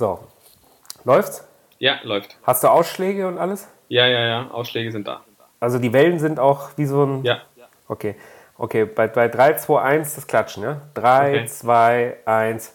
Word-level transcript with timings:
So. 0.00 0.18
Läuft's? 1.04 1.44
Ja, 1.78 1.98
läuft. 2.04 2.38
Hast 2.42 2.64
du 2.64 2.68
Ausschläge 2.68 3.28
und 3.28 3.36
alles? 3.36 3.68
Ja, 3.88 4.06
ja, 4.06 4.20
ja. 4.26 4.50
Ausschläge 4.50 4.90
sind 4.90 5.06
da. 5.06 5.22
Also 5.60 5.78
die 5.78 5.92
Wellen 5.92 6.18
sind 6.18 6.40
auch 6.40 6.70
wie 6.76 6.86
so 6.86 7.04
ein. 7.04 7.22
Ja. 7.22 7.42
Okay. 7.86 8.16
Okay, 8.56 8.86
bei, 8.86 9.08
bei 9.08 9.28
3, 9.28 9.58
2, 9.58 9.78
1 9.82 10.14
das 10.14 10.26
Klatschen, 10.26 10.62
ja? 10.62 10.80
3, 10.94 11.40
Okay. 11.40 11.46
2, 11.48 12.16
1. 12.24 12.74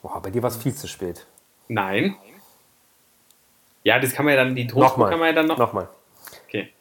Boah, 0.00 0.22
bei 0.22 0.30
dir 0.30 0.42
war 0.42 0.48
es 0.48 0.56
viel 0.56 0.74
zu 0.74 0.88
spät. 0.88 1.26
Nein. 1.68 2.16
Ja, 3.82 3.98
das 3.98 4.14
kann 4.14 4.24
man 4.24 4.36
ja 4.36 4.42
dann, 4.42 4.56
die 4.56 4.66
Tonspur 4.66 4.84
Nochmal. 4.84 5.10
kann 5.10 5.18
man 5.18 5.28
ja 5.28 5.34
dann 5.34 5.46
noch. 5.48 5.58
Nochmal. 5.58 5.88
Okay. 6.48 6.72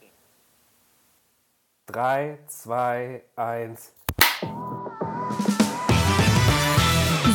3, 1.88 2.38
2, 2.48 3.22
1. 3.36 3.92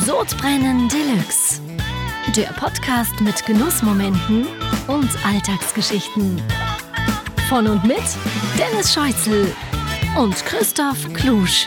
Sodbrennen 0.05 0.87
Deluxe. 0.87 1.59
Der 2.37 2.53
Podcast 2.59 3.19
mit 3.21 3.43
Genussmomenten 3.43 4.45
und 4.87 5.09
Alltagsgeschichten. 5.25 6.39
Von 7.49 7.65
und 7.65 7.83
mit 7.85 8.03
Dennis 8.55 8.93
Scheuzel 8.93 9.51
und 10.15 10.35
Christoph 10.45 11.11
Klusch. 11.15 11.65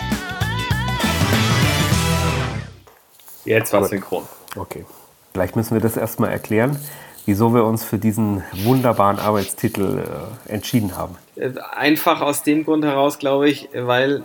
Jetzt 3.45 3.73
war 3.73 3.83
synchron. 3.87 4.23
Okay. 4.55 4.87
Vielleicht 5.33 5.57
müssen 5.57 5.75
wir 5.75 5.81
das 5.81 5.97
erstmal 5.97 6.31
erklären, 6.31 6.79
wieso 7.27 7.53
wir 7.53 7.65
uns 7.65 7.83
für 7.83 7.99
diesen 7.99 8.45
wunderbaren 8.63 9.19
Arbeitstitel 9.19 10.05
äh, 10.47 10.53
entschieden 10.53 10.97
haben. 10.97 11.17
Äh, 11.35 11.55
Einfach 11.73 12.21
aus 12.21 12.45
dem 12.45 12.65
Grund 12.65 12.85
heraus, 12.85 13.19
glaube 13.19 13.49
ich, 13.49 13.69
weil 13.75 14.25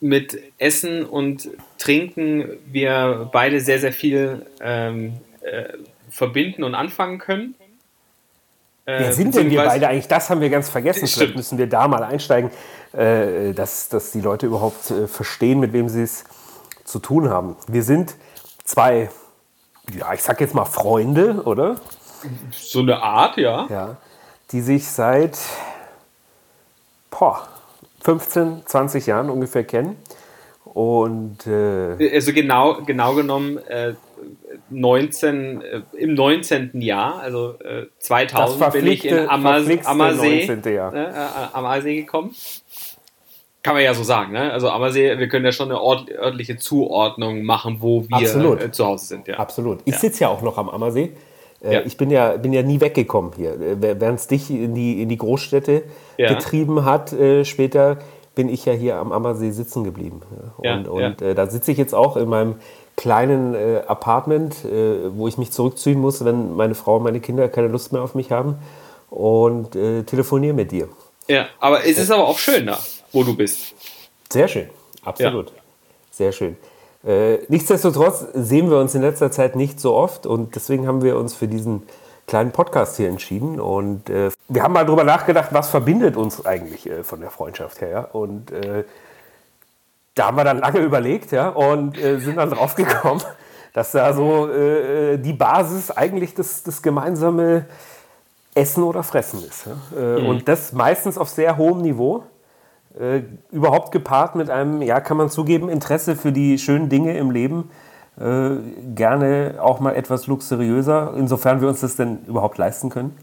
mit 0.00 0.38
Essen 0.58 1.06
und 1.06 1.48
Trinken 1.78 2.58
wir 2.66 3.28
beide 3.32 3.60
sehr, 3.60 3.78
sehr 3.78 3.92
viel 3.92 4.46
ähm, 4.60 5.14
äh, 5.40 5.64
verbinden 6.10 6.64
und 6.64 6.74
anfangen 6.74 7.18
können. 7.18 7.54
Äh, 8.84 9.00
Wer 9.00 9.12
sind 9.12 9.34
denn 9.34 9.50
wir 9.50 9.64
beide 9.64 9.88
eigentlich? 9.88 10.08
Das 10.08 10.30
haben 10.30 10.40
wir 10.40 10.50
ganz 10.50 10.68
vergessen. 10.68 11.06
Stimmt. 11.06 11.18
Vielleicht 11.18 11.36
müssen 11.36 11.58
wir 11.58 11.68
da 11.68 11.88
mal 11.88 12.02
einsteigen, 12.02 12.50
äh, 12.92 13.52
dass, 13.52 13.88
dass 13.88 14.12
die 14.12 14.20
Leute 14.20 14.46
überhaupt 14.46 14.90
äh, 14.90 15.06
verstehen, 15.06 15.60
mit 15.60 15.72
wem 15.72 15.88
sie 15.88 16.02
es 16.02 16.24
zu 16.84 16.98
tun 16.98 17.28
haben. 17.28 17.56
Wir 17.66 17.82
sind 17.82 18.16
zwei, 18.64 19.10
ja, 19.94 20.14
ich 20.14 20.22
sag 20.22 20.40
jetzt 20.40 20.54
mal 20.54 20.64
Freunde, 20.64 21.42
oder? 21.44 21.76
So 22.50 22.80
eine 22.80 23.02
Art, 23.02 23.36
ja. 23.36 23.66
Ja. 23.68 23.96
Die 24.52 24.62
sich 24.62 24.88
seit 24.88 25.38
boah, 27.10 27.46
15, 28.00 28.62
20 28.64 29.06
Jahren 29.06 29.30
ungefähr 29.30 29.64
kennen. 29.64 29.96
Und 30.78 31.44
äh, 31.48 32.14
Also 32.14 32.32
genau, 32.32 32.78
genau 32.86 33.12
genommen 33.16 33.58
äh, 33.66 33.94
19, 34.70 35.60
äh, 35.60 35.80
im 35.96 36.14
19. 36.14 36.80
Jahr, 36.80 37.18
also 37.18 37.54
äh, 37.64 37.86
2000 37.98 38.72
bin 38.74 38.86
ich 38.86 39.04
in 39.04 39.28
Ammersee, 39.28 39.80
19. 40.46 40.72
Jahr. 40.72 40.92
ne, 40.92 41.08
äh, 41.08 41.56
Ammersee 41.56 41.96
gekommen. 42.02 42.32
Kann 43.64 43.74
man 43.74 43.82
ja 43.82 43.92
so 43.92 44.04
sagen, 44.04 44.32
ne? 44.32 44.52
Also 44.52 44.70
Ammersee, 44.70 45.18
wir 45.18 45.28
können 45.28 45.44
ja 45.44 45.50
schon 45.50 45.68
eine 45.72 45.80
ort, 45.80 46.12
örtliche 46.12 46.58
Zuordnung 46.58 47.42
machen, 47.42 47.78
wo 47.80 48.04
wir 48.08 48.60
äh, 48.62 48.70
zu 48.70 48.86
Hause 48.86 49.06
sind, 49.06 49.26
ja. 49.26 49.34
Absolut. 49.34 49.80
Ich 49.84 49.94
Ja. 49.94 49.98
sitze 49.98 50.20
ja 50.22 50.28
auch 50.28 50.42
noch 50.42 50.58
am 50.58 50.68
Ammersee. 50.68 51.10
Äh, 51.60 51.74
Ja. 51.74 51.80
Ich 51.84 51.96
bin 51.96 52.08
ja, 52.12 52.36
bin 52.36 52.52
ja 52.52 52.62
nie 52.62 52.80
weggekommen 52.80 53.32
hier. 53.34 53.60
Äh, 53.60 53.80
Während 54.00 54.20
es 54.20 54.28
dich 54.28 54.48
in 54.48 54.76
die, 54.76 55.02
in 55.02 55.08
die 55.08 55.18
Großstädte 55.18 55.82
Ja. 56.18 56.34
getrieben 56.34 56.84
hat, 56.84 57.12
äh, 57.12 57.44
später 57.44 57.98
bin 58.38 58.48
ich 58.48 58.64
ja 58.64 58.72
hier 58.72 58.98
am 58.98 59.10
Ammersee 59.10 59.50
sitzen 59.50 59.82
geblieben. 59.82 60.20
Ja. 60.62 60.70
Ja, 60.70 60.76
Und, 60.76 60.86
und 60.88 61.20
ja. 61.20 61.26
Äh, 61.26 61.34
da 61.34 61.48
sitze 61.48 61.72
ich 61.72 61.76
jetzt 61.76 61.92
auch 61.92 62.16
in 62.16 62.28
meinem 62.28 62.54
kleinen 62.94 63.56
äh, 63.56 63.82
Apartment, 63.88 64.64
äh, 64.64 65.12
wo 65.12 65.26
ich 65.26 65.38
mich 65.38 65.50
zurückziehen 65.50 66.00
muss, 66.00 66.24
wenn 66.24 66.54
meine 66.54 66.76
Frau 66.76 66.98
und 66.98 67.02
meine 67.02 67.18
Kinder 67.18 67.48
keine 67.48 67.66
Lust 67.66 67.92
mehr 67.92 68.00
auf 68.00 68.14
mich 68.14 68.30
haben 68.30 68.54
und 69.10 69.74
äh, 69.74 70.04
telefoniere 70.04 70.54
mit 70.54 70.70
dir. 70.70 70.88
ja. 71.26 71.46
Aber 71.58 71.84
es 71.84 71.98
ist 71.98 72.12
aber 72.12 72.28
auch 72.28 72.38
schön 72.38 72.66
da, 72.66 72.78
wo 73.12 73.24
du 73.24 73.34
bist. 73.36 73.74
Sehr 74.32 74.46
schön, 74.46 74.68
absolut. 75.04 75.52
Sehr 76.12 76.30
schön. 76.30 76.56
Äh, 77.04 77.38
nichtsdestotrotz 77.48 78.24
sehen 78.34 78.70
wir 78.70 78.78
uns 78.78 78.94
in 78.94 79.02
letzter 79.02 79.32
Zeit 79.32 79.56
nicht 79.56 79.80
so 79.80 79.94
oft 79.94 80.26
und 80.26 80.54
deswegen 80.54 80.86
haben 80.86 81.02
wir 81.02 81.16
uns 81.16 81.34
für 81.34 81.48
diesen 81.48 81.82
kleinen 82.28 82.52
Podcast 82.52 82.96
hier 82.98 83.08
entschieden 83.08 83.58
und 83.58 84.08
äh, 84.10 84.30
wir 84.48 84.62
haben 84.62 84.74
mal 84.74 84.84
drüber 84.84 85.02
nachgedacht, 85.02 85.48
was 85.52 85.70
verbindet 85.70 86.16
uns 86.16 86.44
eigentlich 86.46 86.88
äh, 86.88 87.02
von 87.02 87.20
der 87.20 87.30
Freundschaft 87.30 87.80
her. 87.80 88.10
Und 88.12 88.52
äh, 88.52 88.84
da 90.14 90.26
haben 90.26 90.36
wir 90.36 90.44
dann 90.44 90.58
lange 90.58 90.80
überlegt 90.80 91.32
ja? 91.32 91.48
und 91.48 91.98
äh, 91.98 92.18
sind 92.20 92.36
dann 92.36 92.50
drauf 92.50 92.74
gekommen, 92.74 93.22
dass 93.72 93.92
da 93.92 94.12
so 94.12 94.48
äh, 94.48 95.16
die 95.16 95.32
Basis 95.32 95.90
eigentlich 95.90 96.34
das, 96.34 96.62
das 96.62 96.82
gemeinsame 96.82 97.64
Essen 98.54 98.82
oder 98.84 99.02
Fressen 99.02 99.42
ist. 99.44 99.66
Ja? 99.66 99.98
Äh, 99.98 100.26
Und 100.26 100.48
das 100.48 100.72
meistens 100.72 101.18
auf 101.18 101.28
sehr 101.28 101.56
hohem 101.56 101.82
Niveau 101.82 102.24
überhaupt 103.52 103.92
gepaart 103.92 104.34
mit 104.34 104.50
einem, 104.50 104.82
ja, 104.82 104.98
kann 104.98 105.16
man 105.18 105.30
zugeben, 105.30 105.68
Interesse 105.68 106.16
für 106.16 106.32
die 106.32 106.58
schönen 106.58 106.88
Dinge 106.88 107.16
im 107.16 107.30
Leben. 107.30 107.70
Äh, 108.20 108.56
gerne 108.94 109.56
auch 109.60 109.78
mal 109.78 109.94
etwas 109.94 110.26
luxuriöser, 110.26 111.14
insofern 111.16 111.60
wir 111.60 111.68
uns 111.68 111.80
das 111.80 111.94
denn 111.94 112.24
überhaupt 112.26 112.58
leisten 112.58 112.90
können. 112.90 113.16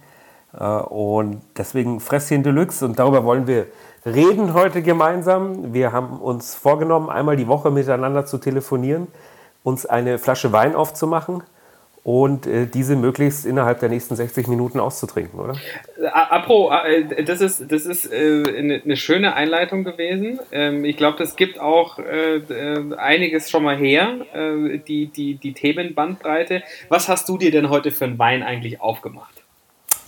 Äh, 0.58 0.64
und 0.64 1.42
deswegen 1.58 2.00
Fresschen 2.00 2.44
Deluxe 2.44 2.86
und 2.86 2.98
darüber 2.98 3.26
wollen 3.26 3.46
wir 3.46 3.68
reden 4.06 4.54
heute 4.54 4.82
gemeinsam. 4.82 5.74
Wir 5.74 5.92
haben 5.92 6.20
uns 6.20 6.56
vorgenommen, 6.56 7.10
einmal 7.10 7.36
die 7.36 7.48
Woche 7.48 7.72
miteinander 7.72 8.26
zu 8.26 8.38
telefonieren, 8.38 9.08
uns 9.64 9.86
eine 9.86 10.18
Flasche 10.18 10.54
Wein 10.54 10.76
aufzumachen 10.76 11.44
und 12.06 12.46
äh, 12.46 12.68
diese 12.68 12.96
möglichst 12.96 13.48
innerhalb 13.48 13.80
der 13.80 13.90
nächsten 13.90 14.16
60 14.16 14.48
Minuten 14.48 14.80
auszutrinken, 14.80 15.40
oder? 15.40 15.56
Äh, 16.00 16.06
Apro, 16.06 16.72
äh, 16.72 17.24
das 17.24 17.42
ist, 17.42 17.72
das 17.72 17.88
ist 17.88 18.14
äh, 18.14 18.44
eine, 18.46 18.80
eine 18.86 18.96
schöne 18.96 19.34
Einleitung 19.34 19.84
gewesen. 19.84 20.40
Ähm, 20.52 20.86
ich 20.86 20.98
glaube, 20.98 21.18
das 21.18 21.36
gibt 21.36 21.60
auch 21.60 21.98
äh, 21.98 22.36
äh, 22.36 22.96
einiges 22.98 23.50
schon 23.50 23.64
mal 23.64 23.76
her, 23.76 24.20
äh, 24.36 24.78
die, 24.78 25.08
die, 25.08 25.34
die 25.38 25.54
Themenbandbreite. 25.54 26.62
Was 26.90 27.10
hast 27.10 27.28
du 27.28 27.40
dir 27.40 27.50
denn 27.50 27.72
heute 27.72 27.90
für 27.90 28.06
einen 28.06 28.20
Wein 28.20 28.44
eigentlich 28.44 28.82
aufgemacht? 28.82 29.42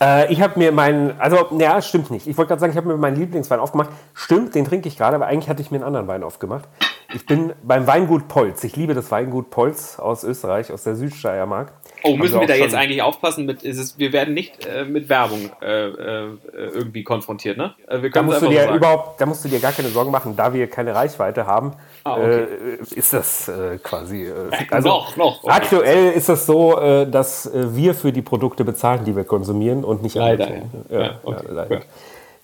Äh, 0.00 0.32
ich 0.32 0.40
habe 0.40 0.56
mir 0.56 0.70
meinen, 0.70 1.20
also, 1.20 1.48
ja, 1.58 1.82
stimmt 1.82 2.12
nicht. 2.12 2.28
Ich 2.28 2.36
wollte 2.36 2.50
gerade 2.50 2.60
sagen, 2.60 2.70
ich 2.70 2.76
habe 2.76 2.86
mir 2.86 2.96
meinen 2.96 3.16
Lieblingswein 3.16 3.58
aufgemacht. 3.58 3.90
Stimmt, 4.14 4.54
den 4.54 4.64
trinke 4.64 4.86
ich 4.86 4.96
gerade, 4.96 5.16
aber 5.16 5.26
eigentlich 5.26 5.48
hatte 5.48 5.62
ich 5.62 5.72
mir 5.72 5.78
einen 5.78 5.84
anderen 5.84 6.06
Wein 6.06 6.22
aufgemacht. 6.22 6.68
Ich 7.12 7.26
bin 7.26 7.54
beim 7.62 7.86
Weingut 7.86 8.28
Polz. 8.28 8.62
Ich 8.64 8.76
liebe 8.76 8.94
das 8.94 9.10
Weingut 9.10 9.50
Polz 9.50 9.98
aus 9.98 10.24
Österreich, 10.24 10.70
aus 10.70 10.84
der 10.84 10.94
Südsteiermark. 10.94 11.72
Oh, 12.04 12.16
müssen 12.16 12.34
wir 12.34 12.40
wir 12.42 12.46
da 12.48 12.54
jetzt 12.54 12.74
eigentlich 12.74 13.02
aufpassen? 13.02 13.44
Mit, 13.46 13.62
ist 13.62 13.78
es, 13.78 13.98
wir 13.98 14.12
werden 14.12 14.34
nicht 14.34 14.66
äh, 14.66 14.84
mit 14.84 15.08
Werbung 15.08 15.50
äh, 15.60 15.86
äh, 15.88 16.28
irgendwie 16.52 17.02
konfrontiert, 17.04 17.56
ne? 17.58 17.74
Äh, 17.88 18.08
Da 18.10 18.22
musst, 18.22 18.42
du 18.42 18.48
dir 18.48 18.68
so 18.68 18.74
überhaupt, 18.74 19.20
da 19.20 19.26
musst 19.26 19.44
du 19.44 19.48
dir 19.48 19.58
gar 19.60 19.72
keine 19.72 19.88
Sorgen 19.88 20.10
machen, 20.10 20.36
da 20.36 20.52
wir 20.54 20.68
keine 20.68 20.94
Reichweite 20.94 21.46
haben, 21.46 21.72
Ah, 22.04 22.12
okay. 22.14 22.46
äh, 22.80 22.94
ist 22.94 23.12
das 23.12 23.48
äh, 23.48 23.78
quasi. 23.82 24.24
Äh, 24.24 24.80
noch, 24.80 25.16
noch, 25.16 25.42
okay. 25.42 25.52
Aktuell 25.52 26.12
ist 26.12 26.28
es 26.28 26.46
so, 26.46 26.74
dass 27.06 27.50
wir 27.52 27.94
für 27.94 28.12
die 28.12 28.22
Produkte 28.22 28.64
bezahlen, 28.64 29.04
die 29.04 29.16
wir 29.16 29.24
konsumieren 29.24 29.84
und 29.84 30.02
nicht 30.02 30.14
Leider, 30.14 30.46
andersrum. 30.46 30.70
ja. 30.90 31.00
Ja, 31.00 31.18
okay, 31.22 31.44
ja, 31.48 31.52
leider. 31.54 31.80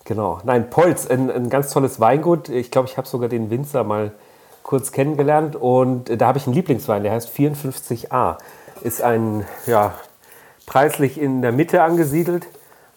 Genau. 0.04 0.40
Nein, 0.44 0.68
Polz, 0.68 1.06
ein, 1.06 1.30
ein 1.30 1.48
ganz 1.48 1.72
tolles 1.72 1.98
Weingut. 2.00 2.48
Ich 2.50 2.70
glaube, 2.70 2.88
ich 2.88 2.96
habe 2.98 3.06
sogar 3.08 3.28
den 3.28 3.48
Winzer 3.50 3.84
mal 3.84 4.12
kurz 4.62 4.92
kennengelernt 4.92 5.56
und 5.56 6.20
da 6.20 6.26
habe 6.26 6.38
ich 6.38 6.46
einen 6.46 6.54
Lieblingswein, 6.54 7.02
der 7.02 7.12
heißt 7.12 7.30
54a. 7.34 8.36
Ist 8.84 9.02
ein, 9.02 9.44
ja, 9.66 9.94
preislich 10.66 11.20
in 11.20 11.42
der 11.42 11.52
Mitte 11.52 11.82
angesiedelt 11.82 12.46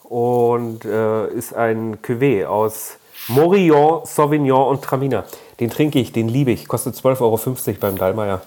und 0.03 0.85
äh, 0.85 1.27
ist 1.29 1.55
ein 1.55 1.97
Cuvée 2.01 2.45
aus 2.45 2.97
Morillon, 3.29 4.05
Sauvignon 4.05 4.67
und 4.67 4.83
Traminer. 4.83 5.23
Den 5.59 5.69
trinke 5.69 5.99
ich, 5.99 6.11
den 6.11 6.27
liebe 6.27 6.51
ich. 6.51 6.67
Kostet 6.67 6.95
12,50 6.95 7.21
Euro 7.21 7.77
beim 7.79 7.97
Dallmayr. 7.97 8.41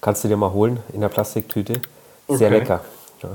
Kannst 0.00 0.24
du 0.24 0.28
dir 0.28 0.36
mal 0.36 0.52
holen 0.52 0.80
in 0.92 1.00
der 1.00 1.08
Plastiktüte. 1.08 1.74
Sehr 2.28 2.48
Okay. 2.48 2.58
lecker. 2.58 2.80
Ja. 3.22 3.28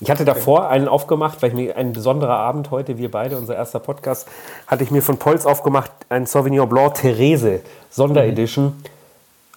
Ich 0.00 0.10
hatte 0.10 0.24
davor 0.24 0.68
einen 0.68 0.88
aufgemacht, 0.88 1.42
weil 1.42 1.50
ich 1.50 1.54
mir 1.54 1.76
ein 1.76 1.92
besonderer 1.92 2.38
Abend 2.38 2.70
heute, 2.70 2.98
wir 2.98 3.10
beide, 3.10 3.36
unser 3.36 3.54
erster 3.54 3.78
Podcast, 3.78 4.26
hatte 4.66 4.82
ich 4.82 4.90
mir 4.90 5.02
von 5.02 5.16
Polz 5.18 5.46
aufgemacht, 5.46 5.92
ein 6.08 6.26
Sauvignon 6.26 6.68
Blanc 6.68 6.94
Therese 6.94 7.60
Sonderedition. 7.90 8.82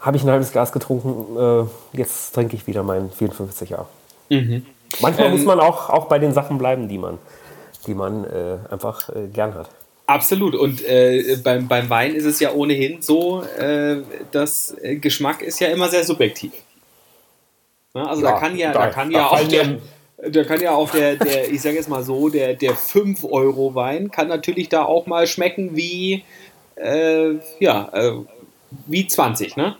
Habe 0.03 0.17
ich 0.17 0.23
ein 0.23 0.29
halbes 0.29 0.51
Glas 0.51 0.71
getrunken, 0.71 1.37
äh, 1.37 1.97
jetzt 1.97 2.33
trinke 2.35 2.55
ich 2.55 2.67
wieder 2.67 2.83
meinen 2.83 3.09
54er. 3.09 3.85
Manchmal 4.99 5.27
Ähm, 5.27 5.31
muss 5.31 5.45
man 5.45 5.59
auch, 5.59 5.89
auch 5.89 6.05
bei 6.05 6.19
den 6.19 6.33
Sachen 6.33 6.57
bleiben, 6.57 6.87
die 6.89 6.97
man, 6.97 7.17
die 7.87 7.93
man 7.95 8.25
äh, 8.25 8.57
einfach 8.69 9.07
äh, 9.09 9.27
gern 9.27 9.53
hat. 9.55 9.69
Absolut. 10.05 10.55
Und 10.55 10.83
äh, 10.85 11.37
beim, 11.41 11.67
beim 11.69 11.89
Wein 11.89 12.13
ist 12.15 12.25
es 12.25 12.39
ja 12.41 12.51
ohnehin 12.51 13.01
so, 13.01 13.43
äh, 13.57 14.01
dass 14.31 14.75
Geschmack 14.81 15.41
ist 15.41 15.59
ja 15.61 15.69
immer 15.69 15.87
sehr 15.87 16.03
subjektiv. 16.03 16.51
Ne? 17.93 18.07
Also 18.07 18.21
da 18.23 18.31
Ja, 18.31 18.39
kann 18.39 18.57
ja, 18.57 18.73
da- 18.73 18.79
da, 18.79 18.89
kann 18.89 19.09
da 19.11 19.19
ja 19.19 19.27
auch 19.29 19.47
der, 19.47 19.77
da 20.29 20.43
kann 20.43 20.59
ja 20.61 20.71
auch 20.75 20.89
der, 20.89 21.15
der 21.15 21.49
ich 21.49 21.61
sage 21.61 21.75
jetzt 21.77 21.87
mal 21.87 22.03
so, 22.03 22.27
der, 22.27 22.55
der 22.55 22.73
5-Euro-Wein 22.75 24.11
kann 24.11 24.27
natürlich 24.27 24.67
da 24.67 24.83
auch 24.83 25.05
mal 25.07 25.25
schmecken 25.27 25.77
wie, 25.77 26.23
äh, 26.75 27.35
ja, 27.59 27.89
wie 28.87 29.07
20, 29.07 29.55
ne? 29.55 29.77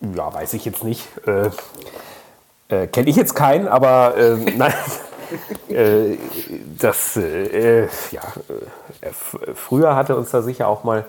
Ja, 0.00 0.32
weiß 0.32 0.54
ich 0.54 0.64
jetzt 0.64 0.84
nicht. 0.84 1.06
Äh, 1.26 1.50
Äh, 2.70 2.86
Kenne 2.86 3.08
ich 3.08 3.16
jetzt 3.16 3.34
keinen, 3.34 3.66
aber 3.66 4.14
äh, 4.16 4.36
nein. 4.56 4.74
äh, 5.70 6.18
das, 6.78 7.16
äh, 7.16 7.86
ja, 8.10 8.22
äh, 9.00 9.54
früher 9.54 9.96
hatte 9.96 10.14
uns 10.16 10.30
da 10.30 10.42
sicher 10.42 10.68
auch 10.68 10.84
mal 10.84 11.06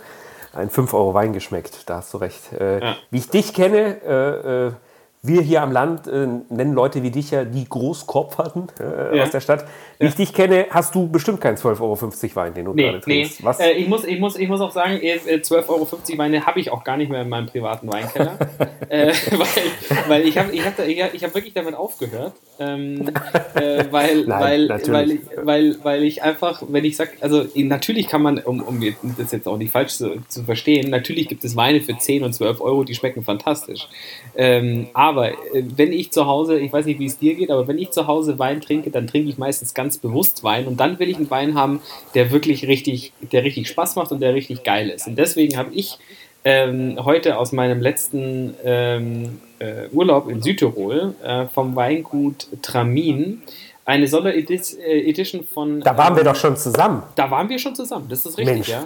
ein 0.53 0.69
5 0.69 0.93
Euro 0.93 1.13
Wein 1.13 1.33
geschmeckt. 1.33 1.89
Da 1.89 1.97
hast 1.97 2.13
du 2.13 2.17
recht. 2.17 2.53
Äh, 2.53 2.79
ja. 2.79 2.95
Wie 3.11 3.17
ich 3.17 3.29
dich 3.29 3.53
kenne, 3.53 4.73
wir 5.21 5.41
hier 5.41 5.61
am 5.61 5.71
Land 5.71 6.07
äh, 6.07 6.27
nennen 6.49 6.73
Leute 6.73 7.03
wie 7.03 7.11
dich 7.11 7.31
ja 7.31 7.43
die 7.43 7.67
Großkopferten 7.67 8.67
äh, 8.79 9.17
ja. 9.17 9.23
aus 9.23 9.31
der 9.31 9.41
Stadt. 9.41 9.65
Wie 10.01 10.05
ich 10.05 10.15
dich 10.15 10.33
kenne, 10.33 10.67
hast 10.69 10.95
du 10.95 11.09
bestimmt 11.09 11.41
keinen 11.41 11.57
12,50 11.57 11.81
Euro 11.81 12.35
Wein, 12.35 12.53
den 12.53 12.65
du 12.65 12.73
nee, 12.73 12.83
gerade 12.83 13.01
trinkst. 13.01 13.41
Nee. 13.41 13.45
Was? 13.45 13.59
Äh, 13.59 13.71
ich, 13.71 13.87
muss, 13.89 14.05
ich, 14.05 14.17
muss, 14.17 14.37
ich 14.37 14.47
muss 14.47 14.61
auch 14.61 14.71
sagen, 14.71 14.95
12,50 14.95 15.27
äh, 15.27 15.69
Euro 15.69 15.87
Weine 16.17 16.45
habe 16.45 16.61
ich 16.61 16.71
auch 16.71 16.85
gar 16.85 16.95
nicht 16.95 17.11
mehr 17.11 17.21
in 17.21 17.27
meinem 17.27 17.47
privaten 17.47 17.91
Weinkeller. 17.91 18.37
äh, 18.89 19.11
weil, 19.31 20.07
weil 20.07 20.27
ich 20.27 20.37
habe 20.37 20.53
ich 20.53 20.65
hab, 20.65 20.79
ich 20.87 21.23
hab 21.23 21.35
wirklich 21.35 21.53
damit 21.53 21.75
aufgehört. 21.75 22.31
Ähm, 22.59 23.09
äh, 23.55 23.85
weil, 23.91 24.23
Nein, 24.27 24.69
weil, 24.69 24.87
weil, 24.87 25.11
ich, 25.11 25.19
weil, 25.35 25.77
weil 25.83 26.03
ich 26.03 26.23
einfach, 26.23 26.63
wenn 26.67 26.85
ich 26.85 26.95
sage, 26.95 27.11
also 27.19 27.45
natürlich 27.55 28.07
kann 28.07 28.21
man, 28.21 28.39
um, 28.39 28.61
um 28.61 28.81
das 29.17 29.31
jetzt 29.31 29.47
auch 29.47 29.57
nicht 29.57 29.71
falsch 29.71 29.93
zu, 29.93 30.21
zu 30.27 30.43
verstehen, 30.43 30.89
natürlich 30.89 31.27
gibt 31.27 31.43
es 31.43 31.55
Weine 31.55 31.81
für 31.81 31.97
10 31.97 32.23
und 32.23 32.33
12 32.33 32.61
Euro, 32.61 32.83
die 32.83 32.95
schmecken 32.95 33.23
fantastisch. 33.23 33.87
Ähm, 34.35 34.87
aber 34.93 35.31
äh, 35.31 35.63
wenn 35.75 35.93
ich 35.93 36.11
zu 36.11 36.25
Hause, 36.25 36.59
ich 36.59 36.71
weiß 36.71 36.85
nicht, 36.85 36.99
wie 36.99 37.05
es 37.05 37.17
dir 37.17 37.35
geht, 37.35 37.51
aber 37.51 37.67
wenn 37.67 37.77
ich 37.77 37.91
zu 37.91 38.07
Hause 38.07 38.39
Wein 38.39 38.61
trinke, 38.61 38.91
dann 38.91 39.07
trinke 39.07 39.29
ich 39.29 39.37
meistens 39.37 39.73
ganz 39.73 39.88
bewusst 39.97 40.43
Wein 40.43 40.67
und 40.67 40.79
dann 40.79 40.99
will 40.99 41.09
ich 41.09 41.17
einen 41.17 41.29
Wein 41.29 41.55
haben, 41.55 41.81
der 42.13 42.31
wirklich 42.31 42.67
richtig, 42.67 43.13
der 43.31 43.43
richtig 43.43 43.67
Spaß 43.67 43.95
macht 43.95 44.11
und 44.11 44.21
der 44.21 44.33
richtig 44.33 44.63
geil 44.63 44.89
ist. 44.89 45.07
Und 45.07 45.17
deswegen 45.17 45.57
habe 45.57 45.73
ich 45.73 45.97
ähm, 46.43 46.97
heute 47.03 47.37
aus 47.37 47.51
meinem 47.51 47.81
letzten 47.81 48.53
ähm, 48.63 49.39
äh, 49.59 49.87
Urlaub 49.91 50.29
in 50.29 50.41
Südtirol 50.41 51.15
äh, 51.23 51.47
vom 51.47 51.75
Weingut 51.75 52.47
Tramin 52.61 53.41
eine 53.85 54.07
Sonderedition 54.07 55.43
von. 55.43 55.81
Da 55.81 55.97
waren 55.97 56.15
wir 56.15 56.21
ähm, 56.21 56.27
doch 56.27 56.35
schon 56.35 56.55
zusammen. 56.55 57.03
Da 57.15 57.31
waren 57.31 57.49
wir 57.49 57.57
schon 57.57 57.75
zusammen, 57.75 58.07
das 58.07 58.25
ist 58.25 58.37
richtig, 58.37 58.55
Mensch. 58.55 58.69
ja. 58.69 58.85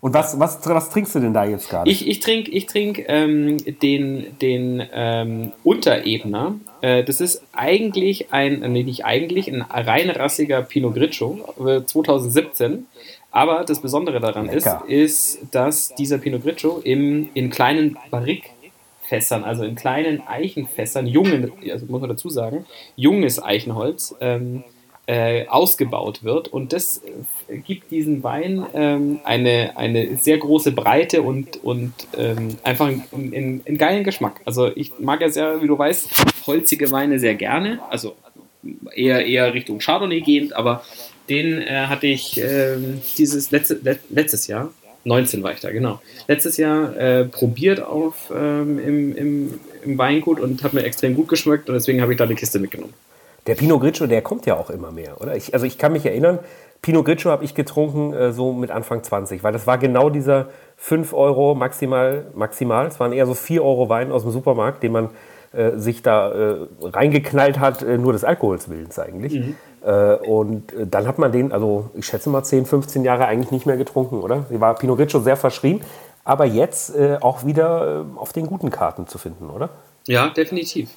Und 0.00 0.14
was, 0.14 0.40
was, 0.40 0.66
was 0.66 0.88
trinkst 0.90 1.14
du 1.14 1.20
denn 1.20 1.34
da 1.34 1.44
jetzt 1.44 1.68
gerade? 1.68 1.90
Ich, 1.90 2.08
ich 2.08 2.20
trinke 2.20 2.50
ich 2.50 2.66
trink, 2.66 3.04
ähm, 3.06 3.58
den, 3.82 4.38
den 4.40 4.82
ähm, 4.92 5.52
Unterebner. 5.62 6.54
Äh, 6.82 7.04
das 7.04 7.20
ist 7.20 7.42
eigentlich 7.52 8.32
ein, 8.32 8.60
nee, 8.72 8.82
nicht 8.82 9.04
eigentlich, 9.04 9.48
ein 9.48 9.62
reinrassiger 9.62 10.62
Pinot 10.62 10.94
Grigio 10.94 11.38
äh, 11.64 11.84
2017. 11.84 12.86
Aber 13.30 13.64
das 13.64 13.80
Besondere 13.80 14.20
daran 14.20 14.48
ist, 14.48 14.68
ist, 14.88 15.38
dass 15.52 15.94
dieser 15.94 16.18
Pinot 16.18 16.42
Grigio 16.42 16.80
im, 16.82 17.28
in 17.34 17.50
kleinen 17.50 17.96
Barrikfässern, 18.10 19.44
also 19.44 19.62
in 19.64 19.76
kleinen 19.76 20.22
Eichenfässern, 20.26 21.06
jungen, 21.06 21.52
also 21.70 21.86
muss 21.86 22.00
man 22.00 22.10
dazu 22.10 22.28
sagen, 22.28 22.66
junges 22.96 23.42
Eichenholz, 23.42 24.16
ähm, 24.20 24.64
äh, 25.10 25.48
ausgebaut 25.48 26.22
wird. 26.22 26.46
Und 26.46 26.72
das 26.72 27.02
äh, 27.48 27.56
gibt 27.58 27.90
diesem 27.90 28.22
Wein 28.22 28.64
ähm, 28.74 29.18
eine, 29.24 29.76
eine 29.76 30.16
sehr 30.18 30.38
große 30.38 30.70
Breite 30.70 31.22
und, 31.22 31.56
und 31.64 31.92
ähm, 32.16 32.58
einfach 32.62 32.86
einen, 32.86 33.02
einen, 33.12 33.62
einen, 33.66 33.76
geilen 33.76 34.04
Geschmack. 34.04 34.40
Also 34.44 34.70
ich 34.76 34.92
mag 35.00 35.20
ja 35.20 35.28
sehr, 35.28 35.60
wie 35.62 35.66
du 35.66 35.76
weißt, 35.76 36.10
holzige 36.46 36.92
Weine 36.92 37.18
sehr 37.18 37.34
gerne. 37.34 37.80
Also 37.90 38.14
eher, 38.94 39.26
eher 39.26 39.52
Richtung 39.52 39.80
Chardonnay 39.80 40.20
gehend, 40.20 40.52
aber 40.52 40.84
den 41.28 41.60
äh, 41.60 41.86
hatte 41.88 42.06
ich 42.06 42.40
äh, 42.40 42.76
dieses 43.18 43.50
letzte, 43.50 43.80
let, 43.82 43.98
letztes 44.10 44.46
Jahr, 44.46 44.70
19 45.02 45.42
war 45.42 45.52
ich 45.52 45.58
da, 45.60 45.72
genau. 45.72 46.00
Letztes 46.28 46.56
Jahr 46.56 46.96
äh, 46.96 47.24
probiert 47.24 47.82
auf 47.82 48.30
ähm, 48.32 48.78
im, 48.78 49.16
im, 49.16 49.60
im 49.82 49.98
Weingut 49.98 50.38
und 50.38 50.62
hat 50.62 50.72
mir 50.72 50.84
extrem 50.84 51.16
gut 51.16 51.26
geschmeckt 51.26 51.68
und 51.68 51.74
deswegen 51.74 52.00
habe 52.00 52.12
ich 52.12 52.18
da 52.18 52.24
eine 52.24 52.36
Kiste 52.36 52.60
mitgenommen. 52.60 52.94
Der 53.50 53.56
Pinot 53.56 53.80
Grigio, 53.80 54.06
der 54.06 54.22
kommt 54.22 54.46
ja 54.46 54.56
auch 54.56 54.70
immer 54.70 54.92
mehr, 54.92 55.20
oder? 55.20 55.34
Ich, 55.34 55.54
also 55.54 55.66
ich 55.66 55.76
kann 55.76 55.90
mich 55.92 56.06
erinnern, 56.06 56.38
Pinot 56.82 57.04
Grigio 57.04 57.32
habe 57.32 57.44
ich 57.44 57.56
getrunken 57.56 58.12
äh, 58.12 58.32
so 58.32 58.52
mit 58.52 58.70
Anfang 58.70 59.02
20, 59.02 59.42
weil 59.42 59.52
das 59.52 59.66
war 59.66 59.76
genau 59.76 60.08
dieser 60.08 60.46
5 60.76 61.12
Euro 61.12 61.56
maximal, 61.56 62.26
maximal. 62.32 62.86
Es 62.86 63.00
waren 63.00 63.12
eher 63.12 63.26
so 63.26 63.34
4 63.34 63.64
Euro 63.64 63.88
Wein 63.88 64.12
aus 64.12 64.22
dem 64.22 64.30
Supermarkt, 64.30 64.84
den 64.84 64.92
man 64.92 65.08
äh, 65.52 65.72
sich 65.78 66.00
da 66.02 66.30
äh, 66.30 66.56
reingeknallt 66.80 67.58
hat, 67.58 67.82
äh, 67.82 67.98
nur 67.98 68.12
des 68.12 68.22
Alkohols 68.22 68.70
willens 68.70 69.00
eigentlich. 69.00 69.32
Mhm. 69.34 69.56
Äh, 69.84 70.14
und 70.14 70.72
äh, 70.72 70.86
dann 70.86 71.08
hat 71.08 71.18
man 71.18 71.32
den, 71.32 71.50
also 71.50 71.90
ich 71.94 72.06
schätze 72.06 72.30
mal 72.30 72.44
10, 72.44 72.66
15 72.66 73.02
Jahre 73.02 73.26
eigentlich 73.26 73.50
nicht 73.50 73.66
mehr 73.66 73.76
getrunken, 73.76 74.20
oder? 74.20 74.46
Sie 74.48 74.60
war 74.60 74.76
Pinot 74.76 74.96
Grigio 74.96 75.18
sehr 75.18 75.36
verschrien, 75.36 75.80
aber 76.22 76.44
jetzt 76.44 76.94
auch 77.22 77.44
wieder 77.44 78.04
auf 78.14 78.32
den 78.32 78.46
guten 78.46 78.70
Karten 78.70 79.08
zu 79.08 79.18
finden, 79.18 79.50
oder? 79.50 79.70
Ja, 80.06 80.28
definitiv. 80.28 80.90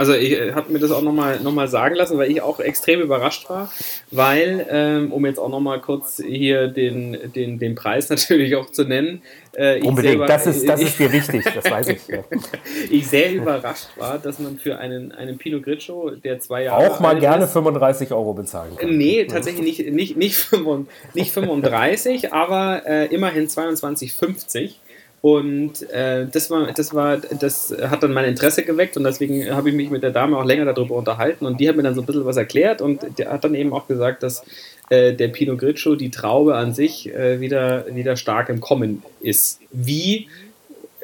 Also 0.00 0.14
ich 0.14 0.30
äh, 0.30 0.52
habe 0.52 0.72
mir 0.72 0.78
das 0.78 0.92
auch 0.92 1.02
nochmal 1.02 1.40
noch 1.40 1.50
mal 1.50 1.66
sagen 1.66 1.96
lassen, 1.96 2.16
weil 2.18 2.30
ich 2.30 2.40
auch 2.40 2.60
extrem 2.60 3.00
überrascht 3.00 3.50
war, 3.50 3.72
weil, 4.12 4.64
ähm, 4.70 5.12
um 5.12 5.26
jetzt 5.26 5.40
auch 5.40 5.48
nochmal 5.48 5.80
kurz 5.80 6.22
hier 6.24 6.68
den, 6.68 7.18
den, 7.34 7.58
den 7.58 7.74
Preis 7.74 8.08
natürlich 8.08 8.54
auch 8.54 8.70
zu 8.70 8.84
nennen. 8.84 9.22
Äh, 9.54 9.82
Unbedingt, 9.82 10.12
selber, 10.12 10.26
das, 10.26 10.46
ist, 10.46 10.68
das 10.68 10.80
ist 10.80 11.00
dir 11.00 11.12
wichtig, 11.12 11.44
das 11.52 11.68
weiß 11.68 11.88
ich. 11.88 12.06
Ja. 12.06 12.22
ich 12.90 13.08
sehr 13.08 13.32
überrascht 13.32 13.88
war, 13.96 14.20
dass 14.20 14.38
man 14.38 14.56
für 14.58 14.78
einen, 14.78 15.10
einen 15.10 15.36
Pinot 15.36 15.64
Grigio, 15.64 16.10
der 16.10 16.38
zwei 16.38 16.62
Jahre 16.62 16.92
Auch 16.92 17.00
mal 17.00 17.18
gerne 17.18 17.46
ist, 17.46 17.52
35 17.54 18.12
Euro 18.12 18.34
bezahlen 18.34 18.76
kann. 18.76 18.96
Nee, 18.96 19.24
tatsächlich 19.24 19.78
nicht, 19.78 19.92
nicht, 19.92 20.16
nicht, 20.16 20.36
35, 20.36 21.14
nicht 21.14 21.32
35 21.32 22.32
aber 22.32 22.86
äh, 22.86 23.06
immerhin 23.06 23.48
22,50 23.48 24.74
und 25.20 25.90
äh, 25.90 26.26
das 26.26 26.50
war, 26.50 26.72
das 26.72 26.94
war, 26.94 27.16
das 27.16 27.74
hat 27.90 28.02
dann 28.02 28.12
mein 28.12 28.26
Interesse 28.26 28.62
geweckt 28.62 28.96
und 28.96 29.04
deswegen 29.04 29.50
habe 29.50 29.70
ich 29.70 29.74
mich 29.74 29.90
mit 29.90 30.02
der 30.02 30.12
Dame 30.12 30.36
auch 30.36 30.44
länger 30.44 30.72
darüber 30.72 30.94
unterhalten 30.94 31.44
und 31.44 31.58
die 31.58 31.68
hat 31.68 31.76
mir 31.76 31.82
dann 31.82 31.94
so 31.94 32.02
ein 32.02 32.06
bisschen 32.06 32.24
was 32.24 32.36
erklärt 32.36 32.80
und 32.80 33.18
der 33.18 33.32
hat 33.32 33.44
dann 33.44 33.54
eben 33.54 33.72
auch 33.72 33.88
gesagt, 33.88 34.22
dass 34.22 34.44
äh, 34.90 35.12
der 35.14 35.28
Pinot 35.28 35.58
Grigio, 35.58 35.96
die 35.96 36.10
Traube 36.10 36.54
an 36.54 36.72
sich, 36.72 37.12
äh, 37.12 37.40
wieder, 37.40 37.86
wieder 37.92 38.16
stark 38.16 38.48
im 38.48 38.60
Kommen 38.60 39.02
ist. 39.20 39.60
Wie 39.72 40.28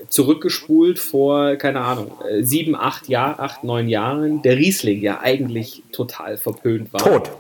zurückgespult 0.08 0.98
vor, 0.98 1.56
keine 1.56 1.80
Ahnung, 1.80 2.12
äh, 2.28 2.44
sieben, 2.44 2.76
acht 2.76 3.08
Jahren, 3.08 3.40
acht, 3.40 3.64
neun 3.64 3.88
Jahren, 3.88 4.42
der 4.42 4.56
Riesling 4.56 5.00
ja 5.00 5.20
eigentlich 5.20 5.82
total 5.90 6.36
verpönt 6.36 6.92
war. 6.92 7.00
Tot 7.00 7.30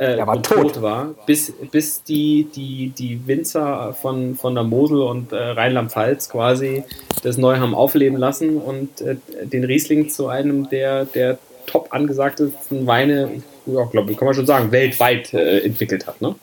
äh, 0.00 0.16
er 0.16 0.26
war 0.26 0.42
tot. 0.42 0.74
tot. 0.74 0.82
war, 0.82 1.14
bis, 1.26 1.52
bis 1.70 2.02
die, 2.02 2.48
die, 2.54 2.88
die 2.88 3.26
Winzer 3.26 3.92
von, 3.92 4.34
von 4.34 4.54
der 4.54 4.64
Mosel 4.64 5.02
und 5.02 5.32
äh, 5.32 5.36
Rheinland-Pfalz 5.36 6.30
quasi 6.30 6.84
das 7.22 7.36
neu 7.36 7.58
haben 7.58 7.74
aufleben 7.74 8.16
lassen 8.16 8.56
und 8.56 9.02
äh, 9.02 9.16
den 9.42 9.62
Riesling 9.64 10.08
zu 10.08 10.28
einem 10.28 10.70
der, 10.70 11.04
der 11.04 11.38
top 11.66 11.88
angesagtesten 11.90 12.86
Weine, 12.86 13.42
ja, 13.66 13.84
glaube 13.84 14.12
ich, 14.12 14.16
kann 14.16 14.26
man 14.26 14.34
schon 14.34 14.46
sagen, 14.46 14.72
weltweit 14.72 15.34
äh, 15.34 15.60
entwickelt 15.60 16.06
hat. 16.06 16.22
Ne? 16.22 16.34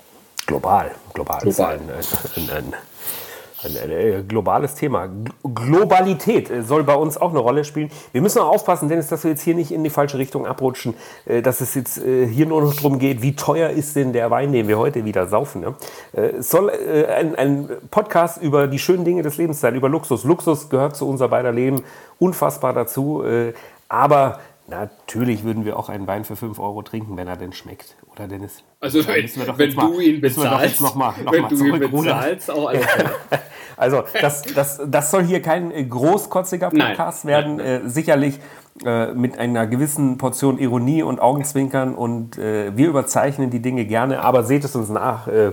Global, 0.46 0.92
global. 1.16 1.40
global. 1.40 1.80
Ein, 1.80 1.90
ein, 2.36 2.50
ein, 2.50 2.74
globales 4.28 4.76
Thema. 4.76 5.10
Globalität 5.44 6.50
äh, 6.50 6.64
soll 6.64 6.84
bei 6.84 6.96
uns 6.96 7.18
auch 7.18 7.32
eine 7.32 7.40
Rolle 7.40 7.64
spielen. 7.64 7.92
Wir 8.12 8.22
müssen 8.22 8.40
auch 8.40 8.50
aufpassen, 8.50 8.90
Dennis, 8.90 9.08
dass 9.08 9.24
wir 9.24 9.32
jetzt 9.32 9.42
hier 9.42 9.56
nicht 9.56 9.72
in 9.72 9.84
die 9.84 9.90
falsche 9.90 10.18
Richtung 10.18 10.46
abrutschen, 10.46 10.94
äh, 11.26 11.42
dass 11.42 11.62
es 11.62 11.74
jetzt 11.76 11.98
hier 11.98 12.46
nur 12.46 12.62
noch 12.62 12.76
darum 12.76 13.00
geht, 13.00 13.22
wie 13.22 13.36
teuer 13.36 13.70
ist 13.70 13.96
denn 13.96 14.14
der 14.14 14.32
Wein, 14.32 14.52
den 14.52 14.68
wir 14.68 14.78
heute 14.78 15.06
wieder 15.06 15.28
saufen. 15.28 15.66
Es 16.14 16.50
soll 16.50 16.70
ein, 16.70 17.36
ein 17.36 17.70
Podcast 17.90 18.42
über 18.42 18.68
die 18.68 18.80
schönen 18.80 19.06
Dinge 19.06 19.24
des 19.24 19.38
Lebens 19.38 19.60
sein, 19.60 19.76
über 19.76 19.90
Luxus. 19.90 20.24
Luxus 20.24 20.70
gehört 20.70 20.96
zu 20.96 21.08
unser 21.08 21.28
beider 21.28 21.52
Leben 21.52 21.84
unfassbar 22.20 22.74
dazu. 22.74 23.24
Aber 23.90 24.40
Natürlich 24.68 25.46
würden 25.46 25.64
wir 25.64 25.80
auch 25.80 25.88
einen 25.88 26.08
Wein 26.08 26.26
für 26.26 26.36
5 26.36 26.60
Euro 26.60 26.82
trinken, 26.82 27.16
wenn 27.16 27.28
er 27.28 27.38
denn 27.38 27.54
schmeckt, 27.54 27.96
oder 28.20 28.28
Dennis? 28.28 28.64
Also 28.80 29.06
wenn, 29.08 29.30
wenn 29.58 29.70
du 29.70 29.76
mal, 29.76 30.02
ihn 30.02 30.22
bezahlst, 30.22 30.82
noch 30.82 30.96
mal, 30.96 31.14
noch 31.24 31.32
wenn 31.32 31.42
mal 31.44 31.50
du 31.50 31.66
ihn 31.66 31.80
bezahlst, 31.80 32.52
auch 32.52 32.70
alles 32.70 32.86
Also 33.78 34.04
das, 34.20 34.42
das, 34.42 34.82
das 34.88 35.12
soll 35.12 35.24
hier 35.24 35.42
kein 35.42 35.72
äh, 35.72 35.84
großkotziger 35.84 36.72
Podcast 36.72 37.26
nein, 37.26 37.32
werden, 37.32 37.56
nein, 37.58 37.66
nein. 37.66 37.86
Äh, 37.86 37.90
sicherlich 37.90 38.40
äh, 38.84 39.14
mit 39.14 39.38
einer 39.38 39.68
gewissen 39.68 40.18
Portion 40.18 40.58
Ironie 40.58 41.04
und 41.04 41.20
Augenzwinkern 41.20 41.94
und 41.94 42.40
äh, 42.40 42.76
wir 42.76 42.88
überzeichnen 42.88 43.52
die 43.52 43.62
Dinge 43.62 43.86
gerne, 43.86 44.22
aber 44.22 44.44
seht 44.44 44.64
es 44.64 44.76
uns 44.76 44.90
nach, 44.90 45.28
äh, 45.28 45.52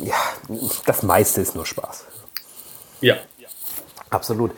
ja, 0.00 0.16
das 0.84 1.04
meiste 1.04 1.40
ist 1.40 1.54
nur 1.54 1.64
Spaß. 1.64 2.06
Ja. 3.00 3.16
Absolut. 4.10 4.52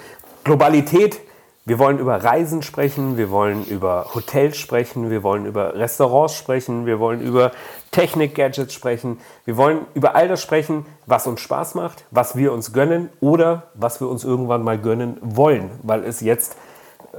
Globalität 0.45 1.21
wir 1.67 1.81
wollen 1.81 1.99
über 1.99 2.23
Reisen 2.23 2.63
sprechen, 2.63 3.17
wir 3.17 3.31
wollen 3.31 3.67
über 3.67 4.11
Hotels 4.15 4.57
sprechen, 4.57 5.11
wir 5.11 5.25
wollen 5.25 5.47
über 5.47 5.75
Restaurants 5.75 6.37
sprechen, 6.37 6.87
wir 6.87 7.01
wollen 7.01 7.21
über 7.21 7.51
Technik-Gadgets 7.91 8.73
sprechen, 8.73 9.19
wir 9.45 9.57
wollen 9.57 9.81
über 9.95 10.15
all 10.15 10.29
das 10.29 10.41
sprechen, 10.41 10.87
was 11.07 11.27
uns 11.27 11.41
Spaß 11.41 11.75
macht, 11.75 12.05
was 12.13 12.37
wir 12.37 12.53
uns 12.53 12.73
gönnen 12.73 13.11
oder 13.21 13.65
was 13.75 14.01
wir 14.01 14.09
uns 14.09 14.23
irgendwann 14.23 14.63
mal 14.63 14.79
gönnen 14.79 15.19
wollen, 15.21 15.71
weil 15.83 16.05
es 16.05 16.21
jetzt 16.21 16.57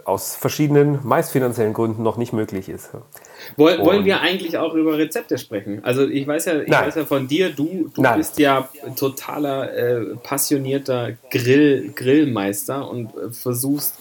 aus 0.06 0.36
verschiedenen, 0.36 1.00
meist 1.04 1.32
finanziellen 1.32 1.74
Gründen 1.74 2.04
noch 2.04 2.16
nicht 2.16 2.32
möglich 2.32 2.70
ist. 2.70 2.92
Woll, 3.58 3.80
wollen 3.80 4.06
wir 4.06 4.22
eigentlich 4.22 4.58
auch 4.58 4.74
über 4.75 4.98
Rezepte 4.98 5.38
sprechen? 5.38 5.84
Also 5.84 6.08
ich 6.08 6.25
weiß 6.25 6.46
ja, 6.46 6.62
ich 6.62 6.72
weiß 6.72 6.96
ja 6.96 7.06
von 7.06 7.27
dir, 7.27 7.50
du, 7.50 7.89
du 7.94 8.04
bist 8.16 8.39
ja 8.39 8.70
totaler 8.96 9.74
äh, 9.74 10.16
passionierter 10.24 11.13
Grill, 11.32 11.92
Grillmeister 11.96 12.89
und 12.89 13.08
äh, 13.18 13.32
versuchst 13.32 13.96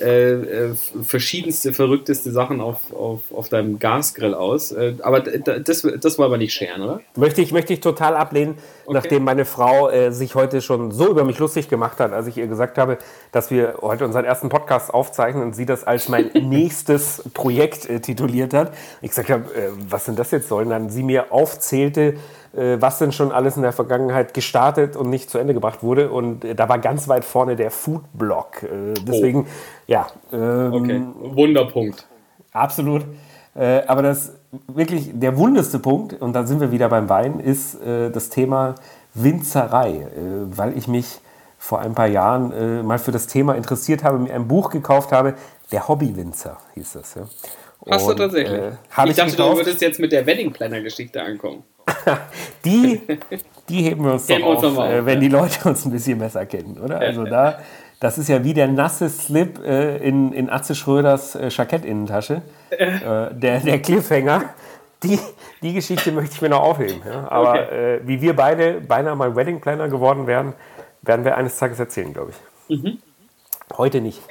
äh, 0.00 0.32
äh, 0.32 0.74
verschiedenste, 1.02 1.72
verrückteste 1.72 2.30
Sachen 2.30 2.60
auf, 2.60 2.92
auf, 2.92 3.20
auf 3.32 3.48
deinem 3.48 3.78
Gasgrill 3.78 4.34
aus. 4.34 4.72
Äh, 4.72 4.94
aber 5.00 5.20
das, 5.20 5.86
das 6.00 6.18
wollen 6.18 6.30
wir 6.30 6.38
nicht 6.38 6.54
scheren, 6.54 6.82
oder? 6.82 7.00
Möchte 7.16 7.42
ich, 7.42 7.52
möchte 7.52 7.72
ich 7.72 7.80
total 7.80 8.16
ablehnen, 8.16 8.56
okay. 8.84 8.94
nachdem 8.94 9.24
meine 9.24 9.44
Frau 9.44 9.88
äh, 9.90 10.12
sich 10.12 10.34
heute 10.34 10.60
schon 10.62 10.90
so 10.92 11.08
über 11.08 11.24
mich 11.24 11.38
lustig 11.38 11.68
gemacht 11.68 12.00
hat, 12.00 12.12
als 12.12 12.26
ich 12.26 12.36
ihr 12.36 12.46
gesagt 12.46 12.78
habe, 12.78 12.98
dass 13.32 13.50
wir 13.50 13.78
heute 13.82 14.04
unseren 14.04 14.24
ersten 14.24 14.48
Podcast 14.48 14.92
aufzeichnen 14.92 15.42
und 15.42 15.54
sie 15.54 15.66
das 15.66 15.84
als 15.84 16.08
mein 16.08 16.30
nächstes 16.34 17.22
Projekt 17.34 17.88
äh, 17.88 18.00
tituliert 18.00 18.54
hat. 18.54 18.72
Ich 19.02 19.10
gesagt 19.10 19.30
habe, 19.30 19.44
äh, 19.54 19.70
was 19.88 20.06
denn 20.06 20.16
das 20.16 20.30
jetzt 20.30 20.48
soll? 20.48 20.64
Und 20.64 20.70
dann 20.70 20.90
sie 20.90 21.02
mir 21.02 21.32
aufzählte, 21.32 22.00
äh, 22.02 22.14
was 22.52 22.98
denn 22.98 23.12
schon 23.12 23.32
alles 23.32 23.56
in 23.56 23.62
der 23.62 23.72
Vergangenheit 23.72 24.34
gestartet 24.34 24.96
und 24.96 25.10
nicht 25.10 25.30
zu 25.30 25.38
Ende 25.38 25.54
gebracht 25.54 25.82
wurde. 25.82 26.10
Und 26.10 26.44
äh, 26.44 26.54
da 26.54 26.68
war 26.68 26.78
ganz 26.78 27.08
weit 27.08 27.24
vorne 27.24 27.56
der 27.56 27.70
Food-Blog. 27.70 28.62
Äh, 28.62 28.94
deswegen, 29.06 29.42
oh. 29.42 29.46
ja. 29.86 30.06
Ähm, 30.32 30.72
okay, 30.72 31.02
Wunderpunkt. 31.34 32.06
Absolut. 32.52 33.04
aber 33.54 34.02
das 34.02 34.34
wirklich 34.66 35.10
der 35.12 35.36
wundeste 35.36 35.78
Punkt, 35.78 36.20
und 36.20 36.32
da 36.32 36.44
sind 36.44 36.60
wir 36.60 36.72
wieder 36.72 36.88
beim 36.88 37.08
Wein, 37.08 37.38
ist 37.38 37.78
das 37.80 38.28
Thema 38.28 38.74
Winzerei, 39.14 40.08
weil 40.50 40.76
ich 40.76 40.88
mich 40.88 41.20
vor 41.58 41.80
ein 41.80 41.94
paar 41.94 42.08
Jahren 42.08 42.84
mal 42.84 42.98
für 42.98 43.12
das 43.12 43.28
Thema 43.28 43.54
interessiert 43.54 44.02
habe, 44.02 44.18
mir 44.18 44.34
ein 44.34 44.48
Buch 44.48 44.70
gekauft 44.70 45.12
habe, 45.12 45.34
der 45.70 45.86
Hobbywinzer 45.86 46.58
hieß 46.74 46.92
das. 46.94 47.14
Ja. 47.14 47.22
Hast 47.88 48.08
du 48.08 48.14
tatsächlich? 48.14 48.58
Äh, 48.58 48.68
ich, 48.68 49.10
ich 49.10 49.16
dachte, 49.16 49.30
gekauft. 49.30 49.52
du 49.52 49.56
würdest 49.58 49.80
jetzt 49.80 50.00
mit 50.00 50.12
der 50.12 50.26
Wedding 50.26 50.52
Planner 50.52 50.80
Geschichte 50.80 51.22
ankommen. 51.22 51.62
die, 52.64 53.00
die 53.68 53.82
heben 53.82 54.04
wir 54.04 54.12
uns 54.12 54.26
doch 54.26 54.42
auf, 54.42 54.62
uns 54.62 54.78
äh, 54.78 55.04
wenn 55.04 55.20
die 55.20 55.28
Leute 55.28 55.68
uns 55.68 55.84
ein 55.84 55.92
bisschen 55.92 56.18
besser 56.18 56.46
kennen, 56.46 56.78
oder? 56.78 56.98
Also 56.98 57.24
da, 57.24 57.58
das 58.00 58.16
ist 58.16 58.28
ja 58.28 58.42
wie 58.44 58.54
der 58.54 58.68
nasse 58.68 59.08
Slip 59.08 59.58
äh, 59.64 59.98
in, 59.98 60.32
in 60.32 60.48
Atze 60.50 60.74
Schröders 60.74 61.34
äh, 61.34 61.48
Jackettinnentasche. 61.48 62.42
Der, 62.70 63.30
der 63.60 63.82
Cliffhanger. 63.82 64.44
Die, 65.02 65.18
die 65.60 65.72
Geschichte 65.72 66.12
möchte 66.12 66.34
ich 66.34 66.42
mir 66.42 66.50
noch 66.50 66.60
aufheben. 66.60 67.02
Ja? 67.04 67.28
Aber 67.28 67.50
okay. 67.50 67.96
Äh, 67.96 68.00
wie 68.04 68.20
wir 68.20 68.36
beide 68.36 68.80
beinahe 68.80 69.16
mal 69.16 69.34
Wedding 69.34 69.60
Planner 69.60 69.88
geworden 69.88 70.26
wären, 70.26 70.54
werden 71.02 71.24
wir 71.24 71.36
eines 71.36 71.58
Tages 71.58 71.80
erzählen, 71.80 72.12
glaube 72.12 72.32
ich. 72.68 72.78
Mhm. 72.78 72.98
Heute 73.76 74.00
nicht. 74.00 74.22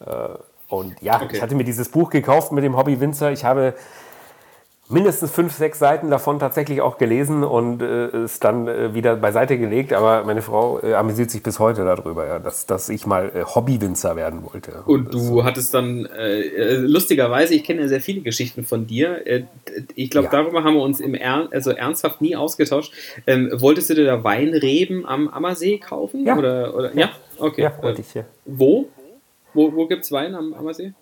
Äh, 0.00 0.28
und 0.68 1.00
ja, 1.02 1.16
okay. 1.16 1.36
ich 1.36 1.42
hatte 1.42 1.54
mir 1.54 1.64
dieses 1.64 1.88
Buch 1.88 2.10
gekauft 2.10 2.52
mit 2.52 2.62
dem 2.62 2.76
Hobby 2.76 3.00
Winzer. 3.00 3.32
Ich 3.32 3.44
habe 3.44 3.74
mindestens 4.90 5.30
fünf, 5.30 5.54
sechs 5.54 5.78
Seiten 5.78 6.10
davon 6.10 6.38
tatsächlich 6.38 6.80
auch 6.80 6.98
gelesen 6.98 7.44
und 7.44 7.82
äh, 7.82 8.06
es 8.08 8.40
dann 8.40 8.68
äh, 8.68 8.94
wieder 8.94 9.16
beiseite 9.16 9.58
gelegt. 9.58 9.92
Aber 9.92 10.24
meine 10.24 10.42
Frau 10.42 10.80
äh, 10.82 10.94
amüsiert 10.94 11.30
sich 11.30 11.42
bis 11.42 11.58
heute 11.58 11.84
darüber, 11.84 12.26
ja, 12.26 12.38
dass, 12.38 12.66
dass 12.66 12.88
ich 12.88 13.06
mal 13.06 13.30
äh, 13.34 13.44
Hobbywinzer 13.44 14.16
werden 14.16 14.42
wollte. 14.50 14.82
Und 14.86 15.12
du 15.12 15.44
hattest 15.44 15.74
dann, 15.74 16.06
äh, 16.06 16.40
äh, 16.40 16.76
lustigerweise, 16.76 17.54
ich 17.54 17.64
kenne 17.64 17.82
ja 17.82 17.88
sehr 17.88 18.00
viele 18.00 18.22
Geschichten 18.22 18.64
von 18.64 18.86
dir. 18.86 19.26
Äh, 19.26 19.44
ich 19.94 20.10
glaube, 20.10 20.26
ja. 20.26 20.30
darüber 20.32 20.64
haben 20.64 20.74
wir 20.74 20.82
uns 20.82 21.00
im 21.00 21.14
Ern 21.14 21.48
also 21.50 21.70
ernsthaft 21.70 22.20
nie 22.20 22.36
ausgetauscht. 22.36 22.92
Ähm, 23.26 23.50
wolltest 23.54 23.90
du 23.90 23.94
dir 23.94 24.06
da 24.06 24.24
Weinreben 24.24 25.06
am 25.06 25.28
Ammersee 25.28 25.78
kaufen? 25.78 26.24
Ja. 26.24 26.36
Oder, 26.36 26.74
oder, 26.74 26.94
ja. 26.94 27.00
ja? 27.00 27.10
Okay. 27.38 27.62
Ja, 27.62 27.82
wollte 27.82 28.00
ich, 28.00 28.14
ja. 28.14 28.24
Wo? 28.44 28.88
Wo, 29.54 29.74
wo 29.74 29.86
gibt 29.86 30.04
es 30.04 30.12
Wein 30.12 30.34
am 30.34 30.54
Ammersee? 30.54 30.92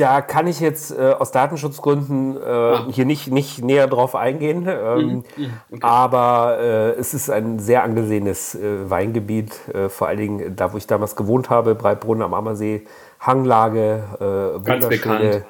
Da 0.00 0.22
kann 0.22 0.46
ich 0.46 0.60
jetzt 0.60 0.92
äh, 0.92 1.14
aus 1.18 1.30
Datenschutzgründen 1.30 2.34
äh, 2.38 2.40
ah. 2.40 2.86
hier 2.90 3.04
nicht, 3.04 3.30
nicht 3.30 3.62
näher 3.62 3.86
drauf 3.86 4.14
eingehen. 4.14 4.66
Ähm, 4.66 4.98
mhm. 4.98 5.24
mhm. 5.36 5.52
okay. 5.72 5.80
Aber 5.82 6.56
äh, 6.58 6.90
es 6.92 7.12
ist 7.12 7.28
ein 7.28 7.58
sehr 7.58 7.82
angesehenes 7.82 8.54
äh, 8.54 8.88
Weingebiet, 8.88 9.68
äh, 9.68 9.90
vor 9.90 10.08
allen 10.08 10.18
Dingen 10.18 10.56
da, 10.56 10.72
wo 10.72 10.78
ich 10.78 10.86
damals 10.86 11.16
gewohnt 11.16 11.50
habe, 11.50 11.74
Breitbrunn 11.74 12.22
am 12.22 12.32
Ammersee, 12.32 12.86
Hanglage, 13.20 14.04
äh, 14.18 14.66
wunderschöne, 14.66 15.44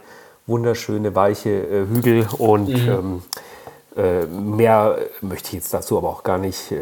wunderschöne 0.49 1.15
weiche 1.15 1.87
Hügel 1.89 2.27
und 2.39 2.69
mhm. 2.69 3.23
ähm, 3.97 4.57
mehr 4.57 4.99
möchte 5.21 5.49
ich 5.49 5.53
jetzt 5.55 5.73
dazu 5.73 5.97
aber 5.97 6.09
auch 6.09 6.25
gar 6.25 6.39
nicht, 6.39 6.75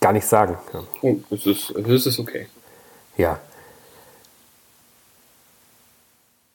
gar 0.00 0.14
nicht 0.14 0.26
sagen. 0.26 0.56
Ja. 0.72 0.80
Oh, 1.02 1.16
das 1.28 1.44
ist, 1.44 1.74
das 1.76 2.06
ist 2.06 2.18
okay. 2.18 2.46
Ja. 3.18 3.38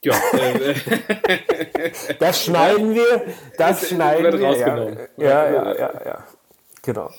Ja. 0.03 0.13
Äh, 0.33 1.91
das 2.19 2.43
schneiden 2.43 2.93
wir. 2.93 3.21
Das 3.57 3.87
schneiden 3.87 4.39
wir. 4.39 5.09
Ja, 5.17 5.27
ja, 5.27 5.49
ja, 5.49 5.73
ja, 5.73 5.91
ja. 6.05 6.23
Genau. 6.81 7.09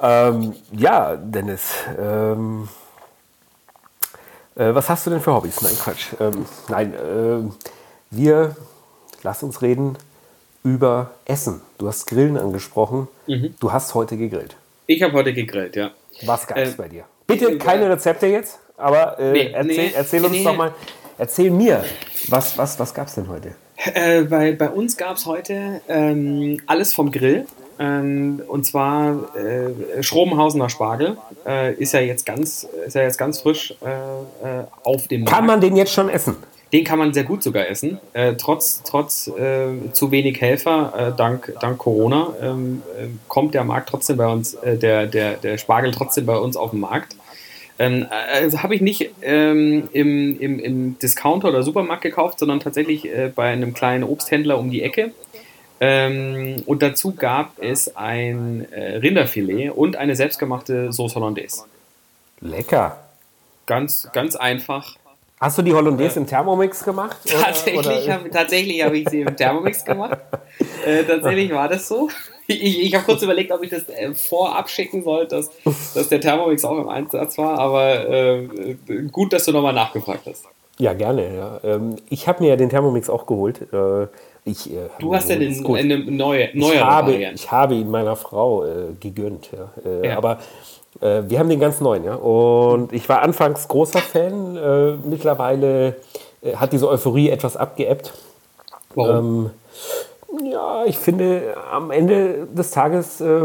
Ähm, 0.00 0.54
ja, 0.72 1.16
Dennis. 1.16 1.74
Ähm, 1.98 2.68
äh, 4.54 4.74
was 4.74 4.88
hast 4.88 5.06
du 5.06 5.10
denn 5.10 5.20
für 5.20 5.34
Hobbys? 5.34 5.60
Nein, 5.62 5.76
Quatsch. 5.78 6.08
Ähm, 6.20 6.46
nein, 6.68 6.94
äh, 6.94 7.50
wir, 8.10 8.56
lass 9.22 9.42
uns 9.42 9.62
reden 9.62 9.96
über 10.62 11.10
Essen. 11.26 11.60
Du 11.78 11.88
hast 11.88 12.06
Grillen 12.06 12.36
angesprochen. 12.36 13.08
Mhm. 13.26 13.54
Du 13.60 13.72
hast 13.72 13.94
heute 13.94 14.16
gegrillt. 14.16 14.56
Ich 14.86 15.02
habe 15.02 15.12
heute 15.14 15.32
gegrillt, 15.32 15.76
ja. 15.76 15.90
Was 16.24 16.46
gab 16.46 16.58
es 16.58 16.74
äh, 16.74 16.76
bei 16.76 16.88
dir? 16.88 17.04
Bitte 17.26 17.58
keine 17.58 17.90
Rezepte 17.90 18.26
jetzt, 18.26 18.58
aber 18.76 19.18
äh, 19.18 19.32
nee, 19.32 19.50
erzähl, 19.52 19.76
nee, 19.76 19.92
erzähl, 19.94 20.24
uns 20.24 20.32
nee. 20.32 20.44
doch 20.44 20.56
mal, 20.56 20.74
Erzähl 21.18 21.50
mir, 21.50 21.82
was, 22.28 22.58
was, 22.58 22.78
was 22.78 22.92
gab 22.92 23.06
es 23.06 23.14
denn 23.14 23.28
heute? 23.28 23.52
Äh, 23.94 24.22
bei, 24.22 24.52
bei 24.52 24.68
uns 24.68 24.96
gab 24.96 25.16
es 25.16 25.24
heute 25.24 25.80
ähm, 25.88 26.60
alles 26.66 26.92
vom 26.92 27.10
Grill. 27.10 27.46
Ähm, 27.78 28.42
und 28.48 28.64
zwar 28.64 29.34
äh, 29.36 30.02
Schrobenhausener 30.02 30.68
Spargel 30.68 31.18
äh, 31.46 31.74
ist 31.74 31.92
ja 31.92 32.00
jetzt 32.00 32.24
ganz, 32.24 32.66
ist 32.86 32.94
ja 32.94 33.02
jetzt 33.02 33.18
ganz 33.18 33.40
frisch 33.40 33.74
äh, 33.82 33.88
äh 33.88 34.64
auf 34.82 35.08
dem 35.08 35.22
Markt. 35.22 35.34
Kann 35.34 35.46
man 35.46 35.60
den 35.60 35.76
jetzt 35.76 35.92
schon 35.92 36.08
essen? 36.08 36.36
Den 36.72 36.84
kann 36.84 36.98
man 36.98 37.14
sehr 37.14 37.24
gut 37.24 37.42
sogar 37.42 37.68
essen, 37.68 37.98
äh, 38.12 38.34
trotz, 38.34 38.82
trotz 38.82 39.28
äh, 39.28 39.92
zu 39.92 40.10
wenig 40.10 40.40
Helfer, 40.40 41.14
dank, 41.16 41.54
dank 41.60 41.78
Corona 41.78 42.34
ähm, 42.42 42.82
kommt 43.28 43.54
der 43.54 43.62
Markt 43.62 43.88
trotzdem 43.90 44.16
bei 44.16 44.26
uns, 44.26 44.56
der, 44.64 45.06
der, 45.06 45.34
der 45.34 45.58
Spargel 45.58 45.92
trotzdem 45.92 46.26
bei 46.26 46.36
uns 46.36 46.56
auf 46.56 46.72
den 46.72 46.80
Markt. 46.80 47.14
Ähm, 47.78 48.06
also 48.10 48.62
habe 48.62 48.74
ich 48.74 48.80
nicht 48.80 49.10
ähm, 49.22 49.88
im, 49.92 50.40
im, 50.40 50.58
im, 50.58 50.98
Discounter 50.98 51.48
oder 51.48 51.62
Supermarkt 51.62 52.02
gekauft, 52.02 52.38
sondern 52.38 52.60
tatsächlich 52.60 53.04
äh, 53.06 53.30
bei 53.34 53.50
einem 53.50 53.74
kleinen 53.74 54.04
Obsthändler 54.04 54.58
um 54.58 54.70
die 54.70 54.82
Ecke. 54.82 55.12
Ähm, 55.78 56.62
und 56.64 56.82
dazu 56.82 57.14
gab 57.14 57.52
es 57.58 57.96
ein 57.96 58.66
äh, 58.72 58.96
Rinderfilet 58.96 59.70
und 59.70 59.96
eine 59.96 60.16
selbstgemachte 60.16 60.92
Sauce 60.92 61.14
Hollandaise. 61.16 61.64
Lecker. 62.40 62.98
Ganz, 63.66 64.08
ganz 64.12 64.36
einfach. 64.36 64.96
Hast 65.38 65.58
du 65.58 65.62
die 65.62 65.74
Hollandaise 65.74 66.18
äh, 66.18 66.22
im 66.22 66.26
Thermomix 66.26 66.82
gemacht? 66.82 67.18
Oder, 67.26 67.42
tatsächlich 67.42 68.10
habe 68.10 68.30
hab 68.84 68.94
ich 68.94 69.08
sie 69.10 69.20
im 69.20 69.36
Thermomix 69.36 69.84
gemacht. 69.84 70.18
Äh, 70.86 71.04
tatsächlich 71.04 71.50
war 71.50 71.68
das 71.68 71.88
so. 71.88 72.08
Ich, 72.48 72.84
ich 72.84 72.94
habe 72.94 73.04
kurz 73.04 73.22
überlegt, 73.22 73.50
ob 73.50 73.62
ich 73.62 73.70
das 73.70 73.88
äh, 73.88 74.14
vorab 74.14 74.70
schicken 74.70 75.02
soll, 75.02 75.26
dass, 75.26 75.50
dass 75.94 76.08
der 76.08 76.20
Thermomix 76.20 76.64
auch 76.64 76.78
im 76.78 76.88
Einsatz 76.88 77.38
war, 77.38 77.58
aber 77.58 78.08
äh, 78.08 78.48
gut, 79.10 79.32
dass 79.32 79.44
du 79.46 79.52
nochmal 79.52 79.72
nachgefragt 79.72 80.26
hast. 80.26 80.44
Ja, 80.78 80.92
gerne. 80.92 81.34
Ja. 81.34 81.60
Ähm, 81.64 81.96
ich 82.10 82.28
habe 82.28 82.42
mir 82.42 82.50
ja 82.50 82.56
den 82.56 82.68
Thermomix 82.68 83.08
auch 83.08 83.26
geholt. 83.26 83.60
Äh, 83.72 84.06
ich, 84.44 84.70
äh, 84.70 84.88
du 84.98 85.14
hast 85.14 85.28
ja 85.28 85.36
den, 85.36 85.66
eine 85.66 85.98
neue, 85.98 86.50
neue 86.52 86.74
ich 86.74 86.80
habe, 86.80 87.12
Variante. 87.12 87.34
Ich 87.34 87.50
habe 87.50 87.74
ihn 87.74 87.90
meiner 87.90 88.14
Frau 88.14 88.64
äh, 88.64 88.92
gegönnt. 89.00 89.50
Ja. 89.52 89.90
Äh, 89.90 90.08
ja. 90.08 90.16
Aber 90.16 90.38
wir 90.98 91.38
haben 91.38 91.50
den 91.50 91.60
ganz 91.60 91.82
neuen. 91.82 92.04
Ja. 92.04 92.14
Und 92.14 92.90
ich 92.94 93.06
war 93.06 93.20
anfangs 93.20 93.68
großer 93.68 93.98
Fan. 93.98 94.98
Mittlerweile 95.04 95.96
hat 96.54 96.72
diese 96.72 96.88
Euphorie 96.88 97.28
etwas 97.28 97.54
abgeebbt. 97.54 98.14
Warum? 98.94 99.44
Ähm, 99.44 99.50
ja, 100.44 100.84
ich 100.84 100.98
finde, 100.98 101.56
am 101.70 101.90
Ende 101.90 102.46
des 102.46 102.70
Tages 102.70 103.20
äh, 103.20 103.40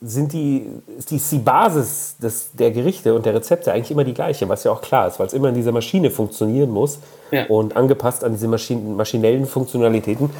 sind 0.00 0.32
die, 0.32 0.66
ist 0.96 1.10
die, 1.10 1.18
die 1.18 1.38
Basis 1.38 2.16
des, 2.18 2.50
der 2.52 2.70
Gerichte 2.70 3.14
und 3.14 3.26
der 3.26 3.34
Rezepte 3.34 3.72
eigentlich 3.72 3.90
immer 3.90 4.04
die 4.04 4.14
gleiche, 4.14 4.48
was 4.48 4.64
ja 4.64 4.70
auch 4.70 4.80
klar 4.80 5.08
ist, 5.08 5.18
weil 5.18 5.26
es 5.26 5.32
immer 5.32 5.48
in 5.48 5.54
dieser 5.54 5.72
Maschine 5.72 6.10
funktionieren 6.10 6.70
muss 6.70 7.00
ja. 7.30 7.46
und 7.46 7.76
angepasst 7.76 8.22
an 8.22 8.32
diese 8.32 8.48
Maschinen, 8.48 8.96
maschinellen 8.96 9.46
Funktionalitäten. 9.46 10.30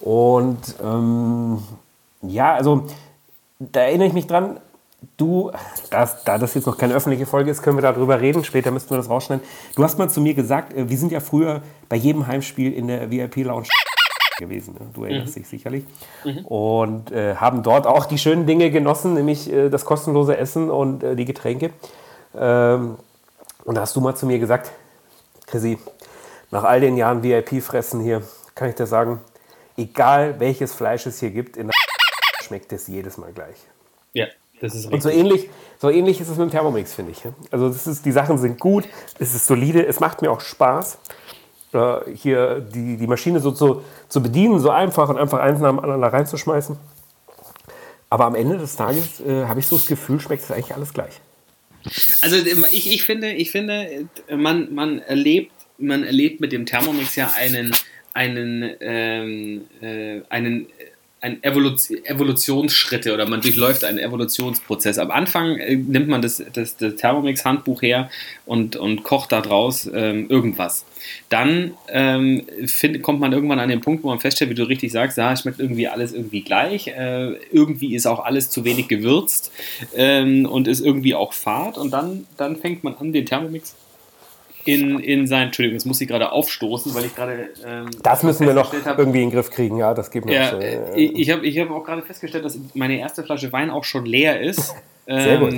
Und 0.00 0.58
ähm, 0.82 1.58
ja, 2.22 2.54
also 2.54 2.84
da 3.58 3.80
erinnere 3.80 4.08
ich 4.08 4.14
mich 4.14 4.26
dran, 4.26 4.58
du, 5.16 5.50
das, 5.90 6.24
da 6.24 6.38
das 6.38 6.54
jetzt 6.54 6.66
noch 6.66 6.78
keine 6.78 6.94
öffentliche 6.94 7.26
Folge 7.26 7.50
ist, 7.50 7.62
können 7.62 7.76
wir 7.76 7.82
darüber 7.82 8.20
reden. 8.20 8.44
Später 8.44 8.70
müssten 8.70 8.90
wir 8.90 8.96
das 8.96 9.10
rausschneiden. 9.10 9.44
Du 9.76 9.84
hast 9.84 9.98
mal 9.98 10.08
zu 10.08 10.20
mir 10.20 10.34
gesagt, 10.34 10.72
äh, 10.72 10.88
wir 10.88 10.96
sind 10.96 11.12
ja 11.12 11.20
früher 11.20 11.62
bei 11.88 11.96
jedem 11.96 12.26
Heimspiel 12.26 12.72
in 12.72 12.88
der 12.88 13.10
VIP-Lounge 13.10 13.68
gewesen. 14.42 14.74
Ne? 14.74 14.86
Du 14.92 15.04
erinnerst 15.04 15.36
mhm. 15.36 15.40
dich 15.40 15.48
sicherlich. 15.48 15.84
Mhm. 16.24 16.44
Und 16.46 17.12
äh, 17.12 17.36
haben 17.36 17.62
dort 17.62 17.86
auch 17.86 18.06
die 18.06 18.18
schönen 18.18 18.46
Dinge 18.46 18.70
genossen, 18.70 19.14
nämlich 19.14 19.50
äh, 19.52 19.68
das 19.70 19.84
kostenlose 19.84 20.36
Essen 20.36 20.70
und 20.70 21.02
äh, 21.02 21.16
die 21.16 21.24
Getränke. 21.24 21.70
Ähm, 22.36 22.96
und 23.64 23.74
da 23.76 23.82
hast 23.82 23.96
du 23.96 24.00
mal 24.00 24.14
zu 24.14 24.26
mir 24.26 24.38
gesagt, 24.38 24.72
Chrissy, 25.46 25.78
nach 26.50 26.64
all 26.64 26.80
den 26.80 26.96
Jahren 26.96 27.22
VIP-Fressen 27.22 28.00
hier, 28.00 28.22
kann 28.54 28.68
ich 28.68 28.74
dir 28.74 28.86
sagen, 28.86 29.20
egal 29.76 30.38
welches 30.40 30.74
Fleisch 30.74 31.06
es 31.06 31.20
hier 31.20 31.30
gibt, 31.30 31.56
in 31.56 31.68
der 31.68 31.74
schmeckt 32.42 32.72
es 32.72 32.88
jedes 32.88 33.16
Mal 33.16 33.32
gleich. 33.32 33.56
Ja, 34.12 34.26
Das 34.60 34.74
ist 34.74 34.90
richtig. 34.90 34.92
Und 34.92 35.02
so 35.02 35.08
ähnlich, 35.08 35.50
so 35.78 35.90
ähnlich 35.90 36.20
ist 36.20 36.28
es 36.28 36.36
mit 36.36 36.48
dem 36.48 36.50
Thermomix, 36.50 36.94
finde 36.94 37.12
ich. 37.12 37.22
Also 37.50 37.68
das 37.68 37.86
ist, 37.86 38.04
die 38.04 38.12
Sachen 38.12 38.38
sind 38.38 38.60
gut, 38.60 38.84
es 39.18 39.34
ist 39.34 39.46
solide, 39.46 39.86
es 39.86 40.00
macht 40.00 40.22
mir 40.22 40.30
auch 40.30 40.40
Spaß, 40.40 40.98
hier 42.14 42.60
die, 42.60 42.96
die 42.96 43.06
Maschine 43.06 43.40
so 43.40 43.50
zu, 43.50 43.82
zu 44.08 44.22
bedienen, 44.22 44.58
so 44.60 44.70
einfach 44.70 45.08
und 45.08 45.16
einfach 45.16 45.38
eins 45.38 45.60
nach 45.60 45.70
dem 45.70 45.78
anderen 45.78 46.00
da 46.00 46.08
reinzuschmeißen. 46.08 46.76
Aber 48.10 48.26
am 48.26 48.34
Ende 48.34 48.58
des 48.58 48.76
Tages 48.76 49.20
äh, 49.20 49.46
habe 49.46 49.60
ich 49.60 49.66
so 49.66 49.76
das 49.76 49.86
Gefühl, 49.86 50.20
schmeckt 50.20 50.42
es 50.42 50.50
eigentlich 50.50 50.74
alles 50.74 50.92
gleich. 50.92 51.20
Also 52.20 52.36
ich, 52.36 52.92
ich 52.92 53.02
finde, 53.02 53.32
ich 53.32 53.50
finde, 53.50 54.06
man, 54.30 54.74
man 54.74 55.00
erlebt, 55.00 55.52
man 55.78 56.04
erlebt 56.04 56.40
mit 56.40 56.52
dem 56.52 56.66
Thermomix 56.66 57.16
ja 57.16 57.32
einen, 57.36 57.74
einen, 58.12 58.70
ähm, 58.80 59.62
äh, 59.80 60.20
einen 60.28 60.66
ein 61.22 61.42
Evolution, 61.44 62.04
Evolutionsschritte 62.04 63.14
oder 63.14 63.28
man 63.28 63.40
durchläuft 63.40 63.84
einen 63.84 63.98
Evolutionsprozess. 63.98 64.98
Am 64.98 65.12
Anfang 65.12 65.56
äh, 65.56 65.76
nimmt 65.76 66.08
man 66.08 66.20
das, 66.20 66.42
das, 66.52 66.76
das 66.76 66.96
Thermomix-Handbuch 66.96 67.80
her 67.80 68.10
und, 68.44 68.74
und 68.74 69.04
kocht 69.04 69.30
daraus 69.30 69.88
ähm, 69.94 70.28
irgendwas. 70.28 70.84
Dann 71.28 71.74
ähm, 71.88 72.44
find, 72.66 73.02
kommt 73.02 73.20
man 73.20 73.32
irgendwann 73.32 73.58
an 73.58 73.68
den 73.68 73.80
Punkt, 73.80 74.02
wo 74.04 74.08
man 74.08 74.20
feststellt, 74.20 74.50
wie 74.50 74.54
du 74.54 74.64
richtig 74.64 74.92
sagst, 74.92 75.18
ja, 75.18 75.36
schmeckt 75.36 75.60
irgendwie 75.60 75.88
alles 75.88 76.12
irgendwie 76.12 76.42
gleich. 76.42 76.88
Äh, 76.88 77.34
irgendwie 77.50 77.94
ist 77.94 78.06
auch 78.06 78.24
alles 78.24 78.50
zu 78.50 78.64
wenig 78.64 78.88
gewürzt 78.88 79.52
ähm, 79.94 80.46
und 80.46 80.68
ist 80.68 80.80
irgendwie 80.80 81.14
auch 81.14 81.32
fad. 81.32 81.78
Und 81.78 81.92
dann, 81.92 82.26
dann 82.36 82.56
fängt 82.56 82.84
man 82.84 82.94
an, 82.94 83.12
den 83.12 83.26
Thermomix 83.26 83.74
in, 84.64 85.00
in 85.00 85.26
sein, 85.26 85.46
Entschuldigung, 85.46 85.74
jetzt 85.74 85.86
muss 85.86 86.00
ich 86.00 86.08
gerade 86.08 86.30
aufstoßen, 86.30 86.94
weil 86.94 87.06
ich 87.06 87.14
gerade. 87.14 87.50
Ähm, 87.66 87.90
das 88.02 88.22
müssen 88.22 88.46
wir 88.46 88.54
noch 88.54 88.72
irgendwie 88.72 89.22
in 89.22 89.28
den 89.28 89.30
Griff 89.30 89.50
kriegen, 89.50 89.76
ja, 89.76 89.92
das 89.94 90.10
geht 90.10 90.24
mir 90.24 90.34
ja, 90.34 90.50
so, 90.50 90.58
äh, 90.58 91.00
Ich 91.00 91.30
habe 91.30 91.44
ich 91.44 91.58
hab 91.58 91.70
auch 91.70 91.84
gerade 91.84 92.02
festgestellt, 92.02 92.44
dass 92.44 92.58
meine 92.74 92.98
erste 92.98 93.24
Flasche 93.24 93.52
Wein 93.52 93.70
auch 93.70 93.84
schon 93.84 94.06
leer 94.06 94.40
ist. 94.40 94.74
Sehr 95.06 95.38
gut. 95.38 95.52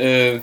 Äh, 0.00 0.40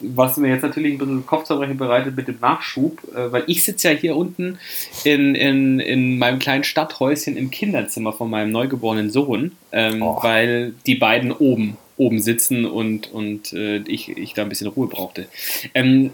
was 0.00 0.36
mir 0.36 0.48
jetzt 0.48 0.62
natürlich 0.62 0.94
ein 0.94 0.98
bisschen 0.98 1.26
Kopfzerbrechen 1.26 1.76
bereitet 1.76 2.16
mit 2.16 2.28
dem 2.28 2.38
Nachschub, 2.40 2.98
äh, 3.14 3.32
weil 3.32 3.44
ich 3.46 3.64
sitze 3.64 3.90
ja 3.90 3.98
hier 3.98 4.16
unten 4.16 4.58
in, 5.04 5.34
in, 5.34 5.80
in 5.80 6.18
meinem 6.18 6.38
kleinen 6.38 6.64
Stadthäuschen 6.64 7.36
im 7.36 7.50
Kinderzimmer 7.50 8.12
von 8.12 8.30
meinem 8.30 8.52
neugeborenen 8.52 9.10
Sohn, 9.10 9.52
ähm, 9.72 10.02
oh. 10.02 10.18
weil 10.22 10.74
die 10.86 10.94
beiden 10.94 11.32
oben 11.32 11.76
oben 11.98 12.20
sitzen 12.20 12.64
und, 12.64 13.12
und 13.12 13.52
äh, 13.52 13.76
ich, 13.86 14.16
ich 14.16 14.32
da 14.34 14.42
ein 14.42 14.48
bisschen 14.48 14.66
Ruhe 14.66 14.88
brauchte. 14.88 15.26
Ähm, 15.74 16.10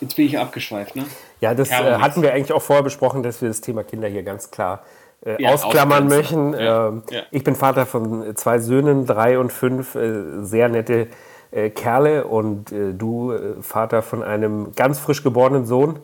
Jetzt 0.00 0.16
bin 0.16 0.26
ich 0.26 0.38
abgeschweift, 0.38 0.96
ne? 0.96 1.04
Ja, 1.40 1.54
das 1.54 1.70
äh, 1.70 1.74
hatten 1.74 2.22
wir 2.22 2.34
eigentlich 2.34 2.52
auch 2.52 2.62
vorher 2.62 2.82
besprochen, 2.82 3.22
dass 3.22 3.40
wir 3.40 3.48
das 3.48 3.60
Thema 3.60 3.82
Kinder 3.82 4.08
hier 4.08 4.22
ganz 4.22 4.50
klar 4.50 4.82
äh, 5.24 5.42
ja, 5.42 5.50
ausklammern 5.50 6.06
möchten. 6.08 6.52
Ja, 6.52 6.88
ähm, 6.88 7.02
ja. 7.10 7.22
Ich 7.30 7.44
bin 7.44 7.54
Vater 7.54 7.86
von 7.86 8.36
zwei 8.36 8.58
Söhnen, 8.58 9.06
drei 9.06 9.38
und 9.38 9.52
fünf, 9.52 9.94
äh, 9.94 10.42
sehr 10.42 10.68
nette 10.68 11.08
äh, 11.50 11.70
Kerle 11.70 12.24
und 12.24 12.72
äh, 12.72 12.92
du 12.92 13.32
äh, 13.32 13.62
Vater 13.62 14.02
von 14.02 14.22
einem 14.22 14.72
ganz 14.74 14.98
frisch 14.98 15.22
geborenen 15.22 15.66
Sohn. 15.66 15.98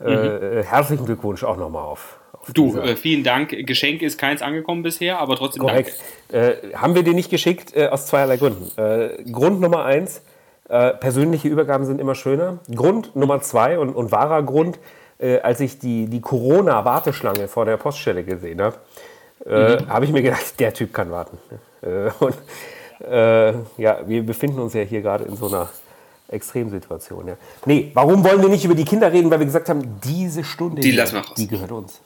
Mhm. 0.00 0.64
herzlichen 0.64 1.06
Glückwunsch 1.06 1.44
auch 1.44 1.56
nochmal 1.56 1.84
auf. 1.84 2.18
auf 2.32 2.52
du, 2.52 2.76
vielen 2.96 3.22
Dank. 3.22 3.50
Geschenk 3.64 4.02
ist 4.02 4.18
keins 4.18 4.42
angekommen 4.42 4.82
bisher, 4.82 5.20
aber 5.20 5.36
trotzdem 5.36 5.62
Korrekt. 5.62 5.98
danke. 6.28 6.76
haben 6.76 6.96
wir 6.96 7.04
dir 7.04 7.14
nicht 7.14 7.30
geschickt 7.30 7.78
aus 7.78 8.08
zweierlei 8.08 8.36
Gründen. 8.36 8.72
Grund 9.32 9.60
Nummer 9.60 9.84
eins, 9.84 10.20
äh, 10.68 10.94
persönliche 10.94 11.48
Übergaben 11.48 11.84
sind 11.84 12.00
immer 12.00 12.14
schöner. 12.14 12.58
Grund 12.74 13.14
Nummer 13.14 13.40
zwei 13.40 13.78
und, 13.78 13.94
und 13.94 14.12
wahrer 14.12 14.42
Grund, 14.42 14.78
äh, 15.18 15.38
als 15.40 15.60
ich 15.60 15.78
die, 15.78 16.06
die 16.06 16.20
Corona-Warteschlange 16.20 17.48
vor 17.48 17.66
der 17.66 17.76
Poststelle 17.76 18.24
gesehen 18.24 18.62
habe, 18.62 18.76
äh, 19.44 19.76
mhm. 19.76 19.88
habe 19.88 20.04
ich 20.06 20.12
mir 20.12 20.22
gedacht, 20.22 20.58
der 20.58 20.72
Typ 20.72 20.94
kann 20.94 21.10
warten. 21.10 21.38
Äh, 21.82 22.10
und 22.18 22.34
äh, 23.00 23.52
ja, 23.78 23.98
wir 24.06 24.24
befinden 24.24 24.60
uns 24.60 24.74
ja 24.74 24.82
hier 24.82 25.02
gerade 25.02 25.24
in 25.24 25.36
so 25.36 25.48
einer 25.48 25.68
Extremsituation. 26.28 27.28
Ja. 27.28 27.36
Nee, 27.66 27.90
warum 27.94 28.24
wollen 28.24 28.40
wir 28.40 28.48
nicht 28.48 28.64
über 28.64 28.74
die 28.74 28.84
Kinder 28.84 29.12
reden? 29.12 29.30
Weil 29.30 29.40
wir 29.40 29.46
gesagt 29.46 29.68
haben, 29.68 30.00
diese 30.02 30.44
Stunde, 30.44 30.80
die, 30.80 30.92
hier, 30.92 31.22
die 31.36 31.46
gehört 31.46 31.72
uns. 31.72 32.00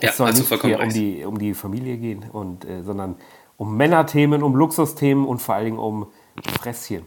Ja, 0.00 0.10
es 0.10 0.16
soll 0.16 0.32
nicht 0.32 0.62
hier 0.62 0.80
um 0.80 0.88
die, 0.88 1.24
um 1.24 1.38
die 1.38 1.54
Familie 1.54 1.96
gehen, 1.96 2.24
und, 2.32 2.64
äh, 2.64 2.82
sondern 2.82 3.16
um 3.56 3.76
Männerthemen, 3.76 4.42
um 4.42 4.56
Luxusthemen 4.56 5.24
und 5.24 5.40
vor 5.40 5.54
allen 5.54 5.66
Dingen 5.66 5.78
um 5.78 6.06
Fresschen. 6.60 7.04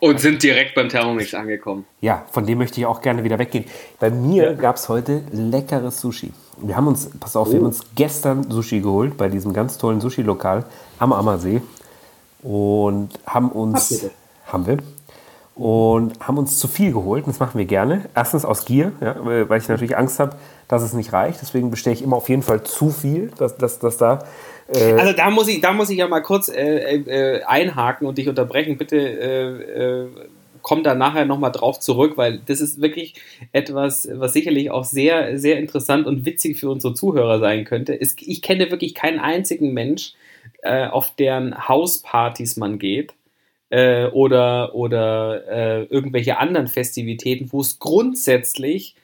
Und 0.00 0.20
sind 0.20 0.40
direkt 0.42 0.76
beim 0.76 0.88
Thermomix 0.88 1.34
angekommen. 1.34 1.84
Ja, 2.00 2.24
von 2.30 2.46
dem 2.46 2.58
möchte 2.58 2.80
ich 2.80 2.86
auch 2.86 3.00
gerne 3.00 3.24
wieder 3.24 3.38
weggehen. 3.38 3.64
Bei 3.98 4.10
mir 4.10 4.44
ja. 4.44 4.52
gab 4.52 4.76
es 4.76 4.88
heute 4.88 5.24
leckeres 5.32 6.00
Sushi. 6.00 6.32
Wir 6.58 6.76
haben 6.76 6.86
uns, 6.86 7.10
pass 7.18 7.34
auf, 7.34 7.48
oh. 7.48 7.50
wir 7.50 7.58
haben 7.58 7.64
oh. 7.64 7.68
uns 7.68 7.82
gestern 7.96 8.48
Sushi 8.48 8.80
geholt 8.80 9.16
bei 9.16 9.28
diesem 9.28 9.52
ganz 9.52 9.76
tollen 9.76 10.00
Sushi-Lokal 10.00 10.64
am 11.00 11.12
Ammersee. 11.12 11.60
Und 12.42 13.10
haben 13.26 13.50
uns. 13.50 14.10
Haben 14.46 14.66
wir. 14.66 14.78
Und 15.54 16.20
haben 16.20 16.38
uns 16.38 16.58
zu 16.58 16.68
viel 16.68 16.92
geholt. 16.92 17.24
Und 17.24 17.32
das 17.32 17.40
machen 17.40 17.58
wir 17.58 17.66
gerne. 17.66 18.08
Erstens 18.14 18.44
aus 18.44 18.64
Gier, 18.64 18.92
ja, 19.00 19.16
weil 19.48 19.60
ich 19.60 19.68
natürlich 19.68 19.96
Angst 19.96 20.20
habe, 20.20 20.36
dass 20.68 20.82
es 20.82 20.92
nicht 20.92 21.12
reicht. 21.12 21.40
Deswegen 21.42 21.70
bestelle 21.70 21.94
ich 21.94 22.02
immer 22.02 22.16
auf 22.16 22.28
jeden 22.28 22.42
Fall 22.42 22.62
zu 22.62 22.90
viel, 22.90 23.32
dass, 23.38 23.56
dass, 23.56 23.80
dass 23.80 23.96
da 23.96 24.24
äh, 24.68 24.92
also 24.92 25.12
da 25.12 25.30
muss 25.30 25.48
ich, 25.48 25.60
da 25.60 25.72
muss 25.72 25.90
ich 25.90 25.98
ja 25.98 26.08
mal 26.08 26.20
kurz 26.20 26.48
äh, 26.48 26.96
äh, 26.96 27.42
einhaken 27.42 28.06
und 28.06 28.18
dich 28.18 28.28
unterbrechen. 28.28 28.76
Bitte 28.76 28.96
äh, 28.98 30.02
äh, 30.02 30.06
komm 30.62 30.82
da 30.82 30.94
nachher 30.94 31.24
nochmal 31.24 31.52
drauf 31.52 31.80
zurück, 31.80 32.16
weil 32.16 32.40
das 32.44 32.60
ist 32.60 32.80
wirklich 32.80 33.14
etwas, 33.52 34.08
was 34.12 34.32
sicherlich 34.32 34.70
auch 34.70 34.84
sehr, 34.84 35.38
sehr 35.38 35.58
interessant 35.58 36.06
und 36.06 36.26
witzig 36.26 36.58
für 36.58 36.70
unsere 36.70 36.94
Zuhörer 36.94 37.38
sein 37.38 37.64
könnte. 37.64 37.98
Es, 37.98 38.14
ich 38.18 38.42
kenne 38.42 38.70
wirklich 38.70 38.94
keinen 38.94 39.18
einzigen 39.18 39.72
Mensch, 39.72 40.12
äh, 40.62 40.86
auf 40.86 41.14
deren 41.16 41.68
Hauspartys 41.68 42.56
man 42.56 42.78
geht. 42.78 43.14
oder 43.70 44.74
oder 44.74 45.90
irgendwelche 45.90 46.38
anderen 46.38 46.68
Festivitäten, 46.68 47.52
wo 47.52 47.60
es 47.60 47.78
grundsätzlich 47.78 48.96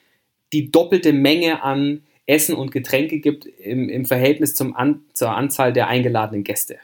die 0.53 0.71
doppelte 0.71 1.13
Menge 1.13 1.61
an 1.61 2.01
Essen 2.25 2.55
und 2.55 2.71
Getränke 2.71 3.19
gibt 3.19 3.45
im, 3.45 3.89
im 3.89 4.05
Verhältnis 4.05 4.55
zum 4.55 4.75
An 4.75 5.01
zur 5.13 5.35
Anzahl 5.35 5.73
der 5.73 5.87
eingeladenen 5.87 6.43
Gäste. 6.43 6.77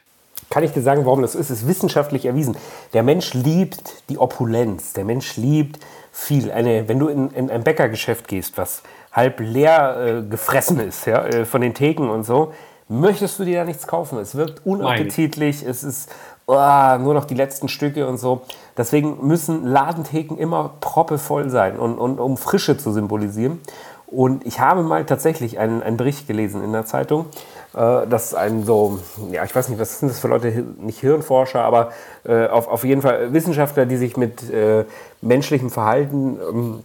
Kann 0.50 0.64
ich 0.64 0.72
dir 0.72 0.82
sagen, 0.82 1.06
warum 1.06 1.22
das 1.22 1.34
ist? 1.34 1.50
Es 1.50 1.62
ist 1.62 1.68
wissenschaftlich 1.68 2.26
erwiesen. 2.26 2.56
Der 2.92 3.02
Mensch 3.02 3.32
liebt 3.32 4.02
die 4.10 4.18
Opulenz. 4.18 4.92
Der 4.92 5.04
Mensch 5.04 5.36
liebt 5.36 5.78
viel. 6.12 6.50
Eine, 6.50 6.88
wenn 6.88 6.98
du 6.98 7.08
in, 7.08 7.30
in 7.30 7.50
ein 7.50 7.64
Bäckergeschäft 7.64 8.28
gehst, 8.28 8.58
was 8.58 8.82
halb 9.10 9.40
leer 9.40 10.22
äh, 10.24 10.28
gefressen 10.28 10.78
ist 10.80 11.06
ja, 11.06 11.24
äh, 11.24 11.44
von 11.46 11.62
den 11.62 11.74
Theken 11.74 12.10
und 12.10 12.24
so, 12.24 12.52
möchtest 13.00 13.38
du 13.38 13.44
dir 13.44 13.60
da 13.60 13.64
nichts 13.64 13.86
kaufen. 13.86 14.18
Es 14.18 14.34
wirkt 14.34 14.64
unappetitlich. 14.64 15.64
Es 15.64 15.82
ist 15.82 16.10
oh, 16.46 16.54
nur 16.98 17.14
noch 17.14 17.24
die 17.24 17.34
letzten 17.34 17.68
Stücke 17.68 18.06
und 18.06 18.18
so. 18.18 18.42
Deswegen 18.76 19.26
müssen 19.26 19.66
Ladentheken 19.66 20.36
immer 20.36 20.72
proppevoll 20.80 21.50
sein, 21.50 21.78
und, 21.78 21.98
und, 21.98 22.18
um 22.20 22.36
Frische 22.36 22.76
zu 22.76 22.92
symbolisieren. 22.92 23.60
Und 24.06 24.46
ich 24.46 24.60
habe 24.60 24.82
mal 24.82 25.06
tatsächlich 25.06 25.58
einen, 25.58 25.82
einen 25.82 25.96
Bericht 25.96 26.26
gelesen 26.26 26.62
in 26.62 26.72
der 26.72 26.84
Zeitung, 26.84 27.26
äh, 27.74 28.06
dass 28.06 28.34
ein 28.34 28.62
so, 28.64 28.98
ja, 29.30 29.42
ich 29.44 29.54
weiß 29.54 29.70
nicht, 29.70 29.80
was 29.80 30.00
sind 30.00 30.10
das 30.10 30.20
für 30.20 30.28
Leute, 30.28 30.50
nicht 30.78 31.00
Hirnforscher, 31.00 31.64
aber 31.64 31.92
äh, 32.24 32.46
auf, 32.48 32.68
auf 32.68 32.84
jeden 32.84 33.00
Fall 33.00 33.32
Wissenschaftler, 33.32 33.86
die 33.86 33.96
sich 33.96 34.18
mit 34.18 34.50
äh, 34.50 34.84
menschlichem 35.22 35.70
Verhalten 35.70 36.38
ähm, 36.46 36.84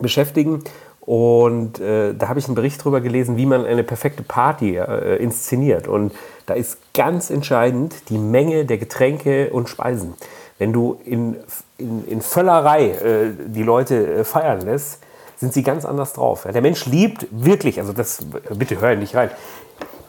beschäftigen. 0.00 0.62
Und 1.04 1.80
äh, 1.80 2.14
da 2.14 2.28
habe 2.28 2.38
ich 2.38 2.46
einen 2.46 2.54
Bericht 2.54 2.80
darüber 2.80 3.00
gelesen, 3.00 3.36
wie 3.36 3.44
man 3.44 3.64
eine 3.64 3.82
perfekte 3.82 4.22
Party 4.22 4.76
äh, 4.76 5.16
inszeniert. 5.16 5.88
Und 5.88 6.12
da 6.46 6.54
ist 6.54 6.78
ganz 6.94 7.28
entscheidend 7.28 8.08
die 8.08 8.18
Menge 8.18 8.64
der 8.64 8.78
Getränke 8.78 9.50
und 9.50 9.68
Speisen. 9.68 10.14
Wenn 10.58 10.72
du 10.72 11.00
in, 11.04 11.36
in, 11.76 12.06
in 12.06 12.20
Völlerei 12.20 12.90
äh, 12.90 13.30
die 13.46 13.64
Leute 13.64 14.24
feiern 14.24 14.60
lässt, 14.60 15.00
sind 15.36 15.52
sie 15.52 15.64
ganz 15.64 15.84
anders 15.84 16.12
drauf. 16.12 16.46
Der 16.48 16.62
Mensch 16.62 16.86
liebt 16.86 17.26
wirklich, 17.32 17.80
also 17.80 17.92
das, 17.92 18.24
bitte 18.54 18.80
hör 18.80 18.94
nicht 18.94 19.16
rein, 19.16 19.30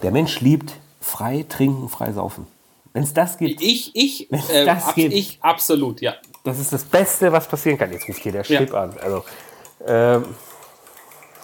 der 0.03 0.12
Mensch 0.12 0.41
liebt 0.41 0.73
frei 1.01 1.43
trinken, 1.49 1.89
frei 1.89 2.12
saufen. 2.12 2.45
Wenn 2.93 3.01
es 3.01 3.15
das 3.15 3.39
gibt. 3.39 3.63
Ich, 3.63 3.95
ich, 3.95 4.32
äh, 4.32 4.65
das 4.65 4.89
ab, 4.89 4.95
geht, 4.95 5.12
ich, 5.12 5.39
absolut, 5.41 6.01
ja. 6.01 6.13
Das 6.43 6.60
ist 6.60 6.71
das 6.71 6.84
Beste, 6.84 7.32
was 7.32 7.47
passieren 7.47 7.79
kann. 7.79 7.91
Jetzt 7.91 8.08
ruft 8.08 8.21
hier 8.21 8.32
der 8.32 8.43
Chip 8.43 8.71
ja. 8.71 8.84
an. 8.84 8.93
Also, 9.01 9.23
ähm, 9.88 10.25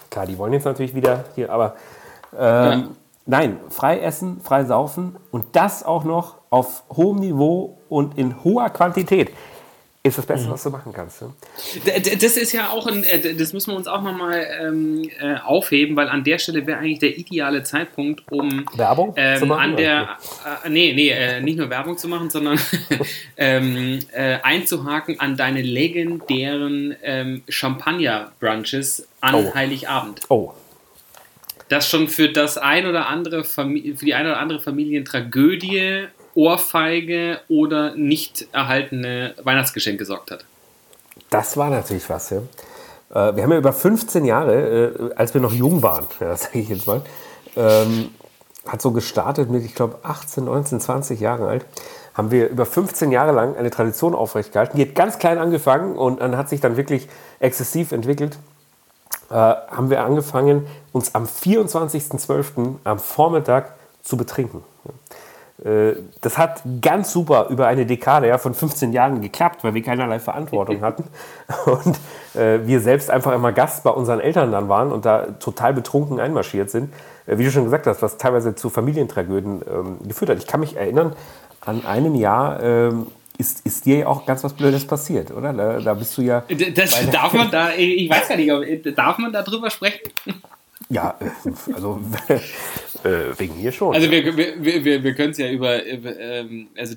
klar, 0.10 0.26
die 0.26 0.38
wollen 0.38 0.54
jetzt 0.54 0.66
natürlich 0.66 0.96
wieder 0.96 1.26
hier, 1.36 1.52
aber 1.52 1.76
ähm, 2.38 2.40
ja. 2.40 2.88
nein, 3.26 3.60
frei 3.70 4.00
essen, 4.00 4.42
frei 4.42 4.66
saufen 4.66 5.16
und 5.32 5.56
das 5.56 5.84
auch 5.84 6.04
noch 6.04 6.36
auf 6.50 6.84
hohem 6.96 7.18
Niveau 7.18 7.78
und 7.90 8.18
in 8.18 8.44
hoher 8.44 8.70
Quantität 8.70 9.32
ist 10.02 10.18
das 10.18 10.26
Beste, 10.26 10.48
mhm. 10.48 10.52
was 10.52 10.64
du 10.64 10.70
machen 10.70 10.94
kannst. 10.94 11.22
Ne? 11.22 11.34
Das 12.22 12.38
ist 12.38 12.54
ja 12.54 12.70
auch 12.70 12.88
ein, 12.88 13.04
äh, 13.04 13.36
das 13.36 13.52
müssen 13.52 13.72
wir 13.72 13.76
uns 13.76 13.88
auch 13.88 14.02
nochmal 14.02 14.48
ähm, 14.62 15.10
äh, 15.20 15.36
aufheben, 15.36 15.98
weil 15.98 16.08
an 16.08 16.24
der 16.24 16.40
Stelle 16.40 16.66
wäre 16.66 16.80
eigentlich 16.80 17.00
der 17.00 17.18
ideale 17.18 17.64
Zeitpunkt, 17.64 18.24
um 18.32 18.66
Werbung 18.76 19.14
ähm, 19.18 19.40
zu 19.40 19.46
machen, 19.46 19.72
an 19.72 19.76
der, 19.76 20.18
äh, 20.64 20.70
nee, 20.70 20.94
nee, 20.94 21.10
äh, 21.10 21.42
nicht 21.42 21.58
nur 21.58 21.70
Werbung 21.70 21.98
zu 21.98 22.08
machen, 22.08 22.30
sondern 22.30 22.58
ähm, 23.38 24.00
äh, 24.14 24.38
einzuhaken 24.42 25.20
an 25.20 25.36
deine 25.36 25.62
legendären 25.62 26.96
ähm, 27.04 27.44
Champagner-Brunches 27.50 29.06
an 29.20 29.36
oh. 29.36 29.54
Heiligabend. 29.54 30.22
Oh. 30.30 30.54
Das 31.68 31.90
schon 31.90 32.08
für 32.08 32.30
das 32.30 32.58
ein 32.58 32.86
oder 32.88 33.08
andere 33.08 33.44
Famili 33.44 33.96
für 33.98 34.06
die 34.06 34.14
eine 34.14 34.30
oder 34.30 34.40
andere 34.40 34.62
Familientragödie 34.62 36.08
Ohrfeige 36.36 37.40
oder 37.50 37.96
nicht 37.96 38.48
erhaltene 38.52 39.36
Weihnachtsgeschenk 39.44 39.98
gesorgt 39.98 40.32
hat. 40.32 40.46
Das 41.30 41.58
war 41.58 41.70
natürlich 41.70 42.10
was, 42.10 42.30
ja. 42.30 42.38
Äh, 43.12 43.36
wir 43.36 43.44
haben 43.44 43.52
ja 43.52 43.58
über 43.58 43.74
15 43.74 44.26
Jahre, 44.26 45.12
äh, 45.12 45.16
als 45.16 45.34
wir 45.34 45.42
noch 45.42 45.54
jung 45.54 45.82
waren, 45.82 46.08
ja, 46.20 46.36
sage 46.36 46.60
ich 46.60 46.70
jetzt 46.70 46.88
mal, 46.88 47.02
ähm, 47.56 48.12
hat 48.68 48.82
so 48.82 48.92
gestartet 48.92 49.50
mit, 49.50 49.64
ich 49.64 49.76
glaube, 49.76 50.00
18, 50.04 50.46
19, 50.46 50.80
20 50.80 51.20
Jahren 51.20 51.48
alt, 51.48 51.66
haben 52.14 52.32
wir 52.32 52.50
über 52.50 52.66
15 52.66 53.12
Jahre 53.12 53.32
lang 53.32 53.56
eine 53.56 53.72
Tradition 53.72 54.14
aufrechtgehalten. 54.14 54.78
Die 54.78 54.88
hat 54.88 54.96
ganz 54.96 55.20
klein 55.20 55.38
angefangen 55.38 55.96
und 55.96 56.22
dann 56.22 56.36
hat 56.36 56.50
sich 56.50 56.60
dann 56.60 56.76
wirklich 56.76 57.08
exzessiv 57.40 57.92
entwickelt. 57.92 58.38
Äh, 59.30 59.34
haben 59.34 59.90
wir 59.90 60.04
angefangen, 60.04 60.68
uns 60.92 61.16
am 61.16 61.26
24.12. 61.26 62.76
am 62.84 63.00
Vormittag 63.00 63.74
zu 64.04 64.18
betrinken. 64.18 64.64
Äh, 65.64 65.96
das 66.22 66.38
hat 66.38 66.62
ganz 66.82 67.12
super 67.12 67.48
über 67.50 67.68
eine 67.68 67.86
Dekade 67.86 68.28
ja, 68.28 68.38
von 68.38 68.54
15 68.54 68.94
Jahren 68.94 69.22
geklappt, 69.22 69.64
weil 69.64 69.74
wir 69.74 69.84
keinerlei 69.84 70.20
Verantwortung 70.20 70.82
hatten. 70.82 71.04
Und 71.66 71.98
äh, 72.40 72.66
wir 72.66 72.80
selbst 72.80 73.10
einfach 73.10 73.34
immer 73.34 73.52
Gast 73.52 73.84
bei 73.84 73.90
unseren 73.90 74.20
Eltern 74.20 74.52
dann 74.52 74.70
waren 74.70 74.92
und 74.92 75.06
da 75.06 75.28
total 75.40 75.74
betrunken 75.74 76.20
einmarschiert 76.20 76.70
sind. 76.70 76.94
Äh, 77.26 77.38
wie 77.38 77.44
du 77.44 77.52
schon 77.52 77.66
gesagt 77.66 77.88
hast, 77.88 78.02
was 78.02 78.18
teilweise 78.18 78.56
zu 78.56 78.70
Familientragödien 78.70 79.62
ähm, 79.70 79.98
geführt 80.08 80.32
hat. 80.32 80.38
Ich 80.38 80.48
kann 80.48 80.60
mich 80.60 80.76
erinnern, 80.76 81.14
an 81.62 81.86
einem 81.86 82.16
Jahr 82.16 82.64
ähm, 82.64 83.08
ist, 83.38 83.66
ist 83.66 83.86
dir 83.86 84.00
ja 84.00 84.08
auch 84.08 84.26
ganz 84.26 84.44
was 84.44 84.54
Blödes 84.54 84.86
passiert, 84.86 85.32
oder? 85.32 85.54
Da, 85.54 85.80
da 85.80 85.94
bist 85.94 86.18
du 86.18 86.22
ja. 86.22 86.44
Das 86.74 87.10
darf 87.10 87.34
man 87.34 87.50
da, 87.50 87.72
ich 87.72 88.10
weiß 88.10 88.28
gar 88.30 88.38
nicht, 88.38 88.98
darf 88.98 89.18
man 89.18 89.32
da 89.32 89.44
drüber 89.44 89.70
sprechen? 89.70 90.12
Ja, 90.90 91.16
also 91.74 92.00
äh, 93.04 93.38
wegen 93.38 93.62
mir 93.62 93.72
schon. 93.72 93.94
Also 93.94 94.10
wir, 94.12 94.38
wir, 94.38 94.86
wir, 94.86 95.04
wir 95.04 95.14
können 95.14 95.32
es 95.32 95.38
ja 95.38 95.50
über, 95.50 95.86
ähm, 95.86 96.68
also, 96.78 96.96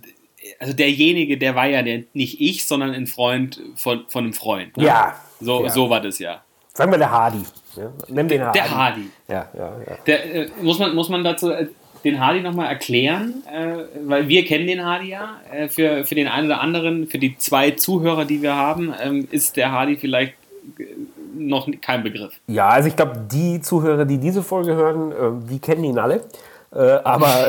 also 0.58 0.72
derjenige, 0.72 1.38
der 1.38 1.54
war 1.54 1.66
ja 1.66 1.82
der, 1.82 2.04
nicht 2.12 2.40
ich, 2.40 2.66
sondern 2.66 2.92
ein 2.92 3.06
Freund 3.06 3.60
von, 3.76 4.04
von 4.08 4.24
einem 4.24 4.32
Freund. 4.32 4.76
Ne? 4.76 4.84
Ja. 4.84 5.20
So, 5.40 5.64
ja. 5.64 5.70
so 5.70 5.90
war 5.90 6.00
das 6.00 6.18
ja. 6.18 6.42
Sagen 6.74 6.90
wir 6.90 6.98
der 6.98 7.10
Hardy. 7.10 7.42
Ja? 7.76 7.92
Nimm 8.08 8.28
den 8.28 8.42
Hardy. 8.42 8.58
Der 8.58 8.70
Hardy. 8.70 9.10
Ja, 9.28 9.48
ja, 9.56 9.76
ja. 9.86 9.98
Der, 10.06 10.34
äh, 10.34 10.48
muss, 10.60 10.78
man, 10.78 10.94
muss 10.94 11.08
man 11.08 11.22
dazu 11.22 11.50
äh, 11.50 11.66
den 12.04 12.18
Hardy 12.18 12.40
nochmal 12.40 12.68
erklären, 12.68 13.42
äh, 13.52 13.84
weil 14.04 14.28
wir 14.28 14.44
kennen 14.44 14.66
den 14.66 14.84
Hardy 14.84 15.10
ja. 15.10 15.40
Äh, 15.52 15.68
für, 15.68 16.04
für 16.04 16.14
den 16.14 16.28
einen 16.28 16.46
oder 16.46 16.60
anderen, 16.60 17.06
für 17.08 17.18
die 17.18 17.36
zwei 17.38 17.72
Zuhörer, 17.72 18.24
die 18.24 18.42
wir 18.42 18.56
haben, 18.56 18.94
ähm, 19.02 19.28
ist 19.30 19.56
der 19.56 19.72
Hardy 19.72 19.96
vielleicht 19.96 20.34
noch 21.46 21.68
kein 21.80 22.02
Begriff. 22.02 22.32
Ja, 22.46 22.68
also 22.68 22.88
ich 22.88 22.96
glaube, 22.96 23.26
die 23.30 23.60
Zuhörer, 23.60 24.04
die 24.04 24.18
diese 24.18 24.42
Folge 24.42 24.74
hören, 24.74 25.12
äh, 25.12 25.48
die 25.48 25.58
kennen 25.58 25.84
ihn 25.84 25.98
alle. 25.98 26.24
Äh, 26.74 26.78
aber 27.04 27.26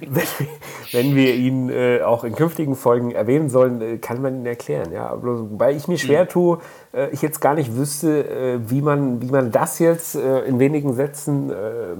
wenn, 0.00 0.26
wenn, 0.92 1.16
wir 1.16 1.34
ihn 1.34 1.68
äh, 1.68 2.00
auch 2.02 2.22
in 2.22 2.34
künftigen 2.34 2.76
Folgen 2.76 3.10
erwähnen 3.10 3.50
sollen, 3.50 3.80
äh, 3.80 3.98
kann 3.98 4.22
man 4.22 4.36
ihn 4.40 4.46
erklären. 4.46 4.92
Ja? 4.92 5.12
Wobei 5.20 5.74
ich 5.74 5.88
mir 5.88 5.98
schwer 5.98 6.22
hm. 6.22 6.28
tue, 6.28 6.58
ich 7.12 7.20
jetzt 7.20 7.40
gar 7.40 7.54
nicht 7.54 7.76
wüsste, 7.76 8.58
wie, 8.68 8.80
man, 8.80 9.20
wie 9.20 9.26
man 9.26 9.52
das 9.52 9.78
jetzt 9.80 10.14
in 10.14 10.58
wenigen 10.58 10.94
Sätzen 10.94 11.52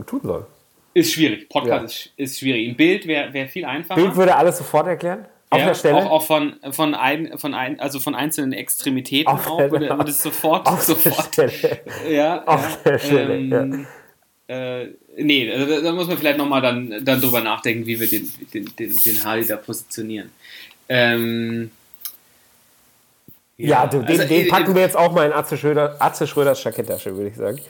tun 0.06 0.20
soll. 0.22 0.46
Ist 0.94 1.12
schwierig. 1.12 1.50
Podcast 1.50 1.80
ja. 1.82 1.84
ist, 1.84 2.12
ist 2.16 2.38
schwierig. 2.38 2.68
Im 2.68 2.76
Bild 2.76 3.06
wäre 3.06 3.30
wär 3.34 3.46
viel 3.46 3.66
einfacher. 3.66 4.00
Bild 4.00 4.16
würde 4.16 4.34
alles 4.34 4.56
sofort 4.56 4.86
erklären. 4.86 5.26
Auf 5.48 5.60
ja, 5.60 5.66
der 5.66 5.74
Stelle? 5.74 5.96
Auch, 5.96 6.10
auch, 6.10 6.22
von, 6.26 6.56
von, 6.72 6.94
ein, 6.94 7.38
von, 7.38 7.54
ein, 7.54 7.78
also 7.78 8.00
von 8.00 8.14
einzelnen 8.14 8.52
Extremitäten 8.52 9.32
auf 9.32 9.46
auch, 9.46 9.58
würde, 9.58 9.88
würde 9.90 10.10
es 10.10 10.22
sofort. 10.22 10.66
Auf 10.66 10.82
sofort 10.82 11.36
der 11.36 11.48
Stelle. 11.48 11.80
Ja, 12.10 12.42
auf 12.44 12.78
ja, 12.84 12.90
der 12.90 12.98
Stelle. 12.98 13.34
Ähm, 13.36 13.86
ja. 14.48 14.82
Äh, 14.82 14.94
nee, 15.16 15.50
also 15.52 15.82
da 15.82 15.92
muss 15.92 16.08
man 16.08 16.18
vielleicht 16.18 16.38
nochmal 16.38 16.62
dann, 16.62 17.04
dann 17.04 17.20
drüber 17.20 17.40
nachdenken, 17.40 17.86
wie 17.86 17.98
wir 17.98 18.08
den, 18.08 18.32
den, 18.52 18.64
den, 18.76 18.96
den 18.96 19.24
Harley 19.24 19.46
da 19.46 19.56
positionieren. 19.56 20.30
Ähm, 20.88 21.70
ja, 23.56 23.68
ja 23.68 23.86
du, 23.86 24.02
den, 24.02 24.20
also, 24.20 24.24
den, 24.24 24.48
packen 24.48 24.74
wir 24.74 24.82
jetzt 24.82 24.96
auch 24.96 25.12
mal 25.12 25.26
in 25.26 25.32
Atze, 25.32 25.56
Schröder, 25.56 25.96
Atze 26.00 26.26
Schröders 26.26 26.62
Jacketttasche, 26.62 27.16
würde 27.16 27.30
ich 27.30 27.36
sagen. 27.36 27.60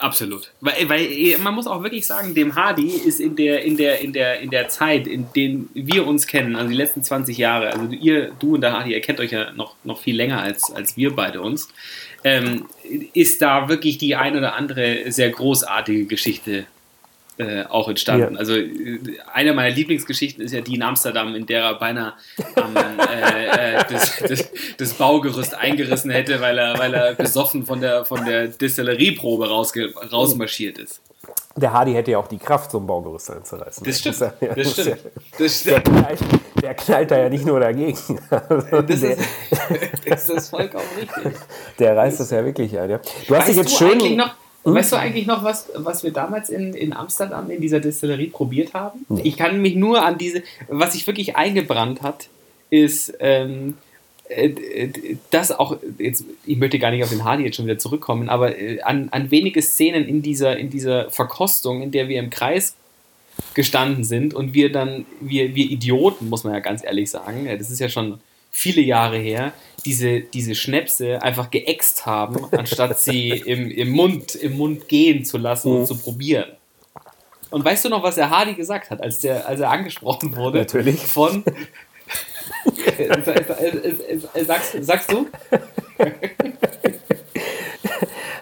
Absolut. 0.00 0.50
Weil, 0.62 0.88
weil 0.88 1.36
man 1.42 1.54
muss 1.54 1.66
auch 1.66 1.82
wirklich 1.82 2.06
sagen, 2.06 2.34
dem 2.34 2.56
Hardy 2.56 2.88
ist 2.88 3.20
in 3.20 3.36
der, 3.36 3.62
in 3.62 3.76
der, 3.76 4.00
in 4.00 4.14
der, 4.14 4.40
in 4.40 4.48
der 4.48 4.68
Zeit, 4.68 5.06
in 5.06 5.26
der 5.36 5.56
wir 5.74 6.06
uns 6.06 6.26
kennen, 6.26 6.56
also 6.56 6.70
die 6.70 6.76
letzten 6.76 7.02
20 7.02 7.36
Jahre, 7.36 7.70
also 7.74 7.86
ihr, 7.90 8.32
du 8.38 8.54
und 8.54 8.62
der 8.62 8.72
Hardy, 8.72 8.92
ihr 8.92 9.02
kennt 9.02 9.20
euch 9.20 9.32
ja 9.32 9.52
noch, 9.52 9.76
noch 9.84 10.00
viel 10.00 10.16
länger 10.16 10.40
als, 10.40 10.72
als 10.72 10.96
wir 10.96 11.14
beide 11.14 11.42
uns, 11.42 11.68
ähm, 12.24 12.64
ist 13.12 13.42
da 13.42 13.68
wirklich 13.68 13.98
die 13.98 14.16
ein 14.16 14.36
oder 14.38 14.54
andere 14.54 15.12
sehr 15.12 15.28
großartige 15.28 16.06
Geschichte 16.06 16.64
äh, 17.40 17.64
auch 17.68 17.88
entstanden. 17.88 18.34
Ja. 18.34 18.38
Also 18.38 18.54
äh, 18.54 18.98
eine 19.32 19.54
meiner 19.54 19.74
Lieblingsgeschichten 19.74 20.44
ist 20.44 20.52
ja 20.52 20.60
die 20.60 20.74
in 20.74 20.82
Amsterdam, 20.82 21.34
in 21.34 21.46
der 21.46 21.62
er 21.62 21.74
beinahe 21.78 22.12
ähm, 22.38 22.76
äh, 22.76 23.82
das, 23.90 24.18
das, 24.18 24.48
das, 24.76 24.94
Baugerüst 24.94 25.54
eingerissen 25.54 26.10
hätte, 26.10 26.40
weil 26.40 26.58
er, 26.58 26.78
weil 26.78 26.92
er 26.92 27.14
besoffen 27.14 27.64
von 27.64 27.80
der, 27.80 28.04
von 28.04 28.26
der 28.26 28.48
Distillerieprobe 28.48 29.48
rausmarschiert 29.48 30.78
ist. 30.78 31.00
Der 31.56 31.72
Hardy 31.72 31.92
hätte 31.92 32.10
ja 32.10 32.18
auch 32.18 32.28
die 32.28 32.38
Kraft, 32.38 32.70
so 32.70 32.78
ein 32.78 32.86
Baugerüst 32.86 33.30
einzureißen. 33.30 33.84
Das 33.84 33.98
stimmt. 33.98 34.20
Ja, 34.20 34.32
ja, 34.40 34.54
das, 34.54 34.72
stimmt. 34.72 34.98
das 35.38 35.60
stimmt. 35.60 35.86
Der 35.86 35.92
knallt, 35.92 36.20
der 36.62 36.74
knallt 36.74 37.10
da 37.10 37.18
ja 37.18 37.28
nicht 37.28 37.46
nur 37.46 37.60
dagegen. 37.60 37.98
Also 38.30 38.82
das, 38.82 39.00
der, 39.00 39.16
ist, 39.16 39.28
das 40.06 40.28
ist 40.28 40.48
vollkommen 40.50 40.84
richtig. 40.98 41.40
Der 41.78 41.96
reißt 41.96 42.20
das 42.20 42.30
ja 42.30 42.44
wirklich 42.44 42.78
ein. 42.78 42.90
Ja. 42.90 43.00
Du 43.26 43.34
hast 43.34 43.48
dich 43.48 43.56
jetzt 43.56 43.76
schön. 43.76 44.16
Noch, 44.16 44.34
hm? 44.64 44.74
Weißt 44.74 44.92
du 44.92 44.96
eigentlich 44.96 45.26
noch, 45.26 45.42
was, 45.42 45.68
was 45.74 46.04
wir 46.04 46.12
damals 46.12 46.50
in, 46.50 46.74
in 46.74 46.92
Amsterdam 46.92 47.50
in 47.50 47.60
dieser 47.60 47.80
Distillerie 47.80 48.28
probiert 48.28 48.74
haben? 48.74 49.06
Nee. 49.08 49.22
Ich 49.24 49.36
kann 49.36 49.62
mich 49.62 49.74
nur 49.74 50.04
an 50.04 50.18
diese, 50.18 50.42
was 50.68 50.92
sich 50.92 51.06
wirklich 51.06 51.36
eingebrannt 51.36 52.02
hat, 52.02 52.28
ist, 52.68 53.14
ähm, 53.20 53.78
äh, 54.28 54.88
das 55.30 55.50
auch, 55.50 55.78
jetzt, 55.98 56.24
ich 56.44 56.58
möchte 56.58 56.78
gar 56.78 56.90
nicht 56.90 57.02
auf 57.02 57.10
den 57.10 57.24
Hardy 57.24 57.44
jetzt 57.44 57.56
schon 57.56 57.64
wieder 57.64 57.78
zurückkommen, 57.78 58.28
aber 58.28 58.58
äh, 58.58 58.80
an, 58.82 59.08
an 59.10 59.30
wenige 59.30 59.62
Szenen 59.62 60.06
in 60.06 60.22
dieser, 60.22 60.56
in 60.56 60.70
dieser 60.70 61.10
Verkostung, 61.10 61.82
in 61.82 61.90
der 61.90 62.08
wir 62.08 62.18
im 62.20 62.30
Kreis 62.30 62.76
gestanden 63.54 64.04
sind 64.04 64.34
und 64.34 64.52
wir 64.52 64.70
dann, 64.70 65.06
wir, 65.20 65.54
wir 65.54 65.64
Idioten, 65.70 66.28
muss 66.28 66.44
man 66.44 66.52
ja 66.52 66.60
ganz 66.60 66.84
ehrlich 66.84 67.10
sagen, 67.10 67.48
das 67.58 67.70
ist 67.70 67.80
ja 67.80 67.88
schon 67.88 68.20
viele 68.50 68.80
Jahre 68.82 69.18
her, 69.18 69.52
diese, 69.84 70.20
diese 70.20 70.54
Schnäpse 70.54 71.22
einfach 71.22 71.50
geäxt 71.50 72.06
haben, 72.06 72.46
anstatt 72.52 72.98
sie 72.98 73.30
im, 73.46 73.70
im, 73.70 73.90
Mund, 73.90 74.34
im 74.34 74.56
Mund 74.56 74.88
gehen 74.88 75.24
zu 75.24 75.38
lassen 75.38 75.72
und 75.72 75.80
mhm. 75.80 75.86
zu 75.86 75.98
probieren. 75.98 76.50
Und 77.50 77.64
weißt 77.64 77.84
du 77.84 77.88
noch, 77.88 78.02
was 78.02 78.14
der 78.14 78.30
Hardy 78.30 78.54
gesagt 78.54 78.90
hat, 78.90 79.02
als, 79.02 79.20
der, 79.20 79.46
als 79.48 79.60
er 79.60 79.70
angesprochen 79.70 80.36
wurde? 80.36 80.58
Natürlich. 80.58 81.00
Von. 81.00 81.44
sagst, 84.46 84.76
sagst 84.80 85.12
du? 85.12 85.26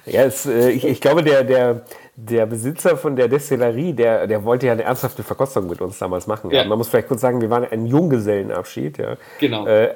ja, 0.07 0.25
es, 0.25 0.47
äh, 0.47 0.71
ich, 0.71 0.85
ich 0.85 1.01
glaube, 1.01 1.23
der, 1.23 1.44
der, 1.44 1.85
der 2.21 2.47
Besitzer 2.47 2.97
von 2.97 3.15
der 3.15 3.29
Destillerie, 3.29 3.93
der, 3.93 4.27
der 4.27 4.45
wollte 4.45 4.67
ja 4.67 4.73
eine 4.73 4.83
ernsthafte 4.83 5.23
Verkostung 5.23 5.69
mit 5.69 5.81
uns 5.81 5.99
damals 5.99 6.27
machen. 6.27 6.51
Ja. 6.51 6.65
Man 6.65 6.77
muss 6.77 6.89
vielleicht 6.89 7.07
kurz 7.07 7.21
sagen, 7.21 7.41
wir 7.41 7.49
waren 7.49 7.65
ein 7.65 7.87
Junggesellenabschied. 7.87 8.99
Ja. 8.99 9.17
Genau. 9.39 9.67
Äh, 9.67 9.95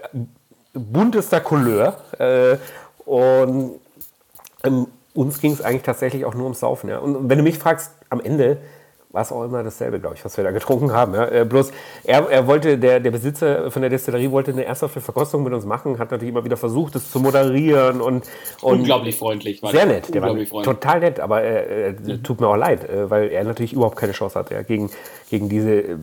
buntester 0.73 1.41
Couleur. 1.41 1.97
Äh, 2.19 2.59
und 3.05 3.81
ähm, 4.63 4.87
uns 5.15 5.41
ging 5.41 5.53
es 5.53 5.61
eigentlich 5.61 5.83
tatsächlich 5.83 6.25
auch 6.25 6.35
nur 6.35 6.45
ums 6.45 6.61
Saufen. 6.61 6.89
Ja. 6.91 6.99
Und 6.99 7.29
wenn 7.29 7.39
du 7.39 7.45
mich 7.45 7.59
fragst, 7.59 7.91
am 8.09 8.21
Ende 8.21 8.59
war 9.13 9.23
es 9.23 9.31
auch 9.31 9.45
immer 9.45 9.63
dasselbe, 9.63 10.01
glaube 10.01 10.17
ich, 10.17 10.25
was 10.25 10.37
wir 10.37 10.45
da 10.45 10.51
getrunken 10.51 10.93
haben. 10.93 11.15
Ja. 11.15 11.29
Äh, 11.29 11.45
bloß 11.45 11.71
er, 12.05 12.29
er 12.31 12.47
wollte, 12.47 12.79
der, 12.79 12.99
der 12.99 13.11
Besitzer 13.11 13.71
von 13.71 13.83
der 13.83 13.91
Destillerie 13.91 14.31
wollte 14.31 14.53
eine 14.53 14.65
ernsthafte 14.65 15.01
Verkostung 15.01 15.45
mit 15.45 15.53
uns 15.53 15.67
machen, 15.67 15.99
hat 15.99 16.11
natürlich 16.11 16.33
immer 16.33 16.45
wieder 16.45 16.57
versucht, 16.57 16.97
es 16.97 17.11
zu 17.11 17.21
moderieren 17.21 18.01
und, 18.01 18.25
und 18.63 18.81
unglaublich 18.81 19.17
freundlich. 19.17 19.63
War 19.63 19.71
sehr 19.71 19.87
nett, 19.87 20.13
der 20.15 20.23
war 20.23 20.63
total 20.63 21.01
nett, 21.01 21.21
aber 21.21 21.43
äh, 21.43 21.89
äh, 21.89 21.93
mhm. 21.93 22.23
tut 22.23 22.41
mir 22.41 22.49
auch 22.49 22.57
leid, 22.57 22.89
äh, 22.89 23.11
weil 23.11 23.29
er 23.31 23.45
natürlich 23.45 23.75
überhaupt 23.75 23.97
keine 23.97 24.13
Chance 24.13 24.39
hat 24.39 24.51
ja, 24.51 24.63
gegen, 24.63 24.91
gegen 25.31 25.49
diese 25.49 25.99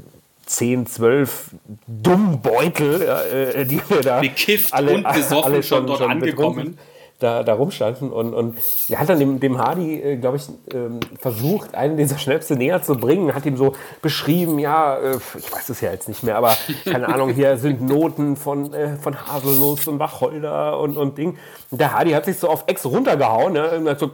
10, 0.45 0.86
12 0.86 1.52
Dummbeutel, 1.88 3.02
äh, 3.02 3.65
die 3.65 3.82
wir 3.88 4.02
da 4.02 4.19
Bekifft 4.19 4.74
alle, 4.74 4.93
und 4.93 5.04
besoffen 5.12 5.43
alle 5.52 5.63
schon, 5.63 5.80
schon 5.80 5.88
dort 5.88 6.00
schon 6.00 6.12
angekommen 6.12 6.78
da, 7.20 7.44
da 7.44 7.54
rumstanden. 7.54 8.12
Und, 8.12 8.34
und 8.34 8.58
er 8.88 9.00
hat 9.00 9.10
dann 9.10 9.20
dem, 9.20 9.40
dem 9.40 9.58
Hardy, 9.58 10.02
äh, 10.02 10.16
glaube 10.16 10.38
ich, 10.38 10.48
ähm, 10.74 11.00
versucht, 11.20 11.76
einen 11.76 11.98
dieser 11.98 12.18
Schnäpse 12.18 12.56
näher 12.56 12.82
zu 12.82 12.96
bringen, 12.96 13.36
hat 13.36 13.46
ihm 13.46 13.58
so 13.58 13.76
beschrieben, 14.02 14.58
ja, 14.58 14.98
äh, 14.98 15.18
ich 15.38 15.52
weiß 15.52 15.70
es 15.70 15.82
ja 15.82 15.92
jetzt 15.92 16.08
nicht 16.08 16.24
mehr, 16.24 16.38
aber 16.38 16.56
keine 16.86 17.10
Ahnung, 17.10 17.32
hier 17.32 17.58
sind 17.58 17.82
Noten 17.82 18.38
von, 18.38 18.74
äh, 18.74 18.96
von 18.96 19.28
Haselnuss 19.28 19.88
und 19.88 20.00
Wacholder 20.00 20.80
und, 20.80 20.98
und 20.98 21.18
Ding. 21.18 21.38
Und 21.70 21.82
der 21.82 21.94
Hardy 21.94 22.12
hat 22.12 22.26
sich 22.26 22.38
so 22.38 22.48
auf 22.48 22.64
Ex 22.68 22.86
runtergehauen 22.86 23.54
ne, 23.54 23.70
und 23.72 23.90
hat 23.90 24.00
so, 24.00 24.12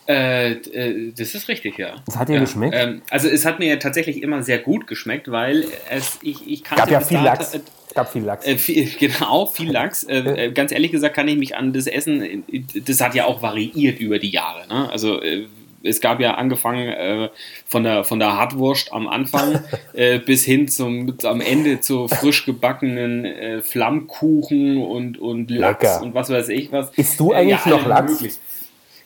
Äh, 0.09 0.53
äh, 0.53 1.13
das 1.17 1.35
ist 1.35 1.49
richtig, 1.49 1.79
ja. 1.79 1.95
Es 2.09 2.17
hat 2.17 2.29
dir 2.29 2.35
ja. 2.35 2.41
geschmeckt? 2.41 2.75
Ähm, 2.77 3.03
also 3.11 3.29
es 3.29 3.45
hat 3.45 3.59
mir 3.59 3.69
ja 3.69 3.77
tatsächlich 3.77 4.23
immer 4.23 4.43
sehr 4.43 4.59
gut 4.59 4.87
geschmeckt, 4.87 5.31
weil 5.31 5.65
es, 5.91 6.19
ich, 6.23 6.47
ich 6.49 6.65
kannte 6.65 6.83
Gab 6.83 6.91
ja 6.91 7.01
viel 7.01 7.19
Lachs. 7.19 7.59
Gab 7.95 8.11
viel 8.13 8.23
Lachs. 8.23 8.47
Äh, 8.47 8.57
viel, 8.57 8.91
genau, 8.99 9.47
viel 9.47 9.71
Lachs. 9.71 10.03
Äh, 10.05 10.47
äh, 10.47 10.53
ganz 10.53 10.73
ehrlich 10.73 10.91
gesagt 10.91 11.15
kann 11.15 11.29
ich 11.29 11.37
mich 11.37 11.57
an 11.57 11.73
das 11.73 11.87
Essen, 11.87 12.23
äh, 12.23 12.63
das 12.85 13.01
hat 13.01 13.15
ja 13.15 13.27
auch 13.27 13.43
variiert 13.43 14.01
über 14.01 14.19
die 14.19 14.31
Jahre. 14.31 14.67
Ne? 14.67 14.91
Also 14.91 15.21
äh, 15.23 15.47
es 15.85 16.01
gab 16.01 16.21
ja 16.21 16.35
angefangen 16.35 16.89
äh, 16.89 17.29
von, 17.67 17.83
der, 17.85 18.05
von 18.05 18.19
der 18.19 18.37
Hartwurst 18.37 18.93
am 18.93 19.07
Anfang 19.09 19.61
äh, 19.93 20.19
bis 20.19 20.45
hin 20.45 20.69
zum 20.69 21.17
am 21.25 21.41
Ende 21.41 21.81
zu 21.81 22.09
frisch 22.09 22.45
gebackenen 22.47 23.25
äh, 23.25 23.63
Flammkuchen 23.63 24.79
und, 24.83 25.19
und 25.19 25.51
Lachs 25.51 25.83
Lecker. 25.83 26.03
und 26.03 26.15
was 26.15 26.31
weiß 26.31 26.49
ich 26.49 26.73
was. 26.73 26.91
Isst 26.97 27.21
du 27.21 27.33
Äh, 27.33 27.37
eigentlich 27.37 27.67
noch 27.67 27.85
alles 27.85 27.89
Lachs? 27.89 28.13
mögliche. 28.13 28.37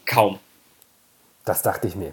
Kaum. 0.04 0.38
Das 1.46 1.62
dachte 1.62 1.86
ich 1.86 1.96
mir. 1.96 2.12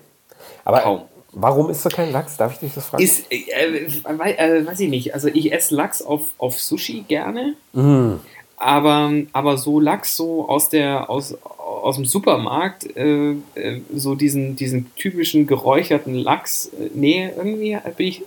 Aber 0.64 0.80
Kaum. 0.80 1.02
warum 1.34 1.70
isst 1.70 1.84
du 1.84 1.90
keinen 1.90 2.14
Lachs? 2.14 2.38
Darf 2.38 2.54
ich 2.54 2.60
dich 2.60 2.74
das 2.74 2.86
fragen? 2.86 3.04
Ist, 3.04 3.30
äh, 3.32 3.44
äh, 3.52 3.86
äh, 3.86 4.66
weiß 4.66 4.80
ich 4.80 4.90
nicht. 4.90 5.14
Also 5.14 5.28
ich 5.28 5.52
esse 5.52 5.76
Lachs 5.76 6.02
auf, 6.02 6.22
auf 6.38 6.62
Sushi 6.62 7.04
gerne. 7.08 7.56
Mm. 7.74 8.14
Aber, 8.56 9.12
aber 9.34 9.58
so 9.58 9.80
Lachs 9.80 10.16
so 10.16 10.48
aus 10.48 10.70
der 10.70 11.10
aus, 11.10 11.36
aus 11.58 11.96
dem 11.96 12.06
Supermarkt, 12.06 12.96
äh, 12.96 13.32
äh, 13.56 13.82
so 13.94 14.16
diesen, 14.16 14.56
diesen 14.56 14.94
typischen 14.96 15.48
geräucherten 15.48 16.14
Lachs, 16.14 16.68
äh, 16.68 16.90
nee, 16.94 17.30
irgendwie 17.36 17.78
bin 17.98 18.08
ich. 18.08 18.24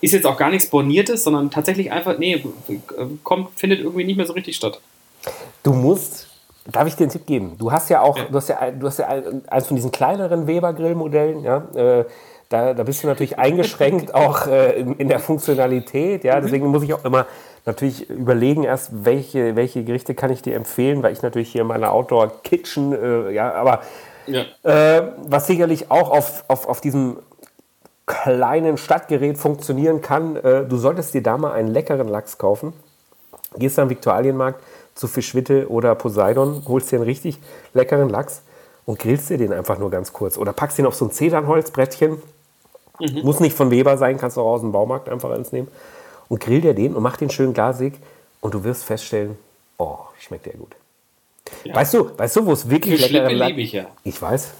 Ist 0.00 0.12
jetzt 0.12 0.26
auch 0.26 0.36
gar 0.36 0.50
nichts 0.50 0.70
Borniertes, 0.70 1.24
sondern 1.24 1.50
tatsächlich 1.50 1.90
einfach, 1.90 2.18
nee, 2.18 2.44
kommt, 3.24 3.58
findet 3.58 3.80
irgendwie 3.80 4.04
nicht 4.04 4.16
mehr 4.16 4.26
so 4.26 4.32
richtig 4.32 4.54
statt. 4.54 4.80
Du 5.64 5.72
musst, 5.72 6.27
darf 6.72 6.86
ich 6.86 6.96
dir 6.96 7.04
einen 7.04 7.10
Tipp 7.12 7.26
geben? 7.26 7.56
Du 7.58 7.72
hast 7.72 7.88
ja 7.90 8.00
auch, 8.02 8.16
Ja. 8.16 8.24
du 8.30 8.36
hast 8.36 8.48
ja, 8.48 8.70
du 8.70 8.86
hast 8.86 8.98
ja 8.98 9.08
eins 9.48 9.66
von 9.66 9.76
diesen 9.76 9.90
kleineren 9.90 10.46
Weber-Grillmodellen, 10.46 11.42
ja. 11.42 11.62
Äh, 11.74 12.04
da, 12.50 12.72
da 12.72 12.82
bist 12.82 13.02
du 13.02 13.06
natürlich 13.08 13.38
eingeschränkt 13.38 14.14
auch 14.14 14.46
äh, 14.46 14.78
in, 14.80 14.94
in 14.96 15.08
der 15.08 15.20
Funktionalität, 15.20 16.24
ja. 16.24 16.40
Deswegen 16.40 16.66
muss 16.68 16.82
ich 16.82 16.94
auch 16.94 17.04
immer 17.04 17.26
natürlich 17.66 18.08
überlegen 18.08 18.64
erst, 18.64 19.04
welche, 19.04 19.54
welche 19.56 19.84
Gerichte 19.84 20.14
kann 20.14 20.30
ich 20.30 20.40
dir 20.42 20.54
empfehlen, 20.56 21.02
weil 21.02 21.12
ich 21.12 21.22
natürlich 21.22 21.50
hier 21.52 21.62
in 21.62 21.66
meiner 21.66 21.92
Outdoor-Kitchen, 21.92 22.92
äh, 23.28 23.30
ja, 23.32 23.52
aber 23.54 23.80
Ja. 24.26 24.42
äh, 24.62 25.02
was 25.26 25.46
sicherlich 25.46 25.90
auch 25.90 26.10
auf, 26.10 26.44
auf, 26.48 26.68
auf 26.68 26.80
diesem 26.80 27.18
kleinen 28.06 28.78
Stadtgerät 28.78 29.36
funktionieren 29.36 30.00
kann. 30.00 30.36
Äh, 30.36 30.64
du 30.64 30.76
solltest 30.78 31.12
dir 31.12 31.22
da 31.22 31.36
mal 31.36 31.52
einen 31.52 31.68
leckeren 31.68 32.08
Lachs 32.08 32.38
kaufen. 32.38 32.72
Gehst 33.56 33.78
am 33.78 33.90
Viktualienmarkt 33.90 34.62
zu 34.98 35.06
Fischwitte 35.06 35.70
oder 35.70 35.94
Poseidon, 35.94 36.64
holst 36.66 36.90
dir 36.90 36.96
einen 36.96 37.04
richtig 37.04 37.38
leckeren 37.72 38.08
Lachs 38.08 38.42
und 38.84 38.98
grillst 38.98 39.30
dir 39.30 39.38
den 39.38 39.52
einfach 39.52 39.78
nur 39.78 39.90
ganz 39.90 40.12
kurz. 40.12 40.36
Oder 40.36 40.52
packst 40.52 40.76
ihn 40.80 40.86
auf 40.86 40.94
so 40.96 41.04
ein 41.04 41.12
Zedernholzbrettchen. 41.12 42.20
Muss 43.22 43.38
nicht 43.38 43.56
von 43.56 43.70
Weber 43.70 43.96
sein, 43.96 44.18
kannst 44.18 44.36
du 44.36 44.40
auch 44.40 44.54
aus 44.54 44.60
dem 44.60 44.72
Baumarkt 44.72 45.08
einfach 45.08 45.30
eins 45.30 45.52
nehmen. 45.52 45.68
Und 46.28 46.40
grill 46.40 46.60
dir 46.60 46.74
den 46.74 46.96
und 46.96 47.02
mach 47.04 47.16
den 47.16 47.30
schön 47.30 47.54
glasig. 47.54 47.94
Und 48.40 48.54
du 48.54 48.64
wirst 48.64 48.84
feststellen, 48.84 49.38
oh, 49.78 49.98
schmeckt 50.18 50.46
der 50.46 50.54
gut. 50.54 50.74
Weißt 51.72 51.94
du, 51.94 52.10
weißt 52.18 52.36
du, 52.36 52.46
wo 52.46 52.52
es 52.52 52.68
wirklich 52.68 53.00
Geschlippe 53.00 53.28
leckeren 53.28 53.38
Lachs 53.38 53.52
ich 53.56 53.72
ja. 53.72 53.86
Ich 54.02 54.20
weiß. 54.20 54.50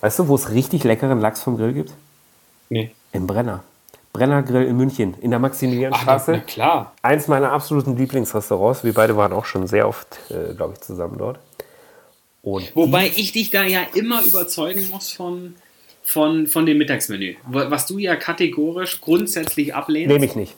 Weißt 0.00 0.18
du, 0.20 0.28
wo 0.28 0.36
es 0.36 0.50
richtig 0.50 0.84
leckeren 0.84 1.20
Lachs 1.20 1.42
vom 1.42 1.56
Grill 1.56 1.72
gibt? 1.72 1.92
Nee. 2.68 2.92
Im 3.12 3.26
Brenner. 3.26 3.64
Brennergrill 4.18 4.66
in 4.66 4.76
München, 4.76 5.14
in 5.20 5.30
der 5.30 5.38
Ach, 5.38 5.42
Maximilianstraße. 5.42 6.32
na 6.32 6.38
klar. 6.40 6.94
Eins 7.02 7.28
meiner 7.28 7.52
absoluten 7.52 7.96
Lieblingsrestaurants. 7.96 8.84
Wir 8.84 8.92
beide 8.94 9.16
waren 9.16 9.32
auch 9.32 9.44
schon 9.44 9.66
sehr 9.66 9.86
oft, 9.88 10.18
äh, 10.30 10.54
glaube 10.54 10.74
ich, 10.74 10.80
zusammen 10.80 11.16
dort. 11.18 11.38
Und 12.42 12.74
Wobei 12.74 13.10
ich 13.14 13.32
dich 13.32 13.50
da 13.50 13.64
ja 13.64 13.80
immer 13.94 14.22
überzeugen 14.24 14.88
muss 14.90 15.10
von, 15.12 15.54
von, 16.02 16.46
von 16.46 16.66
dem 16.66 16.78
Mittagsmenü. 16.78 17.34
Wa- 17.46 17.70
Was 17.70 17.86
du 17.86 17.98
ja 17.98 18.16
kategorisch 18.16 19.00
grundsätzlich 19.00 19.74
ablehnst. 19.74 20.12
nehme 20.12 20.24
ich 20.24 20.34
nicht. 20.36 20.54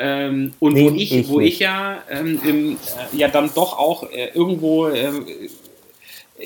Ähm, 0.00 0.54
und 0.60 0.74
Nehm 0.74 0.92
wo 0.92 0.96
ich, 0.96 1.12
ich 1.12 1.28
wo 1.28 1.40
nicht. 1.40 1.54
ich 1.54 1.58
ja, 1.58 1.98
ähm, 2.08 2.40
im, 2.44 2.72
äh, 2.74 3.16
ja 3.16 3.28
dann 3.28 3.50
doch 3.54 3.76
auch 3.76 4.04
äh, 4.10 4.28
irgendwo 4.32 4.88
ähm, 4.88 5.26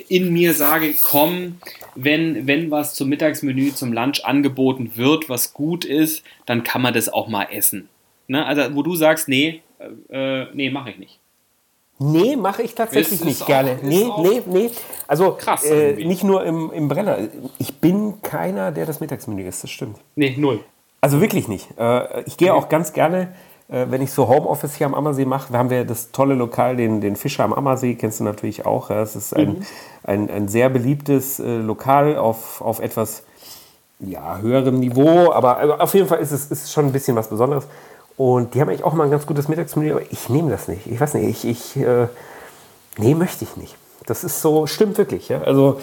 in 0.09 0.33
mir 0.33 0.55
sage, 0.55 0.95
komm, 1.03 1.59
wenn, 1.95 2.47
wenn 2.47 2.71
was 2.71 2.95
zum 2.95 3.09
Mittagsmenü, 3.09 3.73
zum 3.75 3.93
Lunch 3.93 4.25
angeboten 4.25 4.93
wird, 4.97 5.29
was 5.29 5.53
gut 5.53 5.85
ist, 5.85 6.23
dann 6.47 6.63
kann 6.65 6.83
man 6.83 6.95
das 6.95 7.13
auch 7.13 7.29
mal 7.29 7.49
essen. 7.51 7.89
Ne? 8.29 8.45
Also 8.47 8.75
wo 8.75 8.83
du 8.83 8.95
sagst, 8.97 9.29
nee, 9.29 9.61
äh, 10.09 10.45
nee, 10.55 10.71
mache 10.71 10.91
ich 10.91 10.99
nicht. 10.99 11.19
Nee, 11.99 12.37
mache 12.37 12.63
ich 12.63 12.75
tatsächlich 12.75 13.13
Ist- 13.13 13.21
ist 13.21 13.25
nicht 13.27 13.47
gerne. 13.47 13.73
ist 13.73 13.83
Nee, 13.83 14.09
nee, 14.19 14.43
nee. 14.47 14.71
Also 15.07 15.33
krass 15.33 15.65
äh, 15.65 15.93
nicht 15.93 16.25
nur 16.25 16.45
im, 16.45 16.73
im 16.73 16.89
Brenner. 16.89 17.19
Ich 17.59 17.75
bin 17.77 18.21
keiner, 18.23 18.73
der 18.73 18.87
das 18.87 18.99
Mittagsmenü 19.01 19.47
isst, 19.47 19.63
das 19.63 19.71
stimmt. 19.71 19.99
Nee, 20.17 20.35
null. 20.39 20.61
Also 21.01 21.21
wirklich 21.21 21.49
nicht. 21.49 21.69
Äh, 21.79 22.23
Ich 22.27 22.37
gehe 22.37 22.55
auch 22.55 22.69
ganz 22.69 22.93
gerne, 22.93 23.23
äh, 23.23 23.27
wenn 23.69 24.03
ich 24.03 24.13
so 24.13 24.29
Homeoffice 24.29 24.75
hier 24.75 24.87
am 24.87 24.95
Ammersee 24.95 25.25
mache, 25.25 25.57
haben 25.57 25.71
wir 25.71 25.85
das 25.85 26.11
tolle 26.13 26.35
Lokal, 26.35 26.77
den, 26.77 27.01
den 27.01 27.17
Fischer 27.17 27.45
am 27.45 27.53
Ammersee, 27.53 27.95
kennst 27.95 28.21
du 28.21 28.25
natürlich 28.25 28.67
auch. 28.67 28.91
Es 28.91 29.17
ist 29.17 29.35
ein, 29.35 29.65
ein, 30.05 30.31
ein 30.31 30.49
sehr 30.49 30.69
beliebtes 30.69 31.41
äh, 31.41 31.57
Lokal 31.57 32.17
auf, 32.17 32.61
auf 32.61 32.81
etwas 32.81 33.23
ja, 34.01 34.39
höherem 34.39 34.81
Niveau, 34.81 35.33
aber 35.33 35.57
also 35.59 35.75
auf 35.75 35.95
jeden 35.95 36.09
Fall 36.09 36.19
ist 36.19 36.33
es 36.33 36.51
ist 36.51 36.73
schon 36.73 36.87
ein 36.87 36.93
bisschen 36.93 37.17
was 37.17 37.29
Besonderes. 37.29 37.67
Und 38.17 38.55
die 38.55 38.61
haben 38.61 38.69
eigentlich 38.69 38.85
auch 38.85 38.93
mal 38.93 39.05
ein 39.05 39.11
ganz 39.11 39.27
gutes 39.27 39.49
Mittagsmenü, 39.49 39.93
aber 39.93 40.03
ich 40.11 40.29
nehme 40.29 40.51
das 40.51 40.69
nicht. 40.69 40.87
Ich 40.87 41.01
weiß 41.01 41.15
nicht, 41.15 41.45
ich, 41.45 41.77
ich 41.77 41.83
äh, 41.83 42.09
nee, 42.99 43.15
möchte 43.15 43.45
ich 43.45 43.57
nicht. 43.57 43.75
Das 44.07 44.25
ist 44.25 44.43
so, 44.43 44.67
stimmt 44.67 44.99
wirklich. 44.99 45.29
Ja? 45.29 45.43
Also 45.43 45.81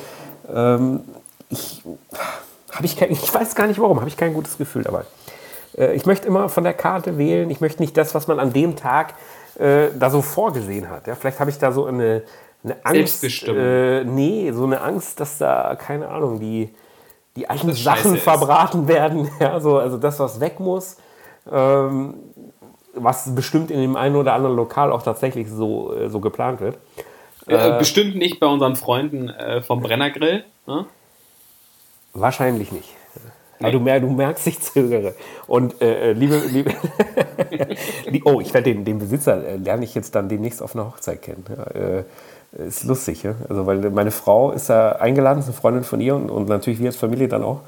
ähm, 0.54 1.02
ich, 1.50 1.84
ich, 2.84 2.98
kein, 2.98 3.12
ich 3.12 3.34
weiß 3.34 3.56
gar 3.56 3.68
nicht 3.68 3.80
warum, 3.80 4.00
habe 4.00 4.10
ich 4.10 4.18
kein 4.18 4.34
gutes 4.34 4.58
Gefühl 4.58 4.84
dabei. 4.84 5.04
Äh, 5.80 5.94
ich 5.96 6.06
möchte 6.06 6.28
immer 6.28 6.50
von 6.50 6.64
der 6.64 6.74
Karte 6.74 7.18
wählen. 7.18 7.50
Ich 7.50 7.62
möchte 7.62 7.82
nicht 7.82 7.98
das, 7.98 8.14
was 8.14 8.28
man 8.28 8.40
an 8.40 8.54
dem 8.54 8.76
Tag 8.76 9.16
äh, 9.58 9.88
da 9.98 10.10
so 10.10 10.22
vorgesehen 10.22 10.90
hat. 10.90 11.08
Ja? 11.08 11.16
Vielleicht 11.16 11.40
habe 11.40 11.50
ich 11.50 11.58
da 11.58 11.72
so 11.72 11.86
eine, 11.86 12.24
eine 12.64 12.76
Angst. 12.84 13.24
Äh, 13.48 14.04
nee, 14.04 14.52
so 14.52 14.66
eine 14.66 14.82
Angst, 14.82 15.20
dass 15.20 15.38
da, 15.38 15.76
keine 15.76 16.10
Ahnung, 16.10 16.40
die, 16.40 16.70
die 17.36 17.50
alten 17.50 17.74
Sachen 17.74 18.16
ist. 18.16 18.24
verbraten 18.24 18.88
werden. 18.88 19.30
Ja? 19.40 19.60
So, 19.60 19.78
also 19.78 19.98
das, 19.98 20.20
was 20.20 20.40
weg 20.40 20.60
muss. 20.60 20.98
Ähm, 21.52 22.16
was 22.94 23.34
bestimmt 23.34 23.72
in 23.72 23.80
dem 23.80 23.96
einen 23.96 24.16
oder 24.16 24.34
anderen 24.34 24.56
Lokal 24.56 24.92
auch 24.92 25.04
tatsächlich 25.04 25.50
so, 25.50 25.96
äh, 25.96 26.10
so 26.10 26.20
geplant 26.20 26.60
wird. 26.60 26.78
Äh, 27.48 27.78
bestimmt 27.80 28.16
nicht 28.16 28.40
bei 28.40 28.48
unseren 28.48 28.76
Freunden 28.76 29.30
äh, 29.30 29.62
vom 29.62 29.82
Brennergrill. 29.82 30.44
Ne? 30.68 30.86
Wahrscheinlich 32.14 32.72
nicht. 32.72 32.90
Aber 33.60 33.72
du, 33.72 33.80
mer 33.80 34.00
du 34.00 34.10
merkst, 34.10 34.48
ich 34.48 34.60
zögere. 34.62 35.16
Und 35.48 35.82
äh, 35.82 36.12
äh, 36.12 36.14
liebe, 36.14 36.42
liebe 36.52 36.72
oh, 38.26 38.40
ich 38.40 38.54
werde 38.54 38.74
den, 38.74 38.86
den 38.86 39.00
Besitzer 39.00 39.46
äh, 39.46 39.58
lerne 39.58 39.84
ich 39.84 39.96
jetzt 39.96 40.16
dann 40.16 40.30
demnächst 40.30 40.62
auf 40.62 40.76
einer 40.76 40.88
Hochzeit 40.88 41.22
kennen. 41.22 41.46
Ja, 41.50 41.64
äh, 41.64 42.04
ist 42.68 42.84
lustig, 42.86 43.24
ja? 43.24 43.36
also 43.48 43.68
weil 43.68 43.92
meine 43.92 44.12
Frau 44.12 44.52
ist 44.52 44.70
da 44.70 44.94
eingeladen, 44.94 45.40
ist 45.40 45.46
eine 45.46 45.54
Freundin 45.54 45.84
von 45.84 46.02
ihr 46.02 46.16
und, 46.16 46.32
und 46.32 46.50
natürlich 46.50 46.80
wir 46.80 46.88
als 46.88 46.96
Familie 46.96 47.28
dann 47.28 47.44
auch. 47.44 47.62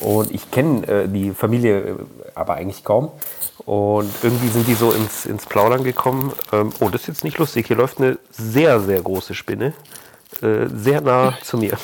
Und 0.00 0.30
ich 0.30 0.50
kenne 0.50 0.86
äh, 0.86 1.08
die 1.08 1.30
Familie 1.30 1.78
äh, 1.78 1.94
aber 2.34 2.54
eigentlich 2.54 2.84
kaum. 2.84 3.10
Und 3.64 4.10
irgendwie 4.22 4.48
sind 4.48 4.66
die 4.68 4.74
so 4.74 4.92
ins, 4.92 5.26
ins 5.26 5.46
Plaudern 5.46 5.82
gekommen. 5.82 6.32
Ähm, 6.52 6.72
oh, 6.80 6.88
das 6.88 7.02
ist 7.02 7.08
jetzt 7.08 7.24
nicht 7.24 7.38
lustig. 7.38 7.66
Hier 7.66 7.76
läuft 7.76 7.98
eine 7.98 8.18
sehr, 8.30 8.80
sehr 8.80 9.00
große 9.00 9.34
Spinne. 9.34 9.72
Äh, 10.42 10.68
sehr 10.68 11.00
nah 11.00 11.34
zu 11.42 11.58
mir. 11.58 11.76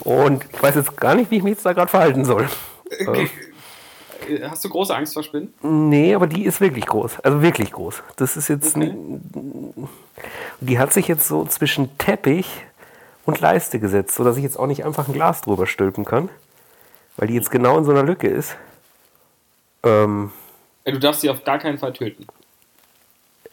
Und 0.00 0.44
ich 0.52 0.62
weiß 0.62 0.74
jetzt 0.76 0.96
gar 0.96 1.14
nicht, 1.14 1.30
wie 1.30 1.38
ich 1.38 1.42
mich 1.42 1.52
jetzt 1.54 1.66
da 1.66 1.72
gerade 1.72 1.90
verhalten 1.90 2.24
soll. 2.24 2.48
Äh, 2.90 3.26
Hast 4.48 4.64
du 4.64 4.68
große 4.68 4.94
Angst 4.94 5.14
vor 5.14 5.22
Spinnen? 5.22 5.54
Nee, 5.62 6.14
aber 6.14 6.26
die 6.26 6.44
ist 6.44 6.60
wirklich 6.60 6.86
groß. 6.86 7.20
Also 7.20 7.42
wirklich 7.42 7.70
groß. 7.72 8.02
Das 8.16 8.36
ist 8.36 8.48
jetzt. 8.48 8.76
Okay. 8.76 9.18
Die 10.60 10.78
hat 10.78 10.92
sich 10.92 11.06
jetzt 11.06 11.28
so 11.28 11.44
zwischen 11.44 11.96
Teppich 11.98 12.48
und 13.24 13.40
Leiste 13.40 13.78
gesetzt, 13.78 14.14
sodass 14.16 14.36
ich 14.36 14.42
jetzt 14.42 14.58
auch 14.58 14.66
nicht 14.66 14.84
einfach 14.84 15.06
ein 15.06 15.14
Glas 15.14 15.42
drüber 15.42 15.66
stülpen 15.66 16.04
kann. 16.04 16.28
Weil 17.16 17.28
die 17.28 17.34
jetzt 17.34 17.50
genau 17.50 17.78
in 17.78 17.84
so 17.84 17.92
einer 17.92 18.02
Lücke 18.02 18.26
ist. 18.28 18.56
Ähm, 19.84 20.32
Äh, 20.84 20.92
Du 20.92 20.98
darfst 20.98 21.20
sie 21.20 21.30
auf 21.30 21.44
gar 21.44 21.58
keinen 21.58 21.78
Fall 21.78 21.92
töten. 21.92 22.26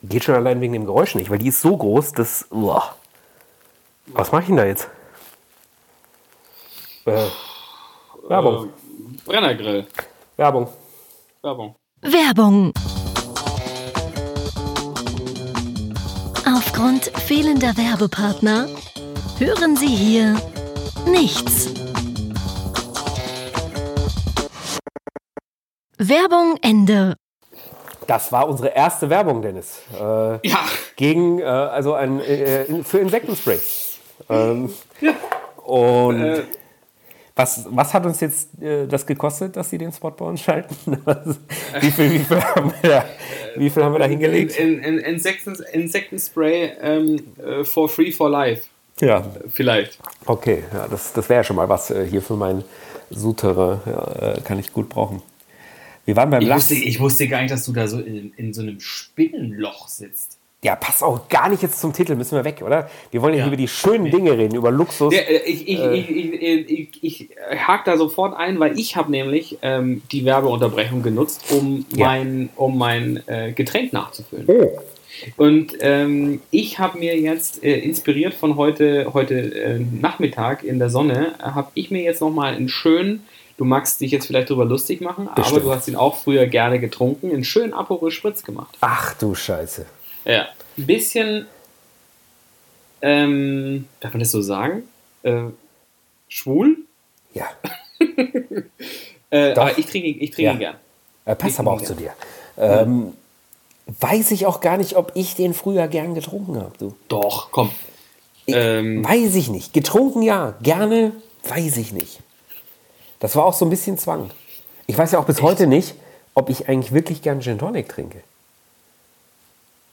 geht 0.01 0.23
schon 0.23 0.35
allein 0.35 0.59
wegen 0.61 0.73
dem 0.73 0.85
Geräusch 0.85 1.13
nicht, 1.15 1.29
weil 1.29 1.37
die 1.39 1.47
ist 1.49 1.61
so 1.61 1.75
groß, 1.77 2.13
dass. 2.13 2.47
Uah. 2.51 2.95
Was 4.07 4.31
mache 4.31 4.41
ich 4.41 4.47
denn 4.47 4.57
da 4.57 4.65
jetzt? 4.65 4.89
Äh, 7.05 7.25
Werbung. 8.27 8.67
Äh, 8.67 8.69
Brennergrill. 9.25 9.87
Werbung. 10.37 10.67
Werbung. 11.41 11.75
Werbung. 12.01 12.73
Aufgrund 16.45 17.05
fehlender 17.25 17.75
Werbepartner 17.77 18.67
hören 19.39 19.75
Sie 19.77 19.87
hier 19.87 20.35
nichts. 21.07 21.69
Werbung 25.97 26.57
Ende. 26.61 27.15
Das 28.07 28.31
war 28.33 28.49
unsere 28.49 28.69
erste 28.69 29.09
Werbung, 29.09 29.41
Dennis. 29.41 29.79
Äh, 29.93 30.45
Ja. 30.47 30.59
Gegen, 30.97 31.39
äh, 31.39 31.43
also 31.45 31.93
ein, 31.93 32.19
äh, 32.19 32.83
für 32.83 32.99
Insektenspray. 32.99 33.59
Ähm, 34.29 34.69
Und 35.63 36.21
Äh, 36.21 36.43
was, 37.35 37.65
was 37.69 37.93
hat 37.95 38.05
uns 38.05 38.19
jetzt 38.19 38.61
äh, 38.61 38.85
das 38.85 39.05
gekostet, 39.07 39.55
dass 39.55 39.69
Sie 39.71 39.79
den 39.79 39.91
Spot 39.91 40.11
bei 40.11 40.25
uns 40.25 40.41
schalten? 40.41 40.75
wie, 41.81 41.91
viel, 41.91 42.11
wie, 42.11 42.19
viel 42.19 42.41
haben 42.43 42.73
wir 42.81 42.89
da, 42.89 43.05
wie 43.55 43.69
viel 43.71 43.83
haben 43.83 43.93
wir 43.93 43.99
da 43.99 44.05
hingelegt? 44.05 44.55
In, 44.59 44.77
in, 44.79 44.99
Insekten, 44.99 45.55
Insektenspray 45.71 46.73
ähm, 46.79 47.23
äh, 47.43 47.63
for 47.63 47.89
free 47.89 48.11
for 48.11 48.29
life. 48.29 48.65
Ja, 49.01 49.25
Vielleicht. 49.51 49.97
okay. 50.27 50.63
Ja, 50.71 50.87
das 50.87 51.13
das 51.13 51.27
wäre 51.27 51.39
ja 51.39 51.43
schon 51.43 51.55
mal 51.55 51.67
was 51.67 51.89
äh, 51.89 52.05
hier 52.07 52.21
für 52.21 52.35
mein 52.35 52.63
Souterrain. 53.09 53.79
Ja, 53.87 54.33
äh, 54.35 54.41
kann 54.41 54.59
ich 54.59 54.71
gut 54.71 54.89
brauchen. 54.89 55.23
Wir 56.05 56.15
waren 56.15 56.29
beim 56.29 56.41
Ich 56.43 56.47
Lachs. 56.47 56.69
wusste, 56.69 56.75
ich 56.75 56.99
wusste 56.99 57.27
gar 57.27 57.41
nicht, 57.41 57.51
dass 57.51 57.65
du 57.65 57.73
da 57.73 57.87
so 57.87 57.99
in, 57.99 58.31
in 58.35 58.53
so 58.53 58.61
einem 58.61 58.79
Spinnenloch 58.79 59.87
sitzt. 59.87 60.37
Ja, 60.63 60.75
pass 60.77 61.03
auch 61.03 61.27
gar 61.27 61.49
nicht 61.49 61.61
jetzt 61.61 61.79
zum 61.79 61.91
Titel, 61.93 62.15
müssen 62.15 62.35
wir 62.37 62.45
weg, 62.45 62.61
oder? 62.65 62.89
Wir 63.11 63.21
wollen 63.21 63.33
ja, 63.33 63.41
Ja. 63.41 63.47
über 63.47 63.57
die 63.57 63.67
schönen 63.67 64.09
Dinge 64.09 64.37
reden, 64.37 64.55
über 64.55 64.71
Luxus. 64.71 65.13
Der, 65.13 65.29
äh, 65.29 65.49
ich, 65.51 65.67
ich, 65.67 65.79
ich, 65.79 66.09
ich, 66.09 66.69
ich, 66.71 67.03
ich, 67.03 67.29
hake 67.67 67.83
da 67.85 67.97
sofort 67.97 68.35
ein, 68.37 68.59
weil 68.59 68.79
ich 68.79 68.95
habe 68.95 69.11
nämlich 69.11 69.57
ähm, 69.61 70.01
die 70.11 70.23
Werbeunterbrechung 70.23 71.03
genutzt, 71.03 71.43
um 71.51 71.85
Ja. 71.93 72.07
mein, 72.07 72.49
um 72.55 72.77
mein 72.77 73.21
äh, 73.27 73.51
Getränk 73.51 73.91
nachzufüllen. 73.91 74.45
Oh, 74.47 74.71
Und 75.35 75.73
ähm, 75.81 76.41
ich 76.49 76.79
habe 76.79 76.97
mir 76.97 77.19
jetzt, 77.19 77.61
äh, 77.63 77.77
inspiriert 77.79 78.33
von 78.33 78.55
heute, 78.55 79.13
heute 79.13 79.35
äh, 79.35 79.79
Nachmittag 79.79 80.63
in 80.63 80.79
der 80.79 80.89
Sonne, 80.89 81.33
äh, 81.39 81.43
habe 81.43 81.71
ich 81.73 81.91
mir 81.91 82.01
jetzt 82.03 82.21
nochmal 82.21 82.55
einen 82.55 82.69
schönen, 82.69 83.23
du 83.57 83.65
magst 83.65 83.99
dich 83.99 84.11
jetzt 84.11 84.27
vielleicht 84.27 84.49
drüber 84.49 84.63
lustig 84.65 85.01
machen, 85.01 85.27
aber 85.27 85.41
Bestimmt. 85.41 85.65
du 85.65 85.71
hast 85.71 85.87
ihn 85.89 85.95
auch 85.97 86.15
früher 86.15 86.47
gerne 86.47 86.79
getrunken, 86.79 87.31
einen 87.31 87.43
schönen 87.43 87.73
Aperol 87.73 88.11
Spritz 88.11 88.43
gemacht. 88.43 88.77
ach 88.79 89.13
du 89.15 89.35
Scheiße. 89.35 89.85
Ja. 90.25 90.47
Ein 90.77 90.85
bisschen, 90.87 91.47
ähm, 93.01 93.87
darf 93.99 94.13
man 94.13 94.19
das 94.21 94.31
so 94.31 94.41
sagen? 94.41 94.83
Äh, 95.23 95.43
schwul? 96.27 96.77
Ja, 97.33 97.47
Äh, 99.29 99.53
aber 99.53 99.75
ich 99.79 99.87
trinke 99.87 100.07
ihn- 100.09 100.21
ich 100.21 100.29
trinke 100.29 100.43
Ja. 100.43 100.51
ihn 100.53 100.59
gern. 100.59 100.75
äh, 101.25 101.35
passt 101.35 101.53
Ich 101.55 101.59
aber 101.59 101.71
auch 101.71 101.77
trinke 101.81 101.93
zu 101.95 101.99
dir. 101.99 102.13
Ähm, 102.57 103.13
weiß 103.99 104.29
ich 104.31 104.45
auch 104.45 104.61
gar 104.61 104.77
nicht, 104.77 104.95
ob 104.95 105.11
ich 105.15 105.33
den 105.35 105.55
früher 105.55 105.87
gern 105.87 106.13
getrunken 106.13 106.57
habe, 106.57 106.77
du. 106.77 106.95
Doch, 107.07 107.49
komm. 107.51 107.71
Ähm, 108.45 109.03
Weiß 109.03 109.33
ich 109.35 109.49
nicht. 109.49 109.73
Getrunken 109.73 110.21
ja, 110.21 110.53
gerne, 110.61 111.13
weiß 111.47 111.77
ich 111.77 111.93
nicht. 111.93 112.19
Das 113.19 113.35
war 113.35 113.45
auch 113.45 113.53
so 113.53 113.65
ein 113.65 113.69
bisschen 113.71 113.97
Zwang. 113.97 114.29
Ich 114.85 114.97
weiß 114.97 115.13
ja 115.13 115.19
auch 115.19 115.25
bis 115.25 115.41
heute 115.41 115.65
nicht, 115.65 115.95
ob 116.35 116.49
ich 116.49 116.67
eigentlich 116.69 116.93
wirklich 116.93 117.21
gern 117.23 117.41
Gin 117.41 117.57
Tonic 117.57 117.89
trinke. 117.89 118.21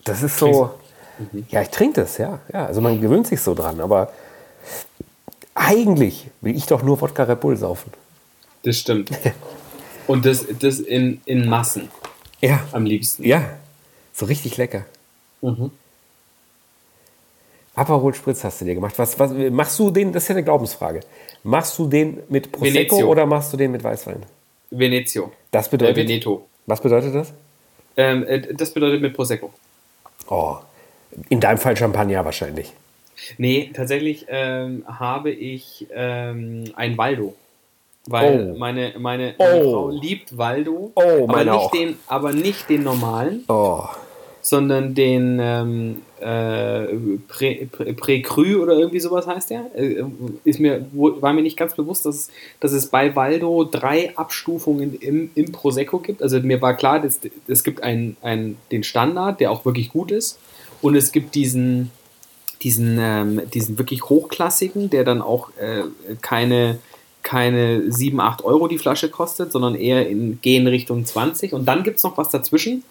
Das 0.04 0.22
ist 0.22 0.38
so. 0.38 0.70
Ja, 1.50 1.62
ich 1.62 1.68
trinke 1.68 2.00
das, 2.00 2.16
ja. 2.18 2.38
ja. 2.52 2.66
Also 2.66 2.80
man 2.80 3.00
gewöhnt 3.00 3.26
sich 3.26 3.40
so 3.40 3.54
dran, 3.54 3.80
aber 3.80 4.12
eigentlich 5.54 6.28
will 6.40 6.56
ich 6.56 6.66
doch 6.66 6.82
nur 6.82 7.00
Wodka 7.00 7.24
Red 7.24 7.40
Bull 7.40 7.56
saufen. 7.56 7.92
das 8.62 8.78
stimmt. 8.78 9.10
Und 10.06 10.24
das, 10.26 10.46
das 10.58 10.80
in, 10.80 11.20
in 11.26 11.48
Massen 11.48 11.88
Ja, 12.40 12.60
am 12.72 12.84
liebsten. 12.84 13.24
ja. 13.24 13.42
So 14.12 14.26
richtig 14.26 14.56
lecker. 14.56 14.84
Mhm. 15.40 15.70
Aperol 17.74 18.12
Spritz 18.14 18.42
hast 18.44 18.60
du 18.60 18.64
dir 18.64 18.74
gemacht. 18.74 18.94
Was, 18.98 19.18
was, 19.18 19.30
machst 19.50 19.78
du 19.78 19.90
den, 19.90 20.12
das 20.12 20.24
ist 20.24 20.28
ja 20.28 20.34
eine 20.34 20.44
Glaubensfrage. 20.44 21.00
Machst 21.44 21.78
du 21.78 21.86
den 21.86 22.18
mit 22.28 22.50
Prosecco 22.52 22.96
Venezio. 22.96 23.08
oder 23.08 23.24
machst 23.26 23.52
du 23.52 23.56
den 23.56 23.70
mit 23.70 23.82
Weißwein? 23.84 24.22
Venezio. 24.70 25.32
Das 25.50 25.68
Äh, 25.68 25.70
bedeutet. 25.70 25.96
Veneto. 25.96 26.46
Was 26.66 26.80
bedeutet 26.80 27.14
das? 27.14 27.32
Ähm, 27.96 28.24
äh, 28.26 28.52
das 28.54 28.72
bedeutet 28.74 29.00
mit 29.00 29.14
Prosecco. 29.14 29.52
Oh, 30.30 30.56
in 31.28 31.40
deinem 31.40 31.58
Fall 31.58 31.76
Champagner 31.76 32.24
wahrscheinlich. 32.24 32.72
Nee, 33.36 33.70
tatsächlich 33.74 34.26
ähm, 34.28 34.84
habe 34.86 35.30
ich 35.30 35.86
ähm, 35.92 36.64
ein 36.74 36.96
Waldo. 36.96 37.34
Weil 38.06 38.52
Oh. 38.54 38.58
meine, 38.58 38.94
meine, 38.98 39.34
meine 39.38 39.56
Oh. 39.58 39.72
Frau 39.72 39.88
liebt 39.90 40.38
Waldo, 40.38 40.90
Oh, 40.94 41.26
aber, 41.28 41.44
nicht 41.44 41.52
auch. 41.52 41.70
den, 41.70 41.98
aber 42.06 42.32
nicht 42.32 42.68
den 42.70 42.82
normalen, 42.82 43.44
Oh, 43.48 43.84
sondern 44.50 44.94
den 44.94 45.38
ähm, 45.40 46.02
äh, 46.20 46.86
Pré, 47.28 48.56
oder 48.56 48.74
irgendwie 48.74 48.98
sowas 48.98 49.26
heißt 49.26 49.50
der. 49.50 49.70
Äh, 49.74 50.04
ist 50.44 50.58
mir, 50.58 50.84
war 50.92 51.32
mir 51.32 51.42
nicht 51.42 51.56
ganz 51.56 51.74
bewusst, 51.74 52.04
dass, 52.04 52.28
dass 52.58 52.72
es 52.72 52.86
bei 52.86 53.14
Waldo 53.14 53.62
drei 53.64 54.14
Abstufungen 54.16 54.98
im, 54.98 55.30
im 55.36 55.52
Prosecco 55.52 56.00
gibt. 56.00 56.20
Also 56.20 56.40
mir 56.40 56.60
war 56.60 56.74
klar, 56.74 57.00
dass, 57.00 57.20
es 57.46 57.64
gibt 57.64 57.82
einen, 57.84 58.16
einen, 58.22 58.58
den 58.72 58.82
Standard, 58.82 59.40
der 59.40 59.52
auch 59.52 59.64
wirklich 59.64 59.90
gut 59.90 60.10
ist. 60.10 60.38
Und 60.82 60.96
es 60.96 61.12
gibt 61.12 61.36
diesen, 61.36 61.92
diesen, 62.62 62.98
ähm, 63.00 63.42
diesen 63.54 63.78
wirklich 63.78 64.02
hochklassigen, 64.04 64.90
der 64.90 65.04
dann 65.04 65.22
auch 65.22 65.50
äh, 65.58 65.84
keine, 66.22 66.80
keine 67.22 67.92
7, 67.92 68.18
8 68.18 68.42
Euro 68.44 68.66
die 68.66 68.78
Flasche 68.78 69.10
kostet, 69.10 69.52
sondern 69.52 69.76
eher 69.76 70.08
in 70.08 70.40
gehen 70.42 70.66
Richtung 70.66 71.06
20. 71.06 71.52
Und 71.52 71.66
dann 71.66 71.84
gibt 71.84 71.98
es 71.98 72.02
noch 72.02 72.18
was 72.18 72.30
dazwischen. 72.30 72.82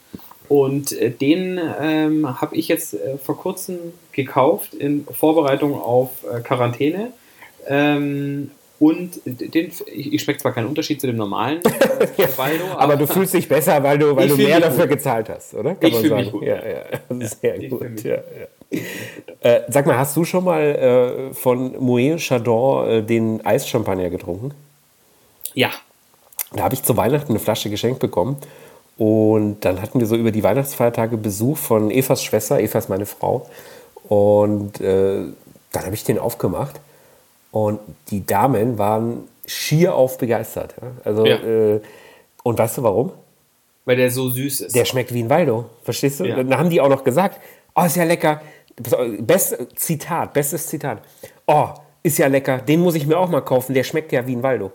Und 0.50 0.92
äh, 0.92 1.12
den 1.12 1.60
ähm, 1.80 2.42
habe 2.42 2.56
ich 2.56 2.68
jetzt 2.68 2.96
äh, 2.96 3.18
vor 3.24 3.38
kurzem 3.38 3.78
gekauft 4.12 4.74
in 4.74 5.06
Vorbereitung 5.06 5.80
auf 5.80 6.10
äh, 6.24 6.42
Quarantäne. 6.42 7.12
Ähm, 7.68 8.52
und 8.80 9.20
den, 9.26 9.72
ich, 9.94 10.14
ich 10.14 10.22
schmecke 10.24 10.40
zwar 10.40 10.54
keinen 10.54 10.68
Unterschied 10.68 11.02
zu 11.02 11.08
dem 11.08 11.18
normalen 11.18 11.60
äh, 11.66 12.28
Waldo, 12.38 12.64
aber 12.78 12.96
du 12.96 13.06
fühlst 13.06 13.34
dich 13.34 13.48
besser, 13.48 13.84
weil 13.84 14.00
du, 14.00 14.16
weil 14.16 14.30
du 14.30 14.38
mehr 14.38 14.60
dafür 14.62 14.88
gut. 14.88 14.96
gezahlt 14.98 15.28
hast, 15.30 15.54
oder? 15.54 15.76
Kann 15.76 15.90
Ich 15.90 15.94
man 15.94 16.02
fühl 16.02 16.10
sagen. 16.10 16.22
mich 16.24 16.32
gut, 16.32 16.44
Ja, 16.44 16.56
ja. 16.56 16.84
ja. 17.20 17.28
Sehr 17.28 17.70
gut. 17.70 18.04
Ja, 18.04 18.16
ja. 18.16 18.80
Äh, 19.42 19.62
sag 19.68 19.86
mal, 19.86 19.98
hast 19.98 20.16
du 20.16 20.24
schon 20.24 20.46
mal 20.46 20.62
äh, 20.62 21.34
von 21.34 21.76
Moet 21.80 22.20
Chardon 22.22 22.88
äh, 22.90 23.04
den 23.04 23.46
Eischampagner 23.46 24.10
getrunken? 24.10 24.52
Ja, 25.54 25.72
Da 26.56 26.64
habe 26.64 26.74
ich 26.74 26.82
zu 26.84 26.96
Weihnachten 26.96 27.34
eine 27.34 27.40
Flasche 27.40 27.70
geschenkt 27.70 28.00
bekommen. 28.00 28.38
Und 29.00 29.62
dann 29.64 29.82
hatten 29.82 30.02
wir 30.02 30.08
so 30.08 30.18
über 30.18 30.32
die 30.32 30.44
Weihnachtsfeiertage 30.44 31.16
Besuch 31.16 31.58
von 31.58 31.90
Evas 31.90 32.22
Schwester. 32.22 32.60
Eva 32.60 32.80
ist 32.80 32.90
meine 32.90 33.06
Frau. 33.06 33.48
Und 34.10 34.82
äh, 34.82 35.24
dann 35.72 35.86
habe 35.86 35.96
ich 35.96 36.04
den 36.04 36.20
aufgemacht. 36.20 36.82
Und 37.52 37.80
die 38.12 38.26
Damen 38.26 38.78
waren 38.78 39.24
schier 39.48 39.96
auf 39.96 40.18
begeistert. 40.18 40.76
Ja? 40.82 40.92
Also, 41.06 41.26
Ja. 41.26 41.38
äh, 41.38 41.82
und 42.44 42.60
weißt 42.60 42.78
du 42.78 42.84
warum? 42.84 43.12
weil 43.86 43.96
der 43.96 44.12
so 44.12 44.30
süß 44.30 44.62
ist. 44.62 44.76
Der 44.76 44.86
schmeckt 44.86 45.12
wie 45.16 45.24
ein 45.24 45.30
Waldo. 45.32 45.66
Verstehst 45.82 46.20
du? 46.20 46.26
Ja. 46.26 46.36
Dann 46.36 46.56
haben 46.56 46.70
die 46.70 46.80
auch 46.80 46.90
noch 46.90 47.04
gesagt, 47.04 47.40
oh, 47.74 47.84
ist 47.86 47.96
ja 47.96 48.04
lecker. 48.04 48.40
Best, 49.20 49.58
Zitat, 49.78 50.32
bestes 50.34 50.68
Zitat. 50.68 51.02
Oh, 51.48 51.70
ist 52.04 52.20
ja 52.20 52.28
lecker. 52.28 52.60
Den 52.60 52.82
muss 52.82 52.94
ich 52.94 53.08
mir 53.08 53.18
auch 53.18 53.30
mal 53.30 53.42
kaufen. 53.42 53.74
Der 53.74 53.84
schmeckt 53.84 54.12
ja 54.12 54.28
wie 54.28 54.36
ein 54.36 54.44
Waldo. 54.44 54.72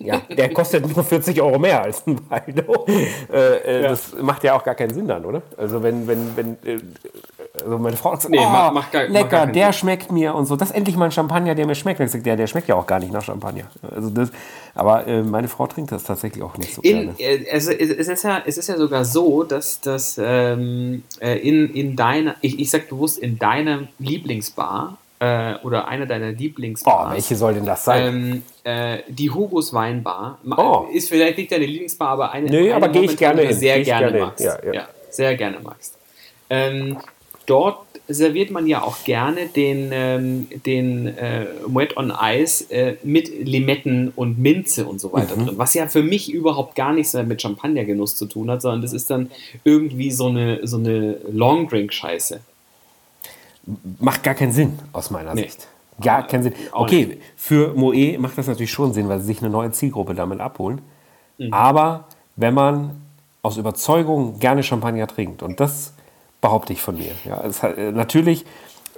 Ja, 0.00 0.20
der 0.36 0.52
kostet 0.52 0.86
nur 0.94 1.02
40 1.04 1.40
Euro 1.40 1.58
mehr 1.58 1.82
als 1.82 2.06
ein 2.06 2.18
Waldo. 2.28 2.84
Äh, 3.32 3.56
äh, 3.56 3.82
Ja. 3.82 3.88
Das 3.90 4.14
macht 4.20 4.44
ja 4.44 4.54
auch 4.54 4.62
gar 4.62 4.74
keinen 4.74 4.92
Sinn 4.94 5.08
dann, 5.08 5.24
oder? 5.24 5.42
Also 5.56 5.82
wenn, 5.82 6.06
wenn, 6.06 6.36
wenn, 6.36 6.52
äh, 6.64 6.78
also 7.64 7.78
meine 7.78 7.96
Frau 7.96 8.10
gesagt, 8.12 8.30
Nee, 8.30 8.38
oh, 8.40 8.48
macht- 8.48 8.74
macht 8.74 8.92
gar- 8.92 9.02
macht 9.02 9.12
lecker, 9.12 9.28
gar 9.28 9.40
keinen 9.46 9.52
der 9.54 9.72
Sinn. 9.72 9.80
schmeckt 9.80 10.12
mir 10.12 10.34
und 10.34 10.46
so. 10.46 10.56
Das 10.56 10.70
ist 10.70 10.76
endlich 10.76 10.96
mal 10.96 11.06
ein 11.06 11.10
Champagner, 11.12 11.54
der 11.54 11.66
mir 11.66 11.74
schmeckt. 11.74 11.98
Und 12.00 12.06
ich 12.06 12.12
gesagt, 12.12 12.26
der, 12.26 12.36
der 12.36 12.46
schmeckt 12.46 12.68
ja 12.68 12.74
auch 12.74 12.86
gar 12.86 12.98
nicht 13.00 13.12
nach 13.12 13.24
Champagner. 13.24 13.64
Also 13.94 14.10
das, 14.10 14.30
aber 14.74 15.06
äh, 15.06 15.22
meine 15.22 15.48
Frau 15.48 15.66
trinkt 15.66 15.90
das 15.92 16.04
tatsächlich 16.04 16.42
auch 16.44 16.56
nicht 16.58 16.74
so 16.74 16.82
gerne. 16.82 17.14
In, 17.18 17.44
äh, 17.46 17.50
also 17.50 17.70
es, 17.72 17.90
ist 18.08 18.22
ja, 18.24 18.42
es 18.46 18.58
ist 18.58 18.68
ja 18.68 18.76
sogar 18.76 19.04
so, 19.04 19.42
dass, 19.42 19.80
dass 19.80 20.20
ähm, 20.22 21.02
äh, 21.20 21.36
in, 21.38 21.72
in 21.74 21.96
deiner, 21.96 22.36
ich, 22.42 22.58
ich 22.58 22.70
sag 22.70 22.88
bewusst, 22.88 23.18
in 23.18 23.38
deiner 23.38 23.80
Lieblingsbar 23.98 24.98
äh, 25.18 25.54
oder 25.64 25.88
einer 25.88 26.06
deiner 26.06 26.32
Boah, 26.32 26.38
Lieblingsbars, 26.38 27.14
welche 27.14 27.36
soll 27.36 27.54
denn 27.54 27.66
das 27.66 27.84
sein? 27.84 28.06
ähm, 28.14 28.42
äh, 28.64 28.98
die 29.08 29.30
Hugos 29.30 29.72
Weinbar, 29.72 30.38
Oh. 30.56 30.86
ist 30.92 31.08
vielleicht 31.08 31.38
nicht 31.38 31.50
deine 31.52 31.66
Lieblingsbar, 31.66 32.08
aber 32.10 32.32
eine, 32.32 32.50
Nö, 32.50 32.64
eine 32.64 32.74
aber 32.74 32.88
geh 32.88 33.00
ich 33.04 33.16
gerne 33.16 33.40
die 33.42 33.46
du 33.48 33.52
hin. 33.52 33.58
sehr 33.60 33.80
gerne, 33.82 34.06
gerne 34.12 34.26
magst. 34.26 34.44
Ja, 34.44 34.58
ja. 34.72 34.88
sehr 35.10 35.36
gerne 35.36 35.58
magst. 35.62 35.96
Ähm, 36.50 36.98
dort 37.46 37.78
serviert 38.08 38.50
man 38.52 38.68
ja 38.68 38.82
auch 38.82 39.02
gerne 39.02 39.46
den, 39.46 39.90
ähm, 39.92 40.46
den 40.64 41.08
äh, 41.18 41.46
Moet 41.66 41.96
on 41.96 42.12
Ice 42.22 42.70
äh, 42.70 42.96
mit 43.02 43.28
Limetten 43.44 44.12
und 44.14 44.38
Minze 44.38 44.86
und 44.86 45.00
so 45.00 45.12
weiter 45.12 45.34
Mhm. 45.36 45.46
drin. 45.46 45.58
Was 45.58 45.74
ja 45.74 45.88
für 45.88 46.02
mich 46.04 46.30
überhaupt 46.32 46.76
gar 46.76 46.92
nichts 46.92 47.14
mehr 47.14 47.24
mit 47.24 47.42
Champagnergenuss 47.42 48.14
zu 48.14 48.26
tun 48.26 48.48
hat, 48.50 48.62
sondern 48.62 48.82
das 48.82 48.92
ist 48.92 49.10
dann 49.10 49.30
irgendwie 49.64 50.12
so 50.12 50.26
eine, 50.28 50.64
so 50.66 50.76
eine 50.76 51.16
Long-Drink-Scheiße. 51.32 52.40
Macht 53.98 54.22
gar 54.22 54.34
keinen 54.34 54.52
Sinn 54.52 54.78
aus 54.92 55.10
meiner 55.10 55.34
nee. 55.34 55.42
Sicht. 55.42 55.66
Gar 56.00 56.26
keinen 56.26 56.42
Sinn. 56.42 56.54
Okay, 56.72 57.18
für 57.36 57.72
Moe 57.74 58.18
macht 58.18 58.36
das 58.36 58.46
natürlich 58.46 58.72
schon 58.72 58.92
Sinn, 58.92 59.08
weil 59.08 59.20
sie 59.20 59.26
sich 59.26 59.40
eine 59.40 59.50
neue 59.50 59.70
Zielgruppe 59.70 60.14
damit 60.14 60.40
abholen. 60.40 60.82
Mhm. 61.38 61.52
Aber 61.52 62.04
wenn 62.36 62.54
man 62.54 62.90
aus 63.42 63.56
Überzeugung 63.56 64.38
gerne 64.38 64.62
Champagner 64.62 65.06
trinkt, 65.06 65.42
und 65.42 65.60
das 65.60 65.94
behaupte 66.40 66.72
ich 66.72 66.82
von 66.82 66.96
mir. 66.96 67.12
Ja, 67.24 67.42
es 67.44 67.62
hat, 67.62 67.78
äh, 67.78 67.92
natürlich 67.92 68.44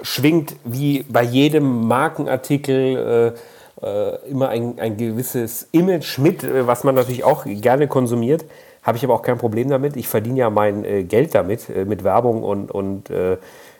schwingt 0.01 0.55
wie 0.63 1.03
bei 1.03 1.23
jedem 1.23 1.87
Markenartikel 1.87 3.35
äh, 3.81 3.85
äh, 3.85 4.29
immer 4.29 4.49
ein, 4.49 4.79
ein 4.79 4.97
gewisses 4.97 5.67
Image 5.71 6.17
mit, 6.17 6.43
äh, 6.43 6.67
was 6.67 6.83
man 6.83 6.95
natürlich 6.95 7.23
auch 7.23 7.45
gerne 7.45 7.87
konsumiert. 7.87 8.45
Habe 8.83 8.97
ich 8.97 9.03
aber 9.03 9.13
auch 9.13 9.21
kein 9.21 9.37
Problem 9.37 9.69
damit. 9.69 9.95
Ich 9.97 10.07
verdiene 10.07 10.39
ja 10.39 10.49
mein 10.49 10.83
äh, 10.83 11.03
Geld 11.03 11.35
damit, 11.35 11.69
äh, 11.69 11.85
mit 11.85 12.03
Werbung 12.03 12.43
und, 12.43 12.71
und 12.71 13.09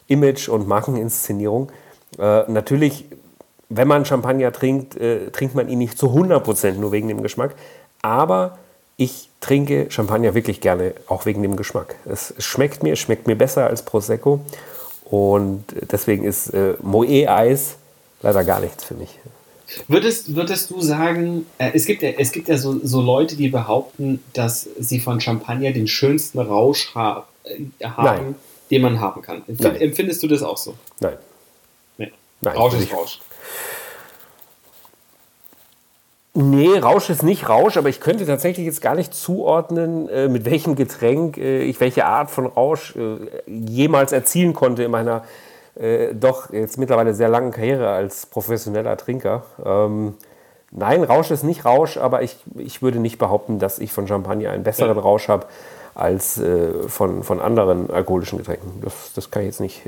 Image 0.09 0.49
und 0.49 0.67
Markeninszenierung. 0.67 1.71
natürlich, 2.17 3.05
wenn 3.69 3.87
man 3.87 4.03
Champagner 4.03 4.51
trinkt, 4.51 4.97
trinkt 5.31 5.55
man 5.55 5.69
ihn 5.69 5.77
nicht 5.77 5.97
zu 5.97 6.07
100% 6.07 6.73
nur 6.73 6.91
wegen 6.91 7.07
dem 7.07 7.23
Geschmack. 7.23 7.55
Aber 8.01 8.57
ich 8.97 9.29
trinke 9.39 9.89
Champagner 9.89 10.35
wirklich 10.35 10.59
gerne, 10.59 10.93
auch 11.07 11.25
wegen 11.25 11.41
dem 11.41 11.55
Geschmack. 11.55 11.95
Es 12.05 12.33
schmeckt 12.37 12.83
mir, 12.83 12.93
es 12.93 12.99
schmeckt 12.99 13.27
mir 13.27 13.35
besser 13.37 13.67
als 13.67 13.83
Prosecco. 13.83 14.41
Und 15.05 15.63
deswegen 15.91 16.23
ist 16.25 16.49
äh, 16.49 16.75
Moe-Eis 16.81 17.77
leider 18.21 18.43
gar 18.43 18.59
nichts 18.59 18.83
für 18.83 18.95
mich. 18.95 19.17
Würdest, 19.87 20.35
würdest 20.35 20.69
du 20.71 20.81
sagen, 20.81 21.45
äh, 21.57 21.71
es 21.73 21.85
gibt 21.85 22.01
ja, 22.01 22.09
es 22.09 22.31
gibt 22.31 22.47
ja 22.47 22.57
so, 22.57 22.79
so 22.83 23.01
Leute, 23.01 23.35
die 23.35 23.49
behaupten, 23.49 24.21
dass 24.33 24.67
sie 24.79 24.99
von 24.99 25.21
Champagner 25.21 25.71
den 25.71 25.87
schönsten 25.87 26.39
Rausch 26.39 26.93
ha 26.93 27.27
äh, 27.43 27.85
haben, 27.85 28.03
Nein. 28.03 28.35
Den 28.71 28.81
man 28.81 28.99
haben 28.99 29.21
kann. 29.21 29.43
Empf 29.47 29.61
Nein. 29.61 29.75
Empfindest 29.77 30.21
du 30.23 30.27
das 30.27 30.43
auch 30.43 30.57
so? 30.57 30.75
Nein. 30.99 31.17
Nee. 31.97 32.11
Nein 32.41 32.55
Rausch 32.55 32.75
ist 32.75 32.93
Rausch. 32.93 33.19
Nee, 36.35 36.77
Rausch 36.77 37.09
ist 37.09 37.23
nicht 37.23 37.49
Rausch, 37.49 37.75
aber 37.75 37.89
ich 37.89 37.99
könnte 37.99 38.25
tatsächlich 38.25 38.65
jetzt 38.65 38.81
gar 38.81 38.95
nicht 38.95 39.13
zuordnen, 39.13 40.07
äh, 40.09 40.29
mit 40.29 40.45
welchem 40.45 40.75
Getränk 40.75 41.37
äh, 41.37 41.63
ich 41.63 41.79
welche 41.79 42.05
Art 42.05 42.29
von 42.29 42.45
Rausch 42.45 42.95
äh, 42.95 43.17
jemals 43.47 44.11
erzielen 44.11 44.53
konnte 44.53 44.83
in 44.83 44.91
meiner 44.91 45.23
doch 46.13 46.51
jetzt 46.51 46.77
mittlerweile 46.77 47.13
sehr 47.13 47.29
langen 47.29 47.51
Karriere 47.51 47.87
als 47.87 48.25
professioneller 48.25 48.97
Trinker. 48.97 49.45
Ähm, 49.63 50.15
nein, 50.71 51.05
Rausch 51.05 51.31
ist 51.31 51.43
nicht 51.43 51.63
Rausch, 51.63 51.95
aber 51.95 52.21
ich, 52.21 52.35
ich 52.57 52.81
würde 52.81 52.99
nicht 52.99 53.17
behaupten, 53.17 53.59
dass 53.59 53.79
ich 53.79 53.93
von 53.93 54.05
Champagner 54.05 54.51
einen 54.51 54.63
besseren 54.63 54.97
ja. 54.97 55.01
Rausch 55.01 55.29
habe 55.29 55.45
als 55.95 56.41
von, 56.87 57.23
von 57.23 57.39
anderen 57.39 57.89
alkoholischen 57.89 58.37
Getränken. 58.37 58.81
Das, 58.81 59.13
das 59.13 59.31
kann 59.31 59.43
ich 59.43 59.47
jetzt 59.47 59.59
nicht. 59.59 59.81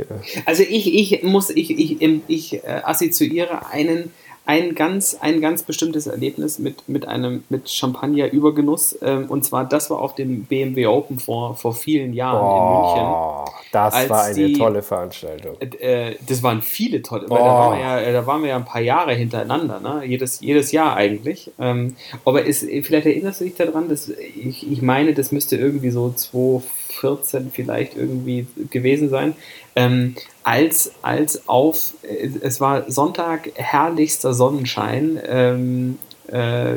Also 0.46 0.64
ich, 0.64 0.94
ich 0.94 1.24
muss, 1.24 1.50
ich, 1.50 1.72
ich, 1.72 2.22
ich 2.28 2.68
assoziiere 2.68 3.68
einen 3.68 4.12
ein 4.46 4.76
ganz, 4.76 5.18
ein 5.20 5.40
ganz 5.40 5.64
bestimmtes 5.64 6.08
Erlebnis 6.08 6.58
mit, 6.60 6.90
mit 6.90 7.08
einem 7.08 7.44
mit 7.50 7.70
Champagner-Übergenuss. 7.70 8.98
Ähm, 9.02 9.28
und 9.30 9.46
zwar, 9.46 9.66
das 9.66 9.90
war 9.90 10.00
auf 10.00 10.16
dem 10.16 10.46
BMW 10.46 10.88
Open 10.88 11.20
vor, 11.20 11.56
vor 11.56 11.74
vielen 11.74 12.14
Jahren 12.14 12.44
oh, 12.44 12.58
in 12.58 12.74
München. 12.74 13.51
Das 13.72 14.10
war 14.10 14.24
eine 14.26 14.36
die, 14.36 14.54
tolle 14.54 14.82
Veranstaltung. 14.82 15.56
Äh, 15.62 16.16
das 16.28 16.44
waren 16.44 16.62
viele 16.62 17.02
tolle, 17.02 17.26
oh. 17.30 17.36
da, 17.36 17.42
waren 17.42 17.78
wir 17.78 17.86
ja, 17.86 18.12
da 18.12 18.28
waren 18.28 18.42
wir 18.42 18.50
ja 18.50 18.56
ein 18.58 18.66
paar 18.66 18.82
Jahre 18.82 19.14
hintereinander, 19.14 19.80
ne? 19.80 20.04
jedes, 20.06 20.42
jedes 20.42 20.72
Jahr 20.72 20.96
eigentlich. 20.96 21.52
Ähm, 21.60 21.96
aber 22.26 22.44
ist, 22.44 22.66
vielleicht 22.84 23.06
erinnerst 23.06 23.40
du 23.40 23.46
dich 23.46 23.56
daran, 23.56 23.88
dass 23.88 24.10
ich, 24.10 24.70
ich 24.70 24.82
meine, 24.82 25.14
das 25.14 25.32
müsste 25.32 25.56
irgendwie 25.56 25.90
so 25.90 26.12
2014 26.12 27.52
vielleicht 27.54 27.96
irgendwie 27.96 28.46
gewesen 28.70 29.10
sein 29.10 29.36
ähm, 29.76 30.16
als, 30.44 30.94
als 31.02 31.48
auf, 31.48 31.94
äh, 32.04 32.30
es 32.42 32.60
war 32.60 32.90
Sonntag, 32.92 33.52
herrlichster 33.56 34.34
Sonnenschein, 34.34 35.20
ähm, 35.26 36.00
äh, 36.28 36.76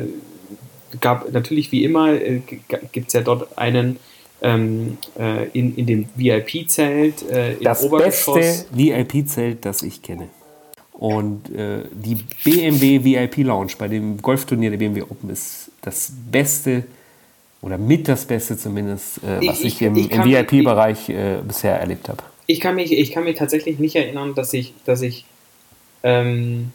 gab 1.01 1.31
natürlich 1.31 1.71
wie 1.71 1.83
immer, 1.83 2.13
äh, 2.13 2.41
gibt 2.91 3.07
es 3.07 3.13
ja 3.13 3.21
dort 3.21 3.57
einen 3.57 3.99
ähm, 4.45 4.97
äh, 5.17 5.47
in, 5.49 5.75
in 5.75 5.85
dem 5.85 6.05
VIP-Zelt 6.15 7.29
äh, 7.29 7.53
im 7.53 7.63
das 7.63 7.83
Obergeschoss. 7.83 8.35
Das 8.35 8.63
beste 8.63 8.77
VIP-Zelt, 8.77 9.65
das 9.65 9.81
ich 9.81 10.01
kenne. 10.01 10.29
Und 10.93 11.53
äh, 11.53 11.83
die 11.91 12.17
BMW 12.43 13.03
VIP 13.03 13.37
Lounge 13.45 13.73
bei 13.77 13.87
dem 13.87 14.21
Golfturnier 14.21 14.69
der 14.69 14.77
BMW 14.77 15.01
Open 15.01 15.29
ist 15.29 15.71
das 15.81 16.11
beste 16.31 16.85
oder 17.61 17.77
mit 17.77 18.07
das 18.07 18.25
Beste 18.25 18.57
zumindest, 18.57 19.17
äh, 19.23 19.45
was 19.47 19.59
ich, 19.59 19.65
ich 19.65 19.81
im, 19.81 19.97
im 19.97 20.23
VIP-Bereich 20.23 21.09
äh, 21.09 21.39
bisher 21.45 21.79
erlebt 21.79 22.07
habe 22.07 22.23
ich 22.47 22.59
kann 22.59 22.75
mich, 22.75 22.91
ich 22.91 23.11
kann 23.11 23.23
mich 23.23 23.37
tatsächlich 23.37 23.79
nicht 23.79 23.95
erinnern, 23.95 24.35
dass 24.35 24.53
ich, 24.53 24.73
dass 24.85 25.01
ich 25.01 25.25
ähm, 26.03 26.71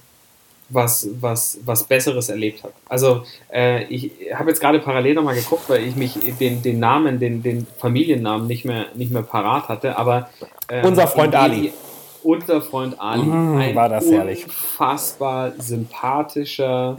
was, 0.71 1.09
was, 1.21 1.59
was 1.65 1.85
Besseres 1.85 2.29
erlebt 2.29 2.63
habe. 2.63 2.73
Also 2.89 3.25
äh, 3.53 3.85
ich 3.85 4.13
habe 4.35 4.49
jetzt 4.51 4.61
gerade 4.61 4.79
parallel 4.79 5.15
nochmal 5.15 5.35
geguckt, 5.35 5.69
weil 5.69 5.85
ich 5.85 5.97
mich 5.97 6.19
den, 6.39 6.63
den 6.63 6.79
Namen, 6.79 7.19
den, 7.19 7.43
den 7.43 7.67
Familiennamen 7.79 8.47
nicht 8.47 8.65
mehr, 8.65 8.87
nicht 8.95 9.11
mehr 9.11 9.23
parat 9.23 9.69
hatte, 9.69 9.99
aber 9.99 10.31
äh, 10.69 10.87
unser 10.87 11.07
Freund 11.07 11.35
Ali. 11.35 11.73
Unser 12.23 12.61
Freund 12.61 13.01
Ali. 13.01 13.23
Ein 13.23 13.75
war 13.75 13.89
das 13.89 14.11
herrlich. 14.11 14.45
Unfassbar 14.45 15.53
sympathischer, 15.59 16.99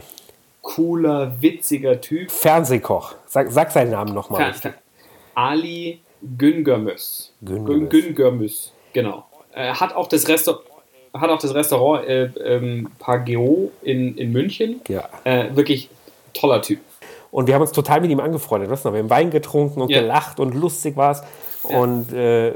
cooler, 0.62 1.40
witziger 1.40 2.00
Typ. 2.00 2.30
Fernsehkoch. 2.30 3.14
Sag, 3.26 3.50
sag 3.50 3.70
seinen 3.70 3.90
Namen 3.92 4.14
nochmal. 4.14 4.52
Ali 5.34 6.00
Güngörmüs. 6.38 7.32
Güngörmüs, 7.40 8.72
genau. 8.92 9.26
Er 9.52 9.80
hat 9.80 9.94
auch 9.94 10.08
das 10.08 10.28
Restaurant 10.28 10.71
hat 11.14 11.30
auch 11.30 11.38
das 11.38 11.54
Restaurant 11.54 12.06
äh, 12.06 12.24
ähm, 12.44 12.88
Pageo 12.98 13.70
in, 13.82 14.16
in 14.16 14.32
München. 14.32 14.80
Ja. 14.88 15.08
Äh, 15.24 15.54
wirklich 15.54 15.90
toller 16.32 16.62
Typ. 16.62 16.80
Und 17.30 17.46
wir 17.46 17.54
haben 17.54 17.62
uns 17.62 17.72
total 17.72 18.00
mit 18.00 18.10
ihm 18.10 18.20
angefreundet. 18.20 18.70
Wir 18.70 18.92
haben 18.92 19.10
Wein 19.10 19.30
getrunken 19.30 19.80
und 19.80 19.90
ja. 19.90 20.00
gelacht 20.00 20.38
und 20.38 20.54
lustig 20.54 20.96
war 20.96 21.12
es. 21.12 21.22
Ja. 21.68 21.78
Und 21.78 22.12
äh, 22.12 22.54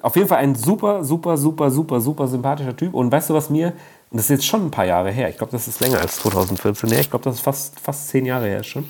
auf 0.00 0.16
jeden 0.16 0.28
Fall 0.28 0.38
ein 0.38 0.54
super, 0.54 1.04
super, 1.04 1.36
super, 1.36 1.70
super, 1.70 2.00
super 2.00 2.26
sympathischer 2.26 2.76
Typ. 2.76 2.94
Und 2.94 3.10
weißt 3.10 3.30
du, 3.30 3.34
was 3.34 3.48
mir, 3.50 3.68
und 4.10 4.18
das 4.18 4.24
ist 4.24 4.30
jetzt 4.30 4.46
schon 4.46 4.66
ein 4.66 4.70
paar 4.70 4.84
Jahre 4.84 5.10
her, 5.10 5.28
ich 5.28 5.38
glaube, 5.38 5.52
das 5.52 5.66
ist 5.66 5.80
länger 5.80 6.00
als 6.00 6.16
2014 6.16 6.90
her, 6.90 7.00
ich 7.00 7.10
glaube, 7.10 7.24
das 7.24 7.36
ist 7.36 7.40
fast, 7.40 7.80
fast 7.80 8.08
zehn 8.08 8.26
Jahre 8.26 8.46
her 8.46 8.62
schon, 8.62 8.86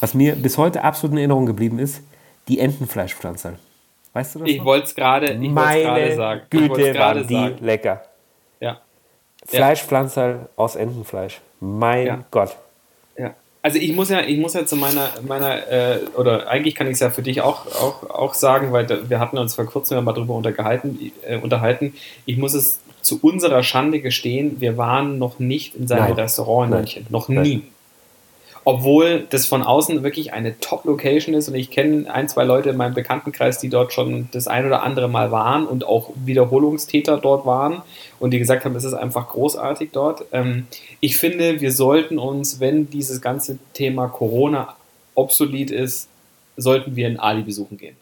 was 0.00 0.14
mir 0.14 0.34
bis 0.34 0.58
heute 0.58 0.82
absolut 0.82 1.12
in 1.12 1.18
Erinnerung 1.18 1.46
geblieben 1.46 1.78
ist, 1.78 2.02
die 2.48 2.58
Entenfleischpflanze. 2.58 3.54
Weißt 4.12 4.34
du 4.34 4.38
das? 4.40 4.48
Ich 4.48 4.64
wollte 4.64 4.86
es 4.86 4.94
gerade 4.94 5.26
sagen. 5.28 6.40
Güte, 6.50 6.94
waren 6.94 7.26
die 7.26 7.34
sagen. 7.34 7.56
lecker. 7.60 8.02
Fleischpflanzerl 9.46 10.48
aus 10.56 10.76
Entenfleisch. 10.76 11.40
Mein. 11.60 12.24
Gott. 12.30 12.56
Ja. 13.18 13.34
Also 13.62 13.78
ich 13.78 13.94
muss 13.94 14.10
ja, 14.10 14.20
ich 14.20 14.38
muss 14.38 14.54
ja 14.54 14.64
zu 14.64 14.76
meiner, 14.76 15.10
meiner 15.26 15.68
äh, 15.68 15.98
oder 16.16 16.48
eigentlich 16.48 16.74
kann 16.74 16.86
ich 16.86 16.94
es 16.94 17.00
ja 17.00 17.10
für 17.10 17.22
dich 17.22 17.40
auch, 17.40 17.66
auch, 17.66 18.10
auch 18.10 18.34
sagen, 18.34 18.72
weil 18.72 19.08
wir 19.08 19.18
hatten 19.18 19.38
uns 19.38 19.54
vor 19.54 19.64
kurzem 19.66 19.96
ja 19.96 20.02
mal 20.02 20.12
darüber 20.12 20.34
untergehalten, 20.34 21.12
äh, 21.26 21.38
unterhalten. 21.38 21.94
Ich 22.26 22.36
muss 22.36 22.54
es 22.54 22.80
zu 23.02 23.18
unserer 23.22 23.62
Schande 23.62 24.00
gestehen, 24.00 24.60
wir 24.60 24.76
waren 24.76 25.18
noch 25.18 25.38
nicht 25.38 25.74
in 25.74 25.88
seinem 25.88 26.00
Nein. 26.00 26.12
Restaurant 26.12 26.70
in 26.70 26.76
München. 26.78 27.06
Noch 27.10 27.28
Nein. 27.28 27.42
nie 27.42 27.62
obwohl 28.66 29.28
das 29.30 29.46
von 29.46 29.62
außen 29.62 30.02
wirklich 30.02 30.32
eine 30.32 30.58
Top-Location 30.58 31.36
ist 31.36 31.48
und 31.48 31.54
ich 31.54 31.70
kenne 31.70 32.12
ein, 32.12 32.28
zwei 32.28 32.42
Leute 32.42 32.70
in 32.70 32.76
meinem 32.76 32.94
Bekanntenkreis, 32.94 33.60
die 33.60 33.68
dort 33.68 33.92
schon 33.92 34.28
das 34.32 34.48
ein 34.48 34.66
oder 34.66 34.82
andere 34.82 35.06
Mal 35.08 35.30
waren 35.30 35.68
und 35.68 35.86
auch 35.86 36.10
Wiederholungstäter 36.16 37.18
dort 37.18 37.46
waren 37.46 37.82
und 38.18 38.32
die 38.32 38.40
gesagt 38.40 38.64
haben, 38.64 38.74
es 38.74 38.82
ist 38.82 38.94
einfach 38.94 39.28
großartig 39.28 39.90
dort. 39.92 40.24
Ähm, 40.32 40.66
ich 40.98 41.16
finde, 41.16 41.60
wir 41.60 41.70
sollten 41.70 42.18
uns, 42.18 42.58
wenn 42.58 42.90
dieses 42.90 43.20
ganze 43.20 43.60
Thema 43.72 44.08
Corona 44.08 44.74
obsolet 45.14 45.70
ist, 45.70 46.08
sollten 46.56 46.96
wir 46.96 47.06
einen 47.06 47.20
Ali 47.20 47.42
besuchen 47.42 47.78
gehen. 47.78 47.94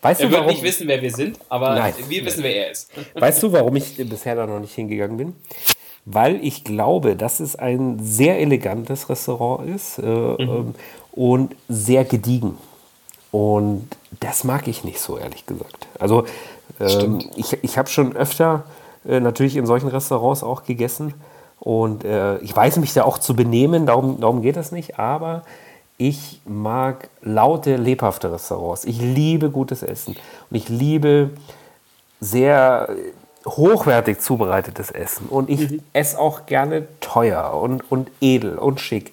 Weißt 0.00 0.20
er 0.20 0.28
du, 0.28 0.36
wird 0.36 0.46
nicht 0.46 0.62
wissen, 0.62 0.86
wer 0.86 1.02
wir 1.02 1.10
sind, 1.10 1.40
aber 1.48 1.74
Nein. 1.74 1.92
wir 2.06 2.24
wissen, 2.24 2.44
wer 2.44 2.54
er 2.54 2.70
ist. 2.70 2.88
Weißt 3.14 3.42
du, 3.42 3.52
warum 3.52 3.74
ich 3.74 3.96
bisher 3.96 4.36
da 4.36 4.46
noch 4.46 4.60
nicht 4.60 4.74
hingegangen 4.74 5.16
bin? 5.16 5.34
Weil 6.04 6.44
ich 6.44 6.64
glaube, 6.64 7.16
dass 7.16 7.40
es 7.40 7.56
ein 7.56 7.98
sehr 8.00 8.40
elegantes 8.40 9.08
Restaurant 9.08 9.68
ist 9.68 9.98
äh, 9.98 10.02
mhm. 10.02 10.38
Ähm, 10.38 10.74
und 11.12 11.56
sehr 11.68 12.04
gediegen. 12.04 12.58
Und 13.30 13.88
das 14.20 14.44
mag 14.44 14.68
ich 14.68 14.84
nicht 14.84 15.00
so, 15.00 15.18
ehrlich 15.18 15.46
gesagt. 15.46 15.88
Also 15.98 16.24
ähm, 16.80 17.20
ich, 17.36 17.56
ich 17.62 17.78
habe 17.78 17.88
schon 17.88 18.16
öfter 18.16 18.64
äh, 19.06 19.20
natürlich 19.20 19.56
in 19.56 19.66
solchen 19.66 19.88
Restaurants 19.88 20.42
auch 20.42 20.64
gegessen 20.64 21.14
und 21.60 22.04
äh, 22.04 22.38
ich 22.38 22.54
weiß 22.54 22.76
mich 22.76 22.92
da 22.92 23.04
auch 23.04 23.18
zu 23.18 23.34
benehmen, 23.34 23.86
darum, 23.86 24.20
darum 24.20 24.42
geht 24.42 24.56
das 24.56 24.72
nicht, 24.72 24.98
aber 24.98 25.42
ich 25.96 26.40
mag 26.44 27.08
laute, 27.22 27.76
lebhafte 27.76 28.32
Restaurants. 28.32 28.84
Ich 28.84 29.00
liebe 29.00 29.50
gutes 29.50 29.82
Essen 29.82 30.16
und 30.50 30.56
ich 30.56 30.68
liebe 30.68 31.30
sehr 32.20 32.88
hochwertig 33.46 34.20
zubereitetes 34.20 34.90
Essen 34.90 35.26
und 35.28 35.50
ich 35.50 35.70
mhm. 35.70 35.80
esse 35.92 36.18
auch 36.18 36.46
gerne 36.46 36.86
teuer 37.00 37.54
und, 37.54 37.90
und 37.90 38.10
edel 38.20 38.58
und 38.58 38.80
schick. 38.80 39.12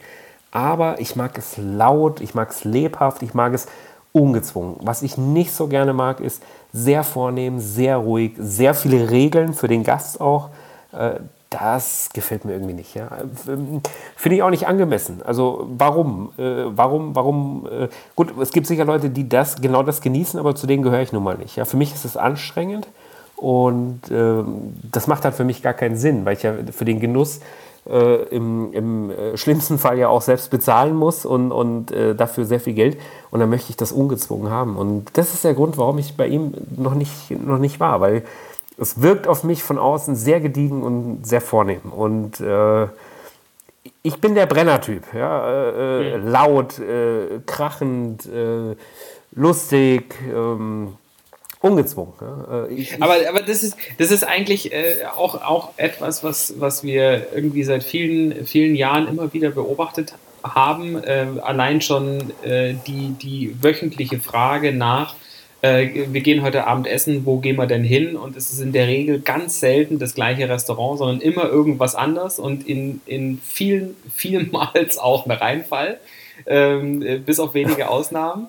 Aber 0.52 1.00
ich 1.00 1.16
mag 1.16 1.38
es 1.38 1.58
laut, 1.58 2.22
ich 2.22 2.34
mag 2.34 2.50
es 2.50 2.64
lebhaft, 2.64 3.24
ich 3.24 3.34
mag 3.34 3.54
es 3.54 3.68
ungezwungen. 4.12 4.76
Was 4.82 5.02
ich 5.02 5.18
nicht 5.18 5.54
so 5.54 5.68
gerne 5.68 5.94
mag, 5.94 6.20
ist 6.20 6.44
sehr 6.74 7.04
vornehm, 7.04 7.60
sehr 7.60 7.98
ruhig, 7.98 8.34
sehr 8.38 8.74
viele 8.74 9.10
Regeln 9.10 9.54
für 9.54 9.68
den 9.68 9.84
Gast 9.84 10.20
auch. 10.20 10.50
Äh, 10.92 11.20
das 11.50 12.10
gefällt 12.14 12.46
mir 12.46 12.54
irgendwie 12.54 12.74
nicht. 12.74 12.96
Ja. 12.96 13.10
Finde 14.16 14.36
ich 14.36 14.42
auch 14.42 14.50
nicht 14.50 14.68
angemessen. 14.68 15.22
Also 15.22 15.68
warum? 15.78 16.32
Äh, 16.38 16.64
warum, 16.68 17.14
warum? 17.14 17.68
Äh, 17.70 17.90
gut, 18.16 18.34
es 18.40 18.52
gibt 18.52 18.68
sicher 18.68 18.86
Leute, 18.86 19.10
die 19.10 19.28
das 19.28 19.62
genau 19.62 19.84
das 19.84 20.00
genießen, 20.00 20.40
aber 20.40 20.56
zu 20.56 20.66
denen 20.66 20.82
gehöre 20.82 21.02
ich 21.02 21.12
nun 21.12 21.24
mal 21.24 21.38
nicht. 21.38 21.58
Ja. 21.58 21.66
Für 21.66 21.76
mich 21.76 21.94
ist 21.94 22.06
es 22.06 22.16
anstrengend 22.16 22.88
und 23.42 24.12
äh, 24.12 24.44
das 24.92 25.08
macht 25.08 25.26
halt 25.26 25.34
für 25.34 25.44
mich 25.44 25.64
gar 25.64 25.74
keinen 25.74 25.98
Sinn, 25.98 26.26
weil 26.26 26.34
ich 26.34 26.44
ja 26.44 26.54
für 26.72 26.86
den 26.86 27.00
Genuss 27.00 27.40
äh, 27.90 28.26
im, 28.26 28.72
im 28.72 29.10
äh, 29.10 29.36
schlimmsten 29.36 29.80
Fall 29.80 29.98
ja 29.98 30.10
auch 30.10 30.22
selbst 30.22 30.52
bezahlen 30.52 30.96
muss 30.96 31.26
und, 31.26 31.52
und 31.52 31.90
äh, 31.90 32.14
dafür 32.14 32.46
sehr 32.46 32.60
viel 32.60 32.74
Geld. 32.74 33.00
Und 33.32 33.40
dann 33.40 33.50
möchte 33.50 33.72
ich 33.72 33.78
das 33.78 33.92
ungezwungen 33.92 34.52
haben. 34.52 34.78
Und 34.78 35.08
das 35.14 35.34
ist 35.34 35.44
der 35.44 35.56
Grund, 35.56 35.80
warum 35.80 35.98
ich 35.98 36.16
bei 36.16 36.28
ihm 36.28 36.54
noch 36.78 36.94
nicht, 36.94 37.32
noch 37.32 37.58
nicht 37.58 37.80
war, 37.80 38.00
weil 38.00 38.22
es 38.78 39.02
wirkt 39.02 39.28
auf 39.28 39.44
mich 39.44 39.64
von 39.64 39.80
außen 39.80 40.16
sehr 40.16 40.40
gediegen 40.40 40.84
und 40.84 41.26
sehr 41.26 41.42
vornehm. 41.42 41.82
Und 41.90 42.40
äh, 42.42 42.86
ich 44.04 44.22
bin 44.22 44.36
der 44.36 44.46
Brenner-Typ. 44.46 45.16
Ja? 45.16 45.72
Äh, 45.72 46.20
mhm. 46.20 46.28
Laut, 46.28 46.78
äh, 46.78 47.40
krachend, 47.48 48.30
lustig. 49.34 50.14
Ähm, 50.32 50.94
ungezwungen. 51.62 52.14
Ja. 52.20 52.66
Äh, 52.66 52.74
ich, 52.74 53.02
aber, 53.02 53.16
aber 53.30 53.42
das 53.42 53.64
ist, 53.64 53.78
das 53.98 54.12
ist 54.12 54.24
eigentlich 54.24 54.74
äh, 54.74 55.06
auch, 55.16 55.36
auch 55.36 55.72
etwas, 55.78 56.24
was, 56.24 56.56
was 56.60 56.84
wir 56.84 57.28
irgendwie 57.34 57.64
seit 57.64 57.84
vielen, 57.84 58.46
vielen 58.46 58.76
Jahren 58.76 59.08
immer 59.08 59.34
wieder 59.34 59.52
beobachtet 59.52 60.14
haben. 60.44 61.02
Äh, 61.04 61.28
allein 61.42 61.82
schon 61.82 62.32
äh, 62.44 62.74
die, 62.88 63.16
die 63.22 63.56
wöchentliche 63.62 64.20
Frage 64.20 64.74
nach, 64.74 65.16
äh, 65.62 66.06
wir 66.08 66.22
gehen 66.22 66.42
heute 66.42 66.66
Abend 66.66 66.88
essen, 66.88 67.26
wo 67.26 67.38
gehen 67.38 67.56
wir 67.58 67.68
denn 67.68 67.84
hin? 67.84 68.16
Und 68.16 68.36
es 68.36 68.52
ist 68.52 68.60
in 68.60 68.72
der 68.72 68.88
Regel 68.88 69.20
ganz 69.20 69.60
selten 69.60 70.00
das 70.00 70.16
gleiche 70.16 70.50
Restaurant, 70.50 70.98
sondern 70.98 71.22
immer 71.22 71.46
irgendwas 71.46 71.94
anders 71.94 72.40
und 72.40 72.68
in, 72.68 73.02
in 73.06 73.40
vielen, 73.46 73.96
vielmals 74.16 74.98
auch 74.98 75.26
ein 75.26 75.32
Reinfall. 75.32 76.00
Ähm, 76.48 77.22
bis 77.24 77.40
auf 77.40 77.54
wenige 77.54 77.88
Ausnahmen. 77.92 78.48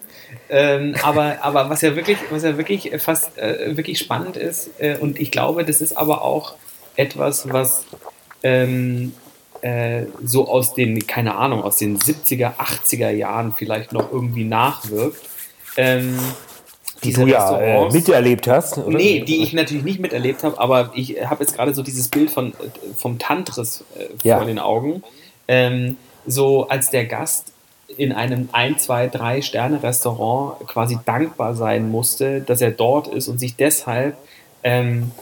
Ähm, 0.48 0.94
aber, 1.02 1.38
aber 1.42 1.70
was 1.70 1.80
ja 1.82 1.96
wirklich, 1.96 2.18
was 2.30 2.42
ja 2.42 2.56
wirklich 2.56 2.90
fast 2.98 3.38
äh, 3.38 3.76
wirklich 3.76 3.98
spannend 3.98 4.36
ist, 4.36 4.70
äh, 4.78 4.96
und 4.98 5.18
ich 5.20 5.30
glaube, 5.30 5.64
das 5.64 5.80
ist 5.80 5.96
aber 5.96 6.22
auch 6.22 6.54
etwas, 6.96 7.52
was 7.52 7.86
ähm, 8.42 9.12
äh, 9.62 10.04
so 10.22 10.48
aus 10.48 10.74
den, 10.74 11.06
keine 11.06 11.36
Ahnung, 11.36 11.62
aus 11.62 11.76
den 11.76 11.98
70er, 11.98 12.56
80er 12.56 13.10
Jahren 13.10 13.54
vielleicht 13.54 13.92
noch 13.92 14.12
irgendwie 14.12 14.44
nachwirkt. 14.44 15.20
Ähm, 15.76 16.18
die 17.04 17.12
du 17.12 17.26
ja 17.26 17.58
äh, 17.58 17.90
miterlebt 17.90 18.46
hast, 18.46 18.78
oder? 18.78 18.96
Nee, 18.96 19.20
die 19.20 19.42
ich 19.42 19.52
natürlich 19.52 19.82
nicht 19.82 19.98
miterlebt 19.98 20.44
habe, 20.44 20.58
aber 20.60 20.92
ich 20.94 21.16
habe 21.24 21.42
jetzt 21.42 21.54
gerade 21.54 21.74
so 21.74 21.82
dieses 21.82 22.08
Bild 22.08 22.30
von, 22.30 22.52
vom 22.96 23.18
Tantris 23.18 23.84
äh, 23.96 24.06
vor 24.06 24.16
ja. 24.22 24.44
den 24.44 24.58
Augen. 24.58 25.02
Ähm, 25.48 25.96
so 26.26 26.68
als 26.68 26.90
der 26.90 27.06
Gast 27.06 27.51
in 27.96 28.12
einem 28.12 28.48
1, 28.52 28.84
2, 28.84 29.08
3 29.08 29.42
Sterne 29.42 29.82
Restaurant 29.82 30.66
quasi 30.66 30.98
dankbar 31.04 31.54
sein 31.54 31.90
musste, 31.90 32.40
dass 32.40 32.60
er 32.60 32.70
dort 32.70 33.08
ist 33.08 33.28
und 33.28 33.38
sich 33.38 33.56
deshalb 33.56 34.16
ähm, 34.62 35.12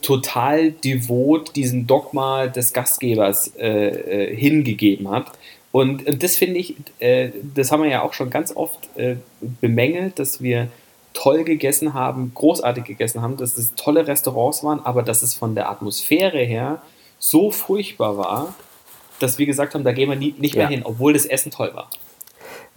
total 0.00 0.70
devot 0.70 1.56
diesem 1.56 1.86
Dogma 1.86 2.46
des 2.46 2.72
Gastgebers 2.72 3.52
äh, 3.56 3.88
äh, 3.88 4.36
hingegeben 4.36 5.10
hat. 5.10 5.32
Und, 5.72 6.06
und 6.06 6.22
das 6.22 6.36
finde 6.36 6.60
ich, 6.60 6.76
äh, 6.98 7.30
das 7.54 7.72
haben 7.72 7.82
wir 7.82 7.90
ja 7.90 8.02
auch 8.02 8.12
schon 8.12 8.30
ganz 8.30 8.54
oft 8.54 8.88
äh, 8.96 9.16
bemängelt, 9.60 10.18
dass 10.18 10.42
wir 10.42 10.68
toll 11.14 11.44
gegessen 11.44 11.94
haben, 11.94 12.32
großartig 12.34 12.84
gegessen 12.84 13.22
haben, 13.22 13.36
dass 13.36 13.56
es 13.58 13.74
tolle 13.74 14.06
Restaurants 14.06 14.62
waren, 14.64 14.80
aber 14.84 15.02
dass 15.02 15.22
es 15.22 15.34
von 15.34 15.54
der 15.54 15.70
Atmosphäre 15.70 16.38
her 16.38 16.82
so 17.18 17.50
furchtbar 17.50 18.16
war, 18.16 18.54
dass 19.22 19.38
wir 19.38 19.46
gesagt 19.46 19.74
haben, 19.74 19.84
da 19.84 19.92
gehen 19.92 20.08
wir 20.08 20.16
nie, 20.16 20.34
nicht 20.38 20.54
mehr 20.54 20.64
ja. 20.64 20.70
hin, 20.70 20.82
obwohl 20.84 21.12
das 21.12 21.26
Essen 21.26 21.50
toll 21.50 21.72
war. 21.74 21.88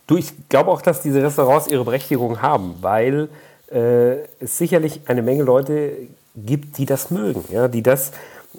Du, 0.07 0.17
ich 0.17 0.31
glaube 0.49 0.69
auch, 0.69 0.81
dass 0.81 1.01
diese 1.01 1.23
Restaurants 1.23 1.67
ihre 1.67 1.83
Berechtigung 1.83 2.41
haben, 2.41 2.75
weil 2.81 3.29
äh, 3.71 4.23
es 4.39 4.57
sicherlich 4.57 5.01
eine 5.07 5.21
Menge 5.21 5.43
Leute 5.43 5.93
gibt, 6.35 6.77
die 6.77 6.85
das 6.85 7.09
mögen, 7.11 7.43
ja, 7.49 7.67
die 7.67 7.81
das, 7.81 8.11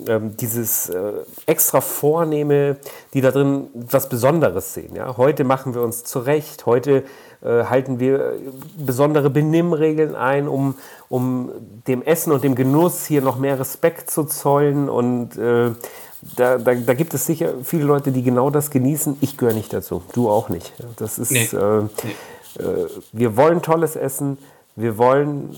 ähm, 0.08 0.36
dieses 0.36 0.88
äh, 0.88 1.12
extra 1.46 1.80
Vornehme, 1.80 2.76
die 3.14 3.20
da 3.20 3.30
drin 3.30 3.68
was 3.74 4.08
Besonderes 4.08 4.74
sehen. 4.74 4.94
Ja. 4.96 5.16
Heute 5.16 5.44
machen 5.44 5.74
wir 5.74 5.82
uns 5.82 6.04
zurecht, 6.04 6.66
heute 6.66 7.04
äh, 7.42 7.64
halten 7.64 8.00
wir 8.00 8.34
besondere 8.76 9.30
Benimmregeln 9.30 10.14
ein, 10.14 10.48
um, 10.48 10.74
um 11.08 11.50
dem 11.86 12.02
Essen 12.02 12.32
und 12.32 12.44
dem 12.44 12.54
Genuss 12.54 13.06
hier 13.06 13.22
noch 13.22 13.38
mehr 13.38 13.58
Respekt 13.58 14.10
zu 14.10 14.24
zollen 14.24 14.88
und 14.88 15.36
äh, 15.36 15.70
da, 16.36 16.58
da, 16.58 16.74
da, 16.74 16.94
gibt 16.94 17.14
es 17.14 17.26
sicher 17.26 17.54
viele 17.62 17.84
Leute, 17.84 18.12
die 18.12 18.22
genau 18.22 18.50
das 18.50 18.70
genießen. 18.70 19.18
Ich 19.20 19.36
gehöre 19.36 19.54
nicht 19.54 19.72
dazu. 19.72 20.02
Du 20.12 20.30
auch 20.30 20.48
nicht. 20.48 20.72
Das 20.96 21.18
ist, 21.18 21.30
nee. 21.30 21.44
Äh. 21.52 21.84
Äh, 22.58 22.88
wir 23.12 23.36
wollen 23.36 23.62
tolles 23.62 23.96
Essen. 23.96 24.38
Wir 24.74 24.98
wollen, 24.98 25.56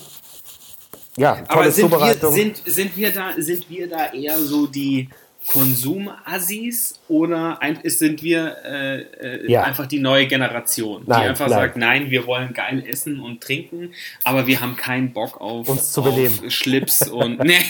ja, 1.16 1.36
tolle 1.36 1.48
Aber 1.48 1.70
sind 1.70 1.90
Zubereitung. 1.90 2.34
Wir, 2.34 2.44
sind, 2.44 2.62
sind, 2.64 2.96
wir 2.96 3.12
da, 3.12 3.32
sind 3.36 3.68
wir 3.68 3.88
da 3.88 4.12
eher 4.12 4.38
so 4.38 4.66
die, 4.66 5.09
Konsumassis 5.49 7.01
oder 7.09 7.59
sind 7.84 8.22
wir 8.22 8.57
äh, 8.64 9.01
äh, 9.01 9.51
ja. 9.51 9.62
einfach 9.62 9.86
die 9.86 9.99
neue 9.99 10.26
Generation, 10.26 11.05
nein, 11.07 11.22
die 11.22 11.28
einfach 11.28 11.49
nein. 11.49 11.59
sagt, 11.59 11.76
nein, 11.78 12.11
wir 12.11 12.26
wollen 12.26 12.53
geil 12.53 12.84
essen 12.86 13.20
und 13.20 13.40
trinken, 13.40 13.92
aber 14.24 14.46
wir 14.46 14.61
haben 14.61 14.76
keinen 14.76 15.14
Bock 15.14 15.40
auf, 15.40 15.66
Uns 15.68 15.92
zu 15.92 16.03
auf 16.03 16.18
Schlips 16.49 17.09
und 17.09 17.38
nee, 17.44 17.61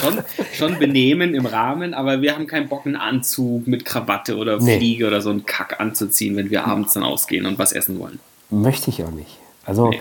schon, 0.00 0.22
schon, 0.52 0.78
benehmen 0.80 1.36
im 1.36 1.46
Rahmen, 1.46 1.94
aber 1.94 2.20
wir 2.20 2.34
haben 2.34 2.48
keinen 2.48 2.68
Bock, 2.68 2.84
einen 2.84 2.96
Anzug 2.96 3.68
mit 3.68 3.84
Krawatte 3.84 4.36
oder 4.36 4.58
nee. 4.58 4.78
Fliege 4.78 5.06
oder 5.06 5.20
so 5.20 5.30
einen 5.30 5.46
Kack 5.46 5.78
anzuziehen, 5.78 6.36
wenn 6.36 6.50
wir 6.50 6.66
abends 6.66 6.94
dann 6.94 7.04
ausgehen 7.04 7.46
und 7.46 7.60
was 7.60 7.72
essen 7.72 8.00
wollen. 8.00 8.18
Möchte 8.50 8.90
ich 8.90 9.04
auch 9.04 9.12
nicht. 9.12 9.38
Also, 9.64 9.90
nee. 9.90 10.00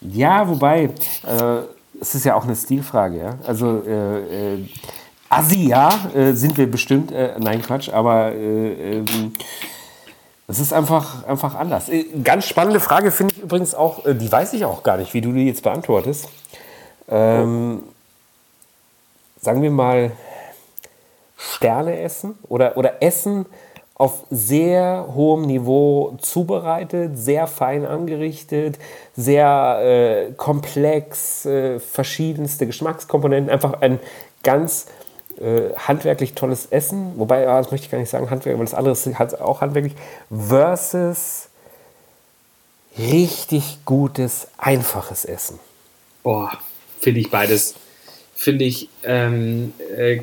ja, 0.00 0.48
wobei, 0.48 0.84
äh, 0.84 1.60
es 2.00 2.14
ist 2.14 2.24
ja 2.24 2.36
auch 2.36 2.44
eine 2.44 2.56
Stilfrage, 2.56 3.18
ja. 3.18 3.38
Also, 3.46 3.82
äh, 3.86 4.56
Assi, 5.28 5.68
ja, 5.68 5.90
äh, 6.14 6.32
sind 6.32 6.56
wir 6.56 6.70
bestimmt. 6.70 7.12
Äh, 7.12 7.34
nein, 7.38 7.62
Quatsch, 7.62 7.90
aber 7.90 8.32
äh, 8.32 8.98
ähm, 8.98 9.32
es 10.46 10.58
ist 10.58 10.72
einfach, 10.72 11.26
einfach 11.26 11.54
anders. 11.54 11.88
Äh, 11.90 12.04
ganz 12.24 12.46
spannende 12.46 12.80
Frage 12.80 13.10
finde 13.10 13.34
ich 13.36 13.42
übrigens 13.42 13.74
auch, 13.74 14.06
äh, 14.06 14.14
die 14.14 14.30
weiß 14.30 14.54
ich 14.54 14.64
auch 14.64 14.82
gar 14.82 14.96
nicht, 14.96 15.12
wie 15.12 15.20
du 15.20 15.32
die 15.32 15.46
jetzt 15.46 15.62
beantwortest. 15.62 16.28
Ähm, 17.08 17.82
sagen 19.40 19.62
wir 19.62 19.70
mal, 19.70 20.12
Sterne 21.36 22.00
essen 22.00 22.38
oder, 22.48 22.76
oder 22.76 23.02
Essen 23.02 23.46
auf 23.94 24.24
sehr 24.30 25.08
hohem 25.14 25.42
Niveau 25.42 26.16
zubereitet, 26.20 27.18
sehr 27.18 27.46
fein 27.46 27.84
angerichtet, 27.84 28.78
sehr 29.16 29.80
äh, 29.82 30.32
komplex, 30.32 31.44
äh, 31.44 31.80
verschiedenste 31.80 32.66
Geschmackskomponenten, 32.66 33.50
einfach 33.50 33.80
ein 33.80 33.98
ganz 34.42 34.86
äh, 35.40 35.74
handwerklich 35.76 36.34
tolles 36.34 36.66
Essen, 36.66 37.12
wobei, 37.16 37.42
ja, 37.42 37.58
das 37.58 37.70
möchte 37.70 37.86
ich 37.86 37.90
gar 37.90 37.98
nicht 37.98 38.10
sagen, 38.10 38.30
handwerklich, 38.30 38.58
weil 38.58 38.66
das 38.66 38.74
andere 38.74 38.92
ist 38.92 39.40
auch 39.40 39.60
handwerklich, 39.60 39.94
versus 40.30 41.48
richtig 42.98 43.78
gutes, 43.84 44.48
einfaches 44.58 45.24
Essen. 45.24 45.58
Boah, 46.22 46.52
finde 47.00 47.20
ich 47.20 47.30
beides, 47.30 47.74
finde 48.34 48.64
ich, 48.64 48.88
ähm, 49.04 49.72
äh, 49.96 50.20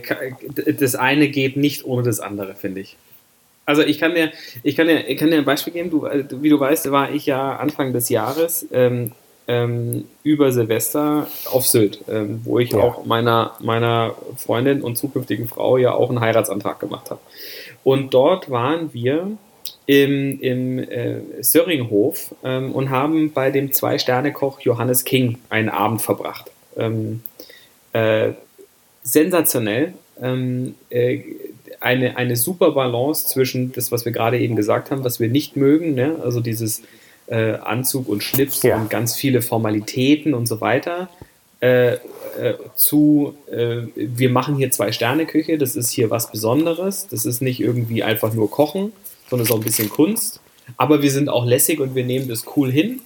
das 0.73 0.95
eine 0.95 1.29
geht 1.29 1.57
nicht 1.57 1.85
ohne 1.85 2.03
das 2.03 2.19
andere, 2.19 2.55
finde 2.55 2.81
ich. 2.81 2.97
Also 3.65 3.81
ich 3.81 3.99
kann 3.99 4.13
dir, 4.13 4.31
ich 4.63 4.75
kann 4.75 4.87
dir, 4.87 5.07
ich 5.07 5.17
kann 5.17 5.31
dir 5.31 5.37
ein 5.37 5.45
Beispiel 5.45 5.73
geben. 5.73 5.89
Du, 5.89 6.05
äh, 6.05 6.23
wie 6.41 6.49
du 6.49 6.59
weißt, 6.59 6.91
war 6.91 7.11
ich 7.11 7.25
ja 7.25 7.55
Anfang 7.55 7.93
des 7.93 8.09
Jahres 8.09 8.67
ähm, 8.71 9.11
ähm, 9.47 10.05
über 10.23 10.51
Silvester 10.51 11.27
auf 11.51 11.67
Sylt, 11.67 12.01
ähm, 12.09 12.41
wo 12.43 12.59
ich 12.59 12.71
ja. 12.71 12.79
auch 12.79 13.05
meiner, 13.05 13.53
meiner 13.59 14.15
Freundin 14.37 14.81
und 14.81 14.97
zukünftigen 14.97 15.47
Frau 15.47 15.77
ja 15.77 15.93
auch 15.93 16.09
einen 16.09 16.19
Heiratsantrag 16.19 16.79
gemacht 16.79 17.11
habe. 17.11 17.21
Und 17.83 18.13
dort 18.13 18.49
waren 18.49 18.93
wir 18.93 19.37
im, 19.85 20.39
im 20.41 20.79
äh, 20.79 21.21
Söringhof 21.41 22.33
ähm, 22.43 22.71
und 22.71 22.89
haben 22.89 23.31
bei 23.33 23.51
dem 23.51 23.71
Zwei-Sterne-Koch 23.71 24.61
Johannes 24.61 25.03
King 25.03 25.37
einen 25.49 25.69
Abend 25.69 26.01
verbracht. 26.01 26.49
Ähm, 26.75 27.21
äh, 27.93 28.31
sensationell. 29.03 29.93
Ähm, 30.21 30.75
äh, 30.89 31.21
eine, 31.79 32.17
eine 32.17 32.35
super 32.35 32.71
Balance 32.71 33.27
zwischen 33.27 33.71
das, 33.73 33.91
was 33.91 34.05
wir 34.05 34.11
gerade 34.11 34.39
eben 34.39 34.55
gesagt 34.55 34.89
haben, 34.89 35.03
was 35.03 35.19
wir 35.19 35.29
nicht 35.29 35.55
mögen, 35.55 35.93
ne? 35.93 36.15
also 36.23 36.39
dieses 36.39 36.81
äh, 37.27 37.53
Anzug 37.53 38.07
und 38.07 38.23
Schlips 38.23 38.63
ja. 38.63 38.77
und 38.77 38.89
ganz 38.89 39.15
viele 39.15 39.41
Formalitäten 39.41 40.33
und 40.33 40.47
so 40.47 40.61
weiter. 40.61 41.09
Äh, 41.61 41.93
äh, 41.93 42.55
zu, 42.75 43.35
äh, 43.49 43.83
wir 43.95 44.29
machen 44.29 44.55
hier 44.55 44.69
zwei 44.71 44.91
Sterne 44.91 45.25
Küche, 45.25 45.57
das 45.57 45.75
ist 45.75 45.89
hier 45.89 46.09
was 46.09 46.31
Besonderes, 46.31 47.07
das 47.09 47.25
ist 47.25 47.41
nicht 47.41 47.61
irgendwie 47.61 48.03
einfach 48.03 48.33
nur 48.33 48.51
Kochen, 48.51 48.91
sondern 49.29 49.47
so 49.47 49.55
ein 49.55 49.61
bisschen 49.61 49.89
Kunst. 49.89 50.41
Aber 50.77 51.01
wir 51.01 51.11
sind 51.11 51.29
auch 51.29 51.45
lässig 51.45 51.79
und 51.79 51.95
wir 51.95 52.03
nehmen 52.03 52.27
das 52.27 52.45
cool 52.55 52.71
hin. 52.71 53.01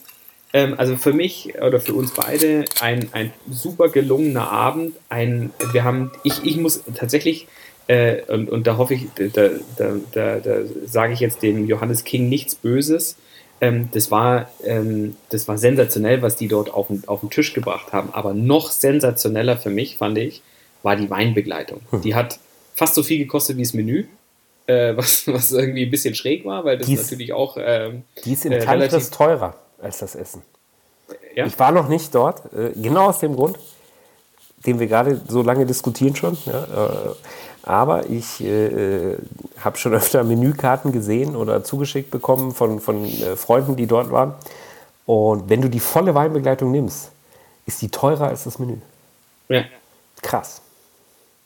ähm, 0.53 0.73
also 0.77 0.95
für 0.95 1.13
mich 1.13 1.53
oder 1.61 1.79
für 1.79 1.93
uns 1.93 2.11
beide 2.13 2.65
ein, 2.81 3.09
ein 3.11 3.31
super 3.51 3.89
gelungener 3.89 4.49
Abend. 4.49 4.95
Ein, 5.09 5.51
wir 5.73 5.83
haben, 5.83 6.11
ich, 6.23 6.43
ich 6.43 6.57
muss 6.57 6.83
tatsächlich, 6.95 7.47
äh, 7.87 8.23
und, 8.27 8.49
und 8.49 8.65
da 8.65 8.77
hoffe 8.77 8.95
ich, 8.95 9.07
da, 9.15 9.49
da, 9.77 9.95
da, 10.11 10.39
da 10.39 10.55
sage 10.85 11.13
ich 11.13 11.19
jetzt 11.19 11.43
dem 11.43 11.67
Johannes 11.67 12.03
King 12.03 12.29
nichts 12.29 12.55
Böses. 12.55 13.15
Ähm, 13.61 13.89
das, 13.91 14.09
war, 14.09 14.49
ähm, 14.63 15.15
das 15.29 15.47
war 15.47 15.57
sensationell, 15.57 16.21
was 16.21 16.35
die 16.35 16.47
dort 16.47 16.73
auf 16.73 16.87
den, 16.87 17.03
auf 17.07 17.19
den 17.21 17.29
Tisch 17.29 17.53
gebracht 17.53 17.91
haben. 17.91 18.09
Aber 18.13 18.33
noch 18.33 18.71
sensationeller 18.71 19.57
für 19.57 19.69
mich, 19.69 19.97
fand 19.97 20.17
ich, 20.17 20.41
war 20.83 20.95
die 20.95 21.09
Weinbegleitung. 21.09 21.81
Hm. 21.91 22.01
Die 22.01 22.15
hat 22.15 22.39
fast 22.73 22.95
so 22.95 23.03
viel 23.03 23.17
gekostet 23.17 23.57
wie 23.57 23.63
das 23.63 23.73
Menü. 23.73 24.05
Äh, 24.65 24.95
was, 24.95 25.27
was 25.27 25.51
irgendwie 25.51 25.83
ein 25.85 25.91
bisschen 25.91 26.15
schräg 26.15 26.45
war, 26.45 26.63
weil 26.63 26.77
das 26.77 26.87
Dies, 26.87 27.01
natürlich 27.01 27.33
auch. 27.33 27.57
Ähm, 27.59 28.03
die 28.23 28.33
ist 28.33 28.45
im 28.45 28.51
äh, 28.51 28.63
relativ 28.63 29.09
teurer 29.09 29.55
als 29.81 29.99
das 29.99 30.15
Essen. 30.15 30.43
Ja? 31.35 31.47
Ich 31.47 31.57
war 31.57 31.71
noch 31.71 31.87
nicht 31.87 32.13
dort, 32.13 32.53
äh, 32.53 32.71
genau 32.75 33.07
aus 33.09 33.19
dem 33.19 33.35
Grund, 33.35 33.57
den 34.65 34.79
wir 34.79 34.87
gerade 34.87 35.21
so 35.27 35.41
lange 35.41 35.65
diskutieren 35.65 36.15
schon. 36.15 36.37
Ja, 36.45 36.63
äh, 36.63 37.15
aber 37.63 38.09
ich 38.09 38.41
äh, 38.43 39.15
habe 39.59 39.77
schon 39.77 39.93
öfter 39.93 40.23
Menükarten 40.23 40.91
gesehen 40.91 41.35
oder 41.35 41.63
zugeschickt 41.63 42.11
bekommen 42.11 42.53
von, 42.53 42.79
von 42.79 43.05
äh, 43.05 43.35
Freunden, 43.35 43.75
die 43.75 43.87
dort 43.87 44.11
waren. 44.11 44.33
Und 45.05 45.49
wenn 45.49 45.61
du 45.61 45.69
die 45.69 45.79
volle 45.79 46.15
Weinbegleitung 46.15 46.71
nimmst, 46.71 47.11
ist 47.65 47.81
die 47.81 47.89
teurer 47.89 48.27
als 48.27 48.43
das 48.43 48.59
Menü. 48.59 48.77
Ja. 49.49 49.63
Krass. 50.21 50.61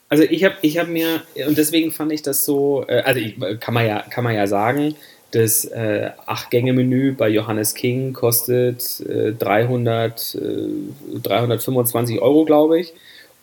Also 0.08 0.24
ich 0.24 0.44
habe 0.44 0.54
ich 0.62 0.78
hab 0.78 0.88
mir, 0.88 1.22
und 1.46 1.58
deswegen 1.58 1.90
fand 1.90 2.12
ich 2.12 2.22
das 2.22 2.44
so, 2.44 2.84
äh, 2.86 3.00
also 3.00 3.20
ich, 3.20 3.36
kann, 3.60 3.74
man 3.74 3.86
ja, 3.86 4.00
kann 4.08 4.24
man 4.24 4.34
ja 4.34 4.46
sagen, 4.46 4.94
das 5.32 5.64
äh, 5.64 6.10
Acht-Gänge-Menü 6.26 7.14
bei 7.14 7.28
Johannes 7.28 7.74
King 7.74 8.12
kostet 8.12 9.00
äh, 9.00 9.32
300, 9.32 10.36
äh, 10.36 11.18
325 11.20 12.20
Euro, 12.20 12.44
glaube 12.44 12.78
ich. 12.78 12.92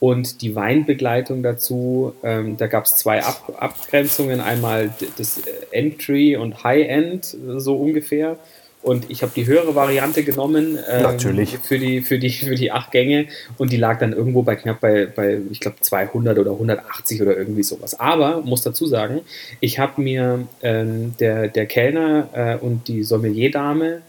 Und 0.01 0.41
die 0.41 0.55
Weinbegleitung 0.55 1.43
dazu, 1.43 2.15
ähm, 2.23 2.57
da 2.57 2.65
gab 2.65 2.85
es 2.85 2.95
zwei 2.95 3.23
Ab 3.23 3.53
Abgrenzungen, 3.59 4.41
einmal 4.41 4.89
das 5.19 5.39
Entry 5.69 6.35
und 6.35 6.63
High-End, 6.63 7.37
so 7.57 7.75
ungefähr. 7.75 8.39
Und 8.81 9.11
ich 9.11 9.21
habe 9.21 9.31
die 9.35 9.45
höhere 9.45 9.75
Variante 9.75 10.23
genommen 10.23 10.79
ähm, 10.89 11.03
Natürlich. 11.03 11.59
für 11.59 11.77
die 11.77 12.01
für 12.01 12.17
die 12.17 12.31
für 12.31 12.55
die 12.55 12.71
acht 12.71 12.91
Gänge 12.91 13.27
und 13.59 13.71
die 13.71 13.77
lag 13.77 13.99
dann 13.99 14.11
irgendwo 14.11 14.41
bei 14.41 14.55
knapp 14.55 14.81
bei, 14.81 15.05
bei 15.05 15.39
ich 15.51 15.59
glaube 15.59 15.77
200 15.79 16.39
oder 16.39 16.53
180 16.53 17.21
oder 17.21 17.37
irgendwie 17.37 17.61
sowas. 17.61 17.99
Aber 17.99 18.41
muss 18.41 18.63
dazu 18.63 18.87
sagen, 18.87 19.21
ich 19.59 19.77
habe 19.77 20.01
mir 20.01 20.47
ähm, 20.63 21.13
der 21.19 21.47
der 21.47 21.67
Kellner 21.67 22.29
äh, 22.33 22.57
und 22.57 22.87
die 22.87 23.03
Sommelier-Dame 23.03 24.01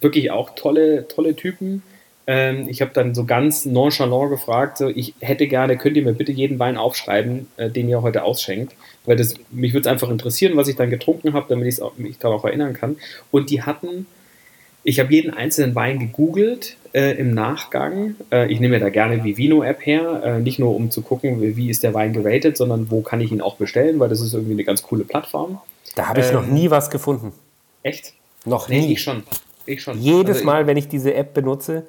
wirklich 0.00 0.30
auch 0.30 0.50
tolle 0.54 1.08
tolle 1.08 1.34
Typen. 1.34 1.82
Ähm, 2.30 2.68
ich 2.68 2.80
habe 2.80 2.92
dann 2.94 3.12
so 3.12 3.24
ganz 3.24 3.66
nonchalant 3.66 4.30
gefragt, 4.30 4.78
so, 4.78 4.88
ich 4.88 5.14
hätte 5.18 5.48
gerne, 5.48 5.76
könnt 5.76 5.96
ihr 5.96 6.04
mir 6.04 6.12
bitte 6.12 6.30
jeden 6.30 6.60
Wein 6.60 6.76
aufschreiben, 6.76 7.48
äh, 7.56 7.70
den 7.70 7.88
ihr 7.88 8.02
heute 8.02 8.22
ausschenkt, 8.22 8.76
weil 9.04 9.16
das 9.16 9.34
mich 9.50 9.72
würde 9.72 9.88
es 9.88 9.92
einfach 9.92 10.10
interessieren, 10.10 10.56
was 10.56 10.68
ich 10.68 10.76
dann 10.76 10.90
getrunken 10.90 11.32
habe, 11.32 11.46
damit 11.48 11.66
ich 11.66 11.80
mich 11.96 12.18
darauf 12.18 12.44
erinnern 12.44 12.72
kann. 12.72 12.98
Und 13.32 13.50
die 13.50 13.62
hatten 13.62 14.06
ich 14.82 15.00
habe 15.00 15.12
jeden 15.12 15.34
einzelnen 15.34 15.74
Wein 15.74 15.98
gegoogelt 15.98 16.76
äh, 16.92 17.18
im 17.18 17.34
Nachgang. 17.34 18.14
Äh, 18.30 18.50
ich 18.50 18.60
nehme 18.60 18.76
ja 18.76 18.80
da 18.80 18.88
gerne 18.90 19.24
Vivino-App 19.24 19.84
her, 19.84 20.22
äh, 20.24 20.38
nicht 20.38 20.60
nur 20.60 20.74
um 20.74 20.90
zu 20.92 21.02
gucken, 21.02 21.42
wie, 21.42 21.56
wie 21.56 21.68
ist 21.68 21.82
der 21.82 21.92
Wein 21.92 22.12
geratet, 22.12 22.56
sondern 22.56 22.90
wo 22.92 23.02
kann 23.02 23.20
ich 23.20 23.32
ihn 23.32 23.40
auch 23.40 23.56
bestellen, 23.56 23.98
weil 23.98 24.08
das 24.08 24.20
ist 24.20 24.32
irgendwie 24.32 24.52
eine 24.52 24.64
ganz 24.64 24.82
coole 24.82 25.04
Plattform. 25.04 25.60
Da 25.96 26.06
habe 26.06 26.20
ich 26.20 26.28
ähm, 26.28 26.34
noch 26.34 26.46
nie 26.46 26.70
was 26.70 26.90
gefunden. 26.90 27.32
Echt? 27.82 28.14
Noch 28.46 28.68
nee, 28.68 28.80
nie. 28.80 28.92
Ich 28.92 29.02
schon. 29.02 29.24
Ich 29.66 29.82
schon. 29.82 30.00
Jedes 30.00 30.36
also 30.36 30.46
Mal, 30.46 30.66
wenn 30.68 30.76
ich 30.76 30.88
diese 30.88 31.12
App 31.12 31.34
benutze, 31.34 31.84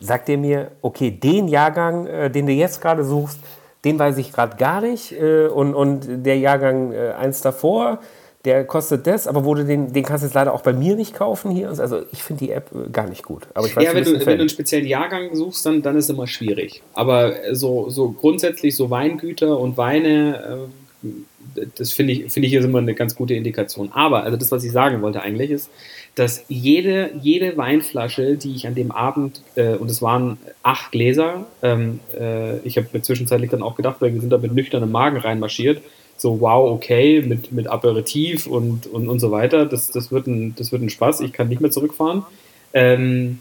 sagt 0.00 0.28
er 0.28 0.38
mir, 0.38 0.72
okay, 0.82 1.10
den 1.10 1.48
Jahrgang, 1.48 2.06
äh, 2.06 2.30
den 2.30 2.46
du 2.46 2.52
jetzt 2.52 2.80
gerade 2.80 3.04
suchst, 3.04 3.40
den 3.84 3.98
weiß 3.98 4.18
ich 4.18 4.32
gerade 4.32 4.56
gar 4.56 4.80
nicht. 4.80 5.12
Äh, 5.12 5.46
und, 5.46 5.74
und 5.74 6.24
der 6.24 6.38
Jahrgang 6.38 6.92
äh, 6.92 7.12
eins 7.12 7.40
davor, 7.40 8.00
der 8.44 8.64
kostet 8.64 9.06
das, 9.06 9.26
aber 9.26 9.44
wurde 9.44 9.64
den, 9.64 9.92
den 9.92 10.04
kannst 10.04 10.22
du 10.22 10.26
jetzt 10.28 10.34
leider 10.34 10.54
auch 10.54 10.62
bei 10.62 10.72
mir 10.72 10.94
nicht 10.94 11.14
kaufen 11.14 11.50
hier. 11.50 11.68
Also 11.68 12.02
ich 12.12 12.22
finde 12.22 12.44
die 12.44 12.52
App 12.52 12.70
äh, 12.72 12.90
gar 12.90 13.08
nicht 13.08 13.24
gut. 13.24 13.46
Aber 13.54 13.66
ich 13.66 13.76
weiß, 13.76 13.84
ja, 13.84 13.94
wenn 13.94 14.04
du, 14.04 14.12
wenn 14.12 14.24
du 14.24 14.32
einen 14.32 14.48
speziellen 14.48 14.86
Jahrgang 14.86 15.34
suchst, 15.34 15.66
dann, 15.66 15.82
dann 15.82 15.96
ist 15.96 16.04
es 16.04 16.10
immer 16.10 16.26
schwierig. 16.26 16.82
Aber 16.94 17.34
so, 17.52 17.90
so 17.90 18.10
grundsätzlich 18.10 18.76
so 18.76 18.88
Weingüter 18.88 19.58
und 19.58 19.76
Weine, 19.76 20.68
äh, 21.04 21.64
das 21.76 21.92
finde 21.92 22.12
ich, 22.12 22.32
finde 22.32 22.48
ich 22.48 22.54
ist 22.54 22.64
immer 22.64 22.78
eine 22.78 22.94
ganz 22.94 23.16
gute 23.16 23.34
Indikation. 23.34 23.90
Aber, 23.92 24.22
also 24.22 24.36
das, 24.36 24.52
was 24.52 24.62
ich 24.62 24.72
sagen 24.72 25.02
wollte 25.02 25.22
eigentlich, 25.22 25.50
ist, 25.50 25.70
dass 26.16 26.44
jede, 26.48 27.10
jede 27.20 27.56
Weinflasche, 27.56 28.36
die 28.36 28.54
ich 28.54 28.66
an 28.66 28.74
dem 28.74 28.90
Abend, 28.90 29.42
äh, 29.54 29.76
und 29.76 29.90
es 29.90 30.02
waren 30.02 30.38
acht 30.62 30.90
Gläser, 30.90 31.46
ähm, 31.62 32.00
äh, 32.18 32.58
ich 32.60 32.78
habe 32.78 32.88
mir 32.92 33.02
zwischenzeitlich 33.02 33.50
dann 33.50 33.62
auch 33.62 33.76
gedacht, 33.76 33.96
weil 34.00 34.14
wir 34.14 34.20
sind 34.20 34.30
da 34.30 34.38
mit 34.38 34.52
nüchternem 34.52 34.90
Magen 34.90 35.18
reinmarschiert, 35.18 35.82
so, 36.16 36.40
wow, 36.40 36.70
okay, 36.70 37.20
mit, 37.20 37.52
mit 37.52 37.66
Aperitif 37.66 38.46
und, 38.46 38.86
und, 38.86 39.08
und 39.08 39.20
so 39.20 39.30
weiter. 39.30 39.66
Das, 39.66 39.90
das, 39.90 40.10
wird 40.10 40.26
ein, 40.26 40.54
das 40.56 40.72
wird 40.72 40.80
ein 40.80 40.88
Spaß. 40.88 41.20
Ich 41.20 41.34
kann 41.34 41.48
nicht 41.48 41.60
mehr 41.60 41.70
zurückfahren. 41.70 42.24
Ähm, 42.72 43.40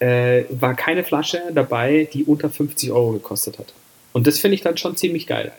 äh, 0.00 0.44
war 0.50 0.74
keine 0.74 1.04
Flasche 1.04 1.40
dabei, 1.54 2.06
die 2.12 2.24
unter 2.24 2.50
50 2.50 2.92
Euro 2.92 3.12
gekostet 3.12 3.58
hat. 3.58 3.72
Und 4.12 4.26
das 4.26 4.38
finde 4.38 4.56
ich 4.56 4.60
dann 4.60 4.76
schon 4.76 4.96
ziemlich 4.96 5.26
geil. 5.26 5.52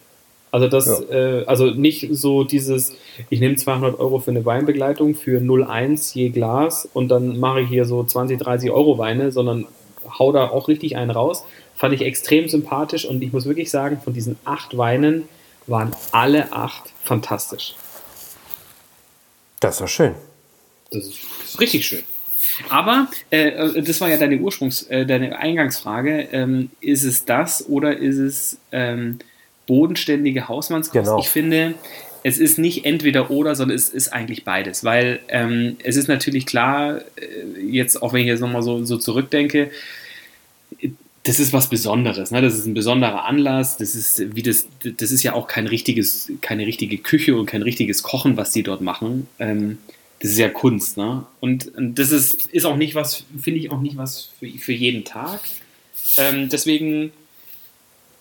Also 0.55 0.69
das, 0.69 0.85
ja. 0.85 1.13
äh, 1.13 1.45
also 1.47 1.65
nicht 1.65 2.07
so 2.11 2.45
dieses, 2.45 2.93
ich 3.29 3.41
nehme 3.41 3.57
200 3.57 3.99
Euro 3.99 4.19
für 4.19 4.31
eine 4.31 4.45
Weinbegleitung 4.45 5.13
für 5.13 5.41
0,1 5.41 6.15
je 6.15 6.29
Glas 6.29 6.87
und 6.93 7.09
dann 7.09 7.41
mache 7.41 7.59
ich 7.59 7.67
hier 7.67 7.83
so 7.83 8.01
20, 8.01 8.39
30 8.39 8.71
Euro 8.71 8.97
Weine, 8.97 9.33
sondern 9.33 9.67
hau 10.17 10.31
da 10.31 10.47
auch 10.47 10.69
richtig 10.69 10.95
einen 10.95 11.11
raus. 11.11 11.43
Fand 11.75 11.93
ich 11.93 12.03
extrem 12.03 12.47
sympathisch 12.47 13.03
und 13.03 13.21
ich 13.21 13.33
muss 13.33 13.45
wirklich 13.45 13.69
sagen, 13.69 13.99
von 14.01 14.13
diesen 14.13 14.37
acht 14.45 14.77
Weinen 14.77 15.27
waren 15.67 15.93
alle 16.13 16.53
acht 16.53 16.93
fantastisch. 17.03 17.75
Das 19.59 19.81
war 19.81 19.89
schön. 19.89 20.15
Das 20.89 21.03
ist, 21.03 21.19
das 21.41 21.49
ist 21.49 21.59
richtig 21.59 21.85
schön. 21.85 22.03
Aber 22.69 23.09
äh, 23.29 23.49
äh, 23.49 23.81
das 23.81 23.99
war 23.99 24.07
ja 24.07 24.15
deine 24.15 24.37
Ursprungs-, 24.37 24.89
äh, 24.89 25.05
deine 25.05 25.37
Eingangsfrage. 25.37 26.29
Ähm, 26.31 26.69
ist 26.79 27.03
es 27.03 27.25
das 27.25 27.67
oder 27.67 27.97
ist 27.97 28.19
es 28.19 28.57
ähm, 28.71 29.19
bodenständige 29.67 30.47
Hausmannskost? 30.47 31.05
Genau. 31.05 31.19
Ich 31.19 31.29
finde, 31.29 31.75
es 32.23 32.39
ist 32.39 32.57
nicht 32.57 32.85
entweder 32.85 33.29
oder, 33.29 33.55
sondern 33.55 33.75
es 33.75 33.89
ist 33.89 34.09
eigentlich 34.09 34.43
beides. 34.43 34.83
Weil 34.83 35.19
ähm, 35.27 35.77
es 35.83 35.95
ist 35.95 36.07
natürlich 36.07 36.45
klar, 36.45 37.01
äh, 37.17 37.61
jetzt 37.61 38.01
auch 38.01 38.13
wenn 38.13 38.21
ich 38.21 38.27
jetzt 38.27 38.39
nochmal 38.39 38.63
so, 38.63 38.83
so 38.83 38.97
zurückdenke, 38.97 39.69
das 41.25 41.39
ist 41.39 41.53
was 41.53 41.69
Besonderes, 41.69 42.29
ne? 42.29 42.41
Das 42.41 42.53
ist 42.53 42.67
ein 42.67 42.75
besonderer 42.75 43.25
Anlass. 43.25 43.77
Das 43.77 43.95
ist 43.95 44.35
wie 44.35 44.43
das, 44.43 44.67
das 44.83 45.11
ist 45.11 45.23
ja 45.23 45.33
auch 45.33 45.47
kein 45.47 45.65
richtiges, 45.65 46.31
keine 46.41 46.67
richtige 46.67 46.99
Küche 46.99 47.35
und 47.35 47.47
kein 47.47 47.63
richtiges 47.63 48.03
Kochen, 48.03 48.37
was 48.37 48.51
die 48.51 48.61
dort 48.61 48.81
machen. 48.81 49.27
Ähm, 49.39 49.79
das 50.19 50.31
ist 50.31 50.37
ja 50.37 50.49
Kunst, 50.49 50.97
ne? 50.97 51.25
Und, 51.39 51.75
und 51.75 51.95
das 51.95 52.11
ist, 52.11 52.47
ist 52.47 52.65
auch 52.65 52.77
nicht 52.77 52.95
was, 52.95 53.23
finde 53.39 53.59
ich 53.59 53.71
auch 53.71 53.81
nicht 53.81 53.97
was 53.97 54.29
für, 54.39 54.47
für 54.47 54.73
jeden 54.73 55.03
Tag. 55.03 55.41
Ähm, 56.17 56.49
deswegen 56.49 57.11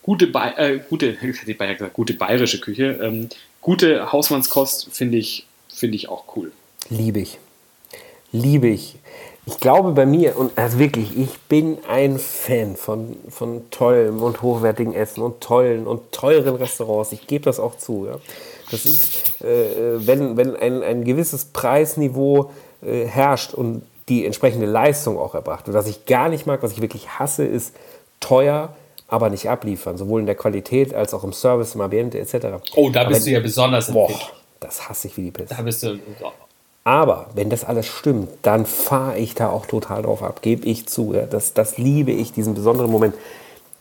gute, 0.05 0.25
äh, 0.57 0.79
gute, 0.89 1.13
gesagt, 1.57 1.93
gute 1.93 2.13
bayerische 2.13 2.59
Küche, 2.59 2.99
ähm, 3.01 3.29
gute 3.61 4.11
Hausmannskost 4.11 4.89
finde 4.91 5.17
ich, 5.17 5.45
finde 5.67 5.95
ich 5.95 6.09
auch 6.09 6.35
cool. 6.35 6.51
Liebe 6.89 7.19
ich. 7.19 7.39
Liebe 8.31 8.67
ich 8.67 8.95
ich 9.47 9.59
glaube 9.59 9.91
bei 9.91 10.05
mir, 10.05 10.37
und 10.37 10.57
also 10.57 10.79
wirklich, 10.79 11.15
ich 11.17 11.39
bin 11.41 11.77
ein 11.87 12.17
Fan 12.17 12.75
von, 12.75 13.15
von 13.29 13.69
tollem 13.69 14.23
und 14.23 14.41
hochwertigem 14.41 14.93
Essen 14.93 15.21
und 15.21 15.39
tollen 15.39 15.85
und 15.85 16.11
teuren 16.11 16.55
Restaurants. 16.55 17.11
Ich 17.11 17.27
gebe 17.27 17.45
das 17.45 17.59
auch 17.59 17.77
zu. 17.77 18.07
Ja. 18.07 18.17
Das 18.71 18.85
ist, 18.85 19.41
äh, 19.41 20.07
wenn, 20.07 20.35
wenn 20.35 20.55
ein, 20.55 20.81
ein 20.81 21.03
gewisses 21.03 21.45
Preisniveau 21.45 22.51
äh, 22.83 23.05
herrscht 23.05 23.53
und 23.53 23.83
die 24.09 24.25
entsprechende 24.25 24.65
Leistung 24.65 25.19
auch 25.19 25.35
erbracht. 25.35 25.67
Und 25.67 25.75
was 25.75 25.87
ich 25.87 26.07
gar 26.07 26.29
nicht 26.29 26.47
mag, 26.47 26.63
was 26.63 26.71
ich 26.71 26.81
wirklich 26.81 27.19
hasse, 27.19 27.45
ist 27.45 27.75
teuer, 28.19 28.75
aber 29.07 29.29
nicht 29.29 29.49
abliefern. 29.49 29.97
Sowohl 29.97 30.21
in 30.21 30.25
der 30.25 30.35
Qualität 30.35 30.93
als 30.93 31.13
auch 31.13 31.23
im 31.23 31.33
Service, 31.33 31.75
im 31.75 31.81
Ambiente 31.81 32.19
etc. 32.19 32.63
Oh, 32.75 32.89
da 32.89 33.03
bist 33.03 33.21
aber, 33.21 33.25
du 33.25 33.31
ja 33.31 33.39
besonders 33.39 33.91
boah, 33.91 34.09
das 34.59 34.89
hasse 34.89 35.07
ich 35.07 35.17
wie 35.17 35.23
die 35.23 35.31
Pest. 35.31 35.51
Da 35.51 35.61
bist 35.61 35.83
du 35.83 35.99
aber 36.85 37.31
wenn 37.33 37.49
das 37.49 37.63
alles 37.63 37.87
stimmt, 37.87 38.29
dann 38.43 38.67
fahre 38.67 39.17
ich 39.17 39.33
da 39.33 39.49
auch 39.49 39.65
total 39.65 40.03
drauf 40.03 40.21
ab, 40.21 40.43
gebe 40.43 40.67
ich 40.67 40.85
zu. 40.85 41.15
Ja, 41.15 41.25
das, 41.25 41.55
das 41.55 41.79
liebe 41.79 42.11
ich, 42.11 42.31
diesen 42.31 42.53
besonderen 42.53 42.91
Moment. 42.91 43.15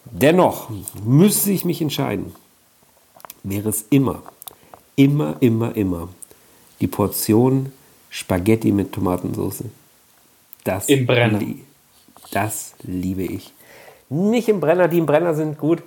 Dennoch 0.06 0.70
müsste 1.04 1.50
ich 1.50 1.66
mich 1.66 1.82
entscheiden, 1.82 2.34
wäre 3.42 3.68
es 3.68 3.84
immer, 3.90 4.22
immer, 4.96 5.36
immer, 5.40 5.76
immer 5.76 6.08
die 6.80 6.86
Portion 6.86 7.72
Spaghetti 8.08 8.72
mit 8.72 8.92
Tomatensauce. 8.92 9.64
Das 10.64 10.88
Im 10.88 11.06
Brenner. 11.06 11.40
das 12.30 12.72
liebe 12.82 13.24
ich. 13.24 13.52
Nicht 14.14 14.48
im 14.48 14.60
Brenner, 14.60 14.88
die 14.88 14.98
im 14.98 15.06
Brenner 15.06 15.34
sind 15.34 15.58
gut. 15.58 15.82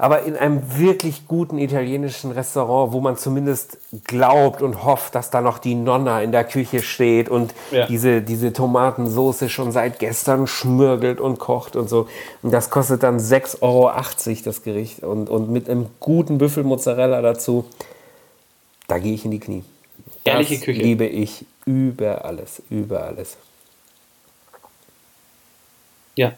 aber 0.00 0.22
in 0.22 0.36
einem 0.36 0.62
wirklich 0.78 1.26
guten 1.26 1.58
italienischen 1.58 2.30
Restaurant, 2.30 2.92
wo 2.92 3.00
man 3.00 3.16
zumindest 3.16 3.78
glaubt 4.04 4.62
und 4.62 4.84
hofft, 4.84 5.16
dass 5.16 5.30
da 5.30 5.40
noch 5.40 5.58
die 5.58 5.74
Nonna 5.74 6.22
in 6.22 6.30
der 6.30 6.44
Küche 6.44 6.82
steht 6.82 7.28
und 7.28 7.52
Ja. 7.72 7.84
diese, 7.86 8.22
diese 8.22 8.52
Tomatensoße 8.52 9.48
schon 9.48 9.72
seit 9.72 9.98
gestern 9.98 10.46
schmürgelt 10.46 11.18
und 11.18 11.40
kocht 11.40 11.74
und 11.74 11.88
so. 11.88 12.06
Und 12.44 12.52
das 12.52 12.70
kostet 12.70 13.02
dann 13.02 13.18
6,80 13.18 13.60
Euro 13.60 13.90
das 14.44 14.62
Gericht 14.62 15.02
und, 15.02 15.28
und 15.28 15.50
mit 15.50 15.68
einem 15.68 15.86
guten 15.98 16.38
Büffelmozzarella 16.38 17.20
dazu. 17.20 17.64
Da 18.86 18.98
gehe 18.98 19.14
ich 19.14 19.24
in 19.24 19.32
die 19.32 19.40
Knie. 19.40 19.64
Ehrliche 20.22 20.54
das 20.54 20.64
Küche. 20.64 20.80
liebe 20.80 21.06
ich 21.06 21.44
über 21.66 22.24
alles, 22.24 22.62
über 22.70 23.02
alles. 23.02 23.36
Ja. 26.14 26.32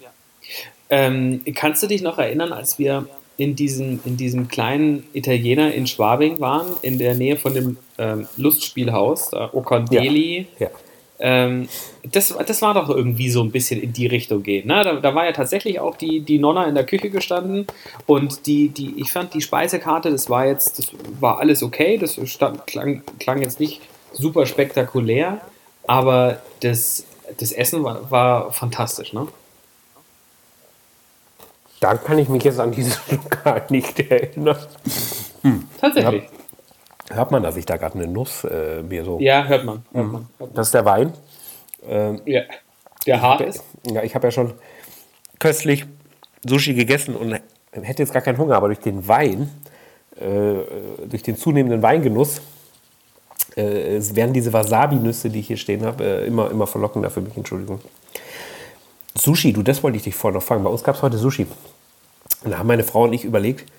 Ähm, 0.90 1.42
kannst 1.54 1.82
du 1.82 1.86
dich 1.86 2.02
noch 2.02 2.18
erinnern, 2.18 2.52
als 2.52 2.78
wir 2.78 3.06
in 3.36 3.56
diesem, 3.56 4.00
in 4.04 4.16
diesem 4.16 4.48
kleinen 4.48 5.04
Italiener 5.14 5.72
in 5.72 5.86
Schwabing 5.86 6.40
waren, 6.40 6.66
in 6.82 6.98
der 6.98 7.14
Nähe 7.14 7.36
von 7.36 7.54
dem 7.54 7.78
ähm, 7.96 8.28
Lustspielhaus, 8.36 9.30
da 9.30 9.50
Ocondeli? 9.54 10.46
Ja. 10.58 10.68
Ähm, 11.20 11.68
das, 12.10 12.34
das 12.46 12.62
war 12.62 12.74
doch 12.74 12.88
irgendwie 12.88 13.30
so 13.30 13.42
ein 13.42 13.50
bisschen 13.50 13.80
in 13.80 13.92
die 13.92 14.06
Richtung 14.06 14.42
gehen. 14.42 14.66
Ne? 14.66 14.82
Da, 14.82 14.94
da 14.94 15.14
war 15.14 15.26
ja 15.26 15.32
tatsächlich 15.32 15.78
auch 15.78 15.96
die, 15.96 16.20
die 16.20 16.38
Nonna 16.38 16.66
in 16.66 16.74
der 16.74 16.84
Küche 16.84 17.10
gestanden 17.10 17.66
und 18.06 18.46
die, 18.46 18.68
die, 18.68 18.94
ich 18.96 19.12
fand 19.12 19.32
die 19.34 19.42
Speisekarte, 19.42 20.10
das 20.10 20.28
war 20.28 20.46
jetzt, 20.46 20.78
das 20.78 20.90
war 21.20 21.38
alles 21.38 21.62
okay, 21.62 21.98
das 21.98 22.18
stand, 22.24 22.66
klang, 22.66 23.02
klang 23.18 23.42
jetzt 23.42 23.60
nicht 23.60 23.80
super 24.12 24.46
spektakulär, 24.46 25.40
aber 25.86 26.40
das, 26.60 27.04
das 27.38 27.52
Essen 27.52 27.84
war, 27.84 28.10
war 28.10 28.52
fantastisch, 28.52 29.12
ne? 29.12 29.28
Da 31.80 31.94
kann 31.96 32.18
ich 32.18 32.28
mich 32.28 32.44
jetzt 32.44 32.60
an 32.60 32.72
dieses 32.72 33.00
Lokal 33.10 33.64
nicht 33.70 33.98
erinnern. 33.98 34.56
Tatsächlich. 35.80 36.24
Hört 37.10 37.30
man, 37.30 37.42
dass 37.42 37.56
ich 37.56 37.66
da 37.66 37.76
gerade 37.76 37.96
eine 37.98 38.06
Nuss 38.06 38.44
äh, 38.44 38.82
mir 38.82 39.04
so. 39.04 39.18
Ja, 39.18 39.44
hört 39.44 39.64
man. 39.64 39.84
Hört 39.92 40.06
man, 40.06 40.28
hört 40.38 40.50
man. 40.50 40.54
Das 40.54 40.68
ist 40.68 40.74
der 40.74 40.84
Wein. 40.84 41.12
Ja. 42.26 42.42
Der 43.06 43.22
hart 43.22 43.40
ist. 43.40 43.64
Ja, 43.84 44.02
ich 44.02 44.14
habe 44.14 44.26
ja 44.26 44.30
schon 44.30 44.52
köstlich 45.38 45.86
Sushi 46.46 46.74
gegessen 46.74 47.16
und 47.16 47.40
hätte 47.72 48.02
jetzt 48.02 48.12
gar 48.12 48.22
keinen 48.22 48.38
Hunger, 48.38 48.56
aber 48.56 48.68
durch 48.68 48.80
den 48.80 49.06
Wein, 49.08 49.50
äh, 50.16 51.06
durch 51.06 51.22
den 51.22 51.36
zunehmenden 51.36 51.82
Weingenuss, 51.82 52.40
äh, 53.56 53.96
es 53.96 54.14
werden 54.14 54.32
diese 54.32 54.52
Wasabi-Nüsse, 54.52 55.30
die 55.30 55.40
ich 55.40 55.46
hier 55.48 55.56
stehen 55.56 55.84
habe, 55.84 56.04
äh, 56.04 56.26
immer, 56.26 56.50
immer 56.50 56.66
verlockender 56.66 57.10
für 57.10 57.20
mich. 57.20 57.36
Entschuldigung. 57.36 57.80
Sushi, 59.20 59.52
du, 59.52 59.62
das 59.62 59.82
wollte 59.82 59.98
ich 59.98 60.04
dich 60.04 60.14
vorher 60.14 60.38
noch 60.38 60.46
fragen. 60.46 60.64
Bei 60.64 60.70
uns 60.70 60.82
gab 60.82 60.96
es 60.96 61.02
heute 61.02 61.18
Sushi. 61.18 61.46
Und 62.44 62.50
da 62.50 62.58
haben 62.58 62.66
meine 62.66 62.84
Frau 62.84 63.04
und 63.04 63.12
ich 63.12 63.24
überlegt, 63.24 63.70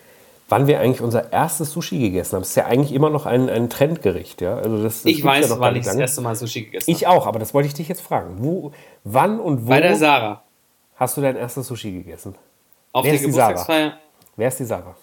wann 0.49 0.67
wir 0.67 0.79
eigentlich 0.79 1.01
unser 1.01 1.31
erstes 1.33 1.71
Sushi 1.71 1.97
gegessen 1.97 2.35
haben. 2.35 2.41
Das 2.41 2.49
ist 2.49 2.55
ja 2.55 2.65
eigentlich 2.65 2.91
immer 2.93 3.09
noch 3.09 3.25
ein, 3.25 3.49
ein 3.49 3.69
Trendgericht. 3.69 4.41
Ja? 4.41 4.55
Also 4.57 4.83
das, 4.83 4.97
das 5.01 5.05
Ich 5.05 5.19
ja 5.19 5.25
weiß, 5.25 5.49
noch 5.49 5.59
gar 5.59 5.69
wann 5.69 5.75
ich 5.77 5.85
das 5.85 5.95
erste 5.95 6.21
Mal 6.21 6.35
Sushi 6.35 6.63
gegessen 6.65 6.91
Ich 6.91 7.07
auch, 7.07 7.25
aber 7.25 7.39
das 7.39 7.53
wollte 7.53 7.67
ich 7.67 7.73
dich 7.73 7.87
jetzt 7.87 8.01
fragen. 8.01 8.35
Wo, 8.37 8.71
wann 9.03 9.39
und 9.39 9.65
wo 9.65 9.69
Bei 9.69 9.81
der 9.81 9.95
Sarah. 9.95 10.43
hast 10.95 11.17
du 11.17 11.21
dein 11.21 11.37
erstes 11.37 11.67
Sushi 11.67 11.91
gegessen? 11.91 12.35
Auf 12.91 13.05
Wer 13.05 13.13
der 13.13 13.19
ist 13.21 13.27
die 13.27 13.31
Sarah? 13.31 13.47
Geburtstagsfeier. 13.47 13.93
Wer 14.35 14.47
ist 14.47 14.59
die 14.59 14.65
Sarah? 14.65 14.95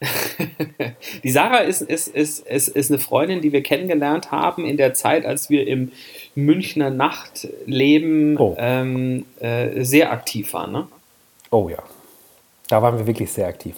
Die 1.24 1.30
Sarah 1.30 1.58
ist, 1.58 1.82
ist, 1.82 2.08
ist, 2.08 2.46
ist, 2.46 2.68
ist 2.68 2.90
eine 2.90 2.98
Freundin, 2.98 3.40
die 3.42 3.52
wir 3.52 3.62
kennengelernt 3.62 4.30
haben 4.30 4.64
in 4.64 4.76
der 4.76 4.94
Zeit, 4.94 5.26
als 5.26 5.50
wir 5.50 5.66
im 5.66 5.92
Münchner 6.34 6.90
Nachtleben 6.90 8.38
Oh. 8.38 8.54
ähm, 8.58 9.26
äh, 9.40 9.82
sehr 9.84 10.10
aktiv 10.12 10.52
waren. 10.54 10.72
Ne? 10.72 10.88
Oh 11.50 11.68
ja. 11.68 11.78
Da 12.68 12.80
waren 12.80 12.98
wir 12.98 13.06
wirklich 13.06 13.30
sehr 13.30 13.46
aktiv. 13.48 13.74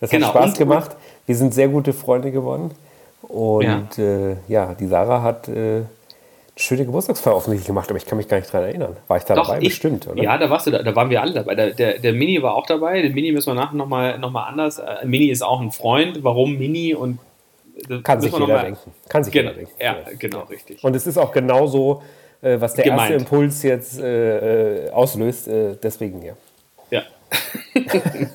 Das 0.00 0.10
Genau, 0.10 0.28
hat 0.28 0.34
Spaß 0.34 0.50
und- 0.52 0.58
gemacht. 0.58 0.96
Wir 1.26 1.36
sind 1.36 1.52
sehr 1.52 1.68
gute 1.68 1.92
Freunde 1.92 2.30
geworden. 2.30 2.70
Und 3.22 3.64
ja, 3.64 3.88
äh, 3.98 4.36
ja 4.48 4.74
die 4.74 4.86
Sarah 4.86 5.22
hat 5.22 5.48
äh, 5.48 5.82
schöne 6.60 6.84
Geburtstagsfeier 6.84 7.34
offensichtlich 7.36 7.66
gemacht, 7.68 7.88
aber 7.88 7.98
ich 7.98 8.04
kann 8.06 8.18
mich 8.18 8.26
gar 8.28 8.38
nicht 8.38 8.52
daran 8.52 8.68
erinnern. 8.68 8.96
War 9.06 9.16
ich 9.16 9.22
da 9.24 9.34
dabei? 9.34 9.58
ich, 9.60 9.68
Bestimmt, 9.68 10.06
oder? 10.08 10.22
Ja, 10.22 10.36
da 10.38 10.50
warst 10.50 10.66
du, 10.66 10.70
da, 10.72 10.82
da 10.82 10.94
waren 10.96 11.08
wir 11.08 11.22
alle 11.22 11.32
dabei. 11.32 11.54
Der, 11.54 11.70
der, 11.70 11.98
der 11.98 12.12
Mini 12.12 12.42
war 12.42 12.54
auch 12.54 12.66
dabei. 12.66 13.00
Den 13.00 13.14
Mini 13.14 13.30
müssen 13.32 13.50
wir 13.50 13.54
nachher 13.54 13.76
nochmal 13.76 14.18
noch 14.18 14.30
mal 14.30 14.44
anders. 14.44 14.78
Äh, 14.78 15.04
Mini 15.06 15.26
ist 15.26 15.42
auch 15.42 15.60
ein 15.60 15.70
Freund. 15.70 16.24
Warum 16.24 16.58
Mini? 16.58 16.94
Und 16.94 17.18
Kann 18.02 18.20
sich 18.20 18.32
jeder 18.32 18.46
mal- 18.46 18.62
denken. 18.64 18.90
Kann 19.08 19.22
sich 19.24 19.32
Genau, 19.32 19.50
jeder 19.50 19.60
denken. 19.60 19.72
ja, 19.80 19.96
genau, 20.18 20.42
richtig. 20.42 20.82
Und 20.82 20.96
es 20.96 21.06
ist 21.06 21.16
auch 21.16 21.30
genauso, 21.32 22.02
äh, 22.42 22.60
was 22.60 22.74
der 22.74 22.84
Gemeint. 22.84 23.10
erste 23.12 23.14
Impuls 23.24 23.62
jetzt 23.62 24.00
äh, 24.00 24.86
äh, 24.86 24.90
auslöst. 24.90 25.46
Äh, 25.48 25.76
deswegen 25.82 26.22
ja. 26.22 26.32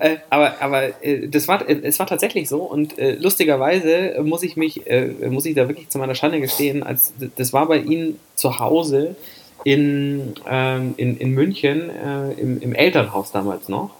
Äh, 0.00 0.18
aber 0.30 0.60
aber 0.60 1.02
äh, 1.04 1.26
das 1.26 1.48
war, 1.48 1.68
äh, 1.68 1.80
es 1.82 1.98
war 1.98 2.06
tatsächlich 2.06 2.48
so 2.48 2.62
und 2.62 2.98
äh, 2.98 3.14
lustigerweise 3.14 4.20
muss 4.22 4.44
ich 4.44 4.56
mich, 4.56 4.86
äh, 4.88 5.06
muss 5.28 5.44
ich 5.44 5.56
da 5.56 5.66
wirklich 5.66 5.88
zu 5.88 5.98
meiner 5.98 6.14
Schande 6.14 6.40
gestehen, 6.40 6.84
als 6.84 7.12
das 7.36 7.52
war 7.52 7.66
bei 7.66 7.78
Ihnen 7.78 8.20
zu 8.36 8.60
Hause 8.60 9.16
in, 9.64 10.34
ähm, 10.48 10.94
in, 10.98 11.16
in 11.16 11.32
München 11.32 11.90
äh, 11.90 12.32
im, 12.40 12.60
im 12.60 12.74
Elternhaus 12.74 13.32
damals 13.32 13.68
noch. 13.68 13.90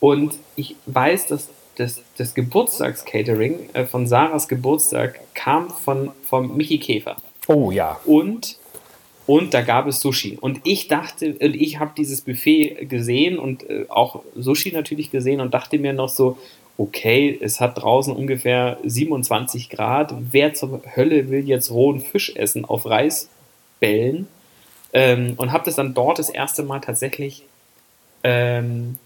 Und 0.00 0.34
ich 0.56 0.76
weiß, 0.86 1.26
dass 1.26 1.48
das, 1.76 2.00
das 2.16 2.34
Geburtstagscatering 2.34 3.68
von 3.90 4.06
Sarahs 4.06 4.48
Geburtstag 4.48 5.20
kam 5.34 5.68
von, 5.70 6.12
von 6.28 6.56
Michi 6.56 6.78
Käfer 6.78 7.16
Oh 7.46 7.70
ja. 7.70 8.00
und 8.06 8.56
und 9.26 9.54
da 9.54 9.62
gab 9.62 9.86
es 9.86 10.00
Sushi. 10.00 10.36
Und 10.40 10.60
ich 10.64 10.88
dachte, 10.88 11.34
und 11.40 11.54
ich 11.54 11.78
habe 11.78 11.92
dieses 11.96 12.22
Buffet 12.22 12.86
gesehen 12.88 13.38
und 13.38 13.68
äh, 13.68 13.86
auch 13.88 14.22
Sushi 14.36 14.72
natürlich 14.72 15.10
gesehen 15.10 15.40
und 15.40 15.54
dachte 15.54 15.78
mir 15.78 15.92
noch 15.92 16.08
so, 16.08 16.38
okay, 16.78 17.38
es 17.40 17.60
hat 17.60 17.80
draußen 17.80 18.14
ungefähr 18.14 18.78
27 18.84 19.70
Grad. 19.70 20.14
Wer 20.32 20.54
zur 20.54 20.82
Hölle 20.96 21.30
will 21.30 21.46
jetzt 21.46 21.70
rohen 21.70 22.00
Fisch 22.00 22.34
essen 22.34 22.64
auf 22.64 22.86
Reisbällen? 22.86 24.26
Ähm, 24.92 25.34
und 25.36 25.52
habe 25.52 25.64
das 25.64 25.76
dann 25.76 25.94
dort 25.94 26.18
das 26.18 26.28
erste 26.28 26.62
Mal 26.64 26.80
tatsächlich 26.80 27.44
ähm, 28.24 28.98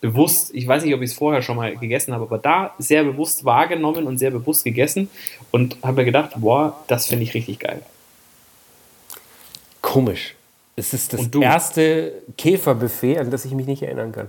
bewusst, 0.00 0.54
ich 0.54 0.66
weiß 0.66 0.84
nicht, 0.84 0.94
ob 0.94 1.00
ich 1.00 1.10
es 1.10 1.16
vorher 1.16 1.40
schon 1.40 1.56
mal 1.56 1.76
gegessen 1.76 2.12
habe, 2.12 2.24
aber 2.24 2.38
da 2.38 2.74
sehr 2.78 3.04
bewusst 3.04 3.44
wahrgenommen 3.44 4.06
und 4.06 4.18
sehr 4.18 4.30
bewusst 4.30 4.64
gegessen 4.64 5.08
und 5.50 5.78
habe 5.82 5.98
mir 5.98 6.04
gedacht, 6.04 6.32
boah, 6.36 6.78
das 6.88 7.06
finde 7.06 7.24
ich 7.24 7.32
richtig 7.32 7.58
geil. 7.58 7.80
Komisch. 9.94 10.34
Es 10.76 10.92
ist 10.92 11.12
das 11.12 11.28
erste 11.28 12.12
Käferbuffet, 12.36 13.18
an 13.18 13.30
das 13.30 13.44
ich 13.44 13.52
mich 13.52 13.66
nicht 13.66 13.82
erinnern 13.82 14.10
kann. 14.10 14.28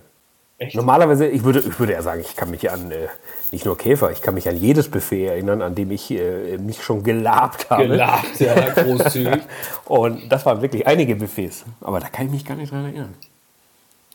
Echt? 0.59 0.75
Normalerweise, 0.75 1.27
ich 1.27 1.43
würde, 1.43 1.59
ich 1.59 1.79
würde 1.79 1.93
ja 1.93 2.01
sagen, 2.01 2.21
ich 2.21 2.35
kann 2.35 2.49
mich 2.51 2.69
an 2.71 2.91
äh, 2.91 3.07
nicht 3.51 3.65
nur 3.65 3.77
Käfer, 3.77 4.11
ich 4.11 4.21
kann 4.21 4.35
mich 4.35 4.47
an 4.47 4.55
jedes 4.55 4.89
Buffet 4.89 5.25
erinnern, 5.25 5.61
an 5.61 5.73
dem 5.75 5.89
ich 5.91 6.11
äh, 6.11 6.57
mich 6.59 6.81
schon 6.83 7.03
gelabt 7.03 7.69
habe. 7.71 7.87
Gelacht, 7.87 8.39
ja, 8.39 8.69
großzügig. 8.69 9.41
Und 9.85 10.29
das 10.29 10.45
waren 10.45 10.61
wirklich 10.61 10.85
einige 10.87 11.15
Buffets. 11.15 11.65
Aber 11.81 11.99
da 11.99 12.07
kann 12.09 12.27
ich 12.27 12.31
mich 12.31 12.45
gar 12.45 12.55
nicht 12.55 12.71
dran 12.71 12.85
erinnern. 12.85 13.13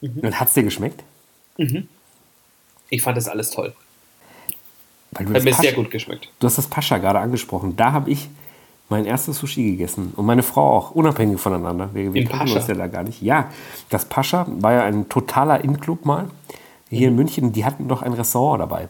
Mhm. 0.00 0.20
Und 0.20 0.40
hat 0.40 0.48
es 0.48 0.54
dir 0.54 0.62
geschmeckt? 0.62 1.02
Ich 2.88 3.02
fand 3.02 3.16
das 3.16 3.28
alles 3.28 3.50
toll. 3.50 3.74
Weil 5.10 5.26
du, 5.26 5.34
Hat 5.34 5.42
mir 5.42 5.50
Pascha- 5.50 5.62
sehr 5.62 5.72
gut 5.74 5.90
geschmeckt. 5.90 6.28
du 6.38 6.46
hast 6.46 6.56
das 6.58 6.68
Pascha 6.68 6.96
gerade 6.98 7.18
angesprochen. 7.18 7.76
Da 7.76 7.92
habe 7.92 8.08
ich 8.10 8.28
mein 8.90 9.04
erstes 9.06 9.38
Sushi 9.38 9.70
gegessen. 9.72 10.12
Und 10.16 10.26
meine 10.26 10.42
Frau 10.42 10.76
auch, 10.76 10.90
unabhängig 10.90 11.40
voneinander. 11.40 11.90
Wir, 11.94 12.12
wir 12.12 12.24
kannten 12.26 12.52
uns 12.54 12.66
ja 12.66 12.74
da 12.74 12.86
gar 12.88 13.04
nicht. 13.04 13.22
Ja, 13.22 13.48
das 13.88 14.04
Pascha 14.04 14.46
war 14.58 14.72
ja 14.72 14.82
ein 14.82 15.08
totaler 15.08 15.62
In-Club 15.64 16.04
mal. 16.04 16.26
Hier 16.90 17.08
in 17.08 17.14
München, 17.16 17.52
die 17.52 17.64
hatten 17.64 17.86
doch 17.88 18.02
ein 18.02 18.12
Restaurant 18.12 18.60
dabei, 18.60 18.88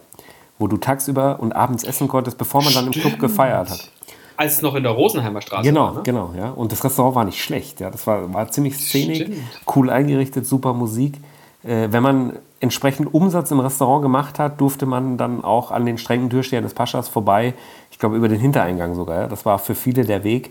wo 0.59 0.67
du 0.67 0.79
tagsüber 0.79 1.39
und 1.39 1.53
abends 1.53 1.85
essen 1.85 2.09
konntest, 2.09 2.39
bevor 2.39 2.65
man 2.65 2.73
dann 2.73 2.87
im 2.87 2.93
Club 2.93 3.19
gefeiert 3.19 3.71
hat. 3.71 3.91
Als 4.39 4.55
es 4.55 4.63
noch 4.63 4.75
in 4.75 4.83
der 4.85 4.93
Rosenheimer 4.93 5.43
Straße 5.43 5.69
Genau, 5.69 5.83
war, 5.85 5.95
ne? 5.97 6.01
genau, 6.03 6.33
ja. 6.35 6.49
Und 6.51 6.73
das 6.73 6.83
Restaurant 6.83 7.15
war 7.15 7.25
nicht 7.27 7.43
schlecht, 7.45 7.79
ja. 7.81 7.91
Das 7.91 8.07
war, 8.07 8.33
war 8.33 8.51
ziemlich 8.51 8.79
szenig, 8.79 9.19
Stimmt. 9.19 9.37
cool 9.77 9.91
eingerichtet, 9.91 10.47
super 10.47 10.73
Musik. 10.73 11.19
Äh, 11.63 11.89
wenn 11.91 12.03
man 12.03 12.39
entsprechend 12.61 13.13
Umsatz 13.13 13.51
im 13.51 13.61
Restaurant 13.61 14.01
gemacht 14.03 14.39
hat, 14.39 14.59
durfte 14.61 14.87
man 14.87 15.19
dann 15.19 15.45
auch 15.45 15.71
an 15.71 15.85
den 15.85 15.99
strengen 15.99 16.31
Türstehern 16.31 16.63
des 16.65 16.73
Paschas 16.73 17.09
vorbei, 17.09 17.53
glaube 18.01 18.17
über 18.17 18.29
den 18.29 18.41
Hintereingang 18.41 18.95
sogar. 18.95 19.21
Ja. 19.23 19.27
Das 19.29 19.47
war 19.47 19.59
für 19.59 19.75
viele 19.75 20.05
der 20.05 20.25
Weg, 20.25 20.51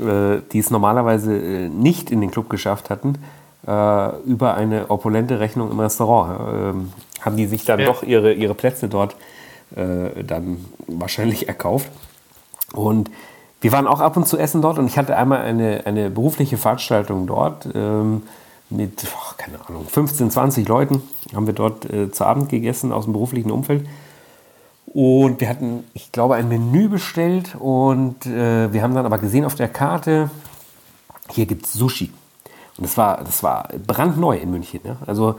äh, 0.00 0.38
die 0.52 0.58
es 0.58 0.70
normalerweise 0.70 1.36
äh, 1.36 1.68
nicht 1.68 2.10
in 2.10 2.20
den 2.20 2.30
Club 2.30 2.48
geschafft 2.48 2.88
hatten, 2.88 3.18
äh, 3.66 4.16
über 4.24 4.54
eine 4.54 4.90
opulente 4.90 5.40
Rechnung 5.40 5.70
im 5.70 5.78
Restaurant. 5.78 6.40
Ähm, 6.54 6.92
haben 7.20 7.36
die 7.36 7.46
sich 7.46 7.64
dann 7.64 7.80
Ja. 7.80 7.86
doch 7.86 8.02
ihre, 8.02 8.32
ihre 8.32 8.54
Plätze 8.54 8.88
dort 8.88 9.16
dann 9.76 10.64
wahrscheinlich 10.86 11.48
erkauft. 11.48 11.88
Und 12.74 13.10
wir 13.60 13.72
waren 13.72 13.88
auch 13.88 14.00
ab 14.00 14.16
und 14.16 14.28
zu 14.28 14.36
essen 14.36 14.62
dort 14.62 14.78
und 14.78 14.86
ich 14.86 14.98
hatte 14.98 15.16
einmal 15.16 15.40
eine, 15.40 15.84
eine 15.86 16.10
berufliche 16.10 16.58
Veranstaltung 16.58 17.26
dort 17.26 17.66
ähm, 17.74 18.22
mit, 18.70 19.04
ach, 19.18 19.36
keine 19.36 19.58
Ahnung, 19.66 19.86
15, 19.88 20.30
20 20.30 20.68
Leuten. 20.68 21.02
Haben 21.34 21.46
wir 21.46 21.54
dort 21.54 21.90
äh, 21.90 22.12
zu 22.12 22.24
Abend 22.24 22.50
gegessen 22.50 22.92
aus 22.92 23.04
dem 23.04 23.14
beruflichen 23.14 23.50
Umfeld. 23.50 23.86
Und 24.94 25.40
wir 25.40 25.48
hatten, 25.50 25.84
ich 25.92 26.10
glaube, 26.12 26.36
ein 26.36 26.48
Menü 26.48 26.88
bestellt 26.88 27.56
und 27.58 28.24
äh, 28.24 28.72
wir 28.72 28.82
haben 28.82 28.94
dann 28.94 29.04
aber 29.04 29.18
gesehen 29.18 29.44
auf 29.44 29.56
der 29.56 29.68
Karte, 29.68 30.30
hier 31.30 31.44
gibt 31.44 31.66
es 31.66 31.74
Sushi. 31.74 32.10
Und 32.78 32.84
das 32.84 32.96
war, 32.96 33.22
das 33.22 33.42
war 33.42 33.68
brandneu 33.86 34.36
in 34.38 34.50
München. 34.50 34.80
Ja? 34.84 34.96
Also 35.06 35.36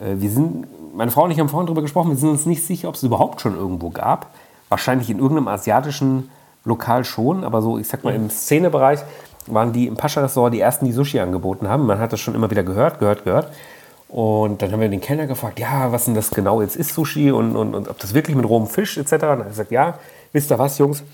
Äh, 0.00 0.20
wir 0.20 0.30
sind, 0.30 0.66
meine 0.94 1.10
Frau 1.10 1.24
und 1.24 1.30
ich 1.30 1.38
haben 1.38 1.48
vorhin 1.48 1.66
darüber 1.66 1.82
gesprochen, 1.82 2.10
wir 2.10 2.16
sind 2.16 2.30
uns 2.30 2.46
nicht 2.46 2.64
sicher, 2.64 2.88
ob 2.88 2.94
es 2.94 3.02
überhaupt 3.02 3.40
schon 3.40 3.54
irgendwo 3.54 3.90
gab. 3.90 4.34
Wahrscheinlich 4.68 5.10
in 5.10 5.18
irgendeinem 5.18 5.48
asiatischen 5.48 6.30
Lokal 6.64 7.04
schon, 7.04 7.44
aber 7.44 7.62
so, 7.62 7.78
ich 7.78 7.88
sag 7.88 8.04
mal, 8.04 8.14
im 8.14 8.30
Szenebereich 8.30 9.00
waren 9.46 9.72
die 9.72 9.86
im 9.86 9.96
Pascha-Ressort 9.96 10.52
die 10.52 10.60
ersten, 10.60 10.84
die 10.84 10.92
Sushi 10.92 11.18
angeboten 11.20 11.68
haben. 11.68 11.86
Man 11.86 11.98
hat 11.98 12.12
das 12.12 12.20
schon 12.20 12.34
immer 12.34 12.50
wieder 12.50 12.62
gehört, 12.62 12.98
gehört, 12.98 13.24
gehört. 13.24 13.48
Und 14.10 14.60
dann 14.60 14.72
haben 14.72 14.80
wir 14.80 14.88
den 14.88 15.00
Kellner 15.00 15.28
gefragt, 15.28 15.60
ja, 15.60 15.92
was 15.92 16.06
denn 16.06 16.16
das 16.16 16.30
genau 16.30 16.60
jetzt 16.60 16.74
ist, 16.74 16.94
Sushi 16.94 17.30
und, 17.30 17.54
und, 17.54 17.76
und 17.76 17.88
ob 17.88 17.98
das 18.00 18.12
wirklich 18.12 18.36
mit 18.36 18.48
rohem 18.48 18.66
Fisch 18.66 18.98
etc. 18.98 19.12
Und 19.12 19.22
er 19.22 19.38
hat 19.38 19.48
gesagt, 19.48 19.70
ja, 19.70 19.98
wisst 20.32 20.50
ihr 20.50 20.58
was, 20.58 20.78
Jungs, 20.78 21.04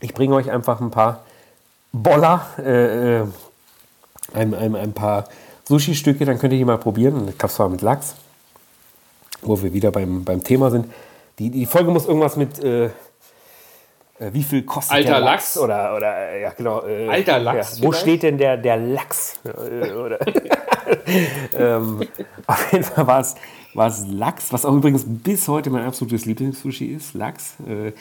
ich 0.00 0.12
bringe 0.12 0.34
euch 0.34 0.50
einfach 0.50 0.80
ein 0.80 0.90
paar 0.90 1.24
Boller, 1.92 2.46
äh, 2.58 3.20
äh 3.20 3.26
ein, 4.32 4.54
ein, 4.54 4.76
ein 4.76 4.92
paar 4.92 5.24
Sushi-Stücke, 5.68 6.24
dann 6.24 6.38
könnt 6.38 6.52
ihr 6.52 6.58
die 6.58 6.64
mal 6.64 6.78
probieren. 6.78 7.14
Und 7.14 7.30
ich 7.30 7.38
glaube, 7.38 7.52
es 7.52 7.58
war 7.58 7.68
mit 7.68 7.82
Lachs, 7.82 8.14
wo 9.42 9.60
wir 9.62 9.72
wieder 9.72 9.90
beim, 9.90 10.24
beim 10.24 10.42
Thema 10.42 10.70
sind. 10.70 10.86
Die, 11.38 11.50
die 11.50 11.66
Folge 11.66 11.90
muss 11.90 12.06
irgendwas 12.06 12.36
mit 12.36 12.62
äh, 12.62 12.86
äh 12.86 12.90
wie 14.18 14.42
viel 14.42 14.62
kostet 14.62 14.94
Alter 14.94 15.10
der 15.10 15.20
Lachs? 15.20 15.54
Lachs? 15.54 15.58
Oder, 15.58 15.96
oder 15.96 16.36
ja, 16.38 16.50
genau. 16.50 16.86
Äh, 16.86 17.08
Alter 17.08 17.38
Lachs. 17.38 17.78
Ja, 17.78 17.86
wo 17.86 17.92
steht 17.92 18.22
denn 18.22 18.38
der, 18.38 18.56
der 18.56 18.76
Lachs? 18.76 19.40
ähm, 21.58 22.00
auf 22.46 22.72
jeden 22.72 22.84
Fall 22.84 23.06
war 23.06 23.20
es, 23.20 23.34
war 23.74 23.88
es 23.88 24.06
Lachs, 24.06 24.52
was 24.52 24.64
auch 24.64 24.74
übrigens 24.74 25.04
bis 25.06 25.48
heute 25.48 25.70
mein 25.70 25.84
absolutes 25.84 26.26
Lieblingssushi 26.26 26.86
ist. 26.86 27.14
Lachs. 27.14 27.54
Äh, 27.66 27.92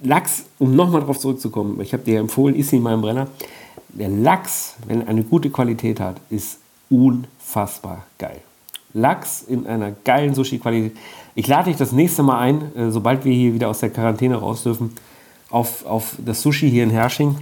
Lachs, 0.00 0.44
um 0.58 0.74
nochmal 0.74 1.00
darauf 1.00 1.18
zurückzukommen, 1.18 1.80
ich 1.80 1.92
habe 1.92 2.02
dir 2.02 2.18
empfohlen, 2.18 2.54
ist 2.56 2.72
in 2.72 2.82
meinem 2.82 3.00
Brenner. 3.00 3.28
Der 3.90 4.08
Lachs, 4.08 4.74
wenn 4.86 5.02
er 5.02 5.08
eine 5.08 5.22
gute 5.22 5.50
Qualität 5.50 6.00
hat, 6.00 6.16
ist 6.30 6.58
unfassbar 6.90 8.04
geil. 8.18 8.40
Lachs 8.92 9.42
in 9.42 9.66
einer 9.66 9.92
geilen 10.04 10.34
Sushi-Qualität. 10.34 10.96
Ich 11.34 11.46
lade 11.48 11.70
dich 11.70 11.76
das 11.76 11.92
nächste 11.92 12.22
Mal 12.22 12.38
ein, 12.38 12.76
äh, 12.76 12.90
sobald 12.90 13.24
wir 13.24 13.32
hier 13.32 13.54
wieder 13.54 13.68
aus 13.68 13.80
der 13.80 13.90
Quarantäne 13.90 14.36
raus 14.36 14.62
dürfen, 14.62 14.94
auf, 15.50 15.84
auf 15.86 16.16
das 16.18 16.42
Sushi 16.42 16.70
hier 16.70 16.84
in 16.84 16.90
Hersching. 16.90 17.36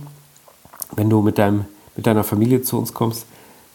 Wenn 0.95 1.11
du 1.11 1.21
mit, 1.21 1.39
deinem, 1.39 1.65
mit 1.97 2.07
deiner 2.07 2.25
Familie 2.25 2.63
zu 2.63 2.79
uns 2.79 2.93
kommst, 2.93 3.27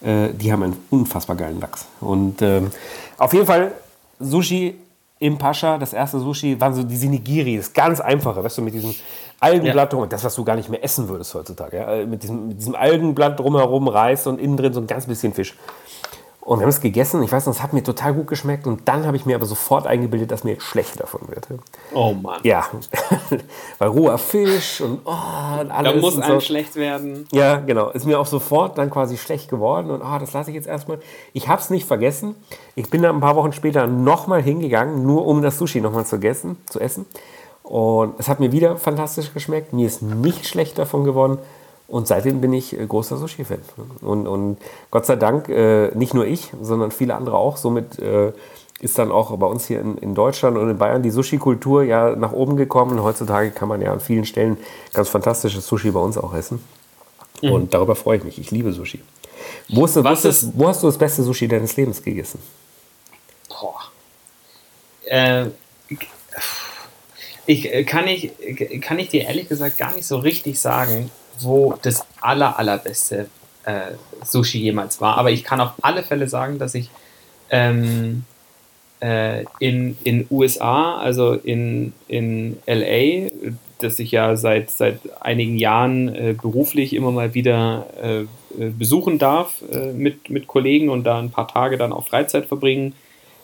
äh, 0.02 0.30
die 0.34 0.52
haben 0.52 0.64
einen 0.64 0.78
unfassbar 0.90 1.36
geilen 1.36 1.60
Lachs. 1.60 1.86
Und 2.00 2.42
ähm, 2.42 2.72
auf 3.18 3.34
jeden 3.34 3.46
Fall 3.46 3.72
Sushi 4.20 4.76
im 5.20 5.38
Pascha, 5.38 5.78
das 5.78 5.94
erste 5.94 6.20
Sushi, 6.20 6.60
waren 6.60 6.74
so 6.74 6.84
die 6.84 6.96
Sinigiri, 6.96 7.58
das 7.58 7.74
ganz 7.74 8.00
einfache, 8.00 8.44
weißt 8.44 8.60
du, 8.60 8.62
mit 8.62 8.74
diesem 8.74 8.94
Algenblatt 9.40 9.94
ja. 9.94 10.06
das, 10.06 10.24
was 10.24 10.36
du 10.36 10.44
gar 10.44 10.56
nicht 10.56 10.70
mehr 10.70 10.84
essen 10.84 11.08
würdest 11.10 11.34
heutzutage. 11.34 11.78
Ja? 11.78 12.06
Mit, 12.06 12.24
diesem, 12.24 12.50
mit 12.50 12.60
diesem 12.60 12.76
Algenblatt 12.76 13.40
drumherum, 13.40 13.88
Reis 13.88 14.28
und 14.28 14.40
innen 14.40 14.58
drin 14.58 14.74
so 14.74 14.80
ein 14.80 14.88
ganz 14.88 15.06
bisschen 15.06 15.34
Fisch. 15.34 15.56
Und 16.48 16.60
wir 16.60 16.64
haben 16.64 16.70
es 16.70 16.80
gegessen. 16.80 17.22
Ich 17.24 17.32
weiß 17.34 17.46
noch, 17.46 17.54
es 17.54 17.62
hat 17.62 17.74
mir 17.74 17.84
total 17.84 18.14
gut 18.14 18.28
geschmeckt. 18.28 18.68
Und 18.68 18.88
dann 18.88 19.06
habe 19.06 19.18
ich 19.18 19.26
mir 19.26 19.36
aber 19.36 19.46
sofort 19.46 19.86
eingebildet, 19.86 20.32
dass 20.32 20.46
mir 20.46 20.62
schlecht 20.62 20.98
davon 20.98 21.28
wird. 21.28 21.46
Oh 21.94 22.14
Mann. 22.14 22.40
Ja, 22.44 22.66
weil 23.80 23.90
roher 23.90 24.18
Fisch 24.18 24.80
und, 24.80 25.02
oh, 25.04 25.12
und 25.60 25.72
alles. 25.72 25.94
Da 25.94 26.00
muss 26.00 26.18
einem 26.18 26.36
so. 26.36 26.40
schlecht 26.40 26.78
werden. 26.78 27.28
Ja, 27.34 27.58
genau. 27.58 27.90
Ist 27.90 28.06
mir 28.06 28.18
auch 28.18 28.26
sofort 28.26 28.78
dann 28.78 28.90
quasi 28.90 29.18
schlecht 29.18 29.50
geworden. 29.50 29.92
Und 29.92 30.02
oh, 30.02 30.18
das 30.20 30.32
lasse 30.32 30.52
ich 30.52 30.56
jetzt 30.56 30.70
erstmal. 30.70 31.00
Ich 31.34 31.50
habe 31.50 31.60
es 31.60 31.70
nicht 31.70 31.86
vergessen. 31.86 32.34
Ich 32.76 32.90
bin 32.90 33.02
dann 33.02 33.16
ein 33.16 33.22
paar 33.22 33.36
Wochen 33.36 33.52
später 33.52 33.86
nochmal 33.86 34.42
hingegangen, 34.42 35.06
nur 35.06 35.28
um 35.28 35.42
das 35.42 35.58
Sushi 35.58 35.82
nochmal 35.82 36.06
zu, 36.06 36.18
zu 36.18 36.80
essen. 36.80 37.06
Und 37.64 38.18
es 38.20 38.30
hat 38.30 38.40
mir 38.40 38.54
wieder 38.54 38.78
fantastisch 38.78 39.34
geschmeckt. 39.34 39.74
Mir 39.74 39.86
ist 39.86 40.02
nicht 40.02 40.48
schlecht 40.48 40.78
davon 40.78 41.04
geworden. 41.04 41.40
Und 41.88 42.08
seitdem 42.08 42.42
bin 42.42 42.54
ich 42.54 42.78
äh, 42.78 42.86
großer 42.86 43.18
Sushi-Fan. 43.18 43.62
Und, 44.02 44.28
und, 44.28 44.58
Gott 44.92 45.06
sei 45.06 45.16
Dank 45.16 45.48
äh, 45.50 45.90
nicht 45.96 46.14
nur 46.14 46.26
ich, 46.26 46.52
sondern 46.62 46.92
viele 46.92 47.16
andere 47.16 47.38
auch. 47.38 47.58
Somit 47.58 47.98
äh, 48.00 48.34
ist 48.80 49.00
dann 49.00 49.12
auch 49.12 49.36
bei 49.38 49.48
uns 49.48 49.66
hier 49.68 49.80
in, 49.80 49.98
in 49.98 50.14
Deutschland 50.14 50.58
und 50.58 50.70
in 50.70 50.78
Bayern 50.78 51.02
die 51.02 51.12
Sushi-Kultur 51.12 51.84
ja 51.84 52.16
nach 52.16 52.34
oben 52.34 52.58
gekommen. 52.58 53.02
Heutzutage 53.02 53.52
kann 53.52 53.70
man 53.70 53.82
ja 53.82 53.94
an 53.94 54.02
vielen 54.02 54.26
Stellen 54.26 54.58
ganz 54.94 55.10
fantastisches 55.10 55.66
Sushi 55.66 55.92
bei 55.92 56.00
uns 56.00 56.18
auch 56.18 56.34
essen. 56.34 56.62
Mhm. 57.42 57.52
Und 57.52 57.74
darüber 57.74 57.96
freue 57.96 58.18
ich 58.18 58.24
mich. 58.24 58.38
Ich 58.38 58.52
liebe 58.52 58.74
Sushi. 58.74 59.02
Wo, 59.70 59.86
ist, 59.86 59.96
Was 60.04 60.26
ist, 60.26 60.52
wo 60.56 60.68
hast 60.68 60.84
du 60.84 60.88
das 60.88 60.98
beste 60.98 61.24
Sushi 61.24 61.48
deines 61.48 61.76
Lebens 61.78 62.04
gegessen? 62.04 62.40
Boah. 63.48 63.80
Äh, 65.06 65.46
ich, 67.46 67.86
kann, 67.86 68.08
ich, 68.08 68.32
kann 68.82 69.00
ich 69.00 69.10
dir 69.10 69.24
ehrlich 69.24 69.48
gesagt 69.48 69.78
gar 69.78 69.96
nicht 69.96 70.06
so 70.06 70.18
richtig 70.18 70.60
sagen, 70.60 71.10
wo 71.40 71.76
das 71.82 72.06
aller, 72.22 72.58
allerbeste 72.58 73.28
äh, 73.66 73.92
Sushi 74.24 74.60
jemals 74.60 75.02
war. 75.02 75.18
Aber 75.18 75.32
ich 75.32 75.44
kann 75.44 75.62
auf 75.62 75.72
alle 75.82 76.04
Fälle 76.04 76.28
sagen, 76.28 76.60
dass 76.60 76.76
ich 76.76 76.90
ähm, 77.50 78.24
äh, 79.00 79.46
in 79.60 79.98
den 80.06 80.28
USA, 80.30 80.98
also 80.98 81.34
in, 81.34 81.94
in 82.08 82.58
LA, 82.66 83.30
das 83.80 84.00
ich 84.00 84.12
ja 84.12 84.36
seit, 84.36 84.72
seit 84.72 85.00
einigen 85.22 85.58
Jahren 85.58 86.14
äh, 86.14 86.34
beruflich 86.34 86.94
immer 86.94 87.12
mal 87.12 87.34
wieder 87.34 87.88
äh, 88.02 88.22
äh, 88.22 88.70
besuchen 88.70 89.20
darf 89.20 89.62
äh, 89.72 89.94
mit, 89.94 90.30
mit 90.30 90.48
Kollegen 90.48 90.90
und 90.90 91.04
da 91.04 91.20
ein 91.20 91.30
paar 91.30 91.48
Tage 91.48 91.78
dann 91.78 91.94
auch 91.94 92.08
Freizeit 92.08 92.46
verbringen 92.48 92.94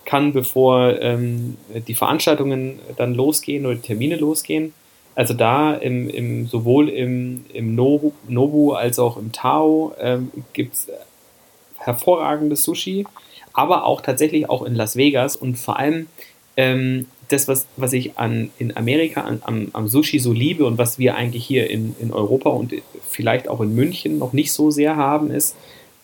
kann, 0.06 0.34
bevor 0.34 1.00
ähm, 1.02 1.58
die 1.88 1.94
Veranstaltungen 1.94 2.80
dann 2.98 3.14
losgehen 3.14 3.66
oder 3.66 3.82
Termine 3.82 4.18
losgehen. 4.18 4.74
Also 5.16 5.34
da 5.34 5.76
im, 5.76 6.10
im, 6.10 6.48
sowohl 6.48 6.90
im, 6.90 7.46
im 7.54 7.76
Nobu, 7.76 8.12
Nobu 8.28 8.74
als 8.74 8.98
auch 8.98 9.18
im 9.18 9.32
Tao 9.32 9.94
ähm, 10.00 10.32
gibt 10.54 10.74
es 10.74 10.88
hervorragendes 11.78 12.64
Sushi, 12.64 13.06
aber 13.54 13.86
auch 13.86 14.02
tatsächlich 14.02 14.50
auch 14.50 14.64
in 14.64 14.74
Las 14.74 14.96
Vegas 14.96 15.36
und 15.36 15.58
vor 15.58 15.78
allem 15.78 16.08
ähm, 16.58 17.08
das, 17.30 17.48
was, 17.48 17.68
was 17.78 17.94
ich 17.94 18.18
an, 18.18 18.50
in 18.58 18.76
Amerika 18.76 19.22
an, 19.22 19.42
am, 19.44 19.68
am, 19.74 19.88
Sushi 19.88 20.20
so 20.20 20.34
liebe 20.34 20.66
und 20.66 20.78
was 20.78 21.00
wir 21.00 21.16
eigentlich 21.16 21.46
hier 21.46 21.70
in, 21.70 21.96
in 22.00 22.12
Europa 22.12 22.50
und 22.50 22.74
vielleicht 23.08 23.48
auch 23.48 23.62
in 23.62 23.76
München 23.76 24.18
noch 24.18 24.34
nicht 24.34 24.52
so 24.52 24.72
sehr 24.72 24.96
haben, 24.96 25.32
ist 25.32 25.56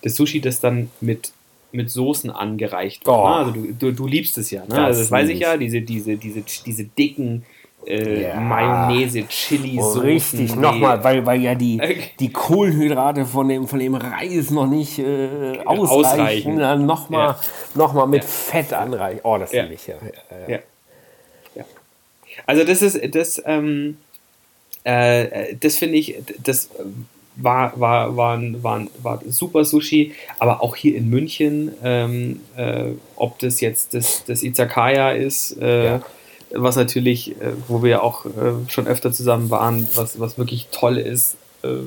das 0.02 0.16
Sushi, 0.16 0.40
das 0.40 0.60
dann 0.60 0.90
mit, 1.00 1.32
mit 1.72 1.90
Soßen 1.90 2.30
angereicht 2.30 3.06
wird. 3.06 3.16
Oh. 3.16 3.28
Ne? 3.28 3.34
Also 3.34 3.50
du, 3.52 3.72
du, 3.78 3.92
du, 3.92 4.06
liebst 4.06 4.38
es 4.38 4.50
ja. 4.50 4.62
Ne? 4.62 4.68
Das 4.68 4.78
also 4.78 5.00
das 5.00 5.10
weiß 5.10 5.28
ich 5.28 5.40
ja, 5.40 5.56
diese, 5.56 5.82
diese, 5.82 6.16
diese, 6.16 6.42
diese 6.66 6.84
dicken 6.84 7.44
äh, 7.86 8.22
ja. 8.22 8.40
Mayonnaise, 8.40 9.26
Chili, 9.28 9.78
oh, 9.80 9.98
Richtig, 9.98 10.54
nochmal, 10.54 11.02
weil, 11.02 11.24
weil 11.24 11.40
ja 11.40 11.54
die, 11.54 11.80
die 12.18 12.30
Kohlenhydrate 12.30 13.24
von 13.24 13.48
dem, 13.48 13.66
von 13.66 13.78
dem 13.78 13.94
Reis 13.94 14.50
noch 14.50 14.66
nicht 14.66 14.98
äh, 14.98 15.58
ausreichen. 15.64 15.88
ausreichen. 15.88 16.58
Dann 16.58 16.86
nochmal 16.86 17.28
ja. 17.28 17.40
noch 17.74 18.06
mit 18.06 18.22
ja. 18.22 18.28
Fett 18.28 18.72
anreichen. 18.72 19.20
Oh, 19.22 19.38
das 19.38 19.52
ja. 19.52 19.62
liebe 19.62 19.74
ich 19.74 19.86
ja. 19.86 19.94
Ja. 20.48 20.58
ja. 21.54 21.64
Also 22.46 22.64
das 22.64 22.82
ist, 22.82 23.14
das, 23.14 23.42
ähm, 23.46 23.96
äh, 24.84 25.54
das 25.58 25.78
finde 25.78 25.96
ich, 25.96 26.16
das 26.42 26.70
war, 27.36 27.78
war, 27.78 28.16
war, 28.16 28.40
war, 28.62 28.86
war 29.02 29.22
super 29.28 29.64
Sushi, 29.64 30.14
aber 30.38 30.62
auch 30.62 30.76
hier 30.76 30.96
in 30.96 31.08
München, 31.08 31.72
ähm, 31.82 32.40
äh, 32.56 32.90
ob 33.16 33.38
das 33.38 33.60
jetzt 33.60 33.94
das, 33.94 34.24
das 34.24 34.42
Izakaya 34.42 35.12
ist, 35.12 35.52
äh, 35.58 36.00
was 36.52 36.76
natürlich, 36.76 37.40
äh, 37.40 37.52
wo 37.68 37.82
wir 37.82 38.02
auch 38.02 38.26
äh, 38.26 38.68
schon 38.68 38.86
öfter 38.86 39.12
zusammen 39.12 39.50
waren, 39.50 39.88
was, 39.94 40.18
was 40.18 40.38
wirklich 40.38 40.68
toll 40.70 40.98
ist, 40.98 41.36
äh, 41.62 41.78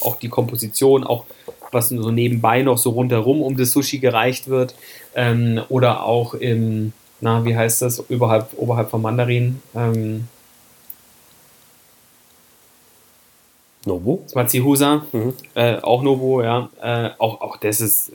auch 0.00 0.16
die 0.16 0.28
Komposition, 0.28 1.04
auch 1.04 1.24
was 1.72 1.88
so 1.88 2.10
nebenbei 2.10 2.62
noch 2.62 2.78
so 2.78 2.90
rundherum 2.90 3.42
um 3.42 3.56
das 3.56 3.72
Sushi 3.72 3.98
gereicht 3.98 4.48
wird, 4.48 4.74
ähm, 5.14 5.60
oder 5.68 6.04
auch 6.04 6.34
im, 6.34 6.92
na, 7.20 7.44
wie 7.44 7.56
heißt 7.56 7.82
das, 7.82 8.10
oberhalb, 8.10 8.50
oberhalb 8.56 8.90
von 8.90 9.02
Mandarin, 9.02 9.60
ähm, 9.74 10.28
Nobu? 13.84 14.20
Matsuhusa, 14.34 15.06
mhm. 15.12 15.34
äh, 15.54 15.76
auch 15.76 16.02
Nobu, 16.02 16.42
ja. 16.42 16.68
Äh, 16.82 17.10
auch, 17.18 17.40
auch 17.40 17.56
das 17.56 17.80
ist, 17.80 18.10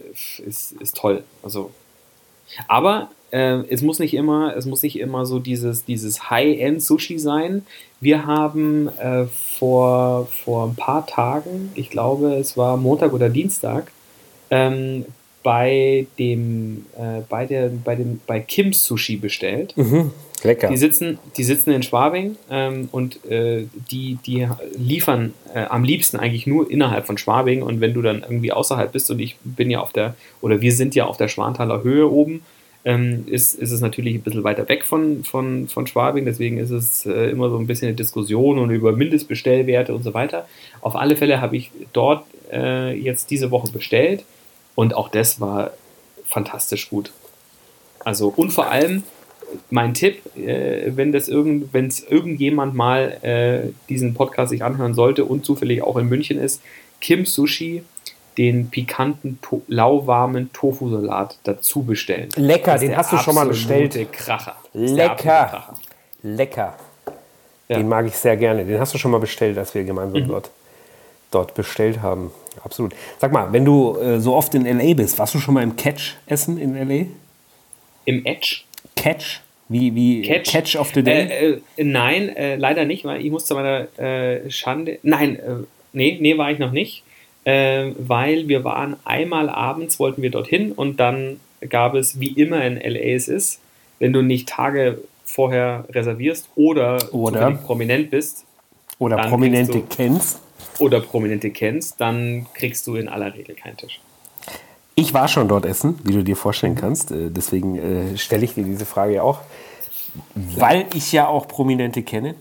ist, 0.45 0.73
ist 0.73 0.97
toll. 0.97 1.23
Also, 1.43 1.71
aber 2.67 3.09
äh, 3.31 3.63
es 3.69 3.81
muss 3.81 3.99
nicht 3.99 4.13
immer, 4.13 4.55
es 4.55 4.65
muss 4.65 4.83
nicht 4.83 4.99
immer 4.99 5.25
so 5.25 5.39
dieses, 5.39 5.85
dieses 5.85 6.29
High-End-Sushi 6.29 7.19
sein. 7.19 7.65
Wir 7.99 8.25
haben 8.25 8.89
äh, 8.99 9.25
vor, 9.25 10.27
vor 10.27 10.67
ein 10.67 10.75
paar 10.75 11.05
Tagen, 11.05 11.71
ich 11.75 11.89
glaube, 11.89 12.35
es 12.35 12.57
war 12.57 12.77
Montag 12.77 13.13
oder 13.13 13.29
Dienstag, 13.29 13.91
ähm, 14.49 15.05
bei 15.43 16.05
dem, 16.19 16.85
äh, 16.97 17.21
bei 17.27 17.45
der, 17.45 17.69
bei 17.69 17.95
dem, 17.95 18.21
bei 18.27 18.39
Kim's 18.39 18.85
Sushi 18.85 19.17
bestellt. 19.17 19.75
Mhm. 19.75 20.11
Lecker. 20.43 20.69
Die 20.69 20.77
sitzen, 20.77 21.19
die 21.37 21.43
sitzen 21.43 21.71
in 21.71 21.83
Schwabing 21.83 22.35
ähm, 22.49 22.89
und 22.91 23.23
äh, 23.25 23.65
die, 23.91 24.17
die 24.25 24.47
liefern 24.75 25.33
äh, 25.53 25.65
am 25.65 25.83
liebsten 25.83 26.17
eigentlich 26.17 26.47
nur 26.47 26.69
innerhalb 26.69 27.05
von 27.05 27.17
Schwabing. 27.17 27.61
Und 27.61 27.79
wenn 27.79 27.93
du 27.93 28.01
dann 28.01 28.21
irgendwie 28.21 28.51
außerhalb 28.51 28.91
bist 28.91 29.11
und 29.11 29.19
ich 29.19 29.37
bin 29.43 29.69
ja 29.69 29.81
auf 29.81 29.93
der, 29.93 30.15
oder 30.41 30.61
wir 30.61 30.73
sind 30.73 30.95
ja 30.95 31.05
auf 31.05 31.17
der 31.17 31.27
Schwanthaler 31.27 31.83
Höhe 31.83 32.09
oben, 32.09 32.41
ähm, 32.83 33.25
ist, 33.27 33.53
ist 33.53 33.71
es 33.71 33.81
natürlich 33.81 34.15
ein 34.15 34.21
bisschen 34.21 34.43
weiter 34.43 34.67
weg 34.67 34.83
von, 34.83 35.23
von, 35.23 35.67
von 35.67 35.87
Schwabing, 35.87 36.25
deswegen 36.25 36.57
ist 36.57 36.71
es 36.71 37.05
äh, 37.05 37.29
immer 37.29 37.49
so 37.49 37.57
ein 37.57 37.67
bisschen 37.67 37.89
eine 37.89 37.95
Diskussion 37.95 38.57
und 38.57 38.71
über 38.71 38.91
Mindestbestellwerte 38.91 39.93
und 39.93 40.03
so 40.03 40.13
weiter. 40.13 40.47
Auf 40.81 40.95
alle 40.95 41.15
Fälle 41.15 41.41
habe 41.41 41.57
ich 41.57 41.71
dort 41.93 42.25
äh, 42.51 42.93
jetzt 42.97 43.29
diese 43.29 43.51
Woche 43.51 43.71
bestellt 43.71 44.25
und 44.75 44.95
auch 44.95 45.09
das 45.09 45.39
war 45.39 45.71
fantastisch 46.25 46.89
gut. 46.89 47.11
Also 47.99 48.33
und 48.35 48.51
vor 48.51 48.71
allem 48.71 49.03
mein 49.69 49.93
Tipp, 49.93 50.21
äh, 50.37 50.91
wenn 50.95 51.11
das 51.11 51.27
irgend, 51.27 51.73
wenn 51.73 51.87
es 51.87 52.03
irgendjemand 52.03 52.73
mal 52.73 53.17
äh, 53.21 53.71
diesen 53.89 54.13
Podcast 54.13 54.49
sich 54.49 54.63
anhören 54.63 54.93
sollte 54.93 55.25
und 55.25 55.45
zufällig 55.45 55.83
auch 55.83 55.97
in 55.97 56.07
München 56.07 56.39
ist, 56.39 56.61
Kim 56.99 57.25
Sushi 57.25 57.83
den 58.41 58.71
pikanten, 58.71 59.37
to 59.43 59.61
lauwarmen 59.67 60.51
Tofu-Salat 60.51 61.37
dazu 61.43 61.83
bestellen. 61.83 62.29
Lecker, 62.35 62.79
den 62.79 62.97
hast 62.97 63.13
du 63.13 63.17
schon 63.17 63.35
mal 63.35 63.45
bestellt. 63.45 64.11
Kracher. 64.11 64.55
Lecker. 64.73 65.75
Lecker. 66.23 66.75
Ja. 67.67 67.77
Den 67.77 67.87
mag 67.87 68.07
ich 68.07 68.15
sehr 68.15 68.35
gerne. 68.37 68.65
Den 68.65 68.79
hast 68.79 68.95
du 68.95 68.97
schon 68.97 69.11
mal 69.11 69.19
bestellt, 69.19 69.59
als 69.59 69.75
wir 69.75 69.83
gemeinsam 69.83 70.23
mhm. 70.23 70.27
dort, 70.27 70.49
dort 71.29 71.53
bestellt 71.53 72.01
haben. 72.01 72.31
Absolut. 72.63 72.95
Sag 73.19 73.31
mal, 73.31 73.53
wenn 73.53 73.63
du 73.63 73.95
äh, 73.99 74.19
so 74.19 74.33
oft 74.33 74.55
in 74.55 74.65
LA 74.65 74.95
bist, 74.95 75.19
warst 75.19 75.35
du 75.35 75.39
schon 75.39 75.53
mal 75.53 75.61
im 75.61 75.75
Catch 75.75 76.15
essen 76.25 76.57
in 76.57 76.75
LA? 76.75 77.05
Im 78.05 78.25
Edge? 78.25 78.61
Catch? 78.95 79.41
Wie, 79.69 79.93
wie 79.93 80.23
Catch, 80.23 80.51
Catch 80.51 80.75
of 80.77 80.91
the 80.95 81.03
Day? 81.03 81.27
Äh, 81.27 81.61
äh, 81.77 81.83
nein, 81.83 82.35
äh, 82.35 82.55
leider 82.55 82.85
nicht, 82.85 83.05
weil 83.05 83.23
ich 83.23 83.29
musste 83.29 83.53
meiner 83.53 83.99
äh, 83.99 84.49
Schande. 84.49 84.97
Nein, 85.03 85.35
äh, 85.35 85.63
nee, 85.93 86.17
nee, 86.19 86.35
war 86.39 86.49
ich 86.51 86.57
noch 86.57 86.71
nicht. 86.71 87.03
Weil 87.43 88.47
wir 88.47 88.63
waren 88.63 88.97
einmal 89.03 89.49
abends, 89.49 89.99
wollten 89.99 90.21
wir 90.21 90.29
dorthin 90.29 90.71
und 90.71 90.99
dann 90.99 91.39
gab 91.69 91.95
es, 91.95 92.19
wie 92.19 92.31
immer 92.31 92.63
in 92.63 92.75
LA 92.75 93.15
es 93.15 93.27
ist, 93.27 93.59
wenn 93.99 94.13
du 94.13 94.21
nicht 94.21 94.49
Tage 94.49 94.99
vorher 95.25 95.85
reservierst 95.89 96.49
oder, 96.55 97.13
oder 97.13 97.51
prominent 97.51 98.11
bist. 98.11 98.45
Oder 98.99 99.17
Prominente 99.17 99.73
du, 99.73 99.83
kennst. 99.89 100.39
Oder 100.79 100.99
Prominente 100.99 101.49
kennst, 101.49 101.99
dann 101.99 102.45
kriegst 102.53 102.85
du 102.85 102.95
in 102.95 103.07
aller 103.07 103.33
Regel 103.33 103.55
keinen 103.55 103.77
Tisch. 103.77 103.99
Ich 104.95 105.13
war 105.13 105.27
schon 105.27 105.47
dort 105.47 105.65
essen, 105.65 105.99
wie 106.03 106.13
du 106.13 106.23
dir 106.23 106.35
vorstellen 106.35 106.75
kannst. 106.75 107.11
Äh, 107.11 107.29
deswegen 107.29 107.77
äh, 107.77 108.17
stelle 108.17 108.45
ich 108.45 108.53
dir 108.53 108.63
diese 108.63 108.85
Frage 108.85 109.23
auch, 109.23 109.39
weil 110.35 110.85
ich 110.93 111.11
ja 111.11 111.27
auch 111.27 111.47
Prominente 111.47 112.03
kenne. 112.03 112.35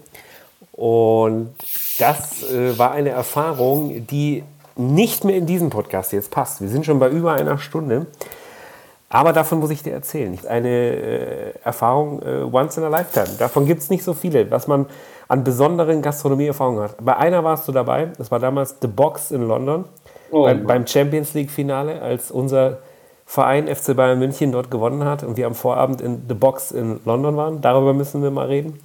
Und 0.73 1.55
das 1.99 2.43
äh, 2.51 2.77
war 2.79 2.93
eine 2.93 3.11
Erfahrung, 3.11 4.07
die 4.07 4.43
nicht 4.81 5.25
mehr 5.25 5.37
in 5.37 5.47
diesen 5.47 5.71
Podcast 5.71 6.13
jetzt 6.13 6.31
passt. 6.31 6.61
Wir 6.61 6.69
sind 6.69 6.87
schon 6.87 6.99
bei 6.99 7.09
über 7.09 7.35
einer 7.35 7.59
Stunde. 7.59 8.07
Aber 9.13 9.33
davon 9.33 9.59
muss 9.59 9.71
ich 9.71 9.83
dir 9.83 9.93
erzählen. 9.93 10.39
Eine 10.49 10.69
äh, 10.69 11.53
Erfahrung 11.65 12.23
äh, 12.23 12.43
once 12.43 12.79
in 12.79 12.85
a 12.85 12.89
lifetime. 12.89 13.37
Davon 13.39 13.67
gibt 13.67 13.83
es 13.83 13.91
nicht 13.91 14.05
so 14.05 14.15
viele, 14.15 14.49
was 14.53 14.69
man 14.69 14.87
an 15.27 15.43
besonderen 15.43 16.01
Gastronomieerfahrungen 16.01 16.83
hat. 16.83 16.97
Bei 17.01 17.17
einer 17.17 17.43
warst 17.43 17.67
du 17.67 17.73
dabei, 17.73 18.11
das 18.19 18.31
war 18.31 18.39
damals 18.39 18.77
The 18.81 18.87
Box 18.87 19.33
in 19.33 19.49
London, 19.49 19.85
oh, 20.31 20.45
beim, 20.45 20.65
beim, 20.65 20.87
Champions 20.87 21.35
League-Finale, 21.35 22.01
als 22.01 22.31
unser 22.31 22.79
Verein 23.27 23.69
FC 23.69 23.97
Bayern 23.97 24.19
München 24.21 24.53
dort 24.53 24.71
gewonnen 24.71 25.05
hat 25.05 25.25
und 25.25 25.37
wir 25.37 25.47
am 25.47 25.55
Vorabend 25.55 26.01
in 26.01 26.23
The 26.29 26.35
Box 26.35 26.71
in 26.71 27.01
London 27.05 27.37
waren. 27.37 27.61
Darüber 27.61 27.95
müssen 27.95 28.23
wir 28.23 28.31
mal 28.31 28.47
reden. 28.47 28.81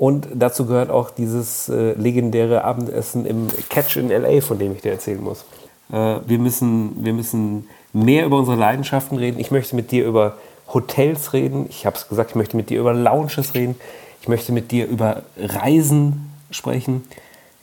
Und 0.00 0.28
dazu 0.34 0.64
gehört 0.64 0.88
auch 0.88 1.10
dieses 1.10 1.68
äh, 1.68 1.92
legendäre 1.92 2.64
Abendessen 2.64 3.26
im 3.26 3.48
Catch 3.68 3.98
in 3.98 4.08
LA, 4.08 4.40
von 4.40 4.58
dem 4.58 4.72
ich 4.72 4.80
dir 4.80 4.92
erzählen 4.92 5.22
muss. 5.22 5.44
Äh, 5.92 6.20
wir, 6.26 6.38
müssen, 6.38 7.04
wir 7.04 7.12
müssen 7.12 7.68
mehr 7.92 8.24
über 8.24 8.38
unsere 8.38 8.56
Leidenschaften 8.56 9.18
reden. 9.18 9.38
Ich 9.38 9.50
möchte 9.50 9.76
mit 9.76 9.90
dir 9.90 10.06
über 10.06 10.38
Hotels 10.72 11.34
reden. 11.34 11.66
Ich 11.68 11.84
habe 11.84 11.96
es 11.96 12.08
gesagt, 12.08 12.30
ich 12.30 12.36
möchte 12.36 12.56
mit 12.56 12.70
dir 12.70 12.80
über 12.80 12.94
Lounges 12.94 13.52
reden. 13.52 13.76
Ich 14.22 14.28
möchte 14.28 14.52
mit 14.52 14.70
dir 14.70 14.86
über 14.86 15.22
Reisen 15.36 16.32
sprechen. 16.50 17.04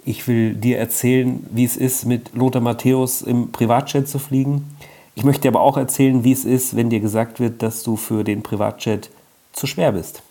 Ich 0.05 0.27
will 0.27 0.53
dir 0.53 0.77
erzählen, 0.77 1.43
wie 1.49 1.65
es 1.65 1.75
ist, 1.75 2.05
mit 2.05 2.35
Lothar 2.35 2.61
Matthäus 2.61 3.23
im 3.23 3.51
Privatjet 3.51 4.07
zu 4.07 4.19
fliegen. 4.19 4.77
Ich 5.15 5.23
möchte 5.23 5.41
dir 5.41 5.49
aber 5.49 5.61
auch 5.61 5.75
erzählen, 5.75 6.23
wie 6.23 6.33
es 6.33 6.45
ist, 6.45 6.75
wenn 6.75 6.91
dir 6.91 6.99
gesagt 6.99 7.39
wird, 7.39 7.63
dass 7.63 7.81
du 7.81 7.95
für 7.95 8.23
den 8.23 8.43
Privatjet 8.43 9.09
zu 9.53 9.65
schwer 9.65 9.93
bist. 9.93 10.21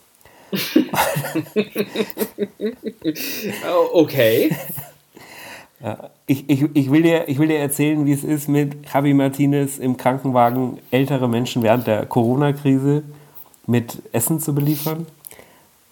okay. 3.92 4.54
Ich, 6.26 6.48
ich, 6.48 6.64
ich, 6.74 6.90
will 6.90 7.02
dir, 7.02 7.28
ich 7.28 7.38
will 7.38 7.48
dir 7.48 7.58
erzählen, 7.58 8.06
wie 8.06 8.12
es 8.12 8.24
ist, 8.24 8.48
mit 8.48 8.76
Javi 8.92 9.14
Martinez 9.14 9.78
im 9.78 9.96
Krankenwagen 9.96 10.78
ältere 10.90 11.28
Menschen 11.28 11.62
während 11.62 11.86
der 11.86 12.06
Corona-Krise 12.06 13.02
mit 13.66 14.02
Essen 14.12 14.40
zu 14.40 14.54
beliefern. 14.54 15.06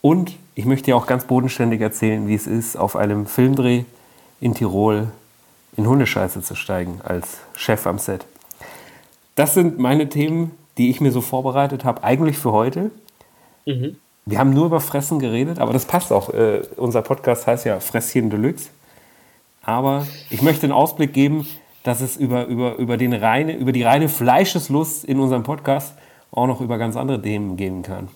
Und 0.01 0.37
ich 0.55 0.65
möchte 0.65 0.87
dir 0.87 0.97
auch 0.97 1.07
ganz 1.07 1.25
bodenständig 1.25 1.81
erzählen, 1.81 2.27
wie 2.29 2.35
es 2.35 2.47
ist, 2.47 2.77
auf 2.77 2.97
einem 2.97 3.27
Filmdreh 3.27 3.85
in 4.41 4.55
Tirol 4.55 5.09
in 5.77 5.87
Hundescheiße 5.87 6.43
zu 6.43 6.55
steigen 6.55 7.01
als 7.03 7.39
Chef 7.57 7.87
am 7.87 7.99
Set. 7.99 8.27
Das 9.35 9.55
sind 9.55 9.79
meine 9.79 10.09
Themen, 10.09 10.53
die 10.79 10.91
ich 10.91 11.01
mir 11.01 11.11
so 11.11 11.21
vorbereitet 11.21 11.85
habe, 11.85 12.05
eigentlich 12.05 12.39
für 12.39 12.53
heute. 12.53 12.91
Mhm. 13.67 13.97
Wir 14.27 14.39
haben 14.39 14.55
nur 14.55 14.67
über 14.67 14.81
Fressen 14.81 15.19
geredet, 15.19 15.59
aber 15.59 15.73
das 15.73 15.85
passt 15.85 16.13
auch. 16.13 16.31
Äh, 16.31 16.63
unser 16.77 17.03
Podcast 17.03 17.47
heißt 17.47 17.67
ja 17.67 17.81
Fresschen 17.81 18.31
Deluxe. 18.31 18.71
Aber 19.63 20.07
ich 20.31 20.43
möchte 20.43 20.65
einen 20.65 20.73
Ausblick 20.73 21.13
geben, 21.13 21.47
dass 21.83 22.01
es 22.01 22.17
über, 22.17 22.47
über, 22.47 22.77
über, 22.77 22.97
den 22.97 23.13
reine, 23.13 23.55
über 23.55 23.73
die 23.73 23.83
reine 23.83 24.09
Fleischeslust 24.09 25.05
in 25.05 25.21
unserem 25.21 25.43
Podcast 25.43 25.95
auch 26.33 26.47
noch 26.47 26.61
über 26.61 26.79
ganz 26.79 26.97
andere 26.97 27.21
Themen 27.21 27.57
gehen 27.57 27.83
kann. 27.83 28.09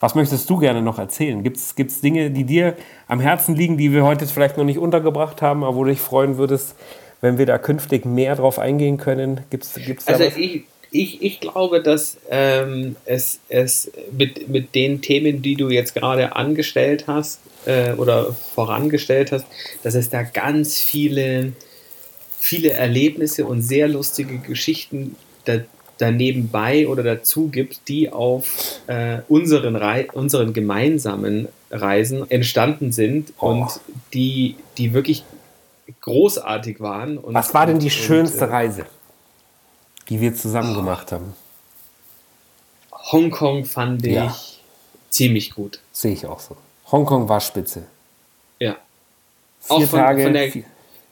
Was 0.00 0.14
möchtest 0.14 0.48
du 0.48 0.58
gerne 0.58 0.80
noch 0.80 0.98
erzählen? 0.98 1.42
Gibt 1.42 1.56
es 1.56 2.00
Dinge, 2.00 2.30
die 2.30 2.44
dir 2.44 2.76
am 3.08 3.18
Herzen 3.18 3.56
liegen, 3.56 3.76
die 3.76 3.92
wir 3.92 4.04
heute 4.04 4.26
vielleicht 4.26 4.56
noch 4.56 4.64
nicht 4.64 4.78
untergebracht 4.78 5.42
haben, 5.42 5.64
aber 5.64 5.74
wo 5.74 5.84
du 5.84 5.90
dich 5.90 6.00
freuen 6.00 6.38
würdest, 6.38 6.76
wenn 7.20 7.36
wir 7.36 7.46
da 7.46 7.58
künftig 7.58 8.04
mehr 8.04 8.36
drauf 8.36 8.60
eingehen 8.60 8.96
können? 8.96 9.40
Gibt's, 9.50 9.74
gibt's 9.74 10.06
also? 10.06 10.22
Ich, 10.22 10.64
ich, 10.90 11.22
ich 11.22 11.40
glaube, 11.40 11.82
dass 11.82 12.18
ähm, 12.30 12.96
es, 13.04 13.40
es 13.48 13.90
mit, 14.10 14.48
mit 14.48 14.74
den 14.74 15.00
Themen, 15.02 15.42
die 15.42 15.54
du 15.54 15.68
jetzt 15.68 15.94
gerade 15.94 16.34
angestellt 16.34 17.04
hast, 17.06 17.40
äh, 17.66 17.92
oder 17.92 18.32
vorangestellt 18.54 19.32
hast, 19.32 19.46
dass 19.82 19.94
es 19.94 20.10
da 20.10 20.22
ganz 20.22 20.78
viele, 20.78 21.52
viele 22.38 22.70
Erlebnisse 22.70 23.44
und 23.44 23.62
sehr 23.62 23.88
lustige 23.88 24.38
Geschichten 24.38 25.16
da, 25.44 25.58
daneben 25.98 26.48
bei 26.48 26.88
oder 26.88 27.02
dazu 27.02 27.48
gibt, 27.48 27.88
die 27.88 28.10
auf 28.10 28.80
äh, 28.86 29.18
unseren, 29.28 29.76
Rei 29.76 30.08
unseren 30.12 30.52
gemeinsamen 30.52 31.48
Reisen 31.70 32.30
entstanden 32.30 32.92
sind 32.92 33.32
oh. 33.40 33.48
und 33.48 33.80
die, 34.14 34.56
die 34.78 34.94
wirklich 34.94 35.24
großartig 36.00 36.80
waren. 36.80 37.18
Und, 37.18 37.34
Was 37.34 37.52
war 37.54 37.66
denn 37.66 37.78
die 37.78 37.86
und, 37.86 37.92
schönste 37.92 38.44
und, 38.44 38.50
äh, 38.50 38.54
Reise, 38.54 38.86
die 40.08 40.20
wir 40.20 40.34
zusammen 40.34 40.72
oh. 40.72 40.76
gemacht 40.76 41.12
haben? 41.12 41.34
Hongkong 42.92 43.64
fand 43.64 44.04
ich 44.06 44.14
ja. 44.14 44.36
ziemlich 45.10 45.54
gut. 45.54 45.80
Sehe 45.92 46.12
ich 46.12 46.26
auch 46.26 46.40
so. 46.40 46.56
Hongkong 46.90 47.28
war 47.28 47.40
spitze. 47.40 47.84
Ja. 48.58 48.76
Vier 49.60 49.76
auch 49.76 49.82
von, 49.84 49.98
Tage, 49.98 50.22
von 50.24 50.32
der, 50.32 50.52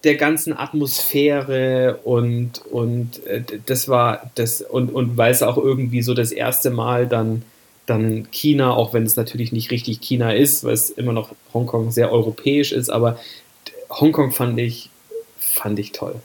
der 0.04 0.16
ganzen 0.16 0.56
Atmosphäre 0.56 2.00
und, 2.04 2.64
und 2.70 3.24
äh, 3.26 3.42
das 3.66 3.88
war 3.88 4.30
das 4.34 4.62
und, 4.62 4.90
und 4.90 5.16
weil 5.16 5.32
es 5.32 5.42
auch 5.42 5.56
irgendwie 5.56 6.02
so 6.02 6.14
das 6.14 6.32
erste 6.32 6.70
Mal 6.70 7.06
dann, 7.06 7.42
dann 7.86 8.28
China, 8.30 8.74
auch 8.74 8.92
wenn 8.92 9.04
es 9.04 9.16
natürlich 9.16 9.52
nicht 9.52 9.70
richtig 9.70 10.00
China 10.00 10.32
ist, 10.32 10.64
weil 10.64 10.74
es 10.74 10.90
immer 10.90 11.12
noch 11.12 11.30
Hongkong 11.54 11.90
sehr 11.90 12.12
europäisch 12.12 12.72
ist, 12.72 12.90
aber 12.90 13.18
Hongkong 13.90 14.32
fand 14.32 14.58
ich, 14.58 14.90
fand 15.38 15.78
ich 15.78 15.92
toll. 15.92 16.16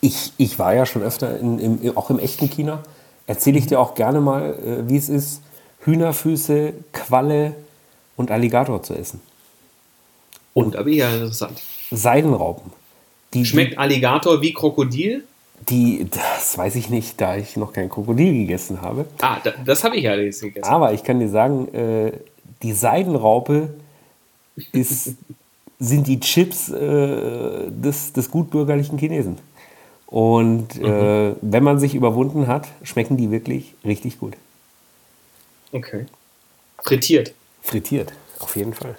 Ich, 0.00 0.32
ich 0.36 0.58
war 0.58 0.74
ja 0.74 0.86
schon 0.86 1.02
öfter 1.02 1.38
in, 1.38 1.58
im, 1.58 1.96
auch 1.96 2.10
im 2.10 2.18
echten 2.18 2.48
China. 2.48 2.82
Erzähle 3.26 3.58
ich 3.58 3.66
dir 3.66 3.80
auch 3.80 3.94
gerne 3.94 4.20
mal, 4.20 4.54
äh, 4.54 4.88
wie 4.88 4.96
es 4.96 5.08
ist. 5.08 5.42
Hühnerfüße, 5.80 6.74
Qualle, 6.92 7.54
und 8.18 8.30
Alligator 8.30 8.82
zu 8.82 8.94
essen. 8.94 9.20
Und, 10.52 10.76
aber 10.76 10.90
ja, 10.90 11.08
interessant. 11.10 11.62
Seidenraupen. 11.90 12.72
Die, 13.32 13.46
Schmeckt 13.46 13.78
Alligator 13.78 14.42
wie 14.42 14.52
Krokodil? 14.52 15.24
Die, 15.68 16.06
das 16.10 16.58
weiß 16.58 16.76
ich 16.76 16.90
nicht, 16.90 17.20
da 17.20 17.36
ich 17.36 17.56
noch 17.56 17.72
kein 17.72 17.88
Krokodil 17.88 18.32
gegessen 18.32 18.82
habe. 18.82 19.06
Ah, 19.20 19.38
da, 19.42 19.52
das 19.64 19.84
habe 19.84 19.96
ich 19.96 20.04
ja 20.04 20.16
gegessen. 20.16 20.64
Aber 20.64 20.92
ich 20.92 21.04
kann 21.04 21.20
dir 21.20 21.28
sagen, 21.28 21.72
äh, 21.74 22.12
die 22.62 22.72
Seidenraupe 22.72 23.74
ist, 24.72 25.14
sind 25.78 26.06
die 26.06 26.18
Chips 26.18 26.70
äh, 26.70 27.70
des, 27.70 28.12
des 28.12 28.30
gutbürgerlichen 28.30 28.98
Chinesen. 28.98 29.38
Und 30.10 30.76
äh, 30.82 31.30
mhm. 31.30 31.36
wenn 31.42 31.62
man 31.62 31.78
sich 31.78 31.94
überwunden 31.94 32.46
hat, 32.46 32.66
schmecken 32.82 33.18
die 33.18 33.30
wirklich 33.30 33.74
richtig 33.84 34.18
gut. 34.18 34.34
Okay. 35.70 36.06
Frittiert. 36.82 37.34
Frittiert, 37.60 38.12
auf 38.38 38.56
jeden 38.56 38.72
Fall. 38.72 38.96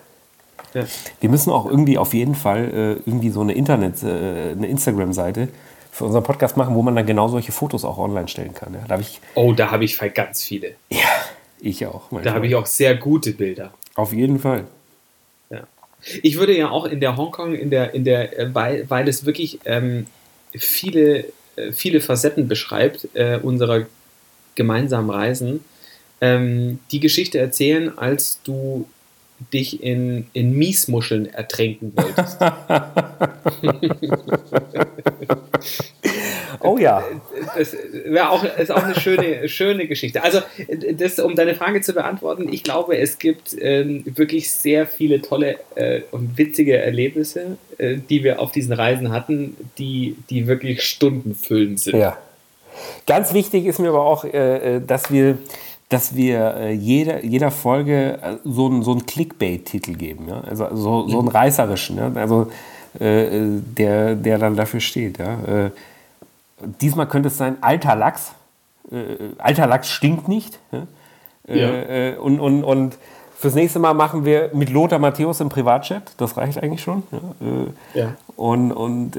Ja. 0.75 0.83
Wir 1.19 1.29
müssen 1.29 1.49
auch 1.51 1.65
irgendwie 1.65 1.97
auf 1.97 2.13
jeden 2.13 2.35
Fall 2.35 2.65
äh, 3.05 3.09
irgendwie 3.09 3.31
so 3.31 3.41
eine 3.41 3.53
Internet, 3.53 4.03
äh, 4.03 4.51
eine 4.51 4.67
Instagram-Seite 4.67 5.47
für 5.91 6.05
unseren 6.05 6.23
Podcast 6.23 6.57
machen, 6.57 6.75
wo 6.75 6.83
man 6.83 6.95
dann 6.95 7.07
genau 7.07 7.27
solche 7.27 7.51
Fotos 7.51 7.85
auch 7.85 7.97
online 7.97 8.27
stellen 8.27 8.53
kann. 8.53 8.75
Ja? 8.75 8.81
Da 8.87 8.99
ich, 8.99 9.19
oh, 9.33 9.53
da 9.53 9.71
habe 9.71 9.85
ich 9.85 9.97
ganz 10.13 10.43
viele. 10.43 10.75
Ja, 10.91 10.99
ich 11.59 11.87
auch. 11.87 12.11
Manchmal. 12.11 12.23
Da 12.23 12.33
habe 12.35 12.45
ich 12.45 12.53
auch 12.53 12.67
sehr 12.67 12.95
gute 12.95 13.31
Bilder. 13.31 13.73
Auf 13.95 14.13
jeden 14.13 14.37
Fall. 14.37 14.65
Ja. 15.49 15.63
Ich 16.21 16.37
würde 16.37 16.55
ja 16.55 16.69
auch 16.69 16.85
in 16.85 16.99
der 16.99 17.17
Hongkong, 17.17 17.55
in 17.55 17.71
der, 17.71 17.95
in 17.95 18.03
der, 18.03 18.37
äh, 18.37 18.53
weil, 18.53 18.87
weil 18.91 19.07
es 19.07 19.25
wirklich 19.25 19.59
ähm, 19.65 20.05
viele, 20.53 21.25
äh, 21.55 21.71
viele 21.71 22.01
Facetten 22.01 22.47
beschreibt, 22.47 23.07
äh, 23.13 23.39
unserer 23.41 23.85
gemeinsamen 24.55 25.09
Reisen, 25.09 25.63
ähm, 26.21 26.79
die 26.91 26.99
Geschichte 26.99 27.39
erzählen, 27.39 27.97
als 27.97 28.39
du 28.43 28.87
dich 29.53 29.81
in, 29.81 30.27
in 30.33 30.57
Miesmuscheln 30.57 31.27
ertränken 31.27 31.93
wolltest. 31.95 32.39
oh 36.61 36.77
ja. 36.77 37.03
Das 37.57 37.75
wäre 38.05 38.29
auch, 38.29 38.43
ist 38.43 38.71
auch 38.71 38.83
eine 38.83 38.95
schöne, 38.99 39.47
schöne 39.49 39.87
Geschichte. 39.87 40.23
Also, 40.23 40.39
das, 40.93 41.19
um 41.19 41.35
deine 41.35 41.55
Frage 41.55 41.81
zu 41.81 41.93
beantworten, 41.93 42.51
ich 42.51 42.63
glaube, 42.63 42.97
es 42.97 43.19
gibt 43.19 43.55
ähm, 43.59 44.03
wirklich 44.05 44.51
sehr 44.51 44.87
viele 44.87 45.21
tolle 45.21 45.57
äh, 45.75 46.01
und 46.11 46.37
witzige 46.37 46.77
Erlebnisse, 46.77 47.57
äh, 47.77 47.97
die 47.97 48.23
wir 48.23 48.39
auf 48.39 48.51
diesen 48.51 48.73
Reisen 48.73 49.11
hatten, 49.11 49.55
die, 49.77 50.15
die 50.29 50.47
wirklich 50.47 50.83
stundenfüllend 50.83 51.79
sind. 51.79 51.99
Ja. 51.99 52.17
Ganz 53.07 53.33
wichtig 53.33 53.65
ist 53.65 53.79
mir 53.79 53.89
aber 53.89 54.05
auch, 54.05 54.23
äh, 54.23 54.77
äh 54.77 54.81
dass 54.85 55.11
wir 55.11 55.37
dass 55.89 56.15
wir 56.15 56.55
äh, 56.55 56.71
jeder, 56.71 57.25
jeder 57.25 57.49
Folge 57.49 58.19
äh, 58.21 58.37
so 58.43 58.67
einen 58.67 58.83
so 58.83 58.95
Clickbait-Titel 58.95 59.95
geben. 59.95 60.27
Ja? 60.29 60.41
Also 60.41 60.67
so, 60.75 61.07
so 61.07 61.17
einen 61.17 61.27
mhm. 61.27 61.35
reißerischen, 61.35 61.97
ja? 61.97 62.11
also, 62.13 62.51
äh, 62.99 63.23
äh, 63.23 63.61
der, 63.77 64.15
der 64.15 64.37
dann 64.37 64.55
dafür 64.55 64.79
steht. 64.79 65.17
Ja? 65.17 65.65
Äh, 65.65 65.71
diesmal 66.81 67.07
könnte 67.07 67.27
es 67.27 67.37
sein, 67.37 67.57
alter 67.61 67.95
Lachs. 67.95 68.33
Äh, 68.91 69.33
alter 69.37 69.67
Lachs 69.67 69.89
stinkt 69.89 70.27
nicht. 70.27 70.59
Ja? 70.71 70.87
ja. 71.55 72.19
und, 72.19 72.39
und, 72.39 72.63
und 72.63 72.97
fürs 73.35 73.55
nächste 73.55 73.79
Mal 73.79 73.93
machen 73.93 74.25
wir 74.25 74.51
mit 74.53 74.69
Lothar 74.69 74.99
Matthäus 74.99 75.39
im 75.39 75.49
Privatchat. 75.49 76.13
Das 76.17 76.37
reicht 76.37 76.61
eigentlich 76.61 76.81
schon. 76.81 77.03
Ja? 77.11 78.01
ja. 78.01 78.15
Und, 78.35 78.71
und 78.71 79.17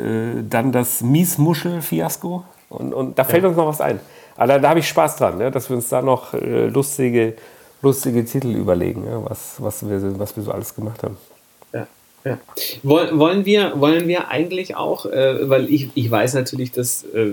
dann 0.49 0.73
das 0.73 1.01
Miesmuschel-Fiasko. 1.03 2.45
Und, 2.69 2.95
und 2.95 3.19
da 3.19 3.25
fällt 3.25 3.45
uns 3.45 3.57
noch 3.57 3.67
was 3.67 3.81
ein. 3.81 4.01
Aber 4.37 4.47
da, 4.47 4.59
da 4.59 4.69
habe 4.71 4.81
ich 4.81 4.89
Spaß 4.89 5.17
dran, 5.17 5.37
ne? 5.37 5.51
dass 5.51 5.69
wir 5.69 5.77
uns 5.77 5.91
da 5.91 6.01
noch 6.01 6.33
äh, 6.33 6.67
lustige, 6.69 7.35
lustige 7.83 8.25
Titel 8.25 8.55
überlegen, 8.55 9.05
ja? 9.05 9.23
was, 9.23 9.57
was, 9.59 9.87
wir, 9.87 10.19
was 10.19 10.35
wir 10.35 10.43
so 10.43 10.53
alles 10.53 10.75
gemacht 10.75 11.03
haben. 11.03 11.19
Ja. 12.25 12.39
Wollen, 12.83 13.47
wir, 13.47 13.81
wollen 13.81 14.07
wir 14.07 14.29
eigentlich 14.29 14.77
auch, 14.77 15.07
äh, 15.07 15.49
weil 15.49 15.73
ich, 15.73 15.89
ich 15.95 16.11
weiß 16.11 16.35
natürlich, 16.35 16.71
dass 16.71 17.05
äh, 17.05 17.33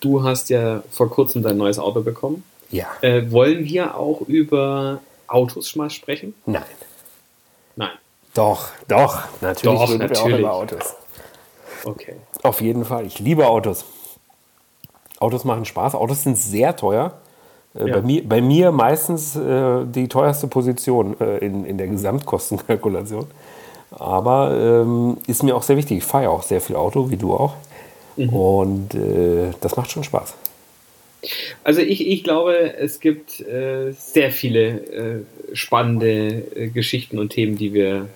du 0.00 0.22
hast 0.22 0.50
ja 0.50 0.82
vor 0.90 1.10
kurzem 1.10 1.42
dein 1.42 1.56
neues 1.56 1.78
Auto 1.78 2.02
bekommen. 2.02 2.44
Ja. 2.70 2.86
Äh, 3.00 3.30
wollen 3.32 3.64
wir 3.64 3.96
auch 3.96 4.20
über 4.22 5.00
Autos 5.26 5.74
mal 5.74 5.90
sprechen? 5.90 6.34
Nein. 6.46 6.62
Nein. 7.74 7.90
Doch, 8.34 8.68
doch, 8.86 9.24
natürlich 9.40 9.78
doch, 9.78 9.98
natürlich. 9.98 10.24
wir 10.24 10.34
auch 10.34 10.38
über 10.38 10.52
Autos. 10.52 10.94
Okay. 11.84 12.14
Auf 12.42 12.60
jeden 12.60 12.84
Fall. 12.84 13.06
Ich 13.06 13.18
liebe 13.18 13.46
Autos. 13.46 13.84
Autos 15.18 15.44
machen 15.44 15.64
Spaß. 15.64 15.94
Autos 15.94 16.22
sind 16.22 16.36
sehr 16.36 16.76
teuer. 16.76 17.14
Äh, 17.74 17.88
ja. 17.88 17.94
Bei, 17.96 18.02
mir, 18.02 18.28
bei 18.28 18.40
mir 18.40 18.70
meistens 18.70 19.36
äh, 19.36 19.84
die 19.86 20.08
teuerste 20.08 20.46
Position 20.46 21.18
äh, 21.20 21.38
in, 21.38 21.64
in 21.64 21.78
der 21.78 21.88
Gesamtkostenkalkulation. 21.88 23.26
Aber 23.90 24.56
ähm, 24.56 25.16
ist 25.26 25.42
mir 25.42 25.56
auch 25.56 25.62
sehr 25.62 25.76
wichtig. 25.76 25.98
Ich 25.98 26.04
fahre 26.04 26.24
ja 26.24 26.30
auch 26.30 26.42
sehr 26.42 26.60
viel 26.60 26.76
Auto, 26.76 27.10
wie 27.10 27.16
du 27.16 27.34
auch. 27.34 27.54
Mhm. 28.16 28.28
Und 28.28 28.94
äh, 28.94 29.50
das 29.60 29.76
macht 29.76 29.90
schon 29.90 30.04
Spaß. 30.04 30.34
Also 31.64 31.80
ich, 31.80 32.06
ich 32.06 32.24
glaube, 32.24 32.74
es 32.74 33.00
gibt 33.00 33.40
äh, 33.40 33.92
sehr 33.92 34.30
viele 34.30 34.68
äh, 34.68 35.24
spannende 35.52 36.70
Geschichten 36.72 37.18
und 37.18 37.30
Themen, 37.30 37.56
die 37.56 37.74
wir 37.74 38.08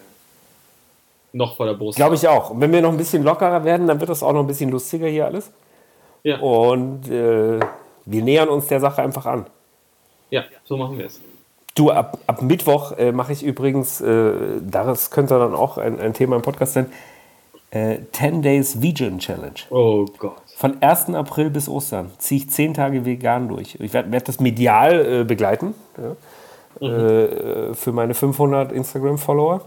noch 1.32 1.56
vor 1.56 1.66
der 1.66 1.74
Brust 1.74 1.98
haben. 1.98 2.02
Glaube 2.02 2.14
ich 2.14 2.28
auch. 2.28 2.50
Und 2.50 2.60
wenn 2.60 2.72
wir 2.72 2.80
noch 2.80 2.92
ein 2.92 2.96
bisschen 2.96 3.22
lockerer 3.22 3.64
werden, 3.64 3.86
dann 3.86 4.00
wird 4.00 4.08
das 4.08 4.22
auch 4.22 4.32
noch 4.32 4.40
ein 4.40 4.46
bisschen 4.46 4.70
lustiger 4.70 5.08
hier 5.08 5.26
alles. 5.26 5.50
Ja. 6.22 6.38
Und 6.38 7.10
äh, 7.10 7.60
wir 8.06 8.22
nähern 8.22 8.48
uns 8.48 8.66
der 8.68 8.80
Sache 8.80 9.02
einfach 9.02 9.26
an. 9.26 9.46
Ja, 10.30 10.44
so 10.64 10.76
machen 10.76 10.96
wir 10.96 11.06
es. 11.06 11.20
Du, 11.74 11.90
ab, 11.90 12.18
ab 12.26 12.40
Mittwoch 12.40 12.92
äh, 12.92 13.10
mache 13.10 13.32
ich 13.32 13.42
übrigens, 13.42 14.00
äh, 14.00 14.32
das 14.62 15.10
könnte 15.10 15.38
dann 15.38 15.54
auch 15.54 15.76
ein, 15.76 15.98
ein 15.98 16.14
Thema 16.14 16.36
im 16.36 16.42
Podcast 16.42 16.74
sein, 16.74 16.86
äh, 17.70 17.98
10 18.12 18.42
Days 18.42 18.80
Vegan 18.80 19.18
Challenge. 19.18 19.54
Oh 19.70 20.06
Gott. 20.18 20.36
Von 20.56 20.80
1. 20.80 21.10
April 21.14 21.50
bis 21.50 21.68
Ostern 21.68 22.12
ziehe 22.18 22.42
ich 22.42 22.50
10 22.50 22.74
Tage 22.74 23.04
vegan 23.04 23.48
durch. 23.48 23.76
Ich 23.80 23.92
werde 23.92 24.12
werd 24.12 24.28
das 24.28 24.38
medial 24.38 25.20
äh, 25.20 25.24
begleiten 25.24 25.74
ja, 26.80 26.88
mhm. 26.88 26.94
Äh, 26.94 27.74
für 27.74 27.92
meine 27.92 28.14
500 28.14 28.70
Instagram-Follower. 28.70 29.62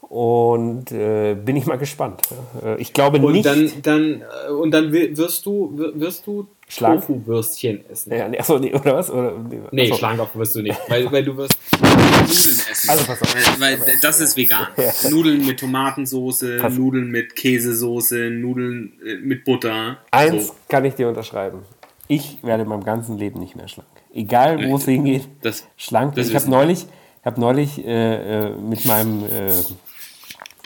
Und 0.00 0.92
äh, 0.92 1.34
bin 1.34 1.56
ich 1.56 1.66
mal 1.66 1.76
gespannt. 1.76 2.22
Äh, 2.64 2.80
ich 2.80 2.92
glaube 2.92 3.18
und 3.18 3.32
nicht. 3.32 3.44
Dann, 3.44 3.70
dann, 3.82 4.22
äh, 4.48 4.52
und 4.52 4.70
dann 4.70 4.92
wirst 4.92 5.44
du, 5.44 5.72
wirst 5.94 6.26
du 6.26 6.46
Tofu-Würstchen 6.68 7.88
essen. 7.90 8.12
Ja, 8.12 8.28
nee, 8.28 8.38
achso, 8.38 8.58
nee, 8.58 8.72
oder 8.72 8.96
was? 8.96 9.10
Oder, 9.10 9.32
nee, 9.38 9.60
nee 9.70 9.92
Schlankopf 9.92 10.34
wirst 10.34 10.54
du 10.54 10.62
nicht. 10.62 10.78
Weil, 10.88 11.10
weil 11.12 11.24
du 11.24 11.36
wirst 11.36 11.56
Nudeln 11.80 12.24
essen. 12.24 12.90
Also 12.90 13.04
pass 13.04 13.22
auf. 13.22 13.60
Weil, 13.60 13.80
weil 13.80 13.98
das 14.00 14.20
ist 14.20 14.36
vegan. 14.36 14.68
Ja. 14.76 15.10
Nudeln 15.10 15.46
mit 15.46 15.60
Tomatensoße, 15.60 16.58
pass. 16.58 16.74
Nudeln 16.74 17.10
mit 17.10 17.36
Käsesoße, 17.36 18.30
Nudeln 18.30 18.94
äh, 19.04 19.16
mit 19.16 19.44
Butter. 19.44 19.98
Eins 20.10 20.48
so. 20.48 20.54
kann 20.68 20.84
ich 20.84 20.94
dir 20.94 21.08
unterschreiben. 21.08 21.60
Ich 22.08 22.38
werde 22.42 22.64
in 22.64 22.68
meinem 22.68 22.84
ganzen 22.84 23.18
Leben 23.18 23.40
nicht 23.40 23.56
mehr 23.56 23.68
schlank. 23.68 23.88
Egal, 24.12 24.68
wo 24.68 24.76
es 24.76 24.84
hingeht. 24.84 25.28
Das, 25.42 25.66
schlank. 25.76 26.14
Das 26.14 26.28
ich 26.28 26.34
habe 26.34 26.50
neulich, 26.50 26.86
hab 27.24 27.38
neulich 27.38 27.84
äh, 27.84 28.50
mit 28.50 28.84
meinem 28.84 29.24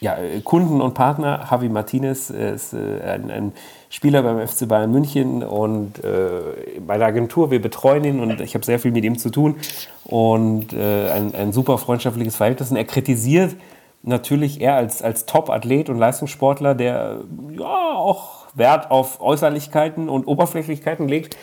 ja, 0.01 0.17
äh, 0.17 0.41
Kunden 0.41 0.81
und 0.81 0.95
Partner, 0.95 1.47
Javi 1.51 1.69
Martinez 1.69 2.31
ist 2.31 2.73
äh, 2.73 3.01
ein, 3.03 3.31
ein, 3.31 3.53
Spieler 3.91 4.23
beim 4.23 4.47
FC 4.47 4.69
Bayern 4.69 4.93
München 4.93 5.43
und 5.43 6.05
äh, 6.05 6.81
bei 6.87 6.99
der 6.99 7.07
Agentur, 7.07 7.51
wir 7.51 7.61
betreuen 7.61 8.05
ihn 8.05 8.21
und 8.21 8.41
ich 8.41 8.55
habe 8.55 8.65
sehr 8.65 8.79
viel 8.79 8.93
mit 8.93 9.05
ihm 9.05 9.19
zu 9.19 9.31
tun 9.31 9.57
und 10.05 10.73
äh, 10.73 11.11
ein, 11.11 11.35
ein 11.35 11.53
super 11.53 11.79
freundschaftliches 11.79 12.37
Verhältnis. 12.37 12.71
Und 12.71 12.77
er 12.77 12.85
kritisiert 12.85 13.57
natürlich 14.03 14.61
er 14.61 14.75
als, 14.75 15.03
als 15.03 15.27
Top-Athlet 15.27 15.89
und 15.89 15.99
Leistungssportler, 15.99 16.75
der 16.75 17.21
ja 17.51 17.95
auch 17.95 18.47
Wert 18.55 18.91
auf 18.91 19.21
Äußerlichkeiten 19.21 20.09
und 20.09 20.27
Oberflächlichkeiten 20.27 21.09
legt, 21.09 21.37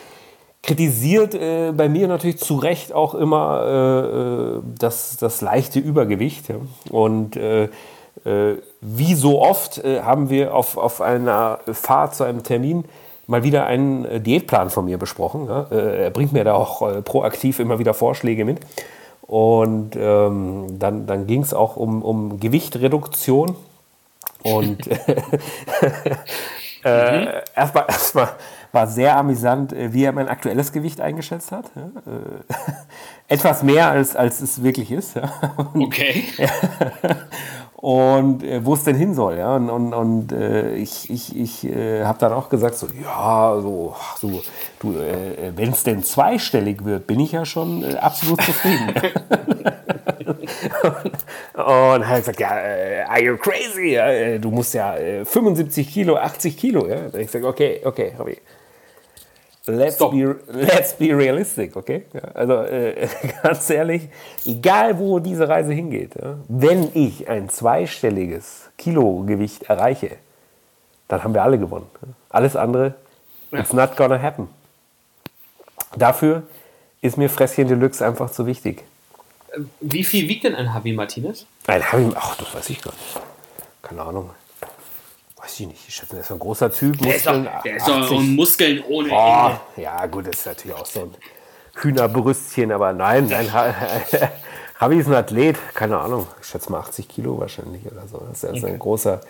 kritisiert 0.62 1.36
äh, 1.36 1.72
bei 1.76 1.90
mir 1.90 2.08
natürlich 2.08 2.38
zu 2.38 2.56
Recht 2.56 2.94
auch 2.94 3.14
immer 3.14 4.62
äh, 4.62 4.62
das, 4.80 5.18
das 5.18 5.42
leichte 5.42 5.80
Übergewicht. 5.80 6.46
Und 6.90 7.36
äh, 7.38 7.66
äh, 7.66 7.70
wie 8.82 9.14
so 9.14 9.42
oft 9.42 9.78
äh, 9.84 10.02
haben 10.02 10.30
wir 10.30 10.54
auf, 10.56 10.78
auf 10.78 11.02
einer 11.02 11.60
Fahrt 11.72 12.16
zu 12.16 12.24
einem 12.24 12.44
Termin 12.44 12.86
mal 13.28 13.44
wieder 13.44 13.66
einen 13.66 14.06
äh, 14.06 14.20
Diätplan 14.20 14.70
von 14.70 14.86
mir 14.86 14.98
besprochen. 14.98 15.48
Ja? 15.48 15.68
er 15.70 16.10
bringt 16.10 16.34
mir 16.34 16.44
da 16.44 16.56
auch 16.56 17.04
proaktiv 17.04 17.60
immer 17.60 17.80
wieder 17.80 17.94
Vorschläge 17.94 18.46
mit. 18.46 18.60
Und 19.22 19.96
ähm, 19.96 20.78
dann, 20.78 21.08
dann 21.08 21.26
ging 21.26 21.42
es 21.42 21.54
auch 21.54 21.76
um, 21.78 22.04
um 22.04 22.40
Gewichtreduktion. 22.40 23.56
Und 24.44 24.88
äh, 26.84 27.22
mhm. 27.22 27.28
erstmal, 27.56 27.86
erstmal 27.88 28.30
war 28.72 28.88
sehr 28.88 29.18
amüsant, 29.18 29.74
wie 29.76 30.04
er 30.04 30.12
mein 30.12 30.28
aktuelles 30.28 30.72
Gewicht 30.72 31.02
eingeschätzt 31.02 31.52
hat. 31.52 31.66
Ja? 31.76 31.90
etwas 33.28 33.64
mehr, 33.64 33.90
als, 33.90 34.16
als 34.16 34.42
es 34.42 34.62
wirklich 34.62 34.92
ist. 34.92 35.16
Ja? 35.16 35.32
Okay 35.74 36.26
und 37.78 38.44
äh, 38.44 38.66
wo 38.66 38.74
es 38.74 38.84
denn 38.84 38.96
hin 38.96 39.14
soll. 39.14 39.38
Ja? 39.38 39.56
Und, 39.58 39.70
und, 39.70 39.94
und 39.94 40.32
äh, 40.32 40.76
ich, 40.76 41.10
ich, 41.10 41.38
ich 41.38 41.66
äh, 41.66 42.04
habe 42.04 42.18
dann 42.20 42.34
auch 42.34 42.50
gesagt, 42.50 42.76
so, 42.76 42.88
ja, 43.02 43.60
so, 43.62 43.96
so 44.20 44.42
du, 44.80 44.94
äh, 44.94 45.52
wenn 45.56 45.72
es 45.72 45.84
denn 45.84 46.04
zweistellig 46.04 46.86
wird, 46.86 47.06
bin 47.06 47.20
ich 47.20 47.34
ja 47.34 47.46
schon 47.46 47.84
äh, 47.84 47.96
absolut 47.96 48.42
zufrieden. 48.42 48.94
und, 50.84 51.64
und 51.66 52.08
hat 52.08 52.18
gesagt, 52.20 52.40
ja, 52.40 52.58
äh, 52.58 53.02
are 53.04 53.22
you 53.22 53.38
crazy? 53.38 53.94
Ja? 53.94 54.38
Du 54.38 54.52
musst 54.52 54.74
ja 54.74 54.96
75 55.24 55.92
Kilo, 55.92 56.16
80 56.16 56.58
Kilo. 56.58 56.88
Ja? 56.88 57.06
Und 57.12 57.16
ich 57.18 57.30
sage, 57.30 57.46
okay, 57.46 57.82
okay, 57.84 58.14
habe 58.18 58.32
ich. 58.32 58.42
Let's 59.68 59.98
be, 59.98 60.36
let's 60.48 60.94
be 60.94 61.16
realistic, 61.16 61.76
okay? 61.76 62.06
Ja, 62.14 62.22
also 62.34 62.54
äh, 62.64 63.08
ganz 63.44 63.70
ehrlich, 63.70 64.10
egal 64.46 65.00
wo 65.00 65.20
diese 65.20 65.50
Reise 65.50 65.74
hingeht, 65.74 66.16
ja, 66.22 66.38
wenn 66.48 66.92
ich 66.94 67.28
ein 67.28 67.50
zweistelliges 67.50 68.70
Kilogewicht 68.78 69.64
erreiche, 69.64 70.12
dann 71.08 71.24
haben 71.24 71.34
wir 71.34 71.44
alle 71.44 71.58
gewonnen. 71.58 71.88
Alles 72.30 72.56
andere, 72.56 72.94
it's 73.52 73.74
not 73.74 73.98
gonna 73.98 74.22
happen. 74.22 74.50
Dafür 75.96 76.44
ist 77.02 77.18
mir 77.18 77.30
Fresschen 77.30 77.68
Deluxe 77.68 78.06
einfach 78.06 78.32
zu 78.32 78.46
wichtig. 78.46 78.84
Wie 79.80 80.04
viel 80.04 80.28
wiegt 80.28 80.44
denn 80.44 80.54
ein 80.54 80.66
Javi 80.66 80.94
Martinez? 80.94 81.46
Ein 81.66 81.82
Javi, 81.82 82.12
ach, 82.16 82.36
das 82.36 82.54
weiß 82.54 82.70
ich 82.70 82.82
gar 82.82 82.94
nicht. 82.94 83.22
Keine 83.82 84.02
Ahnung 84.02 84.30
weiß 85.46 85.60
ich 85.60 85.68
nicht, 85.68 85.88
ich 85.88 85.96
schätze, 85.96 86.14
der 86.14 86.22
ist 86.22 86.32
ein 86.32 86.40
großer 86.40 86.72
Typ. 86.72 86.98
Der 86.98 87.14
Muskeln, 87.14 87.46
ist 87.46 87.48
doch, 87.48 87.62
der 87.64 87.76
ist 87.76 87.88
doch 87.88 88.22
Muskeln 88.22 88.84
ohne 88.90 89.10
oh, 89.12 89.46
Ende. 89.46 89.60
Ja, 89.78 90.06
gut, 90.08 90.28
das 90.28 90.38
ist 90.38 90.46
natürlich 90.48 90.76
auch 90.76 90.86
so 90.86 91.02
ein 91.02 91.16
Hühnerbrüstchen, 91.76 92.72
aber 92.72 92.94
nein, 92.94 93.28
nein, 93.30 93.48
Ravi 94.80 94.98
ist 94.98 95.08
ein 95.08 95.14
Athlet, 95.14 95.58
keine 95.74 96.00
Ahnung, 96.00 96.28
ich 96.42 96.48
schätze 96.48 96.72
mal 96.72 96.80
80 96.80 97.08
Kilo 97.08 97.40
wahrscheinlich 97.40 97.86
oder 97.86 98.08
so. 98.08 98.22
Das 98.28 98.44
ist 98.44 98.64
okay. 98.64 98.74
ein 98.74 98.80
großer, 98.80 99.22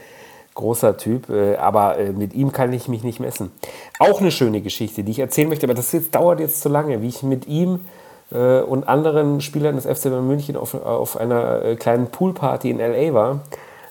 großer 0.53 0.97
Typ, 0.97 1.29
äh, 1.29 1.55
aber 1.57 1.97
äh, 1.97 2.11
mit 2.11 2.33
ihm 2.33 2.51
kann 2.51 2.71
ich 2.71 2.87
mich 2.87 3.03
nicht 3.03 3.19
messen. 3.19 3.51
Auch 3.99 4.21
eine 4.21 4.31
schöne 4.31 4.61
Geschichte, 4.61 5.03
die 5.03 5.11
ich 5.11 5.19
erzählen 5.19 5.49
möchte, 5.49 5.65
aber 5.65 5.73
das 5.73 5.91
jetzt, 5.91 6.15
dauert 6.15 6.39
jetzt 6.39 6.61
zu 6.61 6.69
lange, 6.69 7.01
wie 7.01 7.09
ich 7.09 7.23
mit 7.23 7.45
ihm 7.47 7.85
äh, 8.31 8.61
und 8.61 8.87
anderen 8.87 9.41
Spielern 9.41 9.75
des 9.75 9.85
FC 9.85 10.09
Bayern 10.09 10.27
München 10.27 10.55
auf, 10.55 10.73
auf 10.73 11.17
einer 11.17 11.75
kleinen 11.75 12.07
Poolparty 12.07 12.69
in 12.69 12.79
L.A. 12.79 13.13
war. 13.13 13.41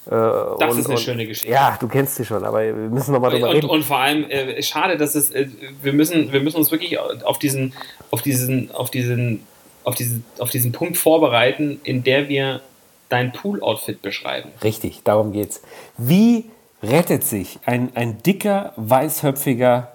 Äh, 0.07 0.11
das 0.11 0.75
und, 0.75 0.79
ist 0.79 0.87
eine 0.87 0.95
und, 0.95 1.01
schöne 1.01 1.27
Geschichte. 1.27 1.53
Ja, 1.53 1.77
du 1.81 1.89
kennst 1.89 2.17
sie 2.17 2.25
schon, 2.25 2.45
aber 2.45 2.65
wir 2.65 2.75
müssen 2.75 3.13
nochmal 3.13 3.31
drüber 3.31 3.49
und, 3.49 3.57
reden. 3.57 3.71
Und 3.71 3.85
vor 3.85 3.99
allem, 3.99 4.25
äh, 4.31 4.63
schade, 4.63 4.97
dass 4.97 5.15
es, 5.15 5.31
äh, 5.31 5.49
wir, 5.83 5.93
müssen, 5.93 6.33
wir 6.33 6.41
müssen 6.41 6.57
uns 6.57 6.71
wirklich 6.71 6.99
auf 6.99 7.39
diesen, 7.39 7.73
auf 8.11 8.23
diesen, 8.23 8.71
auf 8.73 8.91
diesen, 8.91 9.47
auf 9.85 9.95
diesen, 9.95 10.25
auf 10.39 10.51
diesen 10.51 10.73
Punkt 10.73 10.97
vorbereiten, 10.97 11.81
in 11.85 12.05
der 12.05 12.29
wir 12.29 12.61
dein 13.09 13.33
Pool-Outfit 13.33 14.03
beschreiben. 14.03 14.51
Richtig, 14.63 15.03
darum 15.05 15.33
geht's. 15.33 15.63
Wie 15.99 16.47
rettet 16.83 17.25
sich 17.25 17.59
ein, 17.65 17.91
ein 17.95 18.23
dicker, 18.23 18.73
weißhöpfiger, 18.77 19.93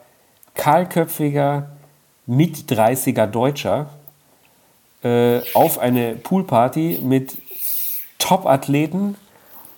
kahlköpfiger, 0.55 1.69
mit 2.29 2.71
30er 2.71 3.25
Deutscher 3.25 3.89
äh, 5.01 5.39
auf 5.55 5.79
eine 5.79 6.13
Poolparty 6.13 6.99
mit 7.01 7.35
Top-Athleten, 8.19 9.15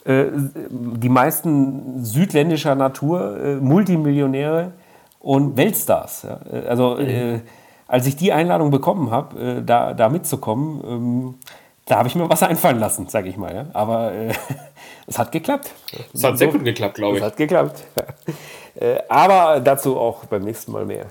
die 0.06 1.10
meisten 1.10 2.04
südländischer 2.04 2.76
Natur, 2.76 3.38
äh, 3.40 3.56
Multimillionäre 3.56 4.72
und 5.20 5.58
Weltstars. 5.58 6.24
Äh, 6.24 6.68
also 6.68 6.98
äh, 6.98 7.40
als 7.88 8.08
ich 8.08 8.16
die 8.16 8.34
Einladung 8.34 8.72
bekommen 8.72 9.12
habe, 9.12 9.40
äh, 9.40 9.64
da, 9.64 9.94
da 9.94 10.10
mitzukommen, 10.10 10.82
ähm, 10.86 11.36
da 11.86 11.98
habe 11.98 12.08
ich 12.08 12.16
mir 12.16 12.30
was 12.30 12.42
einfallen 12.42 12.80
lassen, 12.80 13.08
sage 13.10 13.30
ich 13.30 13.38
mal. 13.38 13.68
Aber 13.74 14.12
es 15.08 15.20
hat 15.20 15.32
geklappt. 15.32 15.72
Es 16.14 16.24
hat 16.24 16.38
sehr 16.38 16.48
gut 16.48 16.64
geklappt, 16.64 16.96
glaube 16.96 17.18
ich. 17.18 17.22
Es 17.22 17.28
hat 17.28 17.38
geklappt. 17.38 17.84
aber 19.10 19.60
dazu 19.60 19.98
auch 19.98 20.24
beim 20.26 20.44
nächsten 20.44 20.72
Mal 20.72 20.86
mehr. 20.86 21.08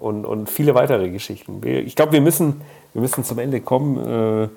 Und, 0.00 0.24
und 0.24 0.50
viele 0.50 0.74
weitere 0.74 1.10
Geschichten. 1.10 1.60
Ich 1.64 1.94
glaube, 1.94 2.12
wir 2.12 2.22
müssen, 2.22 2.62
wir 2.92 3.02
müssen 3.02 3.22
zum 3.22 3.38
Ende 3.38 3.60
kommen 3.60 4.50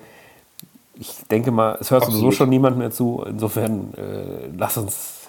ich 0.98 1.12
denke 1.30 1.50
mal, 1.50 1.76
es 1.80 1.90
hört 1.90 2.02
Absolut. 2.02 2.20
sowieso 2.20 2.36
schon 2.36 2.48
niemand 2.48 2.78
mehr 2.78 2.90
zu. 2.90 3.24
Insofern 3.26 3.94
äh, 3.94 4.48
lass, 4.56 4.76
uns, 4.76 5.28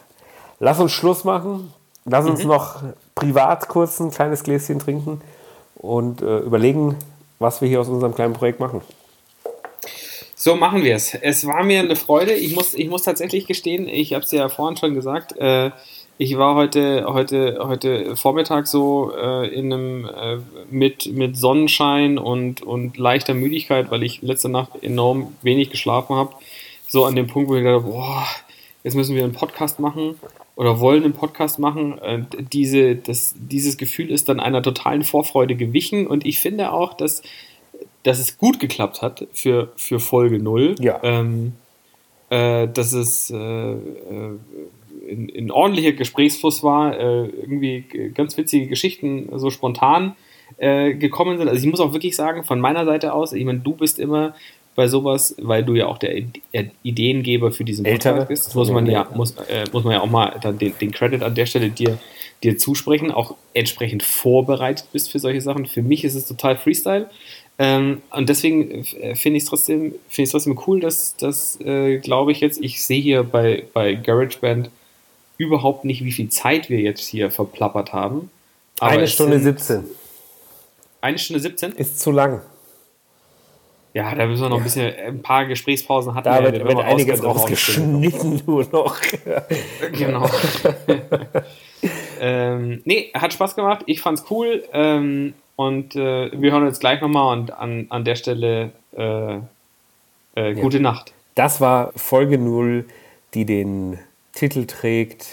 lass 0.60 0.80
uns 0.80 0.92
Schluss 0.92 1.24
machen. 1.24 1.74
Lass 2.06 2.26
uns 2.26 2.44
mhm. 2.44 2.50
noch 2.50 2.84
privat 3.16 3.68
kurz 3.68 4.00
ein 4.00 4.12
kleines 4.12 4.44
Gläschen 4.44 4.78
trinken 4.78 5.22
und 5.76 6.22
äh, 6.22 6.38
überlegen, 6.40 6.96
was 7.40 7.62
wir 7.62 7.68
hier 7.68 7.82
aus 7.82 7.90
unserem 7.90 8.14
kleinen 8.14 8.34
Projekt 8.34 8.60
machen. 8.60 8.82
So 10.36 10.56
machen 10.56 10.84
wir 10.84 10.96
es. 10.96 11.16
Es 11.16 11.48
war 11.48 11.64
mir 11.64 11.80
eine 11.80 11.96
Freude. 11.96 12.34
Ich 12.34 12.56
muss, 12.56 12.76
ich 12.76 12.88
muss 12.88 13.02
tatsächlich 13.02 13.48
gestehen, 13.48 13.88
ich 13.88 14.14
habe 14.14 14.24
es 14.24 14.32
ja 14.32 14.48
vorhin 14.50 14.78
schon 14.78 14.94
gesagt, 14.94 15.36
äh, 15.38 15.72
ich 16.18 16.38
war 16.38 16.56
heute, 16.56 17.06
heute, 17.08 17.58
heute 17.62 18.16
Vormittag 18.16 18.68
so 18.68 19.12
äh, 19.16 19.48
in 19.48 19.74
einem 19.74 20.06
äh, 20.06 20.38
mit, 20.70 21.08
mit 21.14 21.36
Sonnenschein 21.38 22.18
und, 22.18 22.62
und 22.62 22.98
leichter 22.98 23.34
Müdigkeit, 23.34 23.92
weil 23.92 24.04
ich 24.04 24.22
letzte 24.22 24.48
Nacht 24.48 24.82
enorm 24.82 25.36
wenig 25.42 25.72
geschlafen 25.72 26.16
habe. 26.16 26.34
So 26.88 27.06
an 27.06 27.16
dem 27.16 27.28
Punkt, 27.28 27.50
wo 27.50 27.56
ich 27.56 27.64
dachte, 27.64 27.82
boah, 27.82 28.26
jetzt 28.84 28.96
müssen 28.96 29.16
wir 29.16 29.26
einen 29.26 29.34
Podcast 29.34 29.80
machen 29.80 30.16
oder 30.56 30.80
wollen 30.80 31.04
einen 31.04 31.14
Podcast 31.14 31.60
machen. 31.60 32.00
Äh, 32.00 32.22
diese, 32.54 32.96
das, 32.96 33.36
dieses 33.38 33.78
Gefühl 33.78 34.10
ist 34.10 34.30
dann 34.30 34.40
einer 34.40 34.62
totalen 34.62 35.04
Vorfreude 35.04 35.56
gewichen 35.56 36.08
und 36.08 36.26
ich 36.26 36.40
finde 36.40 36.72
auch, 36.72 36.94
dass, 36.94 37.24
dass 38.04 38.20
es 38.20 38.38
gut 38.38 38.62
geklappt 38.62 39.02
hat 39.02 39.28
für, 39.34 39.74
für 39.76 40.00
Folge 40.00 40.40
0. 40.40 40.76
Ja. 40.80 41.02
Ähm, 41.04 41.54
äh, 42.30 42.70
dass 42.70 42.94
es 42.94 43.34
äh, 45.06 45.10
äh 45.10 45.14
in, 45.14 45.30
in 45.30 45.52
ordentlicher 45.52 45.94
Gesprächsfluss 45.94 46.64
war, 46.64 46.98
äh, 46.98 47.26
irgendwie 47.28 47.86
ganz 48.14 48.38
witzige 48.38 48.68
Geschichten 48.68 49.30
so 49.36 49.50
spontan 49.50 50.16
äh, 50.58 50.94
gekommen 50.94 51.38
sind. 51.38 51.48
Also 51.48 51.64
ich 51.64 51.70
muss 51.70 51.80
auch 51.80 51.94
wirklich 51.94 52.16
sagen, 52.16 52.44
von 52.44 52.60
meiner 52.60 52.86
Seite 52.86 53.14
aus, 53.14 53.34
ich 53.34 53.46
meine, 53.46 53.60
du 53.60 53.74
bist 53.74 54.00
immer 54.00 54.36
bei 54.76 54.88
sowas, 54.88 55.36
weil 55.40 55.64
du 55.64 55.74
ja 55.74 55.88
auch 55.88 55.98
der 55.98 56.22
Ideengeber 56.84 57.52
für 57.52 57.64
diesen 57.64 57.86
Podcast 57.86 58.28
bist, 58.28 58.56
muss 58.56 58.70
man 58.70 58.86
ja, 58.88 59.10
muss, 59.16 59.32
äh, 59.50 59.64
muss 59.72 59.86
man 59.86 59.94
ja 59.94 60.02
auch 60.02 60.10
mal 60.10 60.38
dann 60.42 60.58
den, 60.58 60.74
den 60.80 60.92
Credit 60.92 61.24
an 61.24 61.34
der 61.34 61.46
Stelle 61.46 61.70
dir, 61.70 61.98
dir 62.44 62.58
zusprechen, 62.58 63.12
auch 63.12 63.36
entsprechend 63.54 64.04
vorbereitet 64.04 64.88
bist 64.92 65.12
für 65.12 65.20
solche 65.20 65.40
Sachen. 65.40 65.66
Für 65.66 65.82
mich 65.82 66.04
ist 66.04 66.16
es 66.16 66.28
total 66.28 66.58
Freestyle. 66.58 67.10
Ähm, 67.58 68.02
und 68.12 68.28
deswegen 68.28 68.84
äh, 69.00 69.16
finde 69.16 69.38
ich 69.38 69.44
es 69.44 69.50
trotzdem, 69.50 69.96
trotzdem 70.14 70.60
cool, 70.68 70.82
dass, 70.82 71.16
dass 71.16 71.60
äh, 71.62 72.00
glaube 72.00 72.34
ich 72.34 72.42
jetzt, 72.42 72.62
ich 72.62 72.84
sehe 72.84 73.02
hier 73.02 73.24
bei, 73.24 73.64
bei 73.74 73.94
GarageBand 73.94 74.70
überhaupt 75.38 75.86
nicht, 75.86 76.04
wie 76.04 76.12
viel 76.12 76.30
Zeit 76.30 76.70
wir 76.70 76.80
jetzt 76.80 77.06
hier 77.08 77.32
verplappert 77.32 77.94
haben. 77.94 78.30
Aber 78.80 78.92
eine 78.92 79.08
Stunde 79.08 79.40
17. 79.40 79.84
Eine 81.02 81.18
Stunde 81.18 81.40
17? 81.40 81.74
Ist 81.74 82.00
zu 82.00 82.12
lang. 82.12 82.42
Ja, 83.94 84.14
da 84.14 84.26
müssen 84.26 84.42
wir 84.42 84.50
noch 84.50 84.58
ein 84.58 84.64
bisschen, 84.64 84.94
ein 84.94 85.22
paar 85.22 85.46
Gesprächspausen 85.46 86.16
hatten. 86.16 86.26
Da 86.26 86.44
wird, 86.44 86.66
wird 86.66 86.80
einiges 86.80 87.24
rausgeschnitten 87.24 88.42
nur 88.46 88.68
noch. 88.70 88.98
genau. 89.94 90.30
ähm, 92.20 92.82
nee, 92.84 93.12
hat 93.14 93.32
Spaß 93.32 93.56
gemacht. 93.56 93.84
Ich 93.86 94.02
fand's 94.02 94.26
cool. 94.30 94.66
Ähm, 94.74 95.34
und 95.56 95.96
äh, 95.96 96.30
wir 96.34 96.52
hören 96.52 96.66
jetzt 96.66 96.82
gleich 96.82 97.00
nochmal 97.00 97.38
und 97.38 97.52
an, 97.52 97.86
an 97.90 98.04
der 98.04 98.16
Stelle 98.16 98.72
äh, 98.98 99.38
äh, 100.36 100.54
gute 100.56 100.78
ja. 100.78 100.84
Nacht. 100.84 101.14
Das 101.36 101.62
war 101.62 101.94
Folge 101.96 102.38
0, 102.38 102.86
die 103.34 103.46
den 103.46 103.98
Titel 104.36 104.68
trägt, 104.68 105.28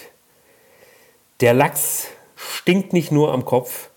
der 1.41 1.53
Lachs 1.53 2.07
stinkt 2.37 2.93
nicht 2.93 3.11
nur 3.11 3.33
am 3.33 3.43
Kopf, 3.43 3.89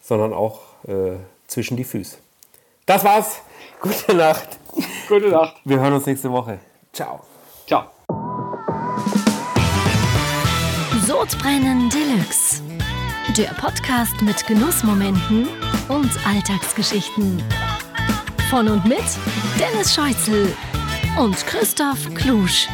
sondern 0.00 0.32
auch 0.32 0.60
äh, 0.86 1.16
zwischen 1.48 1.76
die 1.76 1.84
Füße. 1.84 2.18
Das 2.86 3.04
war's. 3.04 3.40
Gute 3.80 4.14
Nacht. 4.14 4.58
Gute 5.08 5.28
Nacht. 5.28 5.56
Wir 5.64 5.80
hören 5.80 5.92
uns 5.92 6.06
nächste 6.06 6.30
Woche. 6.30 6.60
Ciao. 6.92 7.20
Ciao. 7.66 7.86
Sodbrennen 11.04 11.90
Deluxe. 11.90 12.62
Der 13.36 13.48
Podcast 13.60 14.22
mit 14.22 14.46
Genussmomenten 14.46 15.48
und 15.88 16.10
Alltagsgeschichten. 16.26 17.42
Von 18.50 18.68
und 18.68 18.84
mit 18.84 19.02
Dennis 19.58 19.94
Scheuzel 19.94 20.54
und 21.18 21.34
Christoph 21.46 22.14
Klusch. 22.14 22.68